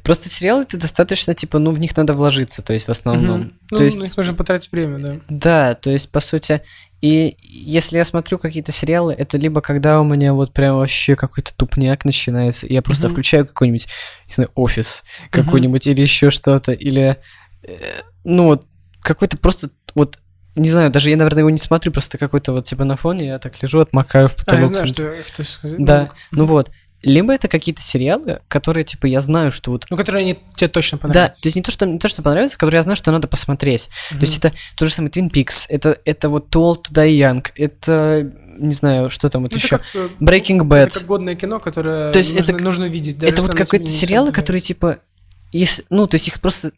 Просто 0.04 0.30
сериалы, 0.30 0.64
это 0.64 0.78
достаточно, 0.78 1.34
типа, 1.34 1.60
ну, 1.60 1.72
в 1.72 1.80
них 1.80 1.96
надо 1.98 2.14
вложиться, 2.14 2.62
то 2.62 2.74
есть 2.74 2.88
в 2.88 2.92
основном. 2.92 3.54
Ну, 3.70 3.78
То 3.78 3.84
есть... 3.84 4.00
на 4.00 4.04
них 4.04 4.18
нужно 4.18 4.34
потратить 4.34 4.72
время, 4.72 4.98
да. 5.00 5.20
Да, 5.30 5.76
то 5.76 5.90
есть, 5.90 6.10
по 6.10 6.20
сути, 6.20 6.62
и 7.02 7.36
если 7.42 7.98
я 7.98 8.06
смотрю 8.06 8.38
какие-то 8.38 8.72
сериалы, 8.72 9.14
это 9.14 9.38
либо 9.38 9.62
когда 9.62 10.00
у 10.00 10.04
меня 10.04 10.34
вот 10.34 10.54
прям 10.54 10.78
вообще 10.78 11.16
какой-то 11.16 11.52
тупняк 11.56 12.06
начинается, 12.06 12.68
и 12.68 12.74
я 12.74 12.82
просто 12.82 13.08
Мгм. 13.08 13.16
включаю 13.16 13.48
какой-нибудь, 13.48 13.88
не 14.28 14.34
знаю, 14.34 14.52
офис 14.56 15.04
какой-нибудь 15.32 15.88
или 15.88 16.02
еще 16.02 16.30
что-то, 16.30 16.74
или, 16.74 17.18
э, 17.64 17.74
ну, 18.24 18.46
вот 18.46 18.66
какой-то 19.02 19.38
просто, 19.38 19.70
вот, 19.96 20.18
не 20.56 20.70
знаю, 20.70 20.92
даже 20.92 21.10
я, 21.10 21.18
наверное, 21.18 21.40
его 21.40 21.50
не 21.50 21.58
смотрю, 21.58 21.92
просто 21.92 22.18
какой-то 22.18 22.52
вот 22.52 22.66
типа 22.66 22.84
на 22.84 22.98
фоне, 22.98 23.26
я 23.26 23.40
так 23.40 23.62
лежу, 23.64 23.80
отмокаю 23.80 24.28
в 24.28 24.34
А, 24.34 24.36
я 24.38 24.46
потолок. 24.46 24.68
знаю, 24.70 24.86
что 24.86 25.04
я 25.04 25.24
хочу 25.24 25.44
сказать. 25.50 25.84
Да, 25.84 26.10
ну 26.32 26.46
вот. 26.46 26.70
Либо 27.04 27.34
это 27.34 27.48
какие-то 27.48 27.82
сериалы, 27.82 28.42
которые, 28.48 28.84
типа, 28.84 29.08
я 29.08 29.22
знаю, 29.22 29.52
что 29.52 29.72
вот 29.72 29.86
Ну, 29.90 29.98
которые 29.98 30.22
они 30.24 30.38
тебе 30.56 30.68
точно 30.68 30.98
да, 30.98 31.02
понравятся. 31.02 31.42
то 31.42 31.48
есть 31.48 31.56
не 31.56 31.64
то, 31.64 31.72
что, 31.72 31.86
не 31.88 31.98
то, 31.98 32.08
что 32.08 32.22
понравится, 32.22 32.58
которые 32.58 32.78
я 32.78 32.84
знаю, 32.84 32.96
что 32.96 33.12
надо 33.12 33.28
посмотреть. 33.28 33.90
То 34.12 34.18
есть 34.22 34.38
это 34.38 34.54
тот 34.76 34.88
же 34.88 34.94
самый 34.94 35.10
Twin 35.10 35.32
Peaks, 35.32 35.66
это, 35.70 35.98
это 36.06 36.30
вот 36.30 36.54
Too 36.56 36.62
Old 36.62 36.84
to 36.90 36.94
Die 36.94 37.18
Young, 37.18 37.46
это, 37.56 38.32
не 38.60 38.74
знаю, 38.76 39.10
что 39.10 39.30
там 39.30 39.42
вот 39.42 39.52
Ну, 39.52 39.58
это 39.58 39.66
еще. 39.66 39.78
как, 39.80 39.86
э, 39.96 40.10
Breaking 40.20 40.58
Это 40.58 40.66
Bad. 40.66 40.94
как 40.94 41.06
годное 41.08 41.36
кино, 41.36 41.60
которое 41.60 42.12
То 42.12 42.20
есть 42.20 42.36
нужно, 42.36 42.52
это- 42.54 42.64
нужно 42.64 42.86
видеть. 42.86 43.18
даже 43.18 43.34
это 43.34 43.42
вот 43.42 43.74
не 43.74 43.86
сериалы, 43.88 44.32
которые, 44.32 44.62
типа, 44.62 45.00
если, 45.52 45.84
ну, 45.90 46.06
то 46.08 46.16
есть 46.16 46.28
их 46.28 46.40
просто, 46.40 46.72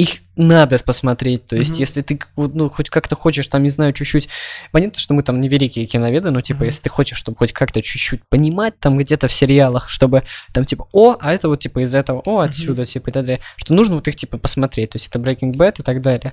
их 0.00 0.20
надо 0.36 0.78
посмотреть, 0.78 1.46
то 1.46 1.56
есть 1.56 1.72
Мгм. 1.72 1.80
если 1.80 2.02
ты, 2.02 2.20
ну, 2.36 2.70
хоть 2.70 2.88
как-то 2.88 3.16
хочешь, 3.16 3.48
там, 3.48 3.64
не 3.64 3.68
знаю, 3.68 3.92
чуть-чуть, 3.92 4.28
понятно, 4.70 5.00
что 5.00 5.12
мы 5.12 5.24
там 5.24 5.40
не 5.40 5.48
великие 5.48 5.86
киноведы, 5.86 6.30
но, 6.30 6.40
типа, 6.40 6.58
Мгм. 6.58 6.66
если 6.66 6.82
ты 6.82 6.88
хочешь, 6.88 7.18
чтобы 7.18 7.36
хоть 7.36 7.52
как-то 7.52 7.82
чуть-чуть 7.82 8.20
понимать 8.28 8.78
там 8.78 8.96
где-то 8.96 9.26
в 9.26 9.32
сериалах, 9.32 9.88
чтобы 9.88 10.22
там, 10.54 10.64
типа, 10.64 10.86
о, 10.92 11.16
а 11.18 11.34
это 11.34 11.48
вот, 11.48 11.58
типа, 11.58 11.80
из 11.82 11.94
этого, 11.96 12.22
о, 12.24 12.38
отсюда, 12.38 12.86
типа, 12.86 13.10
и 13.10 13.12
так 13.12 13.24
далее, 13.24 13.40
что 13.56 13.74
нужно 13.74 13.96
вот 13.96 14.06
их, 14.06 14.14
типа, 14.14 14.38
посмотреть, 14.38 14.90
то 14.90 14.96
есть 14.96 15.08
это 15.08 15.18
Breaking 15.18 15.52
Bad 15.52 15.80
и 15.80 15.82
так 15.82 16.00
далее. 16.00 16.32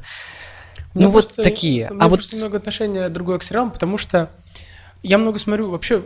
У 0.94 1.00
меня 1.00 1.08
Ну, 1.08 1.12
вот 1.14 1.24
просто- 1.26 1.42
такие. 1.42 1.88
У 1.90 1.96
меня 1.96 2.06
А 2.06 2.08
вот- 2.08 2.22
немного 2.32 2.58
отношения 2.58 3.10
другое 3.10 3.40
к 3.40 3.44
сериалам, 3.44 3.72
потому 3.72 3.98
что 3.98 4.30
я 5.02 5.18
много 5.18 5.40
смотрю, 5.40 5.72
вообще, 5.72 6.04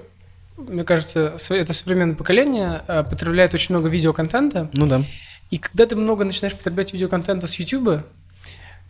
мне 0.55 0.86
кажется, 0.86 1.36
это 1.49 1.74
современное 1.74 2.16
поколение 2.16 2.82
э, 2.88 3.03
потребляет 3.03 3.53
очень 3.53 3.76
много 3.76 3.89
видеоконтента, 3.89 4.70
Ну 4.72 4.88
да. 4.88 5.01
И 5.50 5.58
когда 5.58 5.86
ты 5.86 5.95
много 5.95 6.24
начинаешь 6.26 6.56
потреблять 6.56 6.93
видеоконтента 6.93 7.47
с 7.47 7.56
YouTube, 7.60 8.04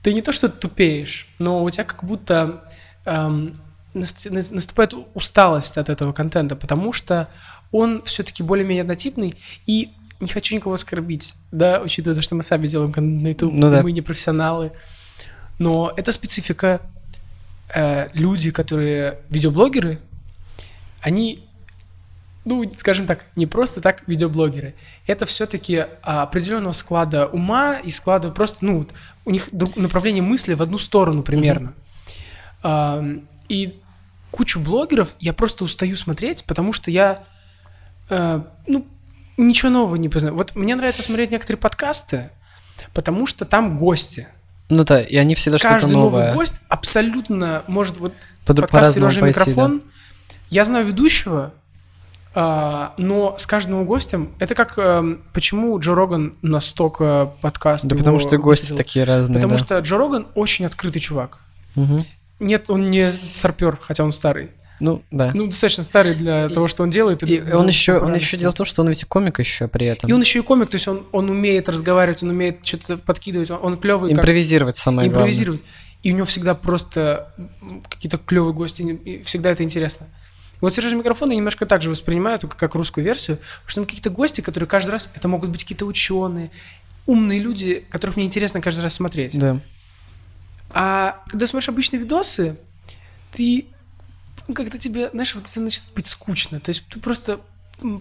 ты 0.03 0.13
не 0.13 0.21
то 0.21 0.31
что 0.31 0.49
тупеешь, 0.49 1.27
но 1.39 1.63
у 1.63 1.69
тебя 1.69 1.83
как 1.83 2.03
будто 2.03 2.63
эм, 3.05 3.51
наст- 3.93 4.29
нас- 4.29 4.51
наступает 4.51 4.93
усталость 5.13 5.77
от 5.77 5.89
этого 5.89 6.13
контента, 6.13 6.55
потому 6.55 6.93
что 6.93 7.27
он 7.71 8.01
все-таки 8.03 8.43
более-менее 8.43 8.81
однотипный, 8.81 9.35
и 9.65 9.91
не 10.19 10.27
хочу 10.27 10.55
никого 10.55 10.73
оскорбить, 10.73 11.35
да, 11.51 11.79
учитывая 11.81 12.15
то, 12.15 12.21
что 12.21 12.35
мы 12.35 12.43
сами 12.43 12.67
делаем 12.67 12.91
контент 12.91 13.23
на 13.23 13.27
YouTube, 13.29 13.53
Ну 13.53 13.69
да. 13.71 13.81
мы 13.83 13.91
не 13.91 14.01
профессионалы, 14.01 14.71
но 15.59 15.93
это 15.95 16.11
специфика. 16.11 16.81
Э, 17.73 18.07
люди, 18.13 18.49
которые 18.51 19.19
видеоблогеры, 19.29 19.99
они, 21.01 21.43
ну, 22.49 22.71
скажем 22.75 23.05
так, 23.05 23.25
не 23.35 23.45
просто 23.45 23.79
так 23.79 24.03
видеоблогеры. 24.07 24.73
Это 25.05 25.25
все-таки 25.27 25.85
определенного 26.01 26.71
склада 26.73 27.27
ума 27.27 27.75
и 27.75 27.91
склада 27.91 28.31
просто, 28.31 28.65
ну, 28.65 28.87
у 29.25 29.31
них 29.31 29.49
направление 29.53 30.23
мысли 30.23 30.55
в 30.55 30.61
одну 30.61 30.79
сторону 30.79 31.21
примерно. 31.21 31.73
Ам, 32.63 33.21
и 33.47 33.79
кучу 34.31 34.59
блогеров 34.59 35.15
я 35.19 35.33
просто 35.33 35.63
устаю 35.63 35.95
смотреть, 35.95 36.43
потому 36.45 36.73
что 36.73 36.91
я, 36.91 37.23
э, 38.09 38.41
ну, 38.67 38.85
ничего 39.37 39.69
нового 39.71 39.95
не 39.95 40.09
познаю. 40.09 40.35
Вот 40.35 40.55
мне 40.55 40.75
нравится 40.75 41.03
смотреть 41.03 41.31
некоторые 41.31 41.59
подкасты, 41.59 42.29
потому 42.93 43.27
что 43.27 43.45
там 43.45 43.77
гости. 43.77 44.27
Ну 44.69 44.83
да, 44.83 45.01
и 45.01 45.15
они 45.15 45.35
всегда 45.35 45.57
что-то 45.57 45.75
Каждый 45.75 45.93
новый 45.93 46.21
новое. 46.21 46.33
гость 46.33 46.61
абсолютно 46.67 47.63
может 47.67 47.97
вот 47.97 48.13
По- 48.45 48.53
подкаст 48.53 48.71
по-разному 48.71 49.21
пойти, 49.21 49.21
да. 49.21 49.27
микрофон. 49.51 49.81
Я 50.49 50.65
знаю 50.65 50.85
ведущего, 50.87 51.39
а, 51.39 51.58
но 52.35 53.35
с 53.37 53.47
каждым 53.47 53.85
гостем 53.85 54.29
это 54.39 54.53
как 54.55 54.77
эм, 54.77 55.21
почему 55.33 55.77
Джо 55.79 55.95
Роган 55.95 56.35
настолько 56.41 57.31
подкаст. 57.41 57.85
Да 57.85 57.95
потому 57.95 58.19
что 58.19 58.37
гости 58.37 58.61
выстрелил? 58.63 58.77
такие 58.77 59.05
разные, 59.05 59.37
Потому 59.37 59.53
да. 59.53 59.57
что 59.57 59.79
Джо 59.79 59.97
Роган 59.97 60.27
очень 60.35 60.65
открытый 60.65 61.01
чувак. 61.01 61.39
Мгм. 61.75 62.03
Нет, 62.39 62.69
он 62.69 62.89
не 62.89 63.11
сарпер, 63.33 63.77
хотя 63.81 64.03
он 64.03 64.11
старый. 64.11 64.51
Ну, 64.79 65.01
да. 65.11 65.31
Ну, 65.33 65.47
достаточно 65.47 65.83
старый 65.83 66.15
для 66.15 66.45
И- 66.45 66.49
того, 66.53 66.67
что 66.69 66.83
он 66.83 66.89
делает. 66.89 67.21
И 67.23 67.39
для 67.39 67.57
он 67.57 67.67
еще, 67.67 67.97
он 67.99 68.15
еще 68.15 68.37
дело 68.37 68.51
в 68.51 68.55
том, 68.55 68.65
что 68.65 68.81
он 68.81 68.87
ведь 68.87 69.01
и 69.03 69.05
комик 69.05 69.39
еще 69.39 69.67
при 69.67 69.87
этом. 69.87 70.09
И 70.09 70.13
он 70.13 70.21
еще 70.21 70.39
и 70.39 70.41
комик, 70.41 70.69
то 70.69 70.75
есть 70.75 70.87
он, 70.87 71.05
он 71.11 71.29
умеет 71.29 71.67
разговаривать, 71.67 72.23
он 72.23 72.29
умеет 72.29 72.65
что-то 72.65 72.97
подкидывать, 72.97 73.51
он, 73.51 73.59
он 73.61 73.77
клевый, 73.77 74.11
как 74.11 74.19
Импровизировать 74.19 74.77
самое 74.77 75.09
главное. 75.09 75.25
импровизировать. 75.27 75.63
И 76.01 76.13
у 76.13 76.15
него 76.15 76.25
всегда 76.25 76.55
просто 76.55 77.33
какие-то 77.89 78.17
клевые 78.17 78.53
гости, 78.53 78.83
и 78.83 79.21
всегда 79.23 79.49
это 79.49 79.63
интересно. 79.63 80.07
Вот 80.61 80.73
Сережа 80.73 80.95
микрофон 80.95 81.29
я 81.29 81.37
немножко 81.37 81.65
так 81.65 81.81
же 81.81 81.89
воспринимаю, 81.89 82.39
только 82.39 82.57
как 82.57 82.75
русскую 82.75 83.03
версию, 83.03 83.37
потому 83.37 83.69
что 83.69 83.75
там 83.81 83.85
какие-то 83.85 84.09
гости, 84.09 84.41
которые 84.41 84.67
каждый 84.67 84.91
раз, 84.91 85.09
это 85.13 85.27
могут 85.27 85.49
быть 85.49 85.63
какие-то 85.63 85.85
ученые, 85.85 86.51
умные 87.05 87.39
люди, 87.39 87.85
которых 87.89 88.17
мне 88.17 88.25
интересно 88.25 88.61
каждый 88.61 88.81
раз 88.81 88.93
смотреть. 88.93 89.37
Да. 89.37 89.59
А 90.71 91.23
когда 91.27 91.47
смотришь 91.47 91.69
обычные 91.69 91.99
видосы, 91.99 92.57
ты 93.31 93.67
ну, 94.47 94.53
как-то 94.53 94.77
тебе, 94.77 95.09
знаешь, 95.11 95.33
вот 95.35 95.47
это 95.47 95.61
начинает 95.61 95.93
быть 95.93 96.07
скучно. 96.07 96.59
То 96.59 96.69
есть 96.69 96.83
ты 96.89 96.99
просто 96.99 97.39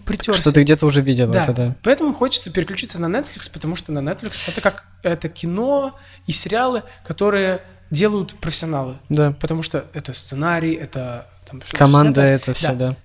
притерся. 0.05 0.41
Что 0.41 0.51
ты 0.51 0.63
где-то 0.63 0.85
уже 0.85 1.01
видел 1.01 1.31
Да. 1.31 1.43
это, 1.43 1.53
да. 1.53 1.75
Поэтому 1.83 2.13
хочется 2.13 2.51
переключиться 2.51 2.99
на 2.99 3.05
Netflix, 3.05 3.49
потому 3.51 3.75
что 3.75 3.91
на 3.91 3.99
Netflix 3.99 4.49
это 4.49 4.59
как 4.61 4.85
это 5.03 5.29
кино 5.29 5.93
и 6.25 6.31
сериалы, 6.31 6.83
которые 7.05 7.61
делают 7.91 8.35
профессионалы. 8.35 8.97
Да. 9.09 9.33
Потому 9.39 9.63
что 9.63 9.85
это 9.93 10.13
сценарий, 10.13 10.73
это 10.73 11.27
там, 11.49 11.61
Команда 11.71 12.21
это 12.21 12.53
все, 12.53 12.73
да. 12.73 12.95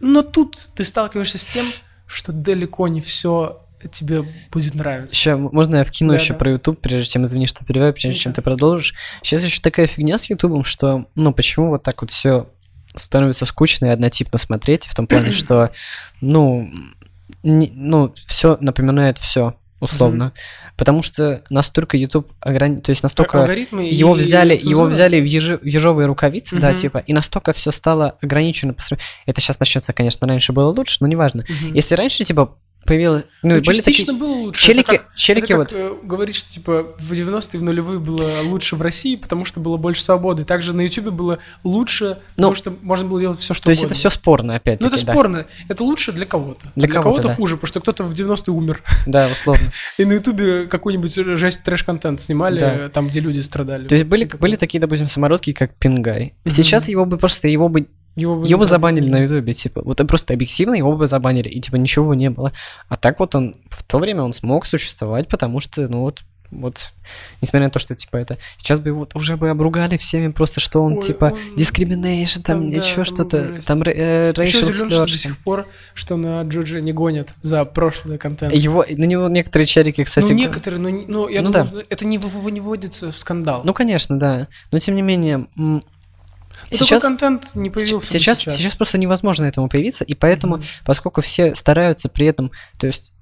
Но 0.00 0.22
тут 0.22 0.70
ты 0.74 0.84
сталкиваешься 0.84 1.38
с 1.38 1.44
тем, 1.44 1.64
что 2.06 2.32
далеко 2.32 2.88
не 2.88 3.00
все 3.00 3.58
тебе 3.90 4.22
будет 4.52 4.74
нравиться. 4.74 5.14
Сейчас, 5.16 5.38
можно 5.38 5.76
я 5.76 5.84
вкину 5.84 6.12
Да, 6.12 6.18
еще 6.18 6.34
да. 6.34 6.38
про 6.38 6.52
YouTube, 6.52 6.80
прежде 6.80 7.10
чем, 7.10 7.24
извини, 7.24 7.46
что 7.46 7.64
перебиваю, 7.64 7.92
прежде 7.92 8.12
чем 8.18 8.32
Да. 8.32 8.36
ты 8.36 8.42
продолжишь. 8.42 8.94
Сейчас 9.22 9.42
еще 9.44 9.60
такая 9.60 9.86
фигня 9.88 10.18
с 10.18 10.30
YouTube, 10.30 10.64
что, 10.66 11.06
ну, 11.16 11.32
почему 11.32 11.70
вот 11.70 11.82
так 11.82 12.00
вот 12.02 12.10
все 12.12 12.48
становится 12.94 13.44
скучно 13.46 13.86
и 13.86 13.88
однотипно 13.88 14.38
смотреть, 14.38 14.86
в 14.86 14.94
том 14.94 15.06
плане, 15.08 15.32
что, 15.32 15.72
ну, 16.20 16.68
не- 17.42 17.72
ну, 17.74 18.12
все 18.14 18.56
напоминает 18.60 19.18
все 19.18 19.56
условно. 19.82 20.32
Потому 20.76 21.02
что 21.02 21.42
настолько 21.50 21.96
YouTube 21.96 22.32
ограни... 22.40 22.80
то 22.80 22.90
есть 22.90 23.02
настолько 23.02 23.40
Алгоритмы 23.40 23.88
и 23.88 23.94
его 23.94 24.14
взяли, 24.14 24.58
его 24.62 24.84
взяли 24.84 25.20
в, 25.20 25.24
ежи- 25.24 25.58
в 25.58 25.64
ежовые 25.66 26.06
рукавицы, 26.06 26.56
да, 26.58 26.68
Мгм. 26.68 26.76
типа, 26.76 26.98
и 26.98 27.12
настолько 27.12 27.52
все 27.52 27.70
стало 27.72 28.16
ограничено. 28.22 28.74
Это 29.26 29.40
сейчас 29.40 29.60
начнется, 29.60 29.92
конечно, 29.92 30.26
раньше 30.26 30.52
было 30.52 30.70
лучше, 30.70 30.98
но 31.00 31.06
неважно. 31.06 31.44
Мгм. 31.48 31.74
Если 31.74 31.94
раньше, 31.94 32.24
типа, 32.24 32.56
появилось... 32.86 33.24
Ну, 33.42 33.54
Ну, 33.56 33.60
частично 33.60 34.06
такие... 34.06 34.18
было 34.18 34.32
лучше. 34.34 34.66
челики- 34.66 34.94
Это 34.94 34.98
как- 35.04 35.14
челики 35.14 35.44
это 35.52 35.56
вот- 35.56 35.68
как, 35.70 35.78
э, 35.78 35.94
говорить, 36.02 36.34
что 36.36 36.50
типа 36.50 36.86
в 36.98 37.12
90-е, 37.12 37.60
в 37.60 37.62
нулевые 37.62 37.98
было 37.98 38.28
лучше 38.44 38.76
в 38.76 38.82
России, 38.82 39.16
потому 39.16 39.44
что 39.44 39.60
было 39.60 39.76
больше 39.76 40.02
свободы. 40.02 40.44
Также 40.44 40.74
на 40.74 40.82
Ютубе 40.82 41.10
было 41.10 41.38
лучше, 41.64 42.18
Ну, 42.36 42.52
потому 42.52 42.54
что 42.54 42.74
можно 42.82 43.08
было 43.08 43.20
делать 43.20 43.38
все, 43.40 43.54
что 43.54 43.64
То 43.64 43.70
есть 43.70 43.82
это 43.82 43.88
угодно. 43.88 43.98
все 43.98 44.10
спорно, 44.10 44.54
опять-таки, 44.56 44.84
Ну, 44.90 44.94
это 44.96 45.06
да. 45.06 45.12
спорно. 45.12 45.46
Это 45.68 45.84
лучше 45.84 46.12
для 46.12 46.26
кого-то. 46.26 46.72
Для 46.76 46.88
кого-то, 46.88 47.28
да. 47.28 47.34
хуже, 47.34 47.56
потому 47.56 47.68
что 47.68 47.80
кто-то 47.80 48.04
в 48.04 48.12
90-е 48.12 48.52
умер. 48.54 48.82
Да, 49.06 49.28
условно. 49.32 49.70
И 49.98 50.04
на 50.04 50.12
Ютубе 50.14 50.66
какой-нибудь 50.66 51.14
жесть 51.14 51.62
трэш-контент 51.64 52.20
снимали, 52.20 52.58
Да. 52.58 52.88
там, 52.88 53.08
где 53.08 53.20
люди 53.20 53.40
страдали. 53.40 53.86
То 53.88 53.94
есть 53.94 54.06
были, 54.06 54.24
были 54.38 54.56
такие, 54.56 54.80
допустим, 54.80 55.08
самородки, 55.08 55.52
как 55.52 55.74
Пингай. 55.76 56.34
Сейчас 56.46 56.88
его 56.88 57.04
бы 57.04 57.18
просто, 57.18 57.48
его 57.48 57.68
бы 57.68 57.86
Его 58.16 58.36
бы, 58.36 58.46
Его 58.46 58.58
бы 58.58 58.64
да, 58.64 58.70
забанили 58.70 59.08
на 59.08 59.18
Ютубе, 59.22 59.54
типа, 59.54 59.82
вот 59.84 60.06
просто 60.06 60.34
объективно 60.34 60.74
его 60.74 60.92
бы 60.96 61.06
забанили, 61.06 61.48
и 61.48 61.60
типа 61.60 61.76
ничего 61.76 62.14
не 62.14 62.28
было. 62.30 62.52
А 62.88 62.96
так 62.96 63.18
вот 63.20 63.34
он, 63.34 63.56
в 63.70 63.82
то 63.84 63.98
время 63.98 64.22
он 64.22 64.32
смог 64.32 64.66
существовать, 64.66 65.28
потому 65.28 65.60
что, 65.60 65.88
ну 65.88 66.00
вот, 66.00 66.20
вот, 66.50 66.92
несмотря 67.40 67.68
на 67.68 67.70
то, 67.70 67.78
что, 67.78 67.94
типа, 67.96 68.18
это, 68.18 68.36
сейчас 68.58 68.78
бы 68.80 68.88
его 68.90 69.08
уже 69.14 69.38
бы 69.38 69.48
обругали 69.48 69.96
всеми 69.96 70.28
просто, 70.30 70.60
что 70.60 70.82
он, 70.82 70.96
Ой, 70.98 71.02
типа, 71.02 71.32
он- 71.32 71.38
discrimination, 71.56 72.42
там, 72.42 72.60
там, 72.60 72.68
да, 72.68 72.76
еще 72.76 73.04
что-то, 73.04 73.58
там 73.66 73.80
э, 73.80 74.32
racial 74.32 74.70
что 74.70 75.06
до 75.06 75.08
сих 75.08 75.38
пор, 75.38 75.66
что 75.94 76.18
на 76.18 76.42
Джоджи 76.42 76.82
не 76.82 76.92
гонят 76.92 77.32
за 77.40 77.64
прошлый 77.64 78.18
контент. 78.18 78.52
Его, 78.54 78.84
на 78.86 79.04
него 79.04 79.28
некоторые 79.28 79.66
челики, 79.66 80.04
кстати, 80.04 80.32
ну, 80.32 80.36
некоторые, 80.36 80.78
но, 80.78 80.90
не- 80.90 81.06
но 81.06 81.26
я 81.30 81.40
Ну 81.40 81.50
думаю, 81.50 81.86
это 81.88 82.06
не, 82.06 82.18
вы- 82.18 82.50
не 82.50 82.60
вводится 82.60 83.10
в 83.10 83.16
скандал. 83.16 83.62
ну, 83.64 83.72
конечно, 83.72 84.18
да, 84.18 84.48
но 84.70 84.78
тем 84.78 84.94
не 84.96 85.00
менее, 85.00 85.46
сейчас... 86.78 87.02
контент 87.04 87.54
не 87.54 87.70
появился 87.70 87.96
бы 88.14 88.18
Сейчас, 88.18 88.40
сейчас. 88.40 88.74
просто 88.76 88.98
невозможно 88.98 89.44
этому 89.44 89.68
появиться, 89.68 90.04
и 90.04 90.14
поэтому, 90.14 90.56
Мгм. 90.56 90.64
поскольку 90.84 91.20
все 91.20 91.54
стараются 91.54 92.08
при 92.08 92.26
этом, 92.26 92.50
то 92.78 92.86
есть 92.86 93.12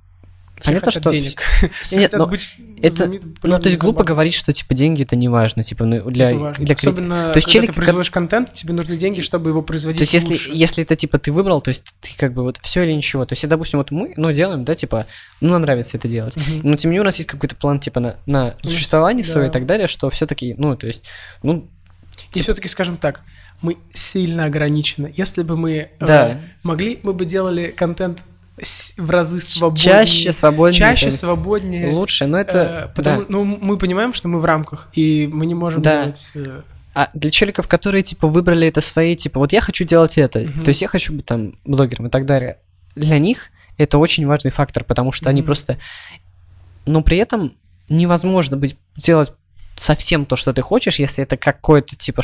Все 0.57 0.67
понятно, 0.67 0.91
что 0.91 1.11
денег. 1.11 1.41
все- 1.41 1.71
Все 1.81 1.97
нет, 1.99 2.13
но 2.13 2.27
быть 2.27 2.49
это- 2.83 3.11
Ну, 3.43 3.59
то 3.59 3.69
есть 3.69 3.79
глупо 3.81 4.05
говорить, 4.05 4.35
что 4.35 4.53
типа 4.53 4.75
деньги 4.75 5.03
это 5.03 5.17
не 5.17 5.29
важно, 5.29 5.65
типа 5.65 5.85
ну, 5.87 6.03
для, 6.11 6.29
Это 6.31 6.39
важно. 6.39 6.65
для 6.65 6.75
Особенно, 6.75 7.15
То 7.33 7.37
есть 7.37 7.47
когда 7.47 7.53
челики, 7.53 7.71
ты 7.73 7.77
производишь 7.77 8.11
контент, 8.11 8.53
тебе 8.53 8.73
нужны 8.75 8.97
деньги, 8.97 9.21
чтобы 9.23 9.51
его 9.51 9.63
производить 9.63 9.99
То 9.99 10.03
есть 10.03 10.13
если, 10.15 10.33
лучше. 10.35 10.51
если 10.53 10.83
это 10.85 10.97
типа 10.97 11.19
ты 11.19 11.33
выбрал, 11.33 11.61
то 11.63 11.69
есть 11.71 11.87
ты 12.01 12.11
как 12.19 12.33
бы 12.35 12.43
вот 12.43 12.59
все 12.63 12.83
или 12.85 12.93
ничего. 12.93 13.25
То 13.27 13.33
есть, 13.35 13.47
допустим, 13.49 13.79
вот 13.79 13.91
мы, 13.91 14.13
ну, 14.17 14.33
делаем, 14.33 14.65
да, 14.65 14.75
типа, 14.75 15.07
ну, 15.41 15.51
нам 15.51 15.63
нравится 15.63 15.97
это 15.97 16.09
делать. 16.09 16.37
Мгм. 16.37 16.61
Но 16.71 16.77
тем 16.77 16.91
не 16.91 16.95
менее 16.95 17.03
у 17.03 17.05
нас 17.05 17.17
есть 17.19 17.29
какой-то 17.29 17.55
план, 17.55 17.81
типа, 17.81 18.01
на, 18.01 18.17
на 18.27 18.55
Ну, 18.63 18.71
существование 18.71 19.25
свое 19.25 19.47
и 19.47 19.49
да. 19.49 19.53
так 19.55 19.67
далее, 19.67 19.87
что 19.89 20.09
все-таки, 20.11 20.55
ну, 20.59 20.77
то 20.77 20.87
есть, 20.87 21.03
ну, 21.43 21.69
И 22.35 22.41
все-таки, 22.41 22.69
скажем 22.69 22.97
так, 22.97 23.21
мы 23.63 23.77
сильно 23.93 24.45
ограничены. 24.45 25.13
Если 25.17 25.43
бы 25.43 25.57
мы 25.57 25.73
э, 25.73 25.89
Да. 26.01 26.41
могли, 26.63 26.99
мы 27.03 27.13
бы 27.13 27.25
делали 27.25 27.69
контент 27.77 28.23
в 28.99 29.11
разы 29.11 29.41
свободнее. 29.41 29.85
чаще, 29.85 30.33
свободнее. 30.33 30.79
чаще, 30.79 31.11
свободнее. 31.11 31.89
лучше, 31.93 32.27
но 32.27 32.39
Э, 32.39 32.41
это, 32.43 32.93
потому, 32.95 33.21
да. 33.23 33.27
ну, 33.29 33.45
мы 33.45 33.79
понимаем, 33.79 34.13
что 34.13 34.29
мы 34.29 34.39
в 34.41 34.45
рамках, 34.45 34.89
и 34.93 35.29
мы 35.33 35.47
не 35.47 35.55
можем 35.55 35.83
Да. 35.83 36.03
делать... 36.03 36.33
э, 36.35 36.63
А 36.93 37.09
для 37.15 37.31
челиков, 37.31 37.69
которые, 37.69 38.03
типа, 38.03 38.27
выбрали 38.29 38.67
это 38.67 38.81
свои, 38.81 39.15
типа, 39.17 39.39
вот 39.39 39.53
я 39.53 39.61
хочу 39.61 39.85
делать 39.85 40.19
это, 40.19 40.41
Мгм. 40.41 40.65
то 40.65 40.69
есть 40.71 40.83
я 40.83 40.89
хочу 40.89 41.13
быть 41.13 41.25
там 41.25 41.55
блогером 41.65 42.09
и 42.09 42.11
так 42.11 42.27
далее, 42.27 42.59
для 42.97 43.19
них 43.19 43.51
это 43.79 43.97
очень 43.99 44.27
важный 44.27 44.51
фактор, 44.51 44.85
потому 44.85 45.13
что 45.13 45.31
они 45.31 45.41
Мгм. 45.41 45.47
просто... 45.47 45.79
Но 46.87 47.03
при 47.03 47.19
этом 47.19 47.55
невозможно 47.89 48.57
быть, 48.57 48.77
делать 48.97 49.33
совсем 49.75 50.27
то, 50.27 50.37
что 50.37 50.53
ты 50.53 50.63
хочешь, 50.63 50.99
если 50.99 51.25
это 51.25 51.37
какое-то, 51.37 51.97
типа, 51.97 52.23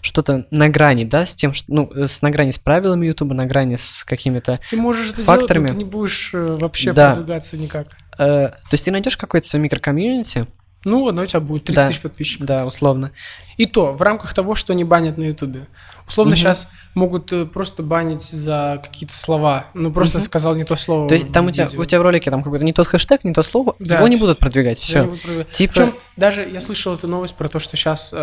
что-то 0.00 0.46
на 0.50 0.68
грани, 0.68 1.04
да, 1.04 1.26
с 1.26 1.34
тем, 1.34 1.52
что, 1.52 1.64
ну, 1.72 1.90
с 1.94 2.22
на 2.22 2.30
грани 2.30 2.50
с 2.52 2.58
правилами 2.58 3.06
Ютуба, 3.06 3.34
на 3.34 3.46
грани 3.46 3.76
с 3.76 4.04
какими-то... 4.04 4.60
Ты 4.70 4.76
можешь 4.76 5.10
это 5.12 5.24
Факторами. 5.24 5.66
делать, 5.66 5.72
но 5.74 5.78
ты 5.80 5.84
не 5.84 5.90
будешь 5.90 6.30
э, 6.32 6.40
вообще 6.40 6.92
Да. 6.92 7.14
продвигаться 7.14 7.56
никак. 7.56 7.88
э, 8.18 8.48
то 8.48 8.54
есть 8.72 8.84
ты 8.84 8.90
найдешь 8.92 9.16
какое-то 9.16 9.46
свое 9.46 9.62
микрокомьюнити, 9.62 10.46
Ну, 10.84 11.08
одно 11.08 11.22
у 11.22 11.26
тебя 11.26 11.40
будет 11.40 11.64
30 11.64 11.74
Да. 11.74 11.88
тысяч 11.88 12.00
подписчиков. 12.00 12.46
да, 12.46 12.64
условно. 12.64 13.10
И 13.56 13.66
то, 13.66 13.92
в 13.92 14.02
рамках 14.02 14.32
того, 14.34 14.54
что 14.54 14.72
не 14.72 14.84
банят 14.84 15.16
на 15.18 15.24
Ютубе. 15.24 15.66
Условно, 16.08 16.30
Мгм. 16.32 16.36
сейчас 16.38 16.68
могут 16.94 17.32
э, 17.32 17.44
просто 17.46 17.82
банить 17.82 18.22
за 18.22 18.80
какие-то 18.84 19.16
слова. 19.18 19.66
Ну, 19.74 19.92
просто 19.92 20.18
Мгм. 20.18 20.24
сказал 20.24 20.54
не 20.54 20.64
то 20.64 20.76
слово. 20.76 21.08
То 21.08 21.14
есть 21.16 21.32
там 21.32 21.46
у 21.46 21.50
тебя, 21.50 21.68
у 21.76 21.84
тебя 21.84 21.98
в 21.98 22.02
ролике 22.02 22.30
там 22.30 22.42
какой-то 22.42 22.64
не 22.64 22.72
тот 22.72 22.86
хэштег, 22.86 23.24
не 23.24 23.32
то 23.32 23.42
слово, 23.42 23.74
Да, 23.78 23.96
его 23.98 24.08
не 24.08 24.16
будут 24.16 24.38
продвигать, 24.38 24.78
все. 24.78 25.00
не 25.02 25.06
буду 25.08 25.20
проверять. 25.20 25.50
Типа, 25.50 25.72
Причем 25.74 25.94
даже 26.16 26.48
я 26.48 26.60
слышал 26.60 26.94
эту 26.94 27.08
новость 27.08 27.34
про 27.34 27.48
то, 27.48 27.58
что 27.58 27.76
сейчас, 27.76 28.14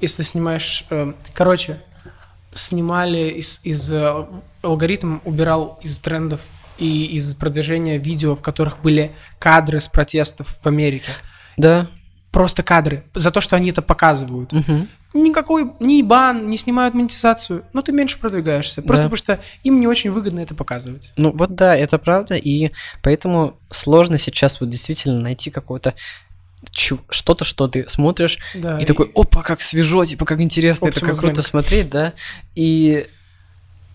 если 0.00 0.22
снимаешь, 0.22 0.86
э, 0.90 1.12
короче, 1.34 1.82
снимали 2.52 3.30
из, 3.30 3.60
из 3.64 3.90
э, 3.92 4.26
алгоритм 4.62 5.18
убирал 5.24 5.78
из 5.82 5.98
трендов 5.98 6.40
и 6.78 7.04
из 7.06 7.34
продвижения 7.34 7.98
видео, 7.98 8.34
в 8.34 8.42
которых 8.42 8.80
были 8.80 9.12
кадры 9.38 9.80
с 9.80 9.88
протестов 9.88 10.56
в 10.62 10.66
Америке. 10.66 11.10
да, 11.56 11.88
Просто 12.30 12.62
кадры. 12.62 13.02
За 13.14 13.30
то, 13.30 13.40
что 13.40 13.56
они 13.56 13.70
это 13.70 13.82
показывают. 13.82 14.52
мгм. 14.52 14.88
Никакой 15.12 15.72
ни 15.80 16.02
бан, 16.02 16.48
не 16.48 16.56
снимают 16.56 16.94
монетизацию, 16.94 17.64
но 17.72 17.82
ты 17.82 17.90
меньше 17.90 18.18
продвигаешься. 18.20 18.80
Просто 18.82 19.06
Да. 19.08 19.10
потому 19.10 19.16
что 19.38 19.44
им 19.64 19.80
не 19.80 19.88
очень 19.88 20.12
выгодно 20.12 20.38
это 20.38 20.54
показывать. 20.54 21.12
Ну 21.16 21.32
вот 21.32 21.56
да, 21.56 21.74
это 21.76 21.98
правда, 21.98 22.36
и 22.36 22.70
поэтому 23.02 23.54
сложно 23.70 24.18
сейчас 24.18 24.60
вот 24.60 24.70
действительно 24.70 25.18
найти 25.20 25.50
какое-то 25.50 25.94
что-то, 26.72 27.44
что 27.44 27.66
ты 27.68 27.88
смотришь, 27.88 28.38
Да, 28.54 28.78
и, 28.78 28.84
такой, 28.84 29.10
опа, 29.14 29.42
как 29.42 29.62
свежо, 29.62 30.04
типа, 30.04 30.24
как 30.26 30.40
интересно, 30.40 30.86
это 30.86 31.00
Optimus 31.00 31.06
как 31.06 31.16
круто 31.16 31.42
смотреть, 31.42 31.90
да, 31.90 32.12
и 32.54 33.06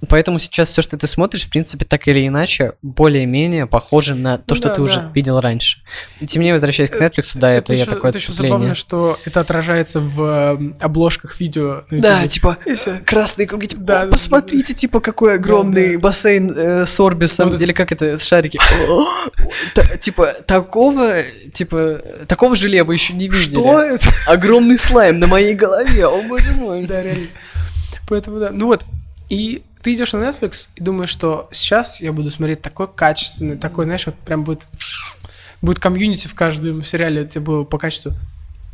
поэтому 0.07 0.39
сейчас 0.39 0.69
все, 0.69 0.81
что 0.81 0.97
ты 0.97 1.07
смотришь, 1.07 1.45
в 1.45 1.49
принципе, 1.49 1.85
так 1.85 2.07
или 2.07 2.27
иначе, 2.27 2.73
более-менее 2.81 3.67
похоже 3.67 4.15
на 4.15 4.37
то, 4.37 4.55
что 4.55 4.69
да, 4.69 4.73
ты 4.75 4.81
уже 4.81 4.95
да. 5.01 5.11
видел 5.13 5.39
раньше. 5.39 5.79
И 6.19 6.27
тем 6.27 6.41
не 6.41 6.45
менее, 6.47 6.53
возвращаясь 6.55 6.89
к 6.89 6.95
Netflix, 6.95 7.31
да, 7.35 7.51
это, 7.51 7.73
я 7.73 7.81
ещё- 7.81 7.91
такое 7.91 8.09
это 8.09 8.17
отступление. 8.19 8.51
забавно, 8.57 8.75
что 8.75 9.17
это 9.25 9.39
отражается 9.39 9.99
в 9.99 10.21
э, 10.21 10.73
обложках 10.81 11.39
видео. 11.39 11.83
на 11.89 12.01
Да, 12.01 12.27
типа, 12.27 12.57
Если- 12.65 12.99
красные 13.05 13.47
круги, 13.47 13.67
типа, 13.67 13.81
Да, 13.81 13.93
«О, 13.95 13.99
да, 13.99 14.05
да, 14.05 14.11
посмотрите, 14.11 14.73
типа, 14.73 14.99
какой 14.99 15.35
огромный 15.35 15.93
да. 15.95 15.99
бассейн 15.99 16.51
э, 16.51 16.85
с 16.85 16.99
Орбисом, 16.99 17.49
Вот 17.49 17.55
это- 17.55 17.63
или 17.63 17.73
как 17.73 17.91
это, 17.91 18.17
шарики. 18.17 18.59
Типа, 19.99 20.33
такого, 20.45 21.23
типа, 21.53 22.01
такого 22.27 22.55
желе 22.55 22.83
вы 22.83 22.93
еще 22.93 23.13
не 23.13 23.27
видели. 23.27 23.49
Что 23.55 23.79
это? 23.81 24.07
Огромный 24.27 24.77
слайм 24.77 25.19
на 25.19 25.27
моей 25.27 25.55
голове, 25.55 26.05
о 26.07 26.21
боже 26.27 26.53
мой. 26.55 26.85
Да, 26.85 27.01
реально. 27.01 27.27
Поэтому 28.07 28.39
да. 28.39 28.49
Ну 28.51 28.67
вот, 28.67 28.85
и 29.29 29.63
ты 29.85 29.93
идешь 29.93 30.13
на 30.13 30.17
Netflix 30.17 30.69
и 30.75 30.81
думаешь, 30.81 31.11
что 31.11 31.47
сейчас 31.51 32.01
я 32.01 32.11
буду 32.11 32.31
смотреть 32.31 32.59
такой 32.59 32.91
качественный, 32.91 33.55
такой, 33.55 33.85
знаешь, 33.85 34.07
вот 34.07 34.15
прям 34.15 34.43
будет, 34.43 34.67
будет 35.61 35.77
комьюнити 35.77 36.27
в 36.27 36.33
каждом 36.33 36.81
сериале 36.81 37.27
тебе 37.27 37.41
было 37.41 37.63
по 37.65 37.77
качеству. 37.77 38.13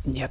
Нет. 0.06 0.30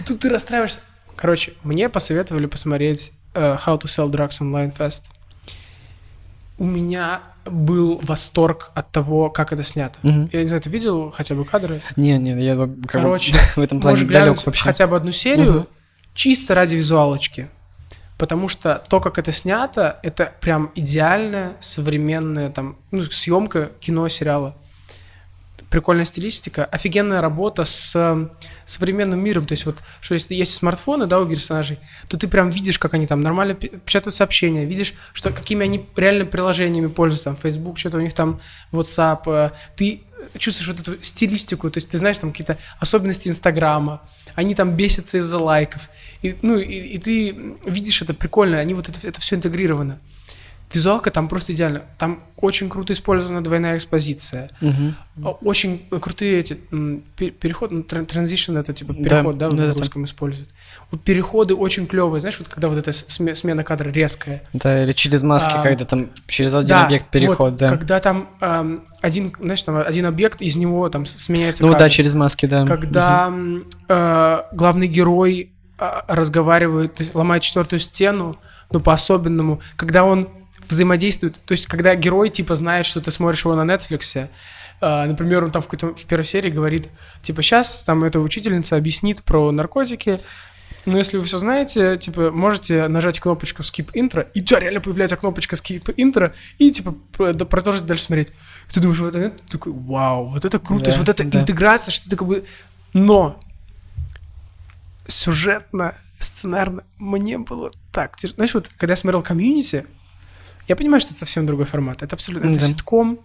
И 0.00 0.02
тут 0.04 0.18
ты 0.20 0.28
расстраиваешься. 0.28 0.80
Короче, 1.16 1.54
мне 1.62 1.88
посоветовали 1.88 2.44
посмотреть 2.44 3.14
э, 3.32 3.56
How 3.64 3.80
to 3.80 3.84
Sell 3.84 4.10
Drugs 4.10 4.42
Online 4.42 4.76
Fast. 4.76 5.04
У 6.58 6.66
меня 6.66 7.22
был 7.46 7.98
восторг 8.02 8.70
от 8.74 8.92
того, 8.92 9.30
как 9.30 9.50
это 9.50 9.62
снято. 9.62 9.98
Мгм. 10.02 10.28
Я 10.30 10.42
не 10.42 10.48
знаю, 10.48 10.60
ты 10.60 10.68
видел 10.68 11.10
хотя 11.10 11.34
бы 11.34 11.46
кадры? 11.46 11.80
Не, 11.96 12.18
не, 12.18 12.32
я 12.32 12.68
Короче, 12.86 13.34
в 13.56 13.60
этом 13.60 13.80
плане 13.80 13.94
Можешь 13.94 14.08
далек 14.12 14.24
глянуть 14.24 14.44
вообще. 14.44 14.62
хотя 14.62 14.86
бы 14.86 14.94
одну 14.94 15.12
серию 15.12 15.52
Мгм. 15.52 15.66
чисто 16.12 16.54
ради 16.54 16.76
визуалочки. 16.76 17.48
Потому 18.18 18.48
что 18.48 18.82
то, 18.88 19.00
как 19.00 19.18
это 19.18 19.30
снято, 19.30 19.98
это 20.02 20.32
прям 20.40 20.72
идеальная 20.74 21.52
современная 21.60 22.50
там, 22.50 22.76
ну, 22.90 23.02
съемка 23.02 23.70
кино, 23.80 24.08
сериала. 24.08 24.56
Прикольная 25.76 26.06
стилистика, 26.06 26.64
офигенная 26.64 27.20
работа 27.20 27.66
с 27.66 27.92
э, 27.94 28.28
современным 28.64 29.22
миром. 29.22 29.44
То 29.44 29.52
есть 29.52 29.66
вот, 29.66 29.82
что 30.00 30.14
если 30.14 30.34
есть 30.34 30.54
смартфоны, 30.54 31.04
да, 31.06 31.20
у 31.20 31.28
персонажей, 31.28 31.78
то 32.08 32.16
ты 32.16 32.28
прям 32.28 32.48
видишь, 32.48 32.78
как 32.78 32.94
они 32.94 33.06
там 33.06 33.20
нормально 33.20 33.52
печатают 33.52 34.14
сообщения, 34.14 34.64
видишь, 34.64 34.94
что 35.12 35.30
какими 35.30 35.66
они 35.66 35.84
реально 35.94 36.24
приложениями 36.24 36.86
пользуются, 36.86 37.24
там, 37.24 37.36
Facebook, 37.36 37.76
что-то 37.76 37.98
у 37.98 38.00
них 38.00 38.14
там, 38.14 38.40
WhatsApp. 38.72 39.20
э, 39.26 39.50
Ты 39.76 40.00
чувствуешь 40.38 40.68
вот 40.68 40.80
эту 40.80 41.02
стилистику, 41.02 41.70
то 41.70 41.76
есть 41.76 41.90
ты 41.90 41.98
знаешь 41.98 42.16
там 42.16 42.30
какие-то 42.30 42.56
особенности 42.80 43.28
Инстаграма, 43.28 44.00
они 44.34 44.54
там 44.54 44.74
бесятся 44.76 45.18
из-за 45.18 45.38
лайков. 45.38 45.90
И, 46.22 46.36
ну, 46.40 46.56
и, 46.56 46.72
и 46.72 46.96
ты 46.96 47.36
видишь 47.66 48.00
это 48.00 48.14
прикольно, 48.14 48.58
они 48.60 48.72
вот 48.72 48.88
это, 48.88 49.06
это 49.06 49.20
все 49.20 49.36
интегрировано. 49.36 49.98
Визуалка 50.72 51.10
там 51.10 51.28
просто 51.28 51.52
идеально. 51.52 51.82
Там 51.96 52.22
очень 52.36 52.68
круто 52.68 52.92
использована 52.92 53.42
двойная 53.42 53.76
экспозиция. 53.76 54.48
А, 55.22 55.28
Очень 55.42 55.86
крутые 56.00 56.40
эти 56.40 56.54
переход, 57.14 57.70
ну, 57.70 57.80
тран- 57.82 58.04
транзишн 58.04 58.56
это 58.56 58.72
типа 58.72 58.92
Да, 58.92 59.02
переход, 59.02 59.38
да, 59.38 59.48
да, 59.50 59.56
да, 59.68 59.72
в 59.72 59.78
русском 59.78 60.04
используют. 60.04 60.50
Вот 60.90 61.02
переходы 61.02 61.54
очень 61.54 61.86
клевые, 61.86 62.20
знаешь, 62.20 62.38
вот 62.38 62.48
когда 62.48 62.68
вот 62.68 62.76
эта 62.78 62.90
сме- 62.90 63.34
смена 63.34 63.64
кадра 63.64 63.90
резкая. 63.90 64.42
Да, 64.52 64.82
или 64.82 64.92
через 64.92 65.22
маски, 65.22 65.52
А, 65.54 65.62
когда 65.62 65.84
там 65.84 66.10
через 66.26 66.52
один 66.54 66.68
Да, 66.68 66.84
объект 66.86 67.06
переход, 67.10 67.38
вот, 67.52 67.56
да. 67.56 67.68
Когда 67.70 67.98
там 68.00 68.28
ам, 68.40 68.82
один, 69.00 69.32
знаешь, 69.40 69.62
там 69.62 69.76
один 69.78 70.06
объект, 70.06 70.42
из 70.42 70.56
него 70.56 70.88
там 70.88 71.06
сменяется 71.06 71.62
Ну 71.64 71.72
кадр. 71.72 71.84
да, 71.84 71.90
через 71.90 72.14
маски, 72.14 72.46
да. 72.46 72.66
Когда 72.66 73.26
м, 73.28 73.64
э, 73.88 74.38
главный 74.52 74.88
герой 74.88 75.52
а, 75.78 76.04
разговаривает, 76.08 77.14
ломает 77.14 77.42
четвертую 77.42 77.78
стену, 77.80 78.36
ну 78.70 78.80
по-особенному, 78.80 79.60
когда 79.76 80.04
он 80.04 80.28
взаимодействуют. 80.68 81.40
То 81.44 81.52
есть, 81.52 81.66
когда 81.66 81.94
герой, 81.94 82.30
типа, 82.30 82.54
знает, 82.54 82.86
что 82.86 83.00
ты 83.00 83.10
смотришь 83.10 83.44
его 83.44 83.54
на 83.54 83.70
Netflix, 83.70 84.28
э, 84.80 85.04
например, 85.06 85.44
он 85.44 85.50
там 85.50 85.62
в, 85.62 85.66
какой-то, 85.66 85.94
в 85.94 86.04
первой 86.06 86.24
серии 86.24 86.50
говорит, 86.50 86.88
типа, 87.22 87.42
сейчас 87.42 87.82
там 87.82 88.04
эта 88.04 88.20
учительница 88.20 88.76
объяснит 88.76 89.22
про 89.22 89.50
наркотики, 89.52 90.20
но 90.84 90.98
если 90.98 91.18
вы 91.18 91.24
все 91.24 91.38
знаете, 91.38 91.96
типа, 91.98 92.30
можете 92.30 92.86
нажать 92.86 93.18
кнопочку 93.18 93.62
skip 93.62 93.92
intro, 93.92 94.26
и 94.34 94.40
у 94.40 94.44
тебя 94.44 94.60
реально 94.60 94.80
появляется 94.80 95.16
кнопочка 95.16 95.56
skip 95.56 95.92
intro, 95.96 96.32
и, 96.58 96.70
типа, 96.70 96.94
про- 97.12 97.32
да, 97.32 97.44
продолжить 97.44 97.86
дальше 97.86 98.04
смотреть. 98.04 98.28
Ты 98.68 98.80
думаешь, 98.80 98.98
в 99.00 99.04
этот 99.04 99.16
момент 99.16 99.42
ты 99.46 99.58
такой, 99.58 99.72
вау, 99.72 100.26
вот 100.26 100.44
это 100.44 100.58
круто, 100.60 100.84
то 100.84 100.90
есть 100.90 100.98
Да, 100.98 101.04
вот 101.04 101.08
эта 101.08 101.28
да. 101.28 101.40
интеграция, 101.40 101.90
что 101.92 102.08
ты 102.08 102.16
как 102.16 102.28
бы... 102.28 102.44
Но 102.92 103.38
сюжетно, 105.08 105.96
сценарно 106.18 106.84
мне 106.98 107.38
было 107.38 107.70
так... 107.92 108.16
Знаешь, 108.20 108.54
вот 108.54 108.70
когда 108.76 108.92
я 108.92 108.96
смотрел 108.96 109.22
комьюнити, 109.22 109.86
я 110.68 110.76
понимаю, 110.76 111.00
что 111.00 111.10
это 111.10 111.18
совсем 111.18 111.46
другой 111.46 111.66
формат. 111.66 112.02
Это 112.02 112.16
абсолютно... 112.16 112.48
Это 112.50 112.58
Да. 112.60 112.66
ситком, 112.66 113.18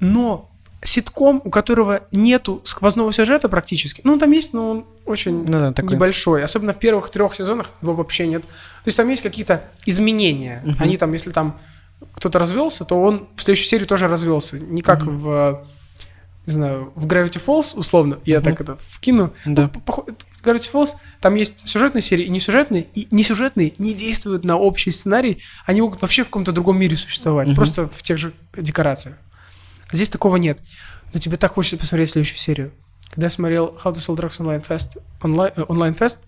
но 0.00 0.48
ситком, 0.82 1.42
у 1.44 1.50
которого 1.50 2.00
нету 2.10 2.62
сквозного 2.64 3.12
сюжета 3.12 3.48
практически. 3.50 4.00
Ну, 4.04 4.18
там 4.18 4.30
есть, 4.32 4.54
но 4.54 4.70
он 4.70 4.86
очень 5.04 5.44
Ну 5.44 5.52
да, 5.52 5.72
такой. 5.72 5.92
небольшой. 5.96 6.42
Особенно 6.42 6.72
в 6.72 6.78
первых 6.78 7.10
трех 7.10 7.34
сезонах 7.34 7.70
его 7.82 7.92
вообще 7.94 8.26
нет. 8.26 8.42
То 8.44 8.48
есть 8.86 8.96
там 8.96 9.08
есть 9.10 9.22
какие-то 9.22 9.64
изменения. 9.84 10.62
Мгм. 10.64 10.76
Они 10.78 10.96
там, 10.96 11.12
если 11.12 11.32
там 11.32 11.58
кто-то 12.14 12.38
развелся, 12.38 12.86
то 12.86 13.00
он 13.00 13.28
в 13.36 13.42
следующей 13.42 13.66
серии 13.66 13.84
тоже 13.84 14.08
развелся. 14.08 14.58
Не 14.58 14.80
как 14.80 15.02
Мгм. 15.02 15.16
в, 15.18 15.66
не 16.46 16.52
знаю, 16.52 16.92
в 16.96 17.06
Gravity 17.06 17.42
Falls, 17.44 17.76
условно, 17.76 18.18
я 18.24 18.36
Мгм. 18.40 18.44
так 18.44 18.60
это 18.60 18.76
вкину. 18.88 19.32
Да. 19.46 19.70
Ну, 19.74 20.06
Gravity 20.42 20.70
Falls, 20.72 20.96
там 21.20 21.34
есть 21.34 21.68
сюжетные 21.68 22.02
серии 22.02 22.24
и 22.24 22.28
несюжетные, 22.30 22.82
и 22.94 23.06
несюжетные 23.10 23.74
не 23.78 23.94
действуют 23.94 24.44
на 24.44 24.56
общий 24.56 24.90
сценарий, 24.90 25.42
они 25.66 25.82
могут 25.82 26.00
вообще 26.02 26.22
в 26.22 26.26
каком-то 26.26 26.52
другом 26.52 26.78
мире 26.78 26.96
существовать, 26.96 27.48
Мгм. 27.48 27.56
просто 27.56 27.88
в 27.88 28.02
тех 28.02 28.18
же 28.18 28.32
декорациях. 28.56 29.16
Здесь 29.92 30.08
такого 30.08 30.36
нет. 30.36 30.60
Но 31.12 31.20
тебе 31.20 31.36
так 31.36 31.52
хочется 31.54 31.76
посмотреть 31.76 32.10
следующую 32.10 32.38
серию. 32.38 32.72
Когда 33.10 33.26
я 33.26 33.30
смотрел 33.30 33.76
How 33.82 33.92
to 33.92 33.96
Sell 33.96 34.16
Drugs 34.16 34.38
Online 34.40 34.64
Fest, 34.66 34.98
онлайн, 35.20 35.52
э, 35.56 35.64
онлайн 35.68 35.92
Fest, 35.94 36.20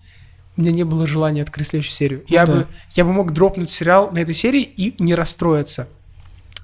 у 0.57 0.61
меня 0.61 0.71
не 0.71 0.83
было 0.83 1.07
желания 1.07 1.41
открыть 1.41 1.67
следующую 1.67 1.93
серию. 1.95 2.23
Я, 2.27 2.45
да. 2.45 2.53
бы, 2.53 2.67
я 2.91 3.05
бы 3.05 3.11
мог 3.13 3.31
дропнуть 3.33 3.71
сериал 3.71 4.11
на 4.11 4.19
этой 4.19 4.35
серии 4.35 4.61
и 4.61 4.93
не 5.01 5.15
расстроиться. 5.15 5.87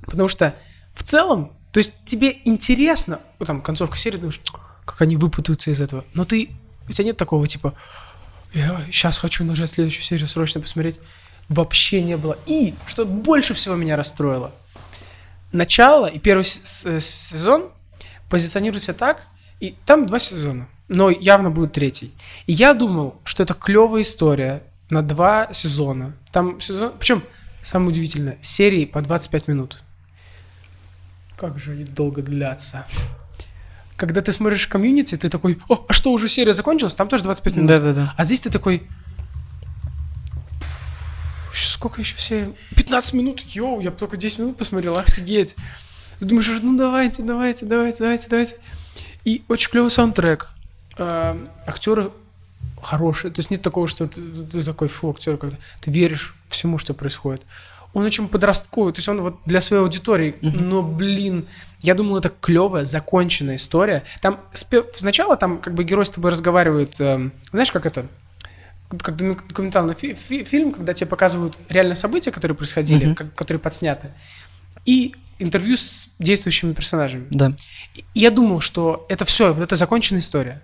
Потому 0.06 0.28
что 0.28 0.56
в 0.94 1.04
целом, 1.04 1.54
то 1.72 1.80
есть 1.80 1.94
тебе 2.06 2.38
интересно, 2.46 3.20
вот 3.38 3.46
там 3.48 3.62
концовка 3.62 3.98
серии, 3.98 4.18
думаешь, 4.18 4.42
как 4.86 5.02
они 5.02 5.18
выпутаются 5.18 5.72
из 5.72 5.82
этого. 5.82 6.04
Но 6.14 6.24
ты, 6.24 6.50
у 6.88 6.92
тебя 6.92 7.06
нет 7.06 7.18
такого 7.18 7.48
типа, 7.48 7.74
я 8.54 8.82
сейчас 8.92 9.20
хочу 9.20 9.44
нажать 9.44 9.72
следующую 9.72 10.04
серию, 10.04 10.28
срочно 10.28 10.62
посмотреть. 10.62 11.00
Вообще 11.48 12.02
не 12.02 12.18
было. 12.18 12.38
И, 12.48 12.74
что 12.88 13.06
больше 13.06 13.54
всего 13.54 13.76
меня 13.76 13.96
расстроило, 13.96 14.52
начало 15.52 16.06
и 16.08 16.20
первый 16.20 16.44
с- 16.44 17.00
сезон 17.00 17.72
позиционируется 18.30 18.94
так, 18.94 19.28
и 19.60 19.76
там 19.86 20.06
два 20.06 20.20
сезона, 20.20 20.68
но 20.88 21.10
явно 21.10 21.52
будет 21.52 21.74
третий. 21.74 22.14
И 22.46 22.54
я 22.54 22.74
думал, 22.74 23.20
что 23.24 23.44
это 23.44 23.54
клевая 23.54 24.02
история 24.04 24.64
на 24.90 25.02
два 25.02 25.52
сезона. 25.52 26.16
Там 26.32 26.62
сезон, 26.62 26.94
причем 26.98 27.24
самое 27.62 27.92
удивительное, 27.92 28.38
серии 28.42 28.86
по 28.86 29.02
25 29.02 29.48
минут. 29.48 29.82
Как 31.40 31.58
же 31.58 31.72
они 31.72 31.86
долго 31.86 32.22
длятся. 32.22 32.86
Когда 33.96 34.20
ты 34.20 34.32
смотришь 34.34 34.68
комьюнити, 34.68 35.16
ты 35.16 35.30
такой, 35.30 35.58
о, 35.70 35.86
а 35.88 35.94
что, 35.94 36.12
уже 36.12 36.28
серия 36.28 36.54
закончилась? 36.54 36.96
Там 36.96 37.08
тоже 37.08 37.24
25 37.24 37.56
минут. 37.56 37.68
Да-да-да. 37.70 38.14
А 38.18 38.24
здесь 38.26 38.42
ты 38.42 38.50
такой... 38.50 38.88
«Щ- 41.54 41.74
Сколько 41.76 42.02
еще 42.02 42.18
серий? 42.18 42.54
15 42.76 43.14
минут? 43.14 43.42
Йоу, 43.42 43.80
я 43.80 43.92
только 43.92 44.18
10 44.18 44.40
минут 44.40 44.58
посмотрел, 44.58 44.98
офигеть. 44.98 45.56
Ты 46.20 46.26
думаешь, 46.26 46.50
ну 46.62 46.78
давайте, 46.78 47.24
давайте, 47.24 47.66
давайте, 47.66 48.00
давайте, 48.00 48.28
давайте. 48.30 48.56
И 49.24 49.44
очень 49.48 49.70
клевый 49.72 49.92
саундтрек. 49.92 50.50
Э, 50.98 51.38
актеры 51.66 52.12
хорошие. 52.82 53.32
То 53.32 53.40
есть 53.40 53.50
нет 53.50 53.62
такого, 53.62 53.88
что 53.88 54.08
ты, 54.08 54.22
ты 54.22 54.62
такой, 54.64 54.90
фу, 54.90 55.12
актер, 55.12 55.38
как 55.38 55.54
ты 55.80 55.90
веришь 55.92 56.36
всему, 56.48 56.78
что 56.78 56.94
происходит. 56.94 57.44
Он 57.94 58.06
очень 58.06 58.28
подростковый, 58.28 58.94
то 58.94 59.00
есть 59.00 59.10
он 59.10 59.22
вот 59.22 59.40
для 59.46 59.62
своей 59.62 59.82
аудитории, 59.82 60.36
но, 60.42 60.84
блин, 60.84 61.48
я 61.80 61.96
думал, 61.96 62.18
это 62.18 62.30
клевая, 62.30 62.86
законченная 62.86 63.56
история. 63.56 64.04
Там 64.22 64.40
сначала 64.96 65.38
там 65.38 65.58
как 65.60 65.74
бы 65.74 65.84
герой 65.84 66.06
с 66.06 66.12
тобой 66.12 66.30
разговаривает, 66.32 67.00
эм, 67.02 67.32
знаешь, 67.52 67.72
как 67.72 67.88
это, 67.88 68.06
как 69.02 69.16
доку- 69.16 69.44
документальный 69.48 69.96
фи- 69.96 70.14
фи- 70.14 70.44
фильм, 70.44 70.72
когда 70.72 70.94
тебе 70.94 71.08
показывают 71.08 71.58
реальные 71.68 71.96
события, 71.96 72.32
которые 72.32 72.56
происходили, 72.56 73.06
Мгм. 73.06 73.16
как- 73.16 73.34
которые 73.34 73.60
подсняты, 73.60 74.12
и 74.86 75.16
интервью 75.40 75.76
с 75.78 76.10
действующими 76.20 76.74
персонажами. 76.74 77.26
Да. 77.32 77.54
И 77.96 78.04
я 78.14 78.30
думал, 78.30 78.60
что 78.60 79.06
это 79.10 79.26
все, 79.26 79.52
вот 79.54 79.64
это 79.64 79.76
законченная 79.76 80.22
история, 80.22 80.62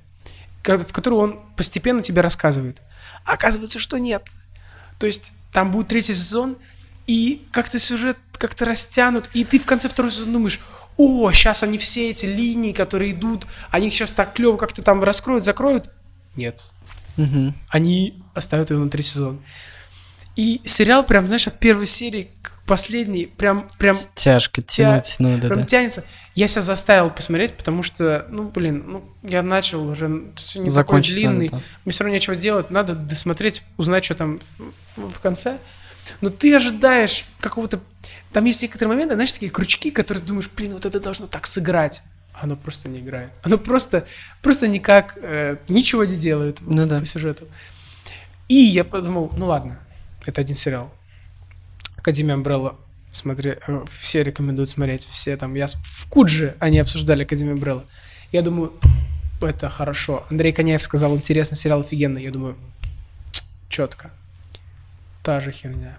в 0.64 0.92
которую 0.94 1.22
он 1.22 1.40
постепенно 1.56 2.02
тебе 2.04 2.22
рассказывает. 2.22 2.82
А 3.26 3.34
оказывается, 3.34 3.80
что 3.80 3.98
нет. 3.98 4.28
То 5.00 5.08
есть 5.08 5.34
там 5.52 5.72
будет 5.72 5.88
третий 5.88 6.14
сезон, 6.14 6.58
и 7.08 7.42
как-то 7.52 7.80
сюжет 7.80 8.18
как-то 8.38 8.66
растянут, 8.66 9.30
и 9.34 9.44
ты 9.44 9.60
в 9.60 9.66
конце 9.66 9.88
второго 9.88 10.12
сезона 10.12 10.34
думаешь, 10.34 10.60
о, 10.98 11.32
сейчас 11.32 11.64
они 11.64 11.78
все 11.78 12.10
эти 12.10 12.26
линии, 12.26 12.72
которые 12.72 13.12
идут, 13.12 13.48
они 13.70 13.88
их 13.88 13.94
сейчас 13.94 14.12
так 14.12 14.34
клево 14.34 14.58
как-то 14.58 14.82
там 14.82 15.04
раскроют, 15.04 15.46
закроют. 15.46 15.90
Нет. 16.36 16.66
Мгм. 17.18 17.54
Они 17.70 18.22
оставят 18.34 18.70
его 18.70 18.84
на 18.84 18.90
третий 18.90 19.12
сезон. 19.12 19.42
И 20.36 20.62
сериал 20.66 21.06
прям, 21.06 21.28
знаешь, 21.28 21.48
от 21.48 21.60
первой 21.60 21.86
серии 21.86 22.30
к 22.42 22.62
последней 22.66 23.26
прям, 23.26 23.70
прям 23.78 23.96
Тяжко 24.16 24.62
тянуть, 24.62 25.16
ну 25.20 25.38
да, 25.38 25.48
прям 25.48 25.62
да. 25.62 25.66
тянется. 25.66 26.04
Я 26.34 26.48
себя 26.48 26.62
заставил 26.62 27.10
посмотреть, 27.10 27.54
потому 27.54 27.84
что, 27.84 28.26
ну, 28.30 28.50
блин, 28.50 28.84
ну, 28.86 29.10
я 29.24 29.44
начал 29.44 29.88
уже, 29.88 30.10
ну, 30.10 30.26
не 30.26 30.32
такой 30.34 30.70
Закончить 30.70 31.16
надо 31.16 31.28
длинный, 31.30 31.50
там. 31.50 31.62
мне 31.86 31.94
все 31.94 32.04
равно 32.04 32.16
нечего 32.16 32.36
делать, 32.36 32.70
надо 32.70 32.94
досмотреть, 32.94 33.64
узнать, 33.78 34.04
что 34.04 34.16
там 34.16 34.40
в 34.98 35.20
конце. 35.20 35.60
Но 36.22 36.30
ты 36.30 36.56
ожидаешь 36.56 37.26
какого-то... 37.40 37.80
Там 38.32 38.46
есть 38.46 38.62
некоторые 38.62 38.94
моменты, 38.94 39.16
знаешь, 39.16 39.32
такие 39.32 39.52
крючки, 39.52 39.92
которые 39.92 40.22
ты 40.22 40.28
думаешь, 40.28 40.50
блин, 40.56 40.74
вот 40.74 40.86
это 40.86 41.00
должно 41.00 41.28
так 41.28 41.48
сыграть. 41.48 42.02
А 42.34 42.44
Оно 42.44 42.56
просто 42.58 42.90
не 42.90 43.00
играет. 43.00 43.32
Оно 43.44 43.58
просто, 43.58 44.06
просто 44.42 44.68
никак, 44.68 45.18
э, 45.22 45.58
ничего 45.70 46.04
не 46.04 46.18
делает 46.18 46.60
Ну 46.62 46.86
да. 46.86 47.00
по 47.00 47.06
сюжету. 47.06 47.48
И 48.50 48.56
я 48.56 48.84
подумал, 48.84 49.32
ну 49.38 49.48
ладно, 49.48 49.80
это 50.26 50.42
один 50.42 50.58
сериал. 50.58 50.94
Академия 51.98 52.36
Umbrella, 52.36 52.78
смотри, 53.12 53.56
э, 53.66 53.86
все 53.90 54.24
рекомендуют 54.24 54.70
смотреть, 54.70 55.06
все 55.06 55.38
там, 55.38 55.56
я 55.56 55.68
в 55.68 56.10
Кудже 56.10 56.56
они 56.60 56.80
обсуждали 56.80 57.24
Академию 57.24 57.56
Umbrella. 57.56 57.86
Я 58.32 58.42
думаю, 58.42 58.74
это 59.42 59.70
хорошо. 59.70 60.26
Андрей 60.30 60.52
Коняев 60.52 60.84
сказал, 60.84 61.16
интересный 61.16 61.58
сериал, 61.58 61.82
офигенный. 61.82 62.24
Я 62.24 62.32
думаю, 62.32 62.58
четко. 63.70 64.12
Та 65.26 65.40
же 65.40 65.52
херня. 65.52 65.98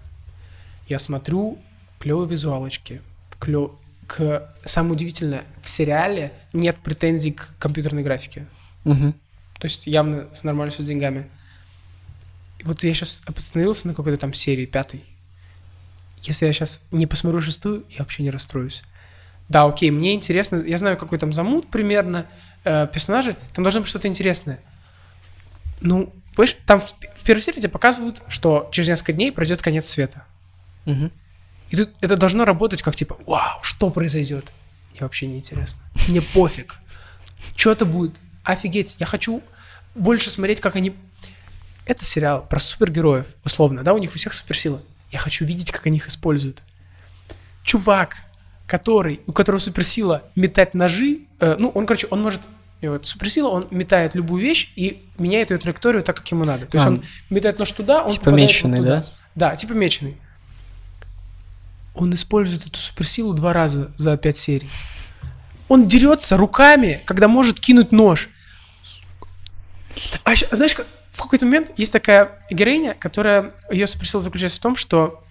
Я 0.87 0.99
смотрю, 0.99 1.59
клевые 1.99 2.29
визуалочки, 2.29 3.01
клё... 3.39 3.77
к... 4.07 4.53
Самое 4.63 4.93
удивительное, 4.93 5.43
в 5.61 5.67
сериале 5.67 6.31
нет 6.53 6.77
претензий 6.77 7.33
к 7.33 7.53
компьютерной 7.59 8.03
графике. 8.03 8.47
Мгм. 8.85 9.11
То 9.59 9.65
есть 9.65 9.85
явно 9.85 10.33
с 10.33 10.45
нормально 10.45 10.71
все 10.71 10.81
с 10.81 10.85
деньгами. 10.85 11.27
И 12.59 12.63
вот 12.63 12.83
я 12.83 12.93
сейчас 12.93 13.21
остановился 13.25 13.89
на 13.89 13.93
какой-то 13.93 14.17
там 14.17 14.31
серии, 14.31 14.65
пятой. 14.65 15.03
Если 16.21 16.45
я 16.45 16.53
сейчас 16.53 16.81
не 16.91 17.05
посмотрю 17.05 17.41
шестую, 17.41 17.83
я 17.89 17.97
вообще 17.99 18.23
не 18.23 18.31
расстроюсь. 18.31 18.81
Да, 19.49 19.65
окей, 19.65 19.91
мне 19.91 20.13
интересно, 20.13 20.63
я 20.65 20.77
знаю, 20.77 20.95
какой 20.95 21.17
там 21.17 21.33
замут 21.33 21.69
примерно, 21.69 22.27
э, 22.63 22.87
персонажи, 22.87 23.35
там 23.53 23.63
должно 23.63 23.81
быть 23.81 23.89
что-то 23.89 24.07
интересное. 24.07 24.61
Ну, 25.81 26.13
понимаешь, 26.35 26.57
там 26.65 26.79
в, 26.79 26.85
в 26.85 27.23
первой 27.23 27.41
серии 27.41 27.59
тебе 27.59 27.69
показывают, 27.69 28.21
что 28.27 28.69
через 28.71 28.89
несколько 28.89 29.13
дней 29.13 29.31
пройдет 29.31 29.61
конец 29.61 29.87
света. 29.87 30.25
Мгм. 30.85 31.11
И 31.69 31.75
тут 31.75 31.89
это 32.01 32.15
должно 32.15 32.45
работать 32.45 32.81
как 32.81 32.95
типа, 32.95 33.17
вау, 33.25 33.59
что 33.61 33.89
произойдет? 33.89 34.51
Мне 34.91 35.01
вообще 35.01 35.27
не 35.27 35.37
интересно. 35.37 35.81
Мне 36.07 36.21
пофиг. 36.21 36.75
Что 37.55 37.71
это 37.71 37.85
будет? 37.85 38.15
Офигеть, 38.43 38.95
я 38.99 39.05
хочу 39.05 39.43
больше 39.95 40.29
смотреть, 40.29 40.61
как 40.61 40.75
они... 40.75 40.95
Это 41.85 42.03
сериал 42.03 42.45
про 42.47 42.59
супергероев, 42.59 43.27
условно, 43.45 43.83
да, 43.83 43.93
у 43.93 43.97
них 43.97 44.11
у 44.13 44.17
всех 44.17 44.33
суперсила. 44.33 44.81
Я 45.11 45.19
хочу 45.19 45.45
видеть, 45.45 45.71
как 45.71 45.85
они 45.85 45.97
их 45.97 46.07
используют. 46.07 46.61
Чувак, 47.63 48.17
который, 48.65 49.21
у 49.25 49.33
которого 49.33 49.59
суперсила 49.59 50.23
метать 50.35 50.73
ножи, 50.73 51.21
э, 51.39 51.55
ну, 51.57 51.69
он, 51.69 51.85
короче, 51.85 52.07
он 52.07 52.21
может... 52.21 52.41
него 52.81 52.95
это 52.95 53.07
суперсила, 53.07 53.47
он 53.49 53.67
метает 53.71 54.13
любую 54.15 54.41
вещь 54.43 54.71
и 54.75 55.07
меняет 55.17 55.51
ее 55.51 55.57
траекторию 55.57 56.03
так, 56.03 56.17
как 56.17 56.27
ему 56.31 56.45
надо. 56.45 56.65
То 56.67 56.77
есть 56.77 56.85
А, 56.85 56.89
он 56.89 57.03
метает 57.29 57.57
нож 57.59 57.71
туда, 57.71 58.01
он 58.03 58.07
типа 58.07 58.29
меченый, 58.29 58.79
вот 58.79 58.87
да? 58.87 59.05
Да, 59.35 59.55
типа 59.55 59.73
меченый. 59.73 60.17
Он 61.95 62.13
использует 62.13 62.65
эту 62.67 62.77
суперсилу 62.79 63.33
два 63.33 63.53
раза 63.53 63.91
за 63.97 64.15
пять 64.17 64.37
серий. 64.37 64.69
Он 65.67 65.87
дерется 65.87 66.37
руками, 66.37 66.99
когда 67.05 67.27
может 67.27 67.59
кинуть 67.59 67.91
нож. 67.91 68.29
А 70.23 70.33
знаешь, 70.51 70.75
в 71.11 71.21
какой-то 71.21 71.45
момент 71.45 71.71
есть 71.77 71.91
такая 71.91 72.39
героиня, 72.51 72.93
которая 72.93 73.53
ее 73.71 73.87
суперсила 73.87 74.21
заключается 74.21 74.59
в 74.59 74.61
том, 74.63 74.75
что 74.75 75.23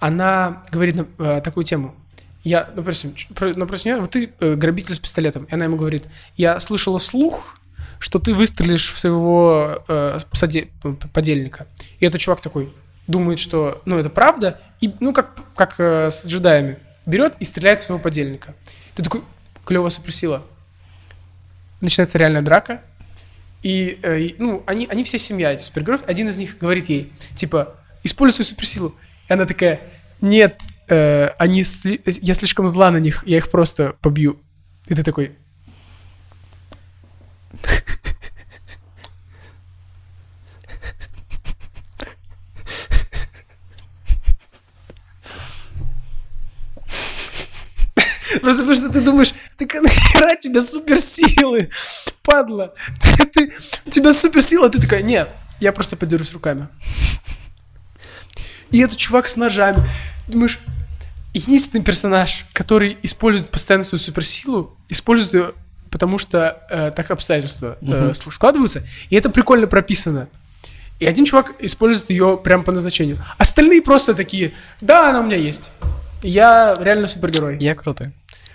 она 0.00 0.62
говорит 0.72 0.96
на- 0.96 1.06
э, 1.36 1.40
такую 1.40 1.64
тему. 1.64 1.94
Я, 2.42 2.68
допустим, 2.74 3.14
напротив 3.56 3.84
нее, 3.84 3.96
вот 4.00 4.10
ты 4.10 4.32
э, 4.40 4.54
грабитель 4.54 4.94
с 4.94 4.98
пистолетом, 4.98 5.44
и 5.44 5.54
она 5.54 5.66
ему 5.66 5.76
говорит, 5.76 6.04
я 6.36 6.58
слышала 6.58 6.98
слух, 6.98 7.58
что 7.98 8.18
ты 8.18 8.32
выстрелишь 8.32 8.90
в 8.90 8.98
своего 8.98 9.84
э, 9.86 10.18
соде- 10.32 10.70
подельника. 11.12 11.66
И 11.98 12.06
этот 12.06 12.20
чувак 12.20 12.40
такой 12.40 12.72
думает, 13.06 13.40
что, 13.40 13.82
ну, 13.84 13.98
это 13.98 14.08
правда, 14.08 14.58
и, 14.80 14.94
ну, 15.00 15.12
как, 15.12 15.38
как 15.54 15.74
э, 15.78 16.10
с 16.10 16.26
джедаями, 16.26 16.78
берет 17.04 17.36
и 17.40 17.44
стреляет 17.44 17.80
в 17.80 17.82
своего 17.82 18.02
подельника. 18.02 18.54
Ты 18.94 19.02
такой, 19.02 19.22
клево 19.66 19.90
суперсила. 19.90 20.42
Начинается 21.82 22.16
реальная 22.16 22.42
драка, 22.42 22.82
и, 23.62 23.98
э, 24.02 24.20
и, 24.20 24.36
ну, 24.38 24.62
они, 24.66 24.86
они 24.90 25.04
все 25.04 25.18
семья, 25.18 25.52
эти 25.52 25.62
супергероев. 25.62 26.02
Один 26.06 26.28
из 26.28 26.38
них 26.38 26.58
говорит 26.58 26.88
ей, 26.88 27.12
типа, 27.36 27.74
используй 28.02 28.44
суперсилу. 28.44 28.94
И 29.28 29.32
она 29.32 29.44
такая, 29.44 29.80
нет, 30.20 30.58
э, 30.90 31.28
они 31.38 31.62
сли- 31.62 32.00
я 32.04 32.34
слишком 32.34 32.68
зла 32.68 32.90
на 32.90 32.98
них, 32.98 33.22
я 33.26 33.38
их 33.38 33.50
просто 33.50 33.94
побью. 34.00 34.40
И 34.86 34.94
ты 34.94 35.02
такой... 35.02 35.36
Просто 48.42 48.62
потому 48.62 48.74
что 48.74 48.88
ты 48.90 49.00
думаешь, 49.00 49.34
ты 49.56 49.66
нахера 49.80 50.36
тебе 50.36 50.62
суперсилы, 50.62 51.68
падла. 52.22 52.74
Ты, 53.00 53.26
ты- 53.26 53.52
у 53.86 53.90
тебя 53.90 54.12
суперсила, 54.12 54.70
ты 54.70 54.80
такая, 54.80 55.02
нет, 55.02 55.28
я 55.58 55.72
просто 55.72 55.96
подерусь 55.96 56.32
руками. 56.32 56.68
И 58.70 58.78
этот 58.78 58.98
чувак 58.98 59.26
с 59.28 59.36
ножами. 59.36 59.84
Думаешь, 60.28 60.60
единственный 61.34 61.82
персонаж, 61.82 62.46
который 62.52 62.96
использует 63.02 63.50
постоянно 63.50 63.84
свою 63.84 64.00
суперсилу, 64.00 64.76
использует 64.88 65.34
ее, 65.34 65.52
потому 65.90 66.18
что 66.18 66.62
э, 66.70 66.90
так 66.94 67.10
обстоятельства 67.10 67.78
э, 67.80 68.10
ск- 68.10 68.30
складываются. 68.30 68.86
И 69.10 69.16
это 69.16 69.30
прикольно 69.30 69.66
прописано. 69.66 70.28
И 70.98 71.06
один 71.06 71.24
чувак 71.24 71.54
использует 71.60 72.10
ее 72.10 72.38
прям 72.42 72.62
по 72.62 72.72
назначению. 72.72 73.24
Остальные 73.38 73.82
просто 73.82 74.14
такие, 74.14 74.52
да, 74.80 75.10
она 75.10 75.20
у 75.20 75.22
меня 75.24 75.36
есть. 75.36 75.70
Я 76.22 76.76
реально 76.78 77.06
супергерой. 77.06 77.58
Я 77.58 77.74
крутой. 77.74 78.12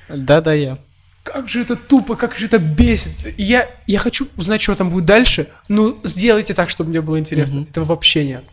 Да-да, 0.07 0.53
я. 0.53 0.77
Как 1.23 1.47
же 1.49 1.61
это 1.61 1.75
тупо, 1.75 2.15
как 2.15 2.35
же 2.35 2.45
это 2.45 2.59
бесит. 2.59 3.13
Я, 3.39 3.67
я 3.87 3.97
хочу 3.97 4.27
узнать, 4.37 4.61
что 4.61 4.75
там 4.75 4.91
будет 4.91 5.05
дальше. 5.05 5.47
Ну, 5.69 5.99
сделайте 6.03 6.53
так, 6.53 6.69
чтобы 6.69 6.91
мне 6.91 7.01
было 7.01 7.17
интересно. 7.17 7.61
Мгм. 7.61 7.69
Этого 7.71 7.85
вообще 7.85 8.23
нет. 8.25 8.43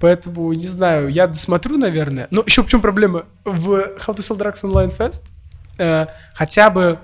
Поэтому, 0.00 0.52
не 0.52 0.66
знаю, 0.66 1.08
я 1.08 1.26
досмотрю, 1.26 1.78
наверное. 1.78 2.28
Но 2.30 2.42
еще 2.46 2.62
в 2.62 2.68
чем 2.68 2.80
проблема? 2.80 3.24
В 3.44 3.72
How 3.98 4.14
to 4.14 4.18
Sell 4.18 4.36
Drugs 4.36 4.62
Online 4.62 4.94
Fest 4.96 5.22
э, 5.78 6.06
хотя 6.34 6.70
бы 6.70 6.98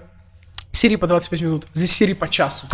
серии 0.73 0.97
по 0.97 1.07
25 1.07 1.41
минут. 1.43 1.67
Здесь 1.73 1.93
серии 1.93 2.15
по 2.15 2.29
часу. 2.29 2.67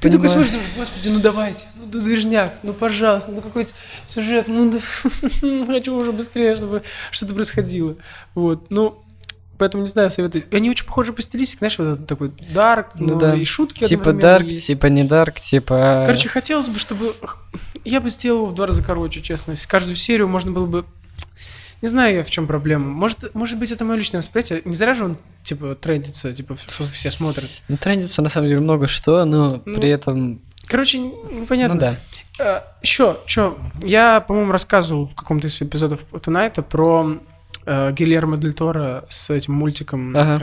Ты 0.00 0.08
такой 0.08 0.28
Понимаю. 0.28 0.46
смотришь, 0.46 0.50
думаешь, 0.50 0.70
господи, 0.76 1.08
ну 1.10 1.20
давайте, 1.20 1.66
ну 1.76 1.84
да 1.84 2.00
движняк, 2.00 2.54
ну 2.62 2.72
пожалуйста, 2.72 3.32
ну 3.32 3.42
какой-то 3.42 3.72
сюжет, 4.06 4.48
ну 4.48 4.72
да, 4.72 4.78
хочу 5.66 5.94
уже 5.94 6.12
быстрее, 6.12 6.56
чтобы 6.56 6.82
что-то 7.10 7.34
происходило. 7.34 7.96
Вот, 8.34 8.70
ну, 8.70 9.04
поэтому 9.58 9.82
не 9.82 9.90
знаю, 9.90 10.08
советую. 10.08 10.44
Они 10.52 10.70
очень 10.70 10.86
похожи 10.86 11.12
по 11.12 11.20
стилистике, 11.20 11.58
знаешь, 11.58 11.78
вот 11.78 11.88
этот 11.88 12.06
такой 12.06 12.32
дарк, 12.54 12.92
Ну 12.94 13.08
ну, 13.08 13.18
да. 13.18 13.34
и 13.34 13.44
шутки 13.44 13.84
Типа 13.84 14.14
Дарк, 14.14 14.48
типа 14.48 14.86
не 14.86 15.04
Дарк, 15.04 15.38
типа... 15.38 16.04
Короче, 16.06 16.30
хотелось 16.30 16.68
бы, 16.68 16.78
чтобы... 16.78 17.12
Я 17.84 18.00
бы 18.00 18.10
сделал 18.10 18.46
в 18.46 18.54
два 18.54 18.66
раза 18.66 18.82
короче, 18.82 19.20
честно. 19.20 19.54
Каждую 19.68 19.96
серию 19.96 20.28
можно 20.28 20.50
было 20.52 20.66
бы... 20.66 20.84
Не 21.82 21.88
знаю 21.88 22.16
я, 22.16 22.24
в 22.24 22.30
чем 22.30 22.46
проблема. 22.46 22.86
Может, 22.86 23.34
может 23.34 23.58
быть, 23.58 23.72
это 23.72 23.84
мое 23.86 23.96
личное 23.96 24.18
восприятие. 24.18 24.60
Не 24.66 24.74
зря 24.74 24.92
же 24.92 25.06
он, 25.06 25.18
типа, 25.42 25.74
трендится, 25.74 26.32
типа, 26.32 26.54
все, 26.92 27.10
смотрят. 27.10 27.48
Ну, 27.68 27.78
трендится 27.78 28.20
на 28.20 28.28
самом 28.28 28.48
деле 28.48 28.60
много 28.60 28.86
что, 28.86 29.24
но 29.24 29.62
Ну, 29.64 29.74
при 29.76 29.88
этом... 29.88 30.40
Короче, 30.66 30.98
непонятно. 30.98 31.74
Ну 31.74 31.80
да. 32.38 32.64
Еще, 32.82 33.18
что, 33.26 33.58
я, 33.82 34.20
по-моему, 34.20 34.52
рассказывал 34.52 35.06
в 35.06 35.14
каком-то 35.14 35.46
из 35.46 35.60
эпизодов 35.60 36.00
Тонайта 36.22 36.62
про 36.62 37.18
э, 37.66 37.92
Гильермо 37.92 38.36
Дель 38.36 38.52
Торо 38.54 39.04
с 39.08 39.30
этим 39.30 39.54
мультиком 39.54 40.14
Ага. 40.16 40.38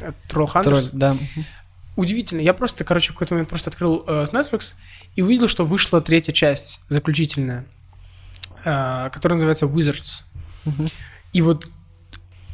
э, 0.00 0.12
Troll 0.30 0.52
Hunters. 0.52 0.62
Тролль, 0.62 0.82
да. 0.92 1.14
Удивительно. 1.96 2.40
Я 2.40 2.54
просто, 2.54 2.84
короче, 2.84 3.10
в 3.12 3.14
какой-то 3.14 3.34
момент 3.34 3.48
просто 3.48 3.70
открыл 3.70 4.02
э, 4.06 4.24
Netflix 4.32 4.74
и 5.16 5.22
увидел, 5.22 5.48
что 5.48 5.64
вышла 5.64 6.00
третья 6.00 6.32
часть, 6.32 6.80
заключительная, 6.88 7.66
э, 8.64 9.10
которая 9.12 9.36
называется 9.36 9.66
Wizards. 9.66 10.24
Мгм. 10.64 10.86
И 11.32 11.42
вот, 11.42 11.70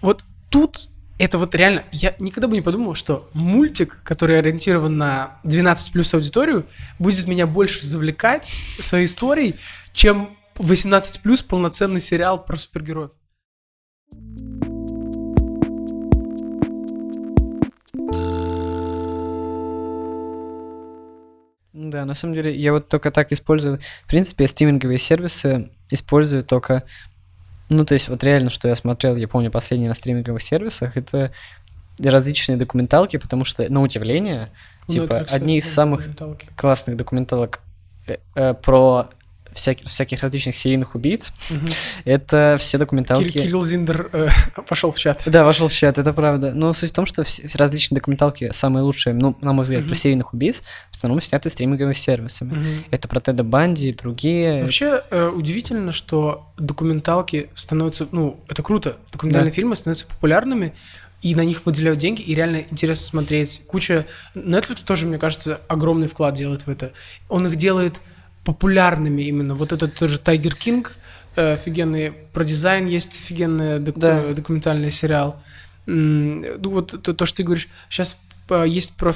вот 0.02 0.24
тут 0.50 0.88
это 1.18 1.36
вот 1.36 1.54
реально... 1.54 1.84
Я 1.92 2.14
никогда 2.18 2.48
бы 2.48 2.54
не 2.54 2.62
подумал, 2.62 2.94
что 2.94 3.28
мультик, 3.34 3.98
который 4.04 4.38
ориентирован 4.38 4.96
на 4.96 5.38
12 5.44 5.92
плюс 5.92 6.14
аудиторию, 6.14 6.66
будет 6.98 7.26
меня 7.26 7.46
больше 7.46 7.84
завлекать 7.84 8.46
своей 8.78 9.04
историей, 9.04 9.56
чем 9.92 10.36
18 10.56 11.20
плюс 11.20 11.42
полноценный 11.42 12.00
сериал 12.00 12.42
про 12.42 12.56
супергероев. 12.56 13.10
Да, 21.88 22.04
на 22.04 22.14
самом 22.14 22.34
деле, 22.34 22.54
я 22.54 22.72
вот 22.72 22.88
только 22.88 23.10
так 23.10 23.32
использую. 23.32 23.80
В 24.04 24.08
принципе, 24.08 24.44
я 24.44 24.48
стриминговые 24.48 24.98
сервисы 24.98 25.70
использую 25.88 26.44
только... 26.44 26.82
Ну, 27.70 27.84
то 27.84 27.94
есть, 27.94 28.08
вот 28.08 28.22
реально, 28.22 28.50
что 28.50 28.68
я 28.68 28.76
смотрел, 28.76 29.16
я 29.16 29.28
помню, 29.28 29.50
последние 29.50 29.88
на 29.88 29.94
стриминговых 29.94 30.42
сервисах, 30.42 30.96
это 30.96 31.32
различные 31.98 32.56
документалки, 32.56 33.16
потому 33.16 33.44
что, 33.44 33.70
на 33.72 33.80
удивление, 33.80 34.50
У 34.88 34.92
типа, 34.92 35.18
одни 35.30 35.58
из 35.58 35.72
самых 35.72 36.08
классных 36.56 36.96
документалок 36.96 37.60
э, 38.06 38.16
э, 38.34 38.54
про 38.54 39.08
всяких, 39.60 39.86
всяких 39.88 40.22
различных 40.22 40.54
серийных 40.54 40.94
убийц, 40.94 41.32
это 42.04 42.56
все 42.58 42.78
документалки... 42.78 43.28
Кир- 43.28 43.42
Кирилл 43.42 43.62
Зиндер 43.62 44.08
э, 44.12 44.28
пошел 44.68 44.90
в 44.90 44.98
чат. 44.98 45.22
Да, 45.26 45.44
вошел 45.44 45.68
в 45.68 45.72
чат, 45.72 45.98
это 45.98 46.12
правда. 46.12 46.52
Но 46.54 46.72
суть 46.72 46.90
в 46.90 46.94
том, 46.94 47.06
что 47.06 47.24
все 47.24 47.48
различные 47.54 47.96
документалки, 47.96 48.50
самые 48.52 48.82
лучшие, 48.82 49.14
ну, 49.14 49.36
на 49.40 49.52
мой 49.52 49.64
взгляд, 49.64 49.86
про 49.86 49.94
серийных 49.94 50.32
убийц, 50.34 50.62
в 50.90 50.96
основном 50.96 51.20
сняты 51.20 51.50
стриминговыми 51.50 51.94
сервисами. 51.94 52.84
Это 52.90 53.08
про 53.08 53.20
Теда 53.20 53.44
Банди 53.44 53.90
и 53.90 53.94
другие. 53.94 54.62
Вообще 54.62 55.02
э, 55.10 55.28
удивительно, 55.28 55.92
что 55.92 56.46
документалки 56.58 57.50
становятся, 57.54 58.06
ну, 58.12 58.40
это 58.48 58.62
круто, 58.62 58.96
документальные 59.12 59.50
Да. 59.50 59.54
фильмы 59.56 59.76
становятся 59.76 60.06
популярными, 60.06 60.74
и 61.22 61.34
на 61.34 61.44
них 61.44 61.66
выделяют 61.66 61.98
деньги, 61.98 62.22
и 62.22 62.34
реально 62.34 62.64
интересно 62.70 63.04
смотреть. 63.06 63.60
Куча... 63.66 64.06
Netflix 64.34 64.84
тоже, 64.86 65.06
мне 65.06 65.18
кажется, 65.18 65.60
огромный 65.68 66.08
вклад 66.08 66.34
делает 66.34 66.62
в 66.62 66.70
это. 66.70 66.92
Он 67.28 67.46
их 67.46 67.56
делает 67.56 68.00
популярными 68.54 69.22
именно. 69.22 69.54
Вот 69.54 69.72
этот 69.72 69.94
тоже 69.94 70.18
Тайгер 70.18 70.54
Кинг, 70.54 70.96
э, 71.36 71.52
офигенный, 71.54 72.12
про 72.34 72.44
дизайн 72.44 72.86
есть 72.86 73.12
офигенный 73.20 73.78
док- 73.78 73.98
Да. 73.98 74.22
э, 74.24 74.34
документальный 74.34 74.90
сериал. 74.90 75.40
Ну 75.86 76.70
вот 76.70 77.02
то, 77.02 77.12
то, 77.14 77.26
что 77.26 77.36
ты 77.38 77.42
говоришь, 77.42 77.68
сейчас 77.88 78.16
есть 78.66 78.94
про... 78.96 79.14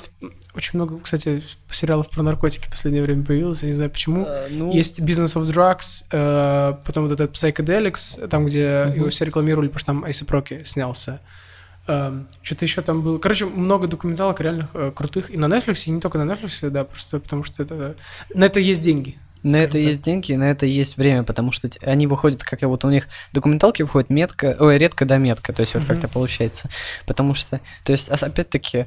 Очень 0.55 0.79
много, 0.79 1.01
кстати, 1.01 1.43
сериалов 1.71 2.09
про 2.09 2.23
наркотики 2.23 2.67
в 2.69 2.71
последнее 2.71 3.03
время 3.03 3.25
появилось, 3.25 3.63
я 3.63 3.69
не 3.69 3.75
знаю 3.75 3.91
почему. 3.91 4.25
Э, 4.25 4.47
ну, 4.51 4.73
Есть 4.73 5.01
Business 5.01 5.35
of 5.35 5.47
Drugs, 5.53 6.05
э, 6.13 6.75
потом 6.87 7.09
вот 7.09 7.13
этот 7.21 7.35
Psychedelics, 7.35 8.29
там, 8.29 8.47
где 8.47 8.85
Мгм. 8.87 8.95
его 9.01 9.09
все 9.09 9.25
рекламировали, 9.25 9.67
потому 9.67 9.79
что 9.81 9.87
там 9.87 10.05
Айсап 10.05 10.31
Роки 10.31 10.63
снялся. 10.65 11.21
Эм, 11.89 12.29
Что-то 12.43 12.65
еще 12.65 12.81
там 12.83 13.03
было. 13.03 13.19
Короче, 13.19 13.45
много 13.47 13.89
документалок 13.89 14.41
реальных 14.41 14.69
э, 14.75 14.93
крутых. 14.95 15.35
И 15.35 15.37
на 15.37 15.47
Netflix, 15.47 15.83
и 15.87 15.91
не 15.91 16.01
только 16.01 16.17
на 16.19 16.31
Netflix, 16.33 16.71
да, 16.71 16.85
просто 16.85 17.19
потому 17.19 17.43
что 17.45 17.63
это... 17.63 17.97
На 18.35 18.45
это 18.45 18.61
есть 18.61 18.81
деньги. 18.81 19.19
На 19.45 19.57
это 19.57 19.73
так. 19.73 19.81
есть 19.83 20.01
деньги, 20.03 20.33
на 20.33 20.45
это 20.51 20.67
есть 20.67 20.97
время, 20.97 21.23
потому 21.23 21.53
что 21.53 21.69
они 21.83 22.07
выходят 22.07 22.43
как-то 22.43 22.67
вот 22.69 22.85
у 22.85 22.91
них 22.91 23.09
документалки 23.33 23.83
выходят 23.83 24.11
метко, 24.11 24.57
ой, 24.59 24.79
редко 24.79 25.05
до 25.05 25.19
метко, 25.19 25.53
то 25.53 25.61
есть 25.61 25.75
вот 25.75 25.85
Мгм. 25.85 25.89
как-то 25.89 26.09
получается. 26.09 26.69
Потому 27.07 27.35
что, 27.35 27.61
то 27.85 27.93
есть, 27.93 28.11
ос- 28.11 28.23
опять-таки, 28.23 28.87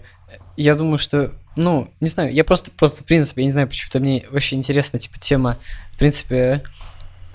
я 0.57 0.75
думаю, 0.75 0.97
что, 0.97 1.33
ну, 1.55 1.89
не 2.01 2.07
знаю, 2.07 2.33
я 2.33 2.43
просто, 2.43 2.71
просто, 2.71 3.03
в 3.03 3.05
принципе, 3.05 3.41
я 3.41 3.45
не 3.45 3.51
знаю, 3.51 3.67
почему-то 3.67 3.99
мне 3.99 4.25
очень 4.31 4.57
интересна, 4.57 4.99
типа, 4.99 5.19
тема, 5.19 5.57
в 5.93 5.97
принципе, 5.97 6.63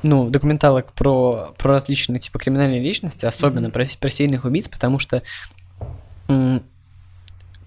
ну, 0.02 0.28
документалок 0.28 0.92
про, 0.92 1.54
про 1.58 1.72
различные, 1.74 2.18
типа, 2.18 2.40
криминальные 2.40 2.80
личности, 2.80 3.24
особенно 3.24 3.68
Мгм. 3.68 3.72
про, 3.72 3.86
про 4.00 4.10
серийных 4.10 4.44
убийц, 4.44 4.66
потому 4.68 4.98
что, 4.98 5.22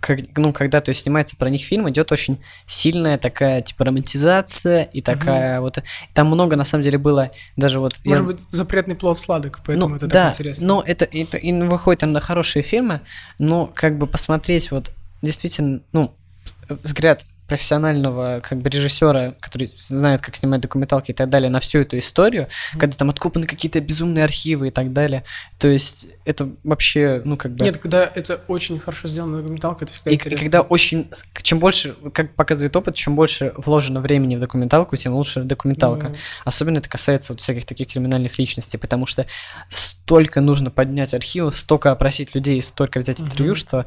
как, 0.05 0.19
ну, 0.37 0.53
когда, 0.53 0.81
то 0.81 0.89
есть, 0.89 1.01
снимается 1.01 1.35
про 1.35 1.49
них 1.49 1.61
фильм, 1.63 1.89
идет 1.89 2.11
очень 2.11 2.39
сильная 2.67 3.17
такая, 3.17 3.63
типа, 3.63 3.85
романтизация 3.85 4.83
и 4.83 5.01
такая 5.01 5.59
вот... 5.61 5.79
Там 6.13 6.27
много, 6.27 6.55
на 6.55 6.63
самом 6.63 6.83
деле, 6.83 6.99
было 6.99 7.31
даже 7.57 7.79
вот... 7.79 7.95
я- 8.03 8.11
Может 8.11 8.25
быть, 8.27 8.41
запретный 8.51 8.95
плод 8.95 9.17
сладок, 9.17 9.61
поэтому 9.65 9.89
ну, 9.89 9.95
это 9.95 10.05
да, 10.05 10.25
так 10.25 10.33
интересно. 10.35 10.67
но 10.67 10.83
это, 10.85 11.05
это 11.05 11.37
и 11.37 11.51
выходит 11.53 12.03
на 12.03 12.19
хорошие 12.19 12.61
фильмы, 12.61 13.01
но 13.39 13.65
как 13.65 13.97
бы 13.97 14.05
посмотреть 14.05 14.69
вот 14.69 14.91
действительно, 15.23 15.81
ну, 15.91 16.13
взгляд 16.83 17.25
профессионального 17.47 18.41
как 18.41 18.59
бы 18.59 18.69
режиссера, 18.69 19.35
который 19.39 19.71
знает, 19.77 20.21
как 20.21 20.35
снимать 20.35 20.61
документалки 20.61 21.11
и 21.11 21.13
так 21.13 21.29
далее, 21.29 21.49
на 21.49 21.59
всю 21.59 21.79
эту 21.79 21.97
историю, 21.99 22.47
когда 22.77 22.95
там 22.97 23.09
откопаны 23.09 23.45
какие-то 23.45 23.79
безумные 23.81 24.23
архивы 24.23 24.69
и 24.69 24.71
так 24.71 24.93
далее. 24.93 25.23
То 25.59 25.67
есть 25.67 26.07
это 26.25 26.49
вообще, 26.63 27.21
ну, 27.23 27.37
как 27.37 27.53
бы... 27.53 27.63
Нет, 27.63 27.77
когда 27.77 28.03
это 28.15 28.41
очень 28.47 28.79
хорошо 28.79 29.07
сделано 29.07 29.41
документалка, 29.41 29.85
это 29.85 29.93
всегда 29.93 30.11
И, 30.11 30.13
и 30.13 30.17
интересно. 30.17 30.43
когда 30.43 30.61
очень, 30.61 31.09
чем 31.43 31.59
больше, 31.59 31.95
как 32.13 32.33
показывает 32.35 32.75
опыт, 32.75 32.95
чем 32.95 33.15
больше 33.15 33.53
вложено 33.57 34.01
времени 34.01 34.35
в 34.35 34.39
документалку, 34.39 34.95
тем 34.95 35.13
лучше 35.13 35.43
документалка. 35.43 36.09
Ну, 36.09 36.15
Особенно 36.45 36.79
это 36.79 36.89
касается 36.89 37.33
вот 37.33 37.41
всяких 37.41 37.65
таких 37.65 37.87
криминальных 37.89 38.39
личностей, 38.39 38.77
потому 38.77 39.05
что 39.05 39.25
столько 39.69 40.41
нужно 40.41 40.71
поднять 40.71 41.13
архивов, 41.13 41.57
столько 41.57 41.91
опросить 41.91 42.33
людей, 42.35 42.61
столько 42.61 42.99
взять 42.99 43.21
интервью, 43.21 43.51
Мгм. 43.51 43.55
что 43.59 43.85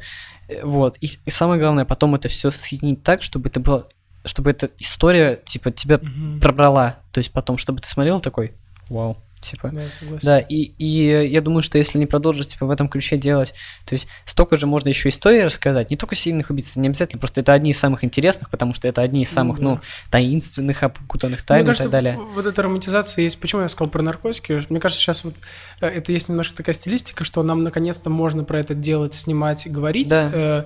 вот. 0.63 0.97
И, 1.01 1.09
и 1.25 1.31
самое 1.31 1.61
главное, 1.61 1.85
потом 1.85 2.15
это 2.15 2.29
все 2.29 2.51
соединить 2.51 3.03
так, 3.03 3.23
чтобы 3.23 3.49
это 3.49 3.61
было, 3.61 3.87
чтобы 4.25 4.51
эта 4.51 4.71
история 4.79 5.37
типа 5.37 5.71
тебя 5.71 5.99
мгм. 5.99 6.41
пробрала, 6.41 6.99
то 7.13 7.19
есть 7.19 7.33
потом, 7.33 7.59
чтобы 7.59 7.81
ты 7.81 7.89
смотрел 7.89 8.21
такой, 8.21 8.53
вау, 8.89 9.17
типа. 9.41 9.71
Да, 9.73 9.83
я 9.83 9.91
согласен. 9.91 10.27
Да, 10.27 10.39
и, 10.41 10.73
и 10.79 11.29
я 11.29 11.41
думаю, 11.41 11.63
что 11.63 11.79
если 11.79 11.99
не 11.99 12.07
продолжить 12.07 12.49
типа, 12.49 12.67
в 12.67 12.71
этом 12.71 12.89
ключе 12.89 13.17
делать, 13.17 13.55
то 13.85 13.95
есть 13.95 14.07
столько 14.25 14.57
же 14.57 14.67
можно 14.67 14.89
еще 14.89 15.09
истории 15.09 15.41
рассказать, 15.41 15.91
не 15.91 15.97
только 15.97 16.15
сильных 16.15 16.51
убийц, 16.51 16.77
не 16.77 16.89
обязательно, 16.89 17.19
просто 17.21 17.41
это 17.41 17.53
одни 17.53 17.71
из 17.71 17.79
самых 17.79 18.05
интересных, 18.05 18.51
потому 18.51 18.75
что 18.75 18.89
это 18.89 19.03
одни 19.03 19.23
из 19.23 19.31
самых, 19.31 19.59
Ну 19.59 19.71
ну, 19.71 19.77
да. 19.77 19.83
таинственных, 20.11 20.83
опутанных 20.83 21.43
тайн 21.43 21.61
Мне 21.61 21.65
и 21.65 21.67
кажется, 21.67 21.85
так 21.85 21.93
далее. 21.93 22.19
вот 22.35 22.47
эта 22.47 22.63
романтизация 22.63 23.23
есть. 23.25 23.39
Почему 23.39 23.63
я 23.63 23.69
сказал 23.69 23.91
про 23.91 24.03
наркотики? 24.03 24.63
Мне 24.69 24.81
кажется, 24.81 25.03
сейчас 25.03 25.25
вот 25.25 25.37
э, 25.81 25.87
это 25.87 26.13
есть 26.13 26.29
немножко 26.29 26.57
такая 26.57 26.75
стилистика, 26.75 27.25
что 27.25 27.43
нам 27.43 27.63
наконец-то 27.65 28.11
можно 28.11 28.45
про 28.45 28.61
это 28.61 28.75
делать, 28.75 29.15
снимать, 29.15 29.71
говорить. 29.71 30.09
Да. 30.09 30.31
э, 30.33 30.65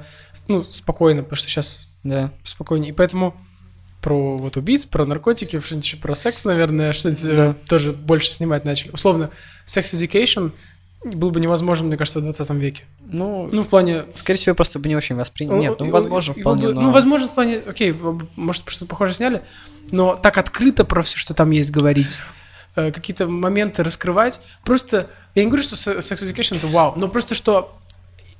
ну, 0.48 0.62
спокойно, 0.70 1.22
потому 1.22 1.36
что 1.36 1.48
сейчас 1.48 1.88
Да. 2.04 2.30
спокойнее. 2.44 2.90
И 2.90 2.92
поэтому 2.92 3.36
про 4.02 4.36
вот 4.36 4.56
убийц, 4.58 4.84
про 4.84 5.06
наркотики, 5.06 5.60
что-нибудь 5.60 5.86
еще 5.86 5.96
про 5.96 6.14
секс, 6.14 6.44
наверное, 6.44 6.92
что-нибудь 6.92 7.24
э, 7.24 7.36
Да. 7.36 7.56
тоже 7.68 7.92
больше 7.92 8.30
снимать 8.32 8.64
начали. 8.66 8.90
Условно, 8.92 9.30
секс 9.64 9.94
education 9.94 10.52
был 11.04 11.30
бы 11.30 11.40
невозможен, 11.40 11.86
мне 11.86 11.96
кажется, 11.96 12.20
в 12.20 12.22
20 12.22 12.50
веке. 12.50 12.84
Ну, 13.00 13.48
Ну, 13.50 13.62
в 13.62 13.68
плане... 13.68 14.04
скорее 14.14 14.38
всего, 14.38 14.54
просто 14.54 14.78
бы 14.78 14.88
не 14.88 14.96
очень 14.96 15.16
восприняли. 15.16 15.58
Нет, 15.60 15.80
ну, 15.80 15.90
возможно, 15.90 16.34
вполне, 16.34 16.66
бы- 16.68 16.74
но... 16.74 16.80
Ну, 16.82 16.90
возможно, 16.92 17.26
в 17.28 17.32
плане... 17.34 17.56
Окей, 17.66 17.94
может, 18.36 18.64
что-то 18.68 18.86
похожее 18.86 19.14
сняли, 19.14 19.42
но 19.90 20.14
так 20.14 20.36
открыто 20.38 20.84
про 20.84 21.02
все, 21.02 21.18
что 21.18 21.34
там 21.34 21.50
есть, 21.50 21.70
говорить, 21.70 22.20
э, 22.76 22.92
какие-то 22.92 23.26
моменты 23.26 23.82
раскрывать. 23.82 24.40
Просто... 24.64 25.08
Я 25.34 25.42
не 25.44 25.48
говорю, 25.50 25.62
что 25.64 25.74
Sex 25.76 26.00
Education— 26.22 26.56
это 26.58 26.66
вау, 26.66 26.92
но 26.96 27.08
просто, 27.08 27.34
что 27.34 27.76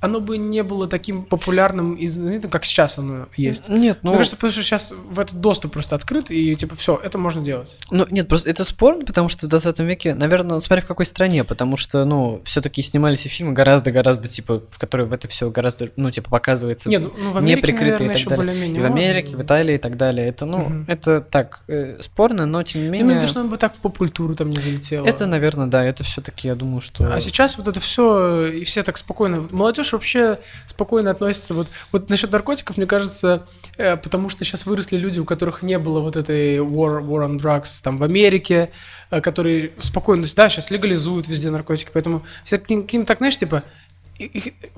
оно 0.03 0.19
бы 0.19 0.37
не 0.37 0.63
было 0.63 0.87
таким 0.89 1.23
популярным 1.23 1.95
и 1.95 2.07
знаменитым, 2.07 2.51
как 2.51 2.65
сейчас 2.65 2.97
оно 2.97 3.27
есть. 3.37 3.69
Нет, 3.69 3.99
ну, 4.03 4.09
Мне 4.09 4.17
кажется, 4.17 4.35
потому 4.35 4.51
что 4.51 4.61
сейчас 4.61 4.91
в 4.91 5.17
этот 5.17 5.39
доступ 5.39 5.71
просто 5.71 5.95
открыт, 5.95 6.29
и 6.29 6.53
типа 6.57 6.75
все, 6.75 6.99
это 7.01 7.17
можно 7.17 7.41
делать. 7.41 7.77
ну, 7.89 8.05
нет, 8.09 8.27
просто 8.27 8.49
это 8.49 8.65
спорно, 8.65 9.05
потому 9.05 9.29
что 9.29 9.47
в 9.47 9.49
20 9.49 9.79
веке, 9.79 10.13
наверное, 10.13 10.59
смотря 10.59 10.83
в 10.83 10.87
какой 10.87 11.05
стране, 11.05 11.45
потому 11.45 11.77
что, 11.77 12.03
ну, 12.03 12.41
все-таки 12.43 12.81
снимались 12.81 13.25
и 13.25 13.29
фильмы 13.29 13.53
гораздо-гораздо, 13.53 14.27
типа, 14.27 14.61
в 14.69 14.77
которых 14.77 15.07
в 15.07 15.13
это 15.13 15.29
все 15.29 15.49
гораздо, 15.49 15.89
ну, 15.95 16.11
типа, 16.11 16.29
показывается 16.29 16.89
Не, 16.89 16.97
ну, 16.97 17.13
ну, 17.17 17.31
в 17.31 17.37
Америке, 17.37 17.57
неприкрытые 17.61 18.09
наверное, 18.09 18.17
и 18.17 18.25
так 18.25 18.37
далее. 18.37 18.67
И 18.67 18.79
в. 18.79 18.85
Америке, 18.85 19.37
в 19.37 19.41
Италии 19.41 19.75
и 19.75 19.77
так 19.77 19.95
далее. 19.95 20.27
Это, 20.27 20.45
ну, 20.45 20.65
Мгм. 20.65 20.85
это 20.89 21.21
так, 21.21 21.61
э, 21.69 21.97
спорно, 22.01 22.45
но 22.45 22.61
тем 22.63 22.83
не 22.83 22.89
менее... 22.89 23.15
в 23.15 23.17
виду, 23.19 23.27
что 23.27 23.39
он 23.39 23.47
бы 23.47 23.55
так 23.55 23.73
в 23.73 23.79
поп-культуру 23.79 24.35
там 24.35 24.49
не 24.49 24.59
залетело. 24.59 25.07
Это, 25.07 25.27
наверное, 25.27 25.67
да, 25.67 25.81
это 25.83 26.03
все-таки, 26.03 26.49
я 26.49 26.55
думаю, 26.55 26.81
что... 26.81 27.09
А 27.09 27.19
сейчас 27.21 27.57
вот 27.57 27.69
это 27.69 27.79
все, 27.79 28.47
и 28.47 28.63
все 28.65 28.83
так 28.83 28.97
спокойно. 28.97 29.39
Вот 29.39 29.53
Молодежь 29.93 30.03
вообще 30.03 30.39
спокойно 30.65 31.11
относится. 31.11 31.53
Вот, 31.53 31.69
вот 31.91 32.09
насчет 32.09 32.31
наркотиков, 32.31 32.77
мне 32.77 32.85
кажется, 32.85 33.47
э, 33.77 33.97
потому 33.97 34.29
что 34.29 34.43
сейчас 34.43 34.65
выросли 34.65 34.97
люди, 34.97 35.19
у 35.19 35.25
которых 35.25 35.63
не 35.63 35.77
было 35.77 35.99
вот 35.99 36.15
этой 36.15 36.57
war, 36.57 37.01
war 37.01 37.27
on 37.27 37.37
drugs 37.37 37.81
там 37.83 37.97
в 37.97 38.03
Америке, 38.03 38.71
э, 39.11 39.21
которые 39.21 39.71
спокойно, 39.77 40.25
да, 40.35 40.49
сейчас 40.49 40.71
легализуют 40.71 41.27
везде 41.27 41.49
наркотики, 41.51 41.89
поэтому 41.93 42.23
все 42.43 42.57
к 42.57 42.69
ним, 42.69 42.87
к 42.87 42.93
ним 42.93 43.05
так, 43.05 43.19
знаешь, 43.19 43.37
типа, 43.37 43.63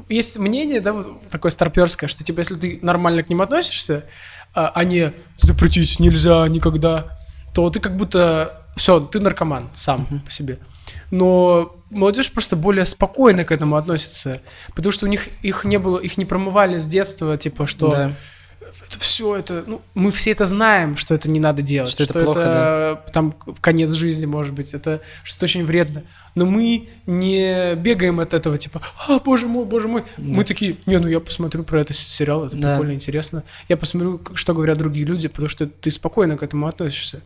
есть 0.09 0.39
мнение, 0.39 0.81
да, 0.81 0.93
вот 0.93 1.29
такое 1.29 1.51
старперское, 1.51 2.07
что, 2.07 2.23
типа, 2.23 2.39
если 2.39 2.55
ты 2.55 2.79
нормально 2.81 3.23
к 3.23 3.29
ним 3.29 3.41
относишься, 3.41 4.05
а, 4.53 4.71
а 4.73 4.83
не 4.83 5.13
запретить 5.37 5.99
нельзя 5.99 6.47
никогда, 6.47 7.05
то 7.53 7.69
ты 7.69 7.79
как 7.79 7.95
будто 7.97 8.65
все, 8.75 8.99
ты 8.99 9.19
наркоман 9.19 9.69
сам 9.73 10.21
по 10.25 10.31
себе. 10.31 10.59
Но 11.11 11.75
молодежь 11.95 12.31
просто 12.31 12.55
более 12.55 12.85
спокойно 12.85 13.43
к 13.43 13.51
этому 13.51 13.75
относится, 13.75 14.41
потому 14.75 14.91
что 14.91 15.05
у 15.05 15.09
них 15.09 15.27
их 15.41 15.65
не 15.65 15.77
было, 15.79 15.97
их 15.99 16.17
не 16.17 16.25
промывали 16.25 16.77
с 16.77 16.87
детства, 16.87 17.37
типа 17.37 17.65
что 17.67 17.89
Да. 17.89 18.11
это 18.87 18.99
все 18.99 19.35
это, 19.35 19.63
ну 19.65 19.81
мы 19.93 20.11
все 20.11 20.31
это 20.31 20.45
знаем, 20.45 20.95
что 20.97 21.15
это 21.15 21.29
не 21.29 21.39
надо 21.39 21.61
делать, 21.61 21.91
Что 21.93 22.03
это 22.03 22.23
плохо, 22.23 23.01
там 23.13 23.33
конец 23.61 23.91
жизни 23.91 24.25
может 24.25 24.53
быть, 24.53 24.73
это 24.73 25.01
что-то 25.23 25.45
очень 25.45 25.65
вредно. 25.65 26.03
Но 26.35 26.45
мы 26.45 26.89
не 27.05 27.75
бегаем 27.75 28.19
от 28.19 28.33
этого, 28.33 28.57
типа, 28.57 28.81
а 29.07 29.19
боже 29.19 29.47
мой, 29.47 29.63
боже 29.65 29.87
мой, 29.87 30.03
мы 30.17 30.43
такие, 30.43 30.75
не, 30.85 30.97
ну 30.99 31.07
я 31.07 31.21
посмотрю 31.21 31.63
про 31.63 31.79
это 31.81 31.93
сериал, 31.93 32.45
это 32.45 32.57
Да. 32.57 32.71
прикольно, 32.73 32.91
интересно. 32.93 33.43
Я 33.69 33.77
посмотрю, 33.77 34.21
что 34.33 34.53
говорят 34.53 34.77
другие 34.77 35.05
люди, 35.05 35.29
потому 35.29 35.47
что 35.47 35.65
ты 35.65 35.89
спокойно 35.91 36.35
к 36.37 36.43
этому 36.43 36.67
относишься. 36.67 37.21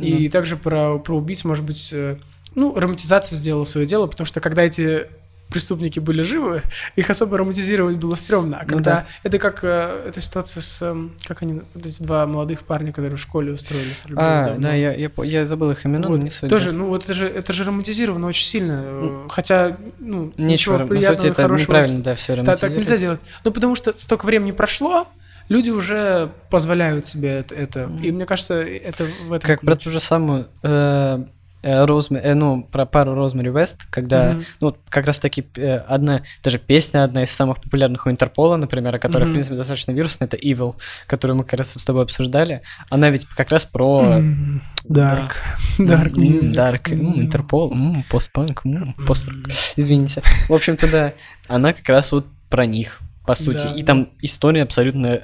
И 0.00 0.28
также 0.28 0.56
про, 0.56 0.98
про 0.98 1.16
убийц, 1.16 1.42
может 1.44 1.64
быть, 1.64 1.88
э, 1.92 2.18
ну, 2.54 2.74
романтизация 2.78 3.36
сделала 3.36 3.64
свое 3.64 3.86
дело, 3.86 4.06
потому 4.06 4.26
что 4.26 4.40
когда 4.40 4.62
эти 4.62 5.06
преступники 5.48 5.98
были 5.98 6.22
живы, 6.22 6.62
их 6.96 7.10
особо 7.10 7.36
романтизировать 7.36 7.96
было 7.98 8.14
стрёмно. 8.14 8.56
А 8.56 8.62
Ну 8.62 8.68
когда 8.70 8.90
да. 8.92 9.06
это 9.22 9.38
как 9.38 9.62
э, 9.62 10.04
эта 10.08 10.18
ситуация 10.22 10.62
с 10.62 10.80
эм, 10.80 11.14
как 11.28 11.42
они 11.42 11.60
вот 11.74 11.84
эти 11.84 12.02
два 12.02 12.26
молодых 12.26 12.62
парня, 12.62 12.90
которые 12.90 13.18
в 13.18 13.20
школе 13.20 13.52
устроили 13.52 13.84
стрельбу. 13.90 14.18
А, 14.24 14.46
давно. 14.46 14.62
да, 14.62 14.72
я, 14.72 14.94
я, 14.94 15.10
я 15.24 15.44
забыл 15.44 15.70
их 15.72 15.84
имена, 15.84 16.08
Вот. 16.08 16.16
но 16.16 16.24
не 16.24 16.30
суть. 16.30 16.48
Тоже, 16.48 16.72
ну 16.72 16.86
вот 16.88 17.04
это 17.04 17.12
же 17.12 17.26
это 17.26 17.52
же 17.52 17.64
романтизировано 17.64 18.26
очень 18.28 18.46
сильно, 18.46 18.82
э, 18.82 19.26
хотя 19.28 19.76
ну 19.98 20.32
да. 20.38 20.42
Ничего, 20.42 20.76
ничего 20.76 20.78
на 20.78 20.86
приятного 20.86 21.16
сути, 21.18 21.26
и 21.26 21.30
это 21.32 21.42
хорошего. 21.42 21.64
неправильно, 21.66 22.02
да, 22.02 22.14
все 22.14 22.36
Да, 22.42 22.56
так 22.56 22.72
нельзя 22.74 22.96
делать. 22.96 23.20
Ну 23.44 23.50
потому 23.52 23.74
что 23.74 23.94
столько 23.94 24.24
времени 24.24 24.52
прошло, 24.52 25.06
люди 25.50 25.68
уже 25.68 26.32
позволяют 26.48 27.04
себе 27.04 27.28
это, 27.40 27.54
это. 27.54 27.90
и 28.02 28.10
мне 28.10 28.24
кажется 28.24 28.54
это 28.54 29.04
в 29.26 29.32
этом 29.34 29.46
Как 29.48 29.60
про 29.60 29.72
ключ. 29.74 29.84
ту 29.84 29.90
же 29.90 30.00
самую 30.00 30.46
э, 30.62 31.24
э, 31.62 31.84
Розме- 31.84 32.20
э, 32.22 32.34
ну, 32.34 32.64
про 32.70 32.86
пару 32.86 33.14
Розмари 33.14 33.50
Вест, 33.50 33.84
когда, 33.90 34.32
Мгм. 34.32 34.44
ну, 34.60 34.76
как 34.88 35.06
раз-таки 35.06 35.44
э, 35.56 35.76
одна, 35.78 36.22
даже 36.42 36.58
песня, 36.58 37.04
одна 37.04 37.22
из 37.22 37.30
самых 37.30 37.60
популярных 37.60 38.06
у 38.06 38.10
Интерпола, 38.10 38.56
например, 38.56 38.98
которая, 38.98 39.26
в 39.26 39.28
Мгм. 39.28 39.34
принципе, 39.34 39.56
достаточно 39.56 39.92
вирусная, 39.92 40.26
это 40.28 40.36
Evil, 40.36 40.74
которую 41.06 41.38
мы 41.38 41.44
как 41.44 41.54
раз 41.58 41.72
с 41.72 41.84
тобой 41.84 42.02
обсуждали. 42.02 42.62
Она 42.90 43.10
ведь 43.10 43.24
как 43.26 43.50
раз 43.50 43.64
про... 43.64 44.16
М, 44.18 44.62
Dark. 44.88 45.32
Dark 45.78 46.12
music. 46.14 46.92
Интерпол, 46.92 47.74
постпанк, 48.10 48.62
пост 49.06 49.28
Извините. 49.76 50.22
В 50.48 50.52
общем-то, 50.52 50.90
да. 50.90 51.12
Она 51.48 51.72
как 51.72 51.88
раз 51.88 52.12
вот 52.12 52.26
про 52.50 52.66
них, 52.66 53.00
по 53.26 53.34
сути. 53.34 53.64
Да, 53.64 53.72
И 53.74 53.82
там 53.82 54.08
история 54.20 54.62
абсолютно 54.62 55.20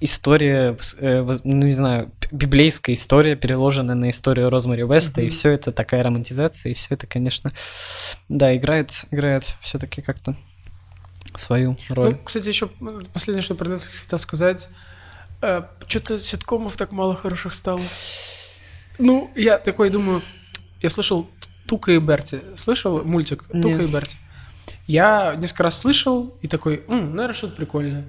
история, 0.00 0.76
ну 1.00 1.66
не 1.66 1.72
знаю, 1.72 2.10
библейская 2.30 2.92
история, 2.94 3.36
переложенная 3.36 3.94
на 3.94 4.10
историю 4.10 4.50
Розмари 4.50 4.84
Уэста, 4.84 5.20
и 5.20 5.24
Мгм. 5.26 5.32
все 5.32 5.50
это 5.52 5.72
такая 5.72 6.02
романтизация, 6.02 6.72
и 6.72 6.74
все 6.74 6.94
это, 6.94 7.06
конечно, 7.06 7.52
да, 8.28 8.56
играет, 8.56 9.04
играет 9.10 9.54
все-таки 9.60 10.02
как-то 10.02 10.34
свою 11.36 11.76
роль. 11.90 12.10
Ну, 12.10 12.18
кстати, 12.24 12.48
еще 12.48 12.68
последнее, 13.12 13.42
что 13.42 13.54
про 13.54 13.68
Netflix 13.68 14.00
хотел 14.02 14.18
сказать. 14.18 14.68
Что-то 15.86 16.18
ситкомов 16.18 16.76
так 16.76 16.92
мало 16.92 17.14
хороших 17.14 17.52
стало. 17.54 17.80
Ну, 18.98 19.30
я 19.36 19.58
такой 19.58 19.90
думаю, 19.90 20.22
я 20.80 20.88
слышал 20.88 21.28
Тука 21.66 21.92
и 21.92 21.98
Берти. 21.98 22.40
Слышал 22.56 23.04
мультик 23.04 23.42
Тука 23.44 23.58
Нет. 23.58 23.80
и 23.82 23.86
Берти? 23.86 24.16
Я 24.86 25.34
несколько 25.36 25.64
раз 25.64 25.78
слышал 25.78 26.34
и 26.40 26.48
такой, 26.48 26.82
«М, 26.88 27.10
наверное, 27.14 27.34
что-то 27.34 27.54
прикольное. 27.56 28.04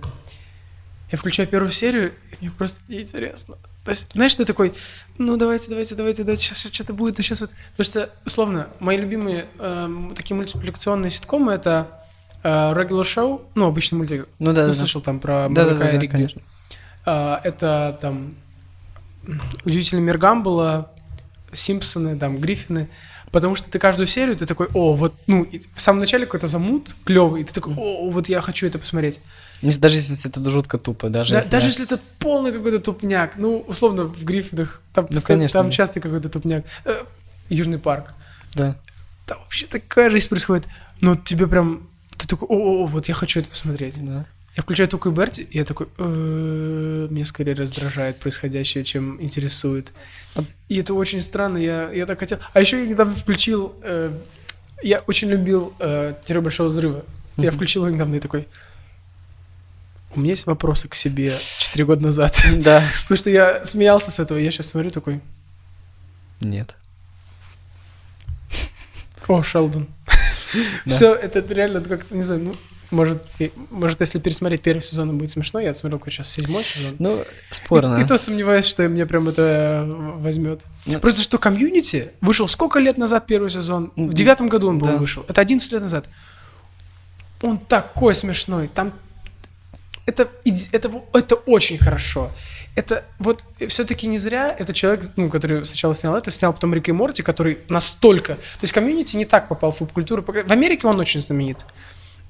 Я 1.11 1.17
включаю 1.17 1.47
первую 1.47 1.71
серию, 1.71 2.13
и 2.31 2.35
мне 2.41 2.51
просто 2.51 2.81
неинтересно. 2.87 3.55
То 3.85 3.91
есть, 3.91 4.07
знаешь, 4.13 4.35
ты 4.35 4.43
такой, 4.43 4.73
ну 5.17 5.37
давайте, 5.37 5.69
давайте, 5.69 5.95
давайте, 5.95 6.23
давайте, 6.23 6.43
сейчас 6.43 6.69
что-то 6.71 6.93
будет, 6.93 7.15
сейчас 7.17 7.41
вот. 7.41 7.51
Потому 7.77 7.85
что, 7.85 8.09
условно, 8.25 8.67
мои 8.79 8.97
любимые 8.97 9.45
эм, 9.59 10.13
такие 10.15 10.35
мультипликационные 10.35 11.09
ситкомы 11.09 11.53
это 11.53 11.87
э, 12.43 12.49
Regular 12.49 13.03
Show, 13.03 13.41
ну, 13.55 13.67
обычный 13.67 13.95
мультик. 13.95 14.27
Ну 14.39 14.47
да, 14.47 14.61
Ты 14.61 14.61
да, 14.61 14.67
да. 14.67 14.73
слышал 14.73 15.01
там 15.01 15.19
про 15.21 15.47
Да, 15.49 15.63
да, 15.63 15.71
Молока 15.71 15.85
да, 15.85 15.91
и 15.91 15.97
да, 15.99 16.07
конечно. 16.11 16.41
А, 17.05 17.41
это 17.43 17.97
там 18.01 18.35
Удивительный 19.65 20.01
мир 20.01 20.17
Гамбола, 20.17 20.91
Симпсоны, 21.51 22.17
там, 22.17 22.37
Гриффины. 22.37 22.89
Потому 23.31 23.55
что 23.55 23.69
ты 23.69 23.77
каждую 23.77 24.07
серию, 24.07 24.37
ты 24.37 24.45
такой, 24.45 24.67
о, 24.73 24.93
вот, 24.93 25.13
ну, 25.27 25.47
в 25.75 25.81
самом 25.81 25.99
начале 25.99 26.25
какой-то 26.25 26.47
замут 26.47 26.95
клевый, 27.03 27.41
и 27.41 27.43
ты 27.43 27.53
такой, 27.53 27.73
о, 27.75 28.09
вот 28.09 28.29
я 28.29 28.41
хочу 28.41 28.65
это 28.67 28.79
посмотреть. 28.79 29.19
Даже 29.61 29.95
если 29.97 30.29
это 30.29 30.49
жутко 30.49 30.77
тупо, 30.77 31.09
даже 31.09 31.31
Да- 31.33 31.39
если... 31.39 31.49
даже 31.51 31.67
если 31.67 31.85
это 31.85 31.99
полный 32.19 32.51
какой-то 32.51 32.79
тупняк, 32.79 33.37
ну, 33.37 33.59
условно, 33.67 34.03
в 34.03 34.23
Гриффинах, 34.23 34.81
там, 34.93 35.07
Ну, 35.09 35.17
конечно, 35.25 35.59
там 35.59 35.67
да. 35.67 35.71
часто 35.71 35.99
какой-то 35.99 36.29
тупняк. 36.29 36.65
Э, 36.85 36.93
Южный 37.49 37.79
парк. 37.79 38.13
Да. 38.55 38.75
Там 39.25 39.39
вообще 39.39 39.65
такая 39.65 40.09
жизнь 40.09 40.29
происходит. 40.29 40.67
Но 41.01 41.15
тебе 41.15 41.47
прям, 41.47 41.89
ты 42.17 42.27
такой, 42.27 42.47
о, 42.49 42.53
о, 42.55 42.83
о, 42.83 42.85
вот 42.85 43.07
я 43.07 43.13
хочу 43.15 43.39
это 43.39 43.49
посмотреть. 43.49 44.03
да. 44.05 44.25
Я 44.55 44.63
включаю 44.63 44.89
Туку 44.89 45.09
и 45.09 45.11
Берти, 45.11 45.41
и 45.41 45.57
я 45.59 45.63
такой, 45.63 45.87
«Э, 45.99 47.07
меня 47.11 47.25
скорее 47.25 47.53
раздражает 47.53 48.19
происходящее, 48.19 48.83
чем 48.83 49.21
интересует. 49.21 49.93
И 50.67 50.77
это 50.79 50.95
очень 50.95 51.21
странно, 51.21 51.57
я, 51.59 51.91
я 51.91 52.05
так 52.07 52.17
хотел. 52.19 52.39
А 52.53 52.59
еще 52.59 52.79
я 52.83 52.89
недавно 52.89 53.13
включил, 53.13 53.75
э, 53.83 54.11
я 54.81 54.99
очень 55.07 55.29
любил 55.29 55.73
э, 55.79 56.15
«Теорию 56.25 56.41
Большого 56.41 56.69
Взрыва». 56.69 57.05
Я 57.37 57.51
включил 57.51 57.85
его 57.85 57.93
недавно 57.93 58.15
и 58.15 58.19
такой, 58.19 58.47
у 60.17 60.19
меня 60.19 60.31
есть 60.31 60.45
вопросы 60.47 60.87
к 60.89 60.95
себе 60.95 61.33
4 61.59 61.85
года 61.85 62.03
назад. 62.03 62.35
Да. 62.57 62.81
Потому 63.03 63.17
что 63.17 63.29
я 63.29 63.63
смеялся 63.63 64.11
с 64.11 64.19
этого, 64.19 64.37
я 64.37 64.51
сейчас 64.51 64.67
смотрю 64.67 64.91
такой, 64.91 65.21
Нет. 66.41 66.75
о, 69.27 69.41
Шелдон. 69.41 69.87
Да. 70.53 70.61
Все, 70.85 71.13
это 71.13 71.41
реально 71.53 71.81
как-то, 71.81 72.15
не 72.15 72.21
знаю, 72.21 72.41
ну, 72.41 72.55
может, 72.89 73.21
и- 73.39 73.51
может, 73.69 73.99
если 73.99 74.17
пересмотреть 74.17 74.61
первый 74.61 74.79
сезон, 74.79 75.17
будет 75.17 75.29
смешно. 75.29 75.59
Я 75.59 75.73
смотрел 75.73 75.99
какой 75.99 76.13
сейчас 76.13 76.29
седьмой 76.31 76.63
сезон. 76.63 76.95
Ну, 76.99 77.17
И, 77.19 77.25
спорно. 77.53 77.97
и 77.97 78.05
то 78.05 78.17
сомневаюсь, 78.17 78.65
что 78.65 78.87
мне 78.87 79.05
прям 79.05 79.27
это 79.27 79.83
возьмет. 79.85 80.63
Ну, 80.85 80.99
Просто 81.01 81.21
что 81.21 81.37
комьюнити 81.37 82.11
вышел 82.21 82.47
сколько 82.47 82.79
лет 82.79 82.97
назад 82.97 83.27
первый 83.27 83.49
сезон? 83.49 83.91
В 83.97 83.99
М, 83.99 84.09
девятом 84.13 84.47
году 84.47 84.69
он, 84.69 84.79
да. 84.79 84.93
по 84.93 84.97
вышел. 84.97 85.25
Это 85.27 85.41
11 85.41 85.69
лет 85.73 85.81
назад. 85.81 86.07
Он 87.41 87.57
такой 87.57 88.15
смешной. 88.15 88.67
Там 88.67 88.93
это, 90.07 90.27
это, 90.71 90.89
это 91.13 91.35
очень 91.35 91.77
хорошо. 91.77 92.31
Это 92.75 93.03
вот 93.19 93.43
все-таки 93.67 94.07
не 94.07 94.17
зря 94.17 94.55
это 94.57 94.71
человек, 94.73 95.03
ну, 95.15 95.29
который 95.29 95.65
сначала 95.65 95.93
снял 95.95 96.15
это, 96.15 96.29
снял 96.31 96.53
потом 96.53 96.73
Рик 96.73 96.89
и 96.89 96.91
Морти, 96.91 97.23
который 97.23 97.59
настолько... 97.69 98.35
То 98.35 98.61
есть 98.61 98.73
комьюнити 98.73 99.17
не 99.17 99.25
так 99.25 99.47
попал 99.47 99.71
в 99.71 99.77
поп-культуру. 99.79 100.23
В 100.23 100.51
Америке 100.51 100.87
он 100.87 100.99
очень 100.99 101.21
знаменит. 101.21 101.65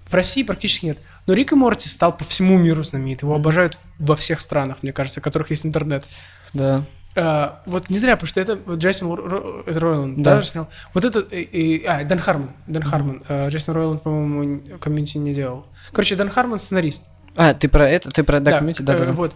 В 0.08 0.14
России 0.14 0.44
практически 0.44 0.86
нет. 0.86 1.00
Но 1.26 1.34
Рик 1.34 1.52
и 1.52 1.56
Морти 1.56 1.90
стал 1.90 2.16
по 2.16 2.24
всему 2.24 2.58
миру 2.58 2.82
знаменит. 2.84 3.22
Его 3.24 3.36
обожают 3.36 3.78
во 4.00 4.16
всех 4.16 4.40
странах, 4.40 4.78
мне 4.82 4.94
кажется, 4.94 5.20
в 5.20 5.24
которых 5.24 5.50
есть 5.50 5.66
интернет. 5.66 6.06
Да. 6.54 6.82
А, 7.18 7.62
вот 7.66 7.90
не 7.90 7.98
зря, 7.98 8.16
потому 8.16 8.28
что 8.28 8.40
это 8.40 8.58
вот 8.66 8.80
Джейсон 8.80 9.10
Ро- 9.12 9.64
это 9.66 9.80
Ройланд, 9.80 10.22
Да. 10.22 10.36
да, 10.38 10.42
снял. 10.44 10.70
Вот 10.94 11.04
это, 11.04 11.20
и, 11.20 11.42
и- 11.42 11.84
а, 11.84 12.04
Дэн 12.06 12.20
Хармон, 12.20 12.52
Дэн 12.68 12.84
Хармон. 12.84 13.24
А, 13.28 13.48
Джейсон 13.50 13.76
Ройланд, 13.76 14.04
по-моему, 14.04 14.62
Community 14.80 15.18
не 15.18 15.34
делал. 15.34 15.66
Короче, 15.92 16.16
Дэн 16.16 16.30
Хармон 16.30 16.60
сценарист. 16.60 17.04
А, 17.38 17.54
ты 17.54 17.70
про 17.70 17.88
это, 17.88 18.10
ты 18.10 18.24
про 18.24 18.40
да, 18.40 18.52
Community? 18.58 18.82
да, 18.82 18.96
э, 18.96 18.98
да, 18.98 19.06
да. 19.06 19.12
Вот. 19.14 19.36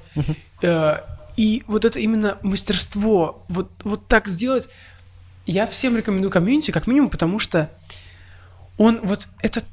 Э, 0.63 0.97
И 1.37 1.63
вот 1.67 1.85
это 1.85 1.99
именно 1.99 2.37
мастерство, 2.41 3.45
вот, 3.47 3.71
вот 3.83 4.05
так 4.07 4.27
сделать. 4.27 4.67
Я 5.45 5.65
всем 5.65 5.95
рекомендую 5.95 6.29
Community, 6.31 6.71
как 6.71 6.87
минимум, 6.87 7.09
потому 7.09 7.39
что 7.39 7.69
он 8.77 8.99
вот 9.03 9.27
это 9.41 9.63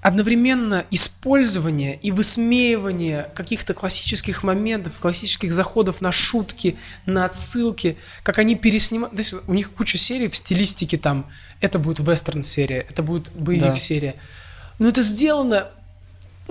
одновременно 0.00 0.84
использование 0.92 1.98
и 2.00 2.12
высмеивание 2.12 3.28
каких-то 3.34 3.74
классических 3.74 4.44
моментов, 4.44 4.98
классических 5.00 5.52
заходов 5.52 6.00
на 6.00 6.12
шутки, 6.12 6.78
на 7.06 7.24
отсылки, 7.24 7.96
как 8.22 8.38
они 8.38 8.54
переснимают. 8.54 9.16
То 9.16 9.20
есть 9.22 9.34
у 9.46 9.52
них 9.52 9.72
куча 9.72 9.98
серий 9.98 10.28
в 10.28 10.36
стилистике 10.36 10.96
там. 10.96 11.28
Это 11.60 11.78
будет 11.80 11.98
вестерн-серия, 11.98 12.86
это 12.88 13.02
будет 13.02 13.24
Да. 13.34 13.40
боевик-серия. 13.40 14.14
Но 14.78 14.88
это 14.88 15.02
сделано 15.02 15.68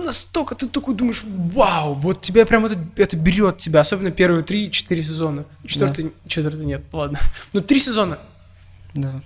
настолько, 0.04 0.54
ты 0.54 0.68
такой 0.68 0.94
думаешь, 0.94 1.22
вау, 1.24 1.94
вот 1.94 2.20
тебя 2.22 2.46
прям 2.46 2.66
это, 2.66 2.78
это 2.96 3.16
берет 3.16 3.58
тебя, 3.58 3.80
особенно 3.80 4.10
первые 4.10 4.42
три-четыре 4.42 5.02
сезона. 5.02 5.44
Четвертый, 5.64 6.12
четвертый 6.26 6.64
нет, 6.66 6.84
ладно. 6.92 7.18
Ну, 7.52 7.60
три 7.60 7.78
сезона. 7.78 8.18
Да. 8.94 9.22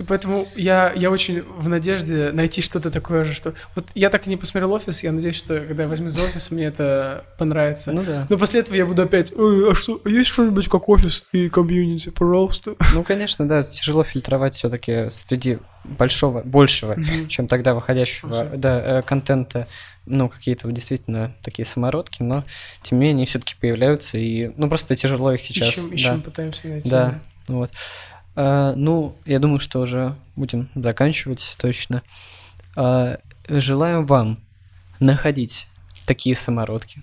И 0.00 0.02
поэтому 0.02 0.48
я, 0.56 0.94
я 0.96 1.10
очень 1.10 1.42
в 1.42 1.68
надежде 1.68 2.32
найти 2.32 2.62
что-то 2.62 2.88
такое 2.88 3.24
же, 3.24 3.34
что... 3.34 3.52
Вот 3.74 3.86
я 3.94 4.08
так 4.08 4.26
и 4.26 4.30
не 4.30 4.38
посмотрел 4.38 4.72
«Офис», 4.72 5.02
я 5.02 5.12
надеюсь, 5.12 5.36
что 5.36 5.60
когда 5.60 5.82
я 5.82 5.88
возьму 5.90 6.08
за 6.08 6.24
«Офис», 6.24 6.50
мне 6.50 6.64
это 6.64 7.26
понравится. 7.36 7.92
Ну 7.92 8.02
да. 8.02 8.26
Но 8.30 8.38
после 8.38 8.60
этого 8.60 8.76
я 8.76 8.86
буду 8.86 9.02
опять, 9.02 9.30
«Ой, 9.36 9.70
а 9.70 9.74
что, 9.74 10.00
а 10.02 10.08
есть 10.08 10.30
что-нибудь 10.30 10.68
как 10.68 10.88
«Офис» 10.88 11.24
и 11.32 11.50
комьюнити, 11.50 12.08
пожалуйста? 12.08 12.76
Ну, 12.94 13.02
конечно, 13.02 13.46
да, 13.46 13.62
тяжело 13.62 14.02
фильтровать 14.02 14.54
все-таки 14.54 15.10
среди 15.12 15.58
большого, 15.84 16.40
большего, 16.42 16.94
Мгм. 16.94 17.28
чем 17.28 17.46
тогда 17.46 17.74
выходящего, 17.74 18.44
да, 18.56 18.80
э, 18.80 19.02
контента, 19.02 19.66
ну, 20.06 20.30
какие-то 20.30 20.66
действительно 20.72 21.34
такие 21.42 21.66
самородки, 21.66 22.22
но 22.22 22.42
тем 22.80 22.98
не 22.98 23.02
менее 23.02 23.18
они 23.18 23.26
все-таки 23.26 23.54
появляются, 23.60 24.16
и, 24.16 24.50
ну, 24.56 24.66
просто 24.70 24.96
тяжело 24.96 25.30
их 25.34 25.42
сейчас. 25.42 25.68
Ищем, 25.68 25.90
да. 25.90 25.94
ищем, 25.94 26.22
пытаемся 26.22 26.68
найти. 26.68 26.88
Да, 26.88 27.20
вот. 27.48 27.70
А, 28.36 28.74
ну, 28.76 29.16
я 29.24 29.38
думаю, 29.38 29.60
что 29.60 29.80
уже 29.80 30.14
будем 30.36 30.68
заканчивать 30.74 31.56
точно. 31.58 32.02
А, 32.76 33.18
желаем 33.48 34.06
вам 34.06 34.38
находить 35.00 35.66
такие 36.06 36.36
самородки. 36.36 37.02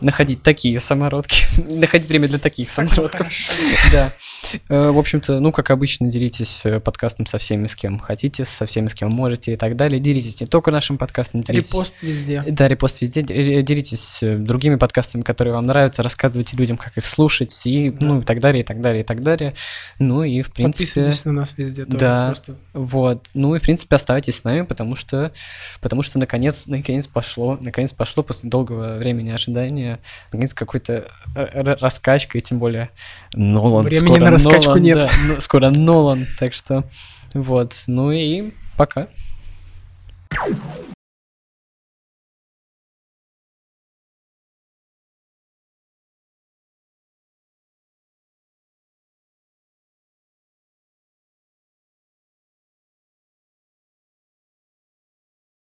Находить 0.00 0.42
такие 0.42 0.78
самородки. 0.80 1.46
находить 1.70 2.08
время 2.08 2.28
для 2.28 2.38
таких 2.38 2.70
самородков. 2.70 3.28
Да. 3.92 4.12
Э, 4.68 4.90
В 4.90 4.98
общем-то, 4.98 5.40
ну, 5.40 5.52
как 5.52 5.70
обычно, 5.70 6.08
делитесь 6.08 6.60
э, 6.64 6.80
подкастом 6.80 7.26
со 7.26 7.38
всеми, 7.38 7.66
с 7.66 7.76
кем 7.76 7.98
хотите, 7.98 8.44
со 8.44 8.66
всеми, 8.66 8.88
с 8.88 8.94
кем 8.94 9.10
можете 9.10 9.54
и 9.54 9.56
так 9.56 9.76
далее. 9.76 10.00
Делитесь 10.00 10.40
не 10.40 10.46
только 10.46 10.70
нашим 10.70 10.98
подкастом, 10.98 11.42
делитесь... 11.42 11.72
Репост 11.72 11.96
везде. 12.02 12.44
Да, 12.46 12.68
репост 12.68 13.00
везде. 13.00 13.20
Э, 13.20 13.62
Делитесь 13.62 14.22
э, 14.22 14.36
другими 14.36 14.76
подкастами, 14.76 15.22
которые 15.22 15.54
вам 15.54 15.66
нравятся, 15.66 16.02
рассказывайте 16.02 16.56
людям, 16.56 16.76
как 16.76 16.96
их 16.96 17.06
слушать, 17.06 17.66
и, 17.66 17.94
ну, 18.00 18.20
и 18.20 18.24
так 18.24 18.40
далее, 18.40 18.62
и 18.62 18.66
так 18.66 18.80
далее, 18.80 19.02
и 19.02 19.06
так 19.06 19.22
далее. 19.22 19.54
Ну, 19.98 20.22
и, 20.22 20.42
в 20.42 20.52
принципе... 20.52 20.84
Подписывайтесь 20.84 21.24
на 21.24 21.32
нас 21.32 21.54
везде 21.56 21.84
тоже. 21.84 21.98
Да. 21.98 22.26
Просто 22.26 22.56
Вот. 22.72 23.24
Ну 23.34 23.54
и, 23.54 23.58
в 23.58 23.62
принципе, 23.62 23.96
оставайтесь 23.96 24.36
с 24.36 24.44
нами, 24.44 24.62
потому 24.62 24.96
что, 24.96 25.32
потому 25.80 26.02
что 26.02 26.18
наконец, 26.18 26.66
наконец 26.66 27.06
пошло, 27.06 27.58
наконец 27.60 27.92
пошло 27.92 28.22
после 28.22 28.50
долгого 28.50 28.96
времени 28.98 29.30
ожидания, 29.30 29.98
наконец 30.32 30.54
какой-то 30.54 31.08
раскачка, 31.34 32.38
и 32.38 32.40
тем 32.40 32.58
более 32.58 32.90
Нолан. 33.36 33.84
Времени 33.84 34.06
скоро 34.06 34.24
на 34.24 34.30
раскачку 34.30 34.68
Нолан, 34.70 34.82
нет. 34.82 34.98
да, 34.98 35.10
ну, 35.28 35.40
скоро 35.40 35.70
Нолан, 35.70 36.26
так 36.38 36.54
что 36.54 36.84
вот. 37.34 37.84
Ну 37.86 38.10
и 38.10 38.50
пока. 38.76 39.06